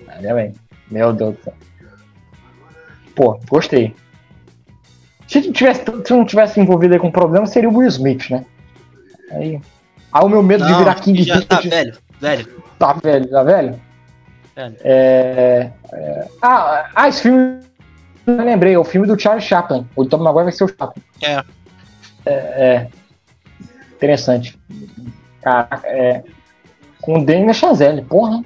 Ainda 0.08 0.34
bem. 0.34 0.54
Meu 0.90 1.12
Deus 1.12 1.36
do 1.36 1.42
céu. 1.42 1.54
Pô, 3.14 3.40
gostei. 3.48 3.94
Se 5.26 5.40
não 5.40 5.52
tivesse, 5.52 5.82
se 6.04 6.12
não 6.12 6.24
tivesse 6.24 6.60
envolvido 6.60 6.94
aí 6.94 7.00
com 7.00 7.10
problema, 7.10 7.46
seria 7.46 7.68
o 7.68 7.76
Will 7.76 7.88
Smith, 7.88 8.30
né? 8.30 8.44
Aí. 9.30 9.60
Aí 10.12 10.24
o 10.24 10.28
meu 10.28 10.42
medo 10.42 10.64
não, 10.64 10.72
de 10.72 10.78
virar 10.78 10.94
King 10.96 11.22
já 11.22 11.42
tá 11.42 11.60
velho, 11.60 11.96
velho. 12.20 12.62
Tá 12.78 12.92
velho, 12.92 13.28
tá 13.28 13.42
velho? 13.42 13.80
Velho. 14.54 14.76
É, 14.82 15.70
é... 15.92 16.28
Ah, 16.40 16.90
ah, 16.94 17.08
esse 17.08 17.22
filme. 17.22 17.60
Eu 18.26 18.44
lembrei, 18.44 18.74
é 18.74 18.78
o 18.78 18.84
filme 18.84 19.06
do 19.06 19.18
Charles 19.18 19.44
Chaplin. 19.44 19.86
O 19.94 20.04
Tom 20.04 20.18
Maguire 20.18 20.44
vai 20.44 20.52
ser 20.52 20.64
o 20.64 20.68
Chaplin. 20.68 21.02
É. 21.22 21.44
É. 22.24 22.32
é. 22.32 22.88
Interessante. 23.94 24.58
Caraca, 25.40 25.86
é. 25.86 26.24
Com 27.00 27.20
o 27.20 27.24
Daniel 27.24 27.54
Chazelle, 27.54 28.02
porra. 28.02 28.42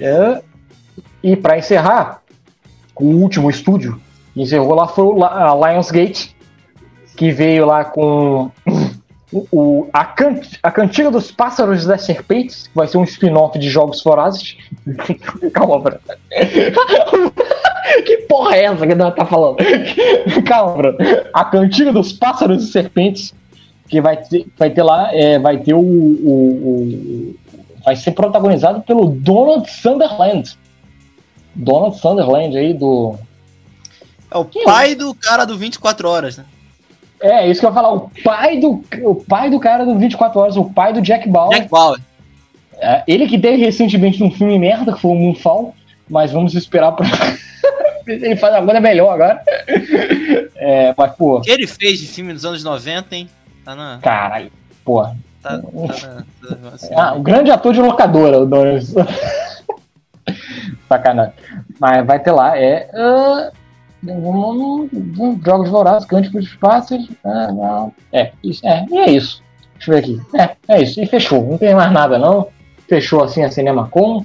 É. 0.00 0.42
E 1.22 1.36
pra 1.36 1.58
encerrar, 1.58 2.22
o 2.94 3.04
último 3.04 3.50
estúdio 3.50 4.00
encerrou 4.34 4.74
lá 4.74 4.88
foi 4.88 5.04
o 5.04 5.24
a 5.24 5.54
Lionsgate, 5.54 6.36
que 7.16 7.30
veio 7.30 7.66
lá 7.66 7.84
com 7.84 8.50
o, 9.32 9.46
o 9.50 9.88
a, 9.92 10.04
can, 10.04 10.40
a 10.62 10.70
Cantiga 10.70 11.10
dos 11.10 11.30
Pássaros 11.32 11.84
e 11.84 11.88
das 11.88 12.04
Serpentes, 12.04 12.68
que 12.68 12.74
vai 12.74 12.86
ser 12.86 12.98
um 12.98 13.04
spin-off 13.04 13.58
de 13.58 13.68
Jogos 13.68 14.02
Vorazes. 14.02 14.56
Calma, 15.52 15.80
bro. 15.80 15.98
que 18.04 18.18
porra 18.28 18.56
é 18.56 18.64
essa 18.64 18.86
que 18.86 18.92
ela 18.92 19.10
tá 19.10 19.26
falando? 19.26 19.56
Calma, 20.46 20.76
bro. 20.76 20.96
A 21.32 21.44
Cantiga 21.44 21.92
dos 21.92 22.12
Pássaros 22.12 22.64
e 22.64 22.72
Serpentes, 22.72 23.34
que 23.88 24.00
vai 24.00 24.16
ter, 24.16 24.46
vai 24.56 24.70
ter 24.70 24.82
lá, 24.82 25.12
é, 25.12 25.38
vai 25.38 25.58
ter 25.58 25.74
o, 25.74 25.80
o, 25.80 25.82
o, 25.82 27.36
vai 27.84 27.96
ser 27.96 28.12
protagonizado 28.12 28.80
pelo 28.82 29.06
Donald 29.08 29.70
Sunderland. 29.70 30.56
Donald 31.54 31.98
Sunderland 31.98 32.56
aí 32.56 32.74
do 32.74 33.18
é 34.30 34.38
o 34.38 34.44
pai 34.44 34.94
do 34.94 35.14
cara 35.14 35.44
do 35.44 35.56
24 35.56 36.08
horas, 36.08 36.36
né? 36.36 36.44
É, 37.20 37.48
isso 37.48 37.60
que 37.60 37.66
eu 37.66 37.70
ia 37.70 37.74
falar. 37.74 37.92
O 37.92 38.10
pai 38.22 38.58
do, 38.58 38.84
o 39.02 39.14
pai 39.14 39.50
do 39.50 39.58
cara 39.58 39.84
do 39.84 39.98
24 39.98 40.38
Horas, 40.38 40.56
o 40.56 40.64
pai 40.64 40.92
do 40.92 41.00
Jack 41.00 41.28
Bauer. 41.28 41.56
Jack 41.56 41.70
Bauer. 41.70 42.00
É, 42.78 43.02
ele 43.06 43.26
que 43.26 43.38
teve 43.38 43.64
recentemente 43.64 44.22
um 44.22 44.30
filme 44.30 44.58
merda, 44.58 44.92
que 44.92 45.00
foi 45.00 45.10
o 45.10 45.14
Moonfall, 45.14 45.74
mas 46.08 46.32
vamos 46.32 46.54
esperar 46.54 46.92
pra. 46.92 47.06
ele 48.06 48.36
faz 48.36 48.54
agora 48.54 48.80
melhor 48.80 49.14
agora. 49.14 49.42
É, 50.56 50.94
mas, 50.96 51.12
pô. 51.14 51.38
O 51.38 51.40
que 51.40 51.50
ele 51.50 51.66
fez 51.66 51.98
de 51.98 52.06
filme 52.06 52.32
dos 52.32 52.44
anos 52.44 52.62
90, 52.62 53.16
hein? 53.16 53.28
Tá 53.64 53.74
na. 53.74 53.98
Caralho, 54.02 54.52
pô. 54.84 55.02
Tá, 55.02 55.16
tá 55.42 55.58
na, 55.58 55.60
tá, 55.60 56.74
assim, 56.74 56.94
ah, 56.94 57.14
o 57.14 57.22
grande 57.22 57.50
ator 57.50 57.72
de 57.72 57.80
locadora, 57.80 58.40
o 58.40 58.46
Doris. 58.46 58.94
Sacanagem. 60.88 61.32
Mas 61.80 62.06
vai 62.06 62.18
ter 62.18 62.32
lá, 62.32 62.58
é. 62.58 62.90
Uh 62.92 63.65
Jogos 65.44 65.68
vorazes, 65.68 66.08
cânticos 66.08 66.48
fáceis. 66.52 67.08
É, 68.12 68.32
isso, 68.42 68.66
é, 68.66 68.86
e 68.90 68.98
é 68.98 69.10
isso. 69.10 69.42
Deixa 69.74 69.90
eu 69.90 69.94
ver 69.94 70.00
aqui. 70.00 70.20
É, 70.36 70.76
é 70.76 70.82
isso. 70.82 71.00
E 71.00 71.06
fechou. 71.06 71.44
Não 71.46 71.58
tem 71.58 71.74
mais 71.74 71.92
nada, 71.92 72.18
não. 72.18 72.48
Fechou 72.88 73.22
assim 73.22 73.42
a 73.42 73.50
CinemaCon. 73.50 74.24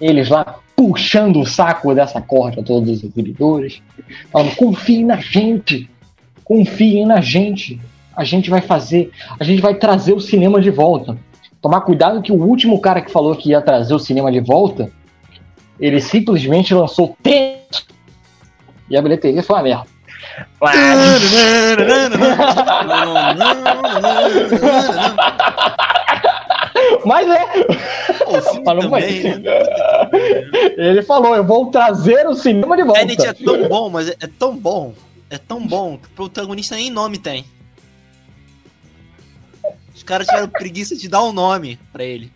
Eles 0.00 0.28
lá 0.28 0.58
puxando 0.76 1.40
o 1.40 1.46
saco 1.46 1.94
dessa 1.94 2.20
corda 2.20 2.62
todos 2.62 2.88
os 2.88 3.04
exibidores. 3.04 3.80
Falando, 4.30 4.54
confiem 4.56 5.04
na 5.04 5.16
gente. 5.16 5.88
Confiem 6.44 7.06
na 7.06 7.20
gente. 7.20 7.80
A 8.14 8.24
gente 8.24 8.50
vai 8.50 8.60
fazer. 8.60 9.10
A 9.38 9.44
gente 9.44 9.62
vai 9.62 9.74
trazer 9.74 10.12
o 10.12 10.20
cinema 10.20 10.60
de 10.60 10.70
volta. 10.70 11.16
Tomar 11.60 11.82
cuidado 11.82 12.20
que 12.20 12.32
o 12.32 12.42
último 12.42 12.80
cara 12.80 13.00
que 13.00 13.10
falou 13.10 13.36
que 13.36 13.50
ia 13.50 13.62
trazer 13.62 13.94
o 13.94 13.98
cinema 13.98 14.32
de 14.32 14.40
volta, 14.40 14.90
ele 15.78 16.00
simplesmente 16.00 16.74
lançou 16.74 17.16
três 17.22 17.61
e 18.92 18.96
a 18.96 19.00
bilheteria 19.00 19.42
foi 19.42 19.56
uma 19.56 19.62
merda. 19.62 19.86
Mas 27.06 27.26
é. 27.26 28.62
Falou 28.62 28.82
também, 28.82 29.22
né? 29.22 29.42
Ele 30.76 31.02
falou: 31.02 31.34
eu 31.34 31.42
vou 31.42 31.70
trazer 31.70 32.26
o 32.28 32.34
cinema 32.34 32.76
de 32.76 32.82
volta. 32.82 33.00
Tenet 33.00 33.26
é 33.26 33.32
tão 33.32 33.66
bom, 33.66 33.88
mas 33.88 34.08
é, 34.08 34.16
é 34.20 34.26
tão 34.26 34.54
bom. 34.56 34.92
É 35.30 35.38
tão 35.38 35.66
bom 35.66 35.96
que 35.96 36.08
o 36.08 36.10
protagonista 36.10 36.74
nem 36.76 36.90
nome 36.90 37.16
tem. 37.16 37.46
Os 39.94 40.02
caras 40.02 40.26
tiveram 40.26 40.48
preguiça 40.48 40.94
de 40.94 41.08
dar 41.08 41.24
um 41.24 41.32
nome 41.32 41.78
pra 41.90 42.04
ele. 42.04 42.30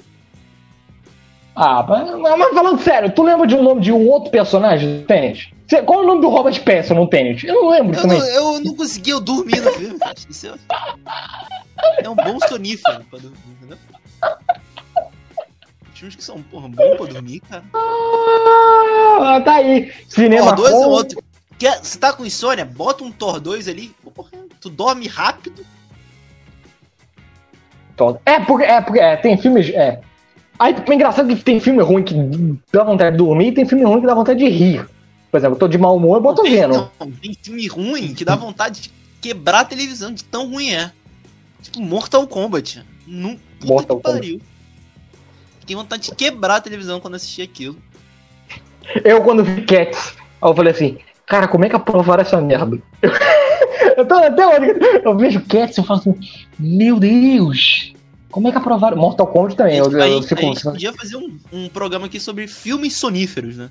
Ah, 1.55 1.85
mas, 1.87 2.39
mas 2.39 2.55
falando 2.55 2.81
sério, 2.81 3.13
tu 3.13 3.23
lembra 3.23 3.47
de 3.47 3.55
um 3.55 3.63
nome 3.63 3.83
de 3.83 3.93
um 3.93 4.09
outro 4.09 4.31
personagem 4.31 5.01
do 5.01 5.07
Tenet? 5.07 5.56
Qual 5.85 6.01
é 6.01 6.03
o 6.05 6.07
nome 6.07 6.21
do 6.21 6.29
Robert 6.29 6.63
Pattinson 6.63 6.95
no 6.95 7.09
Tenet? 7.09 7.47
Eu 7.47 7.55
não 7.55 7.71
lembro 7.71 7.97
eu 7.97 8.03
também. 8.03 8.19
Não, 8.19 8.27
eu 8.27 8.61
não 8.61 8.75
consegui 8.75 9.11
eu 9.11 9.21
dormir 9.21 9.61
no 9.61 9.71
filme. 9.73 9.99
Isso 10.29 10.47
é... 10.47 12.05
é 12.05 12.09
um 12.09 12.15
bom 12.15 12.39
sonífero 12.47 13.05
pra 13.11 13.19
dormir, 13.19 13.39
entendeu? 13.51 13.79
Filmes 15.93 16.15
que 16.15 16.23
são, 16.23 16.43
porra, 16.43 16.69
bom 16.69 16.97
pra 16.97 17.07
dormir, 17.07 17.41
cara. 17.41 17.65
Ah, 17.75 19.41
tá 19.45 19.55
aí. 19.55 19.93
Cinema 20.09 20.55
Thor 20.55 20.71
2 20.71 20.73
é 20.73 20.87
outro. 20.87 21.23
Quer, 21.59 21.79
você 21.83 21.99
tá 21.99 22.13
com 22.13 22.25
insônia? 22.25 22.65
Bota 22.65 23.03
um 23.03 23.11
Thor 23.11 23.41
2 23.41 23.67
ali. 23.67 23.95
Porra, 24.15 24.31
tu 24.61 24.69
dorme 24.69 25.09
rápido. 25.09 25.65
É, 28.27 28.39
porque, 28.41 28.65
é, 28.65 28.81
porque 28.81 29.01
é, 29.01 29.17
tem 29.17 29.39
filmes. 29.39 29.71
É. 29.71 30.01
Aí 30.59 30.75
é 30.75 30.95
engraçado 30.95 31.35
que 31.35 31.43
tem 31.43 31.59
filme 31.59 31.83
ruim 31.83 32.03
que 32.03 32.15
dá 32.73 32.85
vontade 32.85 33.13
de 33.13 33.17
dormir 33.19 33.49
e 33.49 33.53
tem 33.53 33.67
filme 33.67 33.85
ruim 33.85 34.01
que 34.01 34.07
dá 34.07 34.15
vontade 34.15 34.39
de 34.39 34.49
rir. 34.49 34.87
Por 35.31 35.39
exemplo, 35.39 35.57
eu 35.57 35.59
tô 35.59 35.69
de 35.69 35.79
mau 35.79 35.97
humor, 35.97 36.17
eu 36.17 36.23
boto 36.23 36.43
não, 36.43 36.51
vendo. 36.51 36.91
Não, 36.99 37.11
tem 37.13 37.37
filme 37.41 37.67
ruim 37.67 38.15
que 38.15 38.25
dá 38.25 38.37
vontade 38.37 38.83
de 38.83 38.93
quebrar 39.21 39.61
a 39.61 39.65
televisão 39.65 40.13
de 40.13 40.25
tão 40.25 40.51
ruim 40.51 40.71
é. 40.71 40.93
Tipo 41.63 41.81
Mortal 41.81 42.27
Kombat. 42.27 42.85
Não, 43.07 43.39
Mortal 43.65 44.01
pariu. 44.01 44.41
Fiquei 45.61 45.75
vontade 45.75 46.05
de 46.05 46.15
quebrar 46.15 46.57
a 46.57 46.61
televisão 46.61 47.01
quando 47.01 47.17
assisti 47.17 47.43
aquilo. 47.43 47.77
Eu, 49.05 49.23
quando 49.23 49.43
vi 49.43 49.63
Cats, 49.63 50.15
eu 50.41 50.55
falei 50.55 50.73
assim, 50.73 50.99
cara, 51.27 51.49
como 51.49 51.65
é 51.65 51.69
que 51.69 51.75
aprovaram 51.75 52.23
essa 52.23 52.41
merda? 52.41 52.81
eu 53.97 54.07
tô 54.07 54.15
até 54.15 54.47
hoje, 54.47 54.79
eu 55.05 55.17
vejo 55.17 55.41
Cats 55.41 55.77
e 55.77 55.81
eu 55.81 55.85
falo 55.85 56.01
assim, 56.01 56.15
meu 56.57 57.01
Deus, 57.01 57.93
como 58.31 58.47
é 58.47 58.53
que 58.53 58.59
aprovaram? 58.59 58.97
Mortal 58.97 59.27
Kombat 59.27 59.57
também. 59.57 59.81
A 59.81 59.85
gente, 59.85 59.95
eu, 59.95 60.01
eu, 60.01 60.07
eu 60.07 60.23
fico... 60.23 60.41
a 60.41 60.45
gente 60.45 60.63
podia 60.63 60.93
fazer 60.93 61.17
um, 61.17 61.37
um 61.53 61.69
programa 61.69 62.07
aqui 62.07 62.21
sobre 62.21 62.47
filmes 62.47 62.97
soníferos, 62.97 63.57
né? 63.57 63.71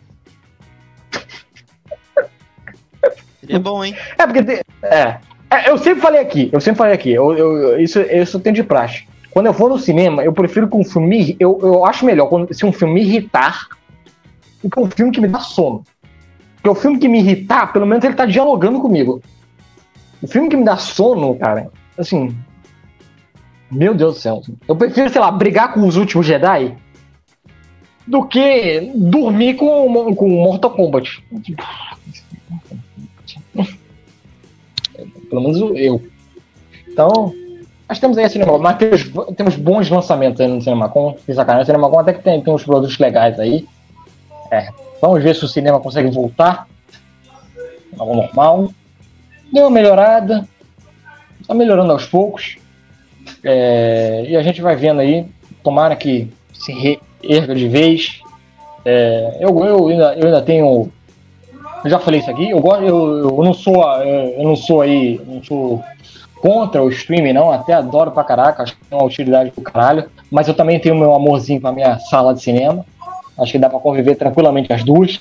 Seria 3.45 3.59
bom, 3.59 3.83
hein? 3.83 3.95
É, 4.17 4.25
porque. 4.25 4.43
Tem, 4.43 4.61
é, 4.83 5.17
é, 5.49 5.69
Eu 5.69 5.77
sempre 5.77 6.01
falei 6.01 6.21
aqui, 6.21 6.49
eu 6.51 6.59
sempre 6.59 6.77
falei 6.77 6.93
aqui, 6.93 7.11
eu, 7.11 7.33
eu, 7.33 7.79
isso, 7.79 7.99
isso 8.01 8.39
tem 8.39 8.53
de 8.53 8.63
praxe. 8.63 9.07
Quando 9.31 9.47
eu 9.47 9.53
vou 9.53 9.69
no 9.69 9.77
cinema, 9.77 10.23
eu 10.23 10.31
prefiro 10.31 10.67
que 10.67 10.77
um 10.77 10.83
filme. 10.83 11.35
Eu, 11.39 11.59
eu 11.61 11.85
acho 11.85 12.05
melhor 12.05 12.27
quando, 12.27 12.53
se 12.53 12.65
um 12.65 12.71
filme 12.71 12.95
me 12.95 13.01
irritar 13.01 13.67
do 14.63 14.69
que 14.69 14.79
um 14.79 14.89
filme 14.89 15.11
que 15.11 15.21
me 15.21 15.27
dá 15.27 15.39
sono. 15.39 15.83
Porque 16.55 16.69
o 16.69 16.75
filme 16.75 16.97
que 16.97 17.07
me 17.07 17.19
irritar, 17.19 17.71
pelo 17.73 17.85
menos 17.85 18.03
ele 18.03 18.15
tá 18.15 18.25
dialogando 18.25 18.79
comigo. 18.79 19.21
O 20.21 20.27
filme 20.27 20.49
que 20.49 20.55
me 20.55 20.63
dá 20.63 20.77
sono, 20.77 21.35
cara, 21.35 21.69
assim. 21.97 22.35
Meu 23.69 23.93
Deus 23.93 24.15
do 24.15 24.19
céu. 24.19 24.41
Eu 24.67 24.75
prefiro, 24.75 25.09
sei 25.09 25.19
lá, 25.19 25.29
brigar 25.31 25.73
com 25.73 25.85
os 25.85 25.97
últimos 25.97 26.25
Jedi 26.25 26.75
do 28.07 28.23
que 28.25 28.91
dormir 28.95 29.55
com, 29.55 30.15
com 30.15 30.29
Mortal 30.29 30.71
Kombat. 30.71 31.23
Pelo 35.35 35.41
menos 35.41 35.77
eu. 35.77 36.01
Então, 36.87 37.33
nós 37.89 37.99
temos 37.99 38.17
aí 38.17 38.23
a 38.23 38.29
Cinema, 38.29 38.57
mas 38.57 38.77
temos, 38.77 39.03
temos 39.35 39.55
bons 39.57 39.89
lançamentos 39.89 40.39
aí 40.39 40.47
no 40.47 40.61
CinemaCon. 40.61 41.17
Que 41.25 41.33
sacanagem, 41.33 41.63
o 41.63 41.65
CinemaCon 41.65 41.99
até 41.99 42.13
que 42.13 42.23
tem, 42.23 42.41
tem 42.41 42.53
uns 42.53 42.63
produtos 42.63 42.97
legais 42.97 43.37
aí. 43.37 43.67
É, 44.49 44.69
vamos 45.01 45.21
ver 45.21 45.35
se 45.35 45.43
o 45.43 45.47
cinema 45.47 45.81
consegue 45.81 46.09
voltar 46.09 46.67
ao 47.99 48.15
normal. 48.15 48.71
Deu 49.51 49.65
uma 49.65 49.71
melhorada. 49.71 50.47
Está 51.41 51.53
melhorando 51.53 51.91
aos 51.91 52.05
poucos. 52.05 52.55
É, 53.43 54.25
e 54.29 54.37
a 54.37 54.41
gente 54.41 54.61
vai 54.61 54.77
vendo 54.77 55.01
aí. 55.01 55.25
Tomara 55.61 55.97
que 55.97 56.31
se 56.53 56.71
reerga 56.71 57.53
de 57.53 57.67
vez. 57.67 58.21
É, 58.85 59.37
eu, 59.41 59.65
eu, 59.65 59.87
ainda, 59.89 60.13
eu 60.15 60.27
ainda 60.27 60.41
tenho 60.41 60.89
eu 61.85 61.91
já 61.91 61.99
falei 61.99 62.19
isso 62.19 62.31
aqui, 62.31 62.49
eu, 62.49 62.59
eu, 62.81 63.17
eu 63.19 63.43
não 63.43 63.53
sou 63.53 63.83
eu 64.03 64.43
não 64.43 64.55
sou 64.55 64.81
aí, 64.81 65.21
não 65.27 65.43
sou 65.43 65.83
contra 66.41 66.83
o 66.83 66.89
streaming, 66.89 67.33
não, 67.33 67.51
até 67.51 67.73
adoro 67.73 68.11
pra 68.11 68.23
caraca, 68.23 68.63
acho 68.63 68.75
que 68.75 68.85
tem 68.85 68.97
uma 68.97 69.05
utilidade 69.05 69.51
do 69.55 69.61
caralho, 69.61 70.09
mas 70.31 70.47
eu 70.47 70.55
também 70.55 70.79
tenho 70.79 70.95
meu 70.95 71.13
amorzinho 71.13 71.61
com 71.61 71.67
a 71.67 71.71
minha 71.71 71.99
sala 71.99 72.33
de 72.33 72.41
cinema, 72.41 72.83
acho 73.39 73.51
que 73.51 73.59
dá 73.59 73.69
pra 73.69 73.79
conviver 73.79 74.15
tranquilamente 74.15 74.73
as 74.73 74.83
duas, 74.83 75.19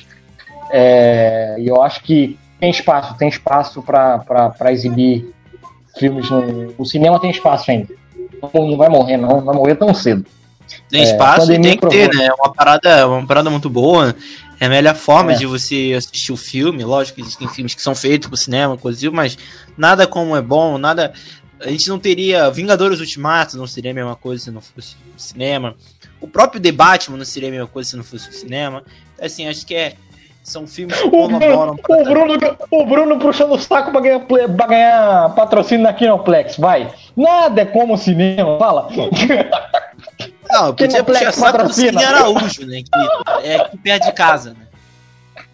é, 0.71 1.57
e 1.59 1.69
eu 1.69 1.83
acho 1.83 2.03
que 2.03 2.39
tem 2.59 2.71
espaço, 2.71 3.15
tem 3.19 3.29
espaço 3.29 3.83
para 3.83 4.73
exibir 4.73 5.35
filmes 5.99 6.31
no, 6.31 6.73
no 6.79 6.87
cinema, 6.87 7.21
tem 7.21 7.31
espaço 7.31 7.71
ainda, 7.71 7.89
não, 8.43 8.69
não 8.69 8.77
vai 8.79 8.89
morrer 8.89 9.19
não, 9.19 9.29
não 9.29 9.45
vai 9.45 9.55
morrer 9.55 9.75
tão 9.75 9.93
cedo. 9.93 10.25
Tem 10.89 11.03
espaço 11.03 11.53
é, 11.53 11.57
e 11.57 11.61
tem 11.61 11.77
que 11.77 11.87
ter, 11.89 12.09
né? 12.15 12.27
É 12.27 12.33
uma 12.33 12.53
parada, 12.53 13.07
uma 13.07 13.27
parada 13.27 13.51
muito 13.51 13.69
boa. 13.69 14.15
É 14.65 14.67
a 14.67 14.71
melhor 14.71 14.95
forma 14.95 15.33
é. 15.33 15.35
de 15.35 15.45
você 15.45 15.93
assistir 15.95 16.33
o 16.33 16.39
filme. 16.39 16.83
Lógico 16.83 17.17
que 17.17 17.21
existem 17.21 17.47
filmes 17.47 17.75
que 17.75 17.83
são 17.83 17.95
feitos 17.95 18.29
pro 18.29 18.37
cinema, 18.37 18.79
coisa 18.79 19.11
mas 19.11 19.37
nada 19.77 20.07
como 20.07 20.35
é 20.35 20.41
bom, 20.41 20.79
nada. 20.79 21.13
A 21.61 21.69
gente 21.69 21.87
não 21.91 21.99
teria. 21.99 22.51
Vingadores 22.51 22.99
Ultimato 22.99 23.59
não 23.59 23.67
seria 23.67 23.91
a 23.91 23.95
mesma 23.95 24.17
coisa 24.17 24.45
se 24.45 24.51
não 24.51 24.63
fosse 24.63 24.97
o 25.15 25.21
cinema. 25.21 25.75
O 26.19 26.27
próprio 26.27 26.63
The 26.63 26.73
Batman 26.73 27.19
não 27.19 27.27
seria 27.27 27.51
a 27.51 27.53
mesma 27.53 27.67
coisa 27.67 27.91
se 27.91 27.97
não 27.97 28.05
fosse 28.05 28.31
o 28.31 28.33
cinema. 28.33 28.83
Então, 29.13 29.27
assim, 29.27 29.47
acho 29.47 29.67
que 29.67 29.75
é. 29.75 29.97
São 30.43 30.67
filmes 30.67 30.95
que 30.99 31.07
o 31.07 31.11
Bruno, 31.11 31.39
o 31.89 32.05
Bruno, 32.05 32.39
o 32.71 32.85
Bruno 32.85 33.19
puxando 33.19 33.53
o 33.53 33.59
saco 33.59 33.91
pra 33.91 34.01
ganhar, 34.03 34.21
pra 34.21 34.67
ganhar 34.67 35.35
patrocínio 35.35 35.83
na 35.83 35.93
Kinoplex, 35.95 36.59
vai. 36.59 36.93
Nada 37.17 37.63
é 37.63 37.65
como 37.65 37.95
o 37.95 37.99
cinema, 37.99 38.59
fala. 38.59 38.89
Não, 40.55 40.75
podia 40.75 41.03
puxar 41.05 41.33
saco 41.33 41.65
do 41.65 41.73
Cine 41.73 42.03
Araújo, 42.05 42.67
né? 42.67 42.83
Que 42.83 43.47
é 43.49 43.57
aqui 43.57 43.77
perto 43.79 44.05
de 44.07 44.13
casa, 44.13 44.51
né? 44.51 44.67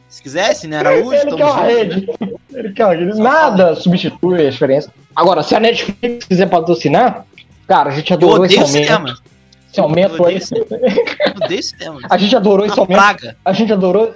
Se 0.09 0.23
quiser, 0.23 0.55
Cine 0.55 0.77
Araújo, 0.77 1.15
Ele 1.15 1.37
quer 1.37 1.45
uma 1.45 1.55
junto. 1.55 1.67
rede. 1.67 2.09
Ele 2.53 2.73
quer 2.73 2.85
uma 2.87 2.95
rede. 2.95 3.19
Nada 3.21 3.75
substitui 3.77 4.41
a 4.47 4.49
experiência. 4.49 4.93
Agora, 5.17 5.43
se 5.43 5.55
a 5.55 5.61
Netflix 5.61 6.27
quiser 6.27 6.47
patrocinar, 6.49 7.25
cara, 7.67 7.91
a 7.91 7.93
gente 7.93 8.11
Eu 8.11 8.17
adorou 8.17 8.45
esse 8.45 8.57
aumento. 8.59 8.71
cinema. 8.73 9.19
Esse 9.71 9.81
aumento 9.81 10.17
Eu 10.17 10.27
aí. 10.27 10.41
odeio 11.43 11.63
cinema. 11.63 12.01
A 12.11 12.19
gente 12.19 12.35
adorou 12.37 12.67
esse 12.67 12.79
aumento. 12.79 12.97
praga. 12.99 13.37
A 13.45 13.53
gente 13.53 13.73
adorou. 13.73 14.13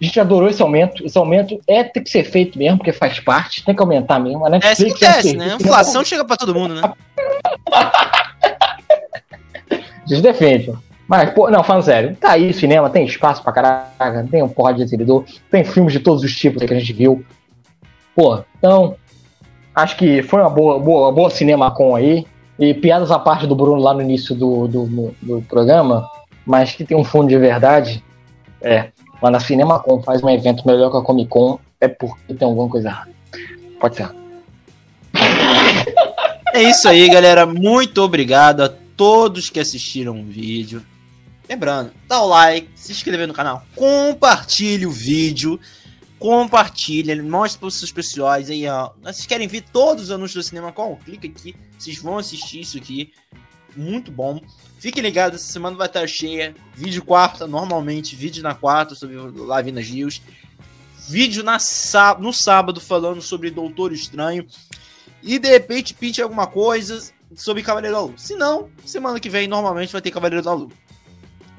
A 0.00 0.04
gente 0.04 0.18
adorou 0.20 0.48
esse 0.48 0.62
aumento. 0.62 1.04
Esse 1.04 1.18
aumento 1.18 1.58
é 1.66 1.82
tem 1.84 2.02
que 2.02 2.10
ser 2.10 2.24
feito 2.24 2.58
mesmo, 2.58 2.78
porque 2.78 2.92
faz 2.92 3.18
parte, 3.20 3.64
tem 3.64 3.74
que 3.74 3.82
aumentar 3.82 4.18
mesmo. 4.18 4.44
A 4.46 4.48
É 4.48 4.58
que 4.60 4.66
Netflix 4.66 5.02
é 5.02 5.06
acontece, 5.06 5.36
né? 5.36 5.44
serviço, 5.48 5.62
Inflação 5.68 6.04
chega 6.04 6.24
pra 6.24 6.36
todo 6.36 6.54
mundo, 6.54 6.74
né? 6.74 6.82
A 10.10 10.16
gente 10.16 10.22
defende. 10.22 10.72
Mas, 11.06 11.30
pô, 11.30 11.50
não, 11.50 11.64
falando 11.64 11.82
sério, 11.82 12.16
tá 12.20 12.32
aí, 12.32 12.52
cinema, 12.52 12.88
tem 12.88 13.04
espaço 13.04 13.42
pra 13.42 13.52
caraca, 13.52 14.26
tem 14.30 14.42
um 14.42 14.48
porra 14.48 14.74
de 14.74 14.82
exibidor, 14.82 15.24
tem 15.50 15.64
filmes 15.64 15.92
de 15.92 15.98
todos 15.98 16.22
os 16.22 16.36
tipos 16.36 16.62
que 16.62 16.72
a 16.72 16.78
gente 16.78 16.92
viu. 16.92 17.24
Pô, 18.14 18.38
então, 18.56 18.94
acho 19.74 19.96
que 19.96 20.22
foi 20.22 20.40
uma 20.40 20.50
boa, 20.50 20.78
boa, 20.78 21.10
boa 21.10 21.30
cinema 21.30 21.70
com 21.72 21.96
aí. 21.96 22.24
E 22.58 22.74
piadas 22.74 23.10
à 23.10 23.18
parte 23.18 23.46
do 23.46 23.56
Bruno 23.56 23.80
lá 23.80 23.94
no 23.94 24.02
início 24.02 24.34
do, 24.34 24.68
do, 24.68 25.14
do 25.22 25.42
programa, 25.48 26.06
mas 26.44 26.72
que 26.72 26.84
tem 26.84 26.96
um 26.96 27.02
fundo 27.02 27.28
de 27.28 27.38
verdade. 27.38 28.04
É, 28.60 28.90
lá 29.22 29.30
na 29.30 29.40
CinemaCon 29.40 30.02
faz 30.02 30.22
um 30.22 30.28
evento 30.28 30.66
melhor 30.66 30.90
que 30.90 30.96
a 30.98 31.00
Comic 31.00 31.28
Con, 31.28 31.58
é 31.80 31.88
porque 31.88 32.34
tem 32.34 32.46
alguma 32.46 32.68
coisa 32.68 32.88
errada. 32.88 33.10
Pode 33.80 33.96
ser. 33.96 34.10
É 36.52 36.62
isso 36.62 36.88
aí, 36.88 37.08
galera. 37.08 37.46
Muito 37.46 38.02
obrigado 38.02 38.62
a 38.62 38.72
todos 39.00 39.48
que 39.48 39.58
assistiram 39.58 40.20
o 40.20 40.24
vídeo. 40.26 40.84
Lembrando, 41.48 41.90
dá 42.06 42.20
o 42.20 42.28
like, 42.28 42.68
se 42.74 42.92
inscrever 42.92 43.26
no 43.26 43.32
canal, 43.32 43.64
compartilhe 43.74 44.84
o 44.84 44.90
vídeo, 44.90 45.58
compartilha, 46.18 47.16
mostre 47.22 47.58
para 47.58 47.68
os 47.68 47.78
seus 47.78 47.90
pessoais 47.90 48.50
aí, 48.50 48.68
ó. 48.68 48.90
Vocês 49.02 49.24
querem 49.24 49.48
ver 49.48 49.62
todos 49.72 50.04
os 50.04 50.10
anúncios 50.10 50.44
do 50.44 50.46
Cinema 50.46 50.70
Com? 50.70 50.96
Clica 50.96 51.26
aqui, 51.26 51.56
vocês 51.78 51.96
vão 51.96 52.18
assistir 52.18 52.60
isso 52.60 52.76
aqui. 52.76 53.10
Muito 53.74 54.12
bom. 54.12 54.38
Fiquem 54.78 55.02
ligados, 55.02 55.40
essa 55.40 55.50
semana 55.50 55.78
vai 55.78 55.86
estar 55.86 56.06
cheia. 56.06 56.54
Vídeo 56.74 57.02
quarta, 57.02 57.46
normalmente, 57.46 58.14
vídeo 58.14 58.42
na 58.42 58.54
quarta 58.54 58.94
sobre 58.94 59.16
Lavinas 59.16 59.86
Rios. 59.86 60.20
Vídeo 61.08 61.42
na 61.42 61.56
no 62.18 62.34
sábado 62.34 62.82
falando 62.82 63.22
sobre 63.22 63.50
Doutor 63.50 63.94
Estranho. 63.94 64.46
E 65.22 65.38
de 65.38 65.48
repente 65.48 65.94
pinte 65.94 66.20
alguma 66.20 66.46
coisa 66.46 67.02
sobre 67.34 67.62
Cavaleiro 67.62 67.96
da 67.96 68.02
Lua. 68.02 68.14
Se 68.16 68.34
não, 68.34 68.68
semana 68.84 69.18
que 69.20 69.28
vem 69.30 69.46
normalmente 69.48 69.92
vai 69.92 70.00
ter 70.02 70.10
Cavaleiro 70.10 70.44
da 70.44 70.52
Lua. 70.52 70.70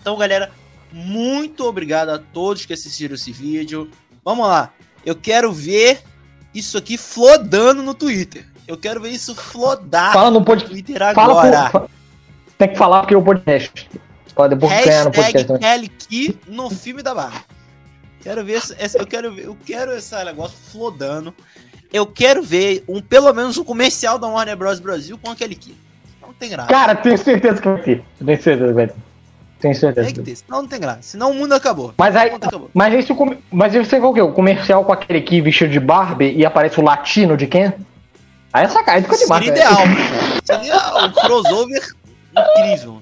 Então, 0.01 0.17
galera, 0.17 0.51
muito 0.91 1.65
obrigado 1.65 2.09
a 2.09 2.19
todos 2.19 2.65
que 2.65 2.73
assistiram 2.73 3.15
esse 3.15 3.31
vídeo. 3.31 3.89
Vamos 4.23 4.47
lá. 4.47 4.73
Eu 5.05 5.15
quero 5.15 5.51
ver 5.51 6.01
isso 6.53 6.77
aqui 6.77 6.97
flodando 6.97 7.81
no 7.81 7.93
Twitter. 7.93 8.45
Eu 8.67 8.77
quero 8.77 9.01
ver 9.01 9.09
isso 9.09 9.33
flodar 9.35 10.13
Fala 10.13 10.29
no 10.31 10.39
no 10.39 10.45
podcast. 10.45 10.71
Twitter 10.73 11.01
agora. 11.01 11.69
pro- 11.69 11.89
Tem 12.57 12.69
que 12.69 12.75
falar 12.77 13.01
porque 13.01 13.15
o 13.15 13.21
podcast. 13.23 13.89
Pode 14.35 14.55
ganhar 14.55 15.05
no 15.05 15.11
podcast 15.11 15.37
Hashtag. 15.51 15.59
Kelly 15.59 15.89
Key 15.89 16.39
no 16.47 16.69
filme 16.69 17.01
da 17.03 17.13
barra. 17.13 17.43
Quero 18.21 18.45
ver 18.45 18.53
essa, 18.53 18.75
essa- 18.79 18.97
eu 18.97 19.05
quero 19.07 19.33
ver, 19.33 19.45
eu 19.45 19.57
quero 19.65 19.91
esse 19.93 20.15
negócio 20.23 20.55
flodando. 20.71 21.33
Eu 21.91 22.05
quero 22.05 22.41
ver 22.41 22.83
um 22.87 23.01
pelo 23.01 23.31
menos 23.33 23.57
um 23.57 23.63
comercial 23.63 24.17
da 24.17 24.27
Warner 24.27 24.55
Bros 24.55 24.79
Brasil 24.79 25.17
com 25.21 25.29
aquele 25.29 25.55
Key. 25.55 25.75
Não 26.21 26.33
tem 26.33 26.49
graça. 26.49 26.69
Cara, 26.69 26.95
tenho 26.95 27.17
certeza 27.17 27.61
que 27.61 27.67
vai 27.67 27.81
ter. 27.81 28.03
Tenho 28.25 28.41
certeza 28.41 28.67
que 28.67 28.73
vai 28.73 28.87
ter. 28.87 28.95
Tenho 29.59 29.75
certeza. 29.75 30.05
Tem 30.07 30.15
que 30.15 30.21
ter, 30.21 30.35
senão 30.37 30.61
não 30.61 30.67
tem 30.67 30.79
graça. 30.79 31.01
Senão 31.03 31.31
o 31.31 31.33
mundo 31.35 31.53
acabou. 31.53 31.93
Mas 31.97 32.15
aí, 32.15 32.29
acabou. 32.31 32.71
mas 32.73 32.93
aí 32.93 33.03
se 33.03 33.11
o 33.11 33.15
come- 33.15 33.37
mas 33.51 33.75
aí 33.75 33.85
você 33.85 33.99
qual 33.99 34.13
que 34.13 34.19
é? 34.19 34.23
O 34.23 34.31
comercial 34.31 34.83
com 34.85 34.91
aquele 34.91 35.19
aqui 35.19 35.39
vestido 35.41 35.69
de 35.71 35.79
Barbie 35.79 36.31
e 36.35 36.45
aparece 36.45 36.79
o 36.79 36.83
latino 36.83 37.37
de 37.37 37.45
quem? 37.45 37.71
Aí 38.53 38.65
é 38.65 38.67
sacanagem, 38.67 39.03
fica 39.09 39.17
demais. 39.17 39.45
Seria 39.45 39.61
ideal. 39.61 39.77
Seria 40.43 41.05
um 41.05 41.11
crossover 41.11 41.95
incrível. 42.35 43.01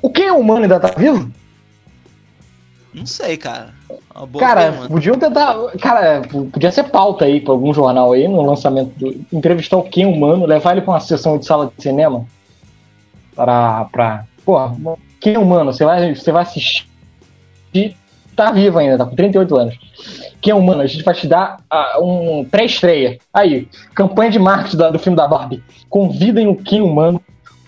O 0.00 0.10
quem 0.10 0.26
é 0.28 0.32
humano 0.32 0.62
ainda 0.62 0.80
tá 0.80 0.88
vivo? 0.96 1.30
Não 2.94 3.04
sei, 3.04 3.36
cara. 3.36 3.74
Cara, 4.38 4.62
pergunta. 4.72 4.88
podiam 4.88 5.18
tentar. 5.18 5.56
Cara, 5.80 6.22
podia 6.52 6.70
ser 6.70 6.84
pauta 6.84 7.24
aí 7.24 7.40
pra 7.40 7.52
algum 7.52 7.72
jornal 7.72 8.12
aí 8.12 8.26
no 8.28 8.42
lançamento 8.42 8.92
do. 8.98 9.24
Entrevistar 9.32 9.76
o 9.76 9.82
Ken 9.82 10.06
humano, 10.06 10.46
levar 10.46 10.72
ele 10.72 10.82
pra 10.82 10.92
uma 10.94 11.00
sessão 11.00 11.38
de 11.38 11.46
sala 11.46 11.72
de 11.76 11.82
cinema. 11.82 12.26
Pra. 13.34 13.86
pra 13.92 14.24
pô, 14.44 14.56
Ken 15.20 15.36
humano, 15.36 15.72
você 15.72 15.84
vai, 15.84 16.14
você 16.14 16.32
vai 16.32 16.42
assistir. 16.42 16.86
Tá 18.36 18.50
vivo 18.52 18.78
ainda, 18.78 18.96
tá 18.98 19.04
com 19.04 19.14
38 19.14 19.56
anos. 19.56 19.78
Ken 20.40 20.54
humano, 20.54 20.80
a 20.80 20.86
gente 20.86 21.04
vai 21.04 21.14
te 21.14 21.26
dar 21.26 21.58
ah, 21.70 21.98
um 22.00 22.44
pré-estreia. 22.50 23.18
Aí, 23.34 23.68
campanha 23.94 24.30
de 24.30 24.38
marketing 24.38 24.76
da- 24.78 24.90
do 24.90 24.98
filme 24.98 25.16
da 25.16 25.28
Barbie. 25.28 25.62
Convidem 25.90 26.48
o 26.48 26.56
Ken 26.56 26.80
humano 26.80 27.20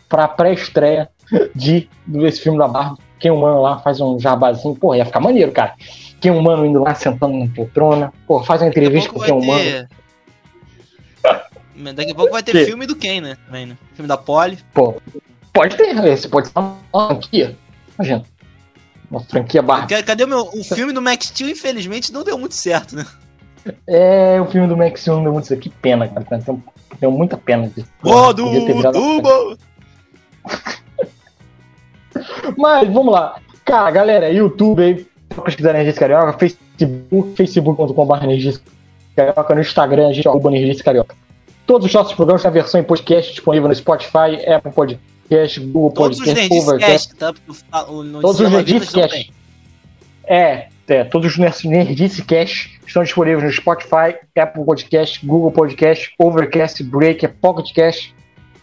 pra 0.08 0.26
pré-estreia 0.28 1.08
de 1.54 1.88
desse 2.06 2.40
filme 2.40 2.58
da 2.58 2.66
Barbie. 2.68 2.98
Ken 3.18 3.30
humano 3.30 3.60
lá 3.60 3.78
faz 3.80 4.00
um 4.00 4.18
jabazinho. 4.18 4.74
Pô, 4.74 4.94
ia 4.94 5.04
ficar 5.04 5.20
maneiro, 5.20 5.52
cara. 5.52 5.74
Ken 6.22 6.30
humano 6.30 6.64
indo 6.64 6.82
lá 6.82 6.94
sentando 6.94 7.36
na 7.36 7.46
poltrona. 7.52 8.12
Pô, 8.26 8.42
faz 8.42 8.62
uma 8.62 8.68
entrevista 8.68 9.10
com 9.10 9.16
o 9.16 9.20
vai 9.20 9.28
Ken 9.28 9.34
humano. 9.36 9.62
ter. 9.62 9.88
Daqui 11.94 12.12
a 12.12 12.14
pouco 12.14 12.32
vai 12.32 12.42
ter 12.42 12.52
Que? 12.52 12.64
filme 12.64 12.86
do 12.86 12.96
Ken, 12.96 13.20
né? 13.20 13.36
Também, 13.46 13.66
né? 13.66 13.76
Filme 13.94 14.08
da 14.08 14.16
Polly. 14.16 14.58
Pô, 14.72 15.00
pode 15.52 15.76
ter, 15.76 15.96
esse 16.06 16.28
pode 16.28 16.48
ser 16.48 16.58
uma 16.58 16.76
franquia. 17.08 17.56
Imagina. 17.98 18.22
Uma 19.10 19.20
franquia 19.20 19.62
barra. 19.62 19.86
Ca- 19.86 20.02
Cadê 20.02 20.24
o 20.24 20.28
meu. 20.28 20.48
O 20.54 20.64
filme 20.64 20.92
do 20.92 21.02
Max 21.02 21.26
Steel, 21.26 21.50
infelizmente, 21.50 22.12
não 22.12 22.24
deu 22.24 22.38
muito 22.38 22.54
certo, 22.54 22.96
né? 22.96 23.04
É, 23.86 24.40
o 24.40 24.46
filme 24.50 24.66
do 24.66 24.76
Max 24.76 25.00
Steel 25.00 25.16
não 25.16 25.24
deu 25.24 25.32
muito 25.32 25.46
certo. 25.48 25.60
Que 25.60 25.70
pena, 25.70 26.08
cara. 26.08 26.24
Tenho, 26.40 26.64
tenho 26.98 27.12
muita 27.12 27.36
pena 27.36 27.68
disso. 27.68 27.88
Virado- 28.02 28.92
Tubo! 28.98 29.58
Mas 32.56 32.92
vamos 32.92 33.12
lá. 33.12 33.36
Cara, 33.64 33.90
galera, 33.90 34.30
YouTube 34.30 34.82
aí, 34.82 35.06
pra 35.34 35.44
pesquisar 35.44 35.70
Energias 35.70 35.98
Carioca, 35.98 36.32
Facebook, 36.38 37.36
facebook.com.br 37.36 38.24
Energias 38.24 38.60
Carioca, 39.16 39.54
no 39.54 39.60
Instagram, 39.60 40.08
a 40.08 40.12
gente 40.12 40.28
arroba 40.28 40.50
Energias 40.50 40.82
Carioca. 40.82 41.14
Todos 41.66 41.86
os 41.86 41.92
nossos 41.94 42.14
programas 42.14 42.42
têm 42.42 42.48
a 42.48 42.52
versão 42.52 42.80
em 42.80 42.84
podcast 42.84 43.32
disponível 43.32 43.68
no 43.68 43.74
Spotify, 43.74 44.44
Apple 44.52 44.72
Podcast, 44.72 45.60
Google 45.60 45.92
Todos 45.92 46.18
Podcast, 46.18 46.54
Overcast. 46.54 47.14
Tá? 47.16 47.32
Todos 47.32 48.40
os 48.40 48.50
Notícia 48.50 48.50
Nerdice 48.50 48.52
Lavinas 48.52 48.92
não 48.92 49.02
Cast. 49.02 49.16
tem. 49.16 49.32
É, 50.24 50.68
é, 50.88 51.04
todos 51.04 51.32
os 51.32 51.38
Ner- 51.38 51.54
Nerdice 51.64 52.22
Cash 52.22 52.78
estão 52.86 53.02
disponíveis 53.02 53.44
no 53.44 53.52
Spotify, 53.52 54.16
Apple 54.38 54.64
Podcast, 54.64 55.24
Google 55.24 55.50
Podcast, 55.52 56.12
Overcast, 56.18 56.82
Breaker, 56.84 57.32
Pocket 57.40 57.72
Cast, 57.72 58.14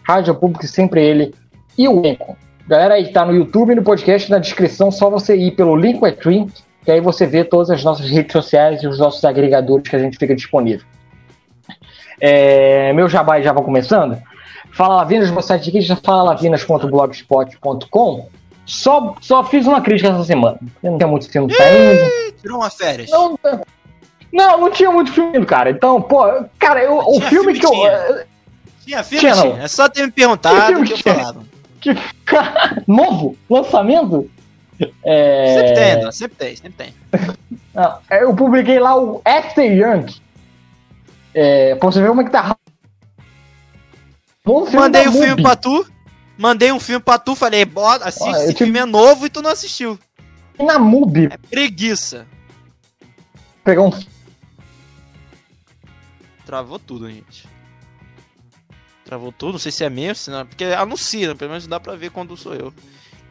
Rádio 0.03 0.35
Público, 0.35 0.65
sempre 0.67 1.03
ele, 1.03 1.33
e 1.77 1.87
o 1.87 1.99
Anchor. 2.05 2.35
Galera 2.69 2.93
aí 2.93 3.11
tá 3.11 3.25
no 3.25 3.33
YouTube 3.33 3.71
e 3.71 3.75
no 3.75 3.81
podcast, 3.83 4.29
na 4.29 4.37
descrição, 4.37 4.91
só 4.91 5.09
você 5.09 5.35
ir 5.35 5.55
pelo 5.55 5.75
Linktree, 5.75 6.45
que 6.85 6.91
aí 6.91 7.01
você 7.01 7.25
vê 7.25 7.43
todas 7.43 7.71
as 7.71 7.83
nossas 7.83 8.07
redes 8.07 8.31
sociais 8.31 8.83
e 8.83 8.87
os 8.87 8.99
nossos 8.99 9.25
agregadores 9.25 9.89
que 9.89 9.95
a 9.95 9.99
gente 9.99 10.19
fica 10.19 10.35
disponível. 10.35 10.85
É, 12.21 12.93
meu 12.93 13.09
jabá 13.09 13.41
já 13.41 13.51
vai 13.53 13.63
começando. 13.63 14.17
Fala 14.71 14.97
Lavinas, 14.97 15.31
meu 15.31 15.41
site 15.41 15.69
aqui 15.69 15.81
já 15.81 15.95
fala 15.95 16.21
lavinas.blogspot.com. 16.31 18.27
Só, 18.67 19.15
só 19.19 19.43
fiz 19.43 19.65
uma 19.65 19.81
crítica 19.81 20.09
essa 20.09 20.23
semana. 20.23 20.59
Eu 20.83 20.91
não 20.91 20.97
tinha 20.99 21.07
muito 21.07 21.27
filme 21.27 21.51
saindo. 21.51 22.33
Tirou 22.39 22.59
uma 22.59 22.69
férias. 22.69 23.09
Não, 23.09 23.35
não, 24.31 24.61
não 24.61 24.69
tinha 24.69 24.91
muito 24.91 25.11
filme, 25.11 25.43
cara. 25.43 25.71
Então, 25.71 25.99
pô, 25.99 26.23
cara, 26.59 26.83
eu- 26.83 26.99
o 26.99 27.13
Tinha 27.13 27.29
filme 27.29 27.55
filme, 27.55 27.59
que 27.59 27.65
eu. 27.65 27.71
tinha. 27.71 28.25
Tinha 28.85 29.03
filme, 29.03 29.19
Tinha, 29.21 29.33
tinha. 29.33 29.45
não. 29.55 29.57
É 29.63 29.67
só 29.67 29.89
ter 29.89 30.03
me 30.03 30.09
Que 30.09 30.13
perguntado 30.21 30.61
filme 30.67 30.85
que 30.85 30.93
eu 30.93 30.97
que 30.97 31.03
falava. 32.25 32.83
novo 32.87 33.37
lançamento? 33.49 34.29
É, 35.03 35.55
Sempre 35.55 35.73
tem, 35.73 36.11
sempre 36.11 36.37
tem, 36.37 36.55
sempre 36.55 36.71
tem. 36.71 36.93
não, 37.73 37.99
eu 38.11 38.33
publiquei 38.33 38.79
lá 38.79 38.97
o 38.97 39.21
After 39.25 39.65
Young. 39.65 40.15
É, 41.33 41.75
pra 41.75 41.91
você 41.91 42.01
ver 42.01 42.07
como 42.07 42.21
é 42.21 42.23
que 42.23 42.31
tá. 42.31 42.55
Filme 44.45 44.75
Mandei 44.75 45.07
um 45.07 45.11
filme 45.11 45.43
pra 45.43 45.55
tu. 45.55 45.85
Mandei 46.37 46.71
um 46.71 46.79
filme 46.79 47.03
pra 47.03 47.19
tu, 47.19 47.35
falei, 47.35 47.65
bota, 47.65 48.07
assiste, 48.07 48.29
eu 48.29 48.43
esse 48.43 48.55
filme 48.55 48.79
é 48.79 48.85
novo 48.85 49.25
e 49.25 49.29
tu 49.29 49.41
não 49.41 49.51
assistiu. 49.51 49.99
Na 50.57 50.79
Mubi. 50.79 51.25
É 51.25 51.37
preguiça. 51.37 52.25
Pegar 53.63 53.81
um. 53.81 53.91
Travou 56.45 56.79
tudo, 56.79 57.11
gente. 57.11 57.45
Travou 59.09 59.31
tudo, 59.31 59.53
não 59.53 59.59
sei 59.59 59.71
se 59.71 59.83
é 59.83 59.89
mesmo, 59.89 60.13
se 60.13 60.29
não, 60.29 60.45
porque 60.45 60.65
anuncia, 60.65 61.33
pelo 61.33 61.49
menos 61.49 61.65
dá 61.65 61.79
pra 61.79 61.95
ver 61.95 62.11
quando 62.11 62.37
sou 62.37 62.53
eu. 62.53 62.71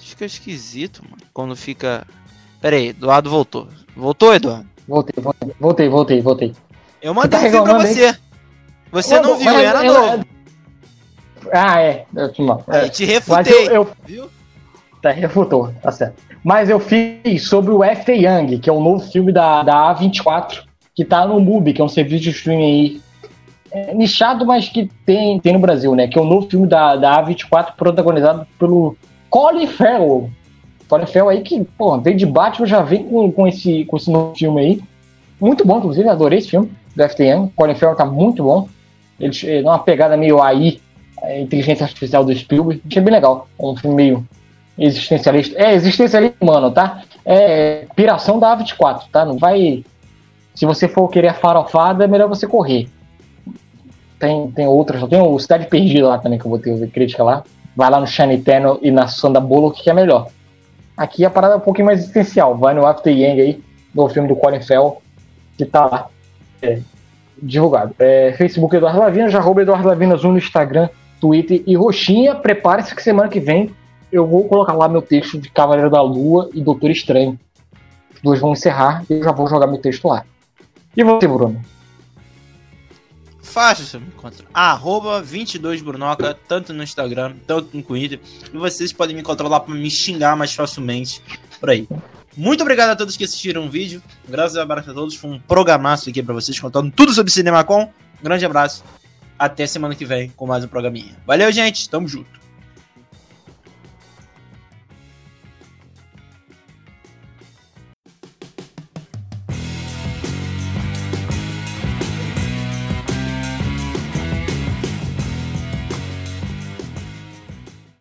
Fica 0.00 0.24
esquisito, 0.24 1.04
mano, 1.04 1.22
quando 1.32 1.54
fica... 1.54 2.04
Pera 2.60 2.74
aí, 2.74 2.88
Eduardo 2.88 3.30
voltou. 3.30 3.68
Voltou, 3.94 4.34
Eduardo? 4.34 4.66
Voltei, 4.88 5.22
voltei, 5.22 5.54
voltei, 5.60 5.88
voltei, 5.88 6.20
voltei. 6.20 6.52
Eu 7.00 7.14
mandei 7.14 7.38
tá 7.38 7.46
um 7.46 7.50
filme 7.50 7.64
pra 7.64 7.78
você. 7.78 8.18
Você 8.90 9.20
não 9.20 9.30
Mas- 9.30 9.38
viu, 9.38 9.52
mas- 9.52 9.62
era 9.62 9.86
eu- 9.86 9.94
novo. 9.94 10.24
Ah, 11.52 11.80
é. 11.80 12.06
Eu, 12.12 12.32
não, 12.44 12.64
é. 12.66 12.80
Aí 12.80 12.90
te 12.90 13.04
refutei, 13.04 13.68
eu, 13.68 13.72
eu, 13.72 13.88
viu? 14.04 14.30
Tá, 15.00 15.10
refutou, 15.12 15.72
tá 15.80 15.92
certo. 15.92 16.20
Mas 16.42 16.68
eu 16.68 16.80
fiz 16.80 17.46
sobre 17.48 17.70
o 17.70 17.84
F. 17.84 18.10
Young, 18.10 18.58
que 18.58 18.68
é 18.68 18.72
o 18.72 18.80
novo 18.80 19.08
filme 19.12 19.30
da, 19.32 19.62
da 19.62 19.94
A24, 19.94 20.64
que 20.92 21.04
tá 21.04 21.24
no 21.24 21.38
MUBI, 21.38 21.72
que 21.74 21.80
é 21.80 21.84
um 21.84 21.88
serviço 21.88 22.24
de 22.24 22.30
streaming 22.30 22.64
aí. 22.64 23.07
É, 23.70 23.94
nichado, 23.94 24.46
mas 24.46 24.68
que 24.68 24.90
tem, 25.04 25.38
tem 25.40 25.52
no 25.52 25.58
Brasil, 25.58 25.94
né? 25.94 26.08
Que 26.08 26.18
é 26.18 26.22
o 26.22 26.24
novo 26.24 26.48
filme 26.48 26.66
da, 26.66 26.96
da 26.96 27.22
A24, 27.22 27.74
protagonizado 27.76 28.46
pelo 28.58 28.96
Colin 29.28 29.66
Farrell. 29.66 30.30
Colin 30.88 31.06
Farrell 31.06 31.28
aí 31.28 31.40
que, 31.42 31.64
pô, 31.76 31.98
veio 31.98 32.16
de 32.16 32.24
Batman, 32.24 32.66
já 32.66 32.80
vem 32.82 33.04
com, 33.04 33.30
com, 33.30 33.46
esse, 33.46 33.84
com 33.84 33.96
esse 33.96 34.10
novo 34.10 34.34
filme 34.34 34.60
aí. 34.60 34.80
Muito 35.40 35.66
bom, 35.66 35.78
inclusive, 35.78 36.08
adorei 36.08 36.38
esse 36.38 36.50
filme 36.50 36.70
do 36.96 37.02
F. 37.02 37.22
Young. 37.22 37.48
Colin 37.54 37.74
Farrell 37.74 37.96
tá 37.96 38.04
muito 38.04 38.42
bom. 38.42 38.68
Ele, 39.20 39.62
dá 39.62 39.70
uma 39.70 39.78
pegada 39.78 40.16
meio 40.16 40.40
aí, 40.42 40.80
a 41.22 41.38
inteligência 41.38 41.84
artificial 41.84 42.24
do 42.24 42.34
Spielberg. 42.34 42.82
Achei 42.88 43.02
bem 43.02 43.12
legal. 43.12 43.48
É 43.58 43.64
um 43.64 43.76
filme 43.76 43.96
meio 43.96 44.28
existencialista. 44.78 45.60
É 45.60 45.74
existencialista 45.74 46.36
humano, 46.40 46.70
tá? 46.70 47.02
É 47.24 47.86
piração 47.94 48.38
da 48.38 48.56
A24, 48.56 49.02
tá? 49.12 49.24
Não 49.24 49.36
vai. 49.36 49.84
Se 50.54 50.64
você 50.64 50.88
for 50.88 51.08
querer 51.08 51.34
farofada, 51.34 52.04
é 52.04 52.08
melhor 52.08 52.28
você 52.28 52.46
correr. 52.46 52.88
Tem, 54.18 54.50
tem 54.50 54.66
outras, 54.66 55.02
tem 55.08 55.20
o 55.20 55.38
Cidade 55.38 55.66
Perdida 55.66 56.08
lá 56.08 56.18
também, 56.18 56.38
que 56.38 56.44
eu 56.44 56.50
vou 56.50 56.58
ter 56.58 56.90
crítica 56.90 57.22
lá. 57.22 57.44
Vai 57.76 57.88
lá 57.90 58.00
no 58.00 58.06
Shane 58.06 58.38
Terno 58.38 58.78
e 58.82 58.90
na 58.90 59.06
Sandra 59.06 59.40
Bullock, 59.40 59.82
que 59.82 59.90
é 59.90 59.94
melhor. 59.94 60.28
Aqui 60.96 61.24
a 61.24 61.30
parada 61.30 61.54
é 61.54 61.56
um 61.56 61.60
pouquinho 61.60 61.86
mais 61.86 62.00
existencial. 62.00 62.56
Vai 62.56 62.74
no 62.74 62.84
After 62.84 63.16
Yang 63.16 63.40
aí, 63.40 63.64
no 63.94 64.08
filme 64.08 64.28
do 64.28 64.34
Colin 64.34 64.60
Fell, 64.60 65.00
que 65.56 65.64
tá 65.64 65.86
lá. 65.86 66.08
É, 66.60 66.80
divulgado. 67.40 67.94
É, 67.98 68.34
Facebook 68.36 68.74
Eduardo 68.74 68.98
Lavinas, 68.98 69.34
arroba 69.34 69.62
Eduardo 69.62 69.86
Lavinas 69.86 70.24
1 70.24 70.32
no 70.32 70.38
Instagram, 70.38 70.88
Twitter 71.20 71.62
e 71.64 71.76
Roxinha. 71.76 72.34
Prepare-se 72.34 72.94
que 72.94 73.02
semana 73.02 73.28
que 73.28 73.38
vem 73.38 73.70
eu 74.10 74.26
vou 74.26 74.48
colocar 74.48 74.72
lá 74.72 74.88
meu 74.88 75.02
texto 75.02 75.38
de 75.38 75.50
Cavaleiro 75.50 75.90
da 75.90 76.02
Lua 76.02 76.50
e 76.52 76.60
Doutor 76.60 76.90
Estranho. 76.90 77.38
Os 78.14 78.20
dois 78.22 78.40
vão 78.40 78.52
encerrar 78.52 79.04
e 79.08 79.14
eu 79.14 79.22
já 79.22 79.32
vou 79.32 79.46
jogar 79.46 79.66
meu 79.66 79.78
texto 79.78 80.08
lá. 80.08 80.24
E 80.96 81.04
você, 81.04 81.28
Bruno? 81.28 81.60
Fácil 83.58 83.86
você 83.86 83.98
me 83.98 84.06
encontrar. 84.06 84.46
Arroba 84.54 85.20
22brunoca, 85.20 86.36
tanto 86.46 86.72
no 86.72 86.80
Instagram, 86.80 87.34
tanto 87.44 87.76
no 87.76 87.82
Twitter. 87.82 88.20
E 88.54 88.56
vocês 88.56 88.92
podem 88.92 89.16
me 89.16 89.20
encontrar 89.20 89.48
lá 89.48 89.58
para 89.58 89.74
me 89.74 89.90
xingar 89.90 90.36
mais 90.36 90.54
facilmente 90.54 91.20
por 91.58 91.70
aí. 91.70 91.88
Muito 92.36 92.60
obrigado 92.60 92.90
a 92.90 92.94
todos 92.94 93.16
que 93.16 93.24
assistiram 93.24 93.66
o 93.66 93.68
vídeo. 93.68 94.00
Graças 94.28 94.56
a 94.56 94.62
abraço 94.62 94.92
a 94.92 94.94
todos. 94.94 95.16
Foi 95.16 95.30
um 95.30 95.40
programaço 95.40 96.08
aqui 96.08 96.22
para 96.22 96.34
vocês 96.34 96.56
contando 96.60 96.92
tudo 96.92 97.12
sobre 97.12 97.32
CinemaCon. 97.32 97.92
Um 98.20 98.22
grande 98.22 98.46
abraço. 98.46 98.84
Até 99.36 99.66
semana 99.66 99.96
que 99.96 100.04
vem 100.04 100.28
com 100.36 100.46
mais 100.46 100.62
um 100.62 100.68
programinha. 100.68 101.16
Valeu, 101.26 101.50
gente. 101.50 101.90
Tamo 101.90 102.06
junto. 102.06 102.37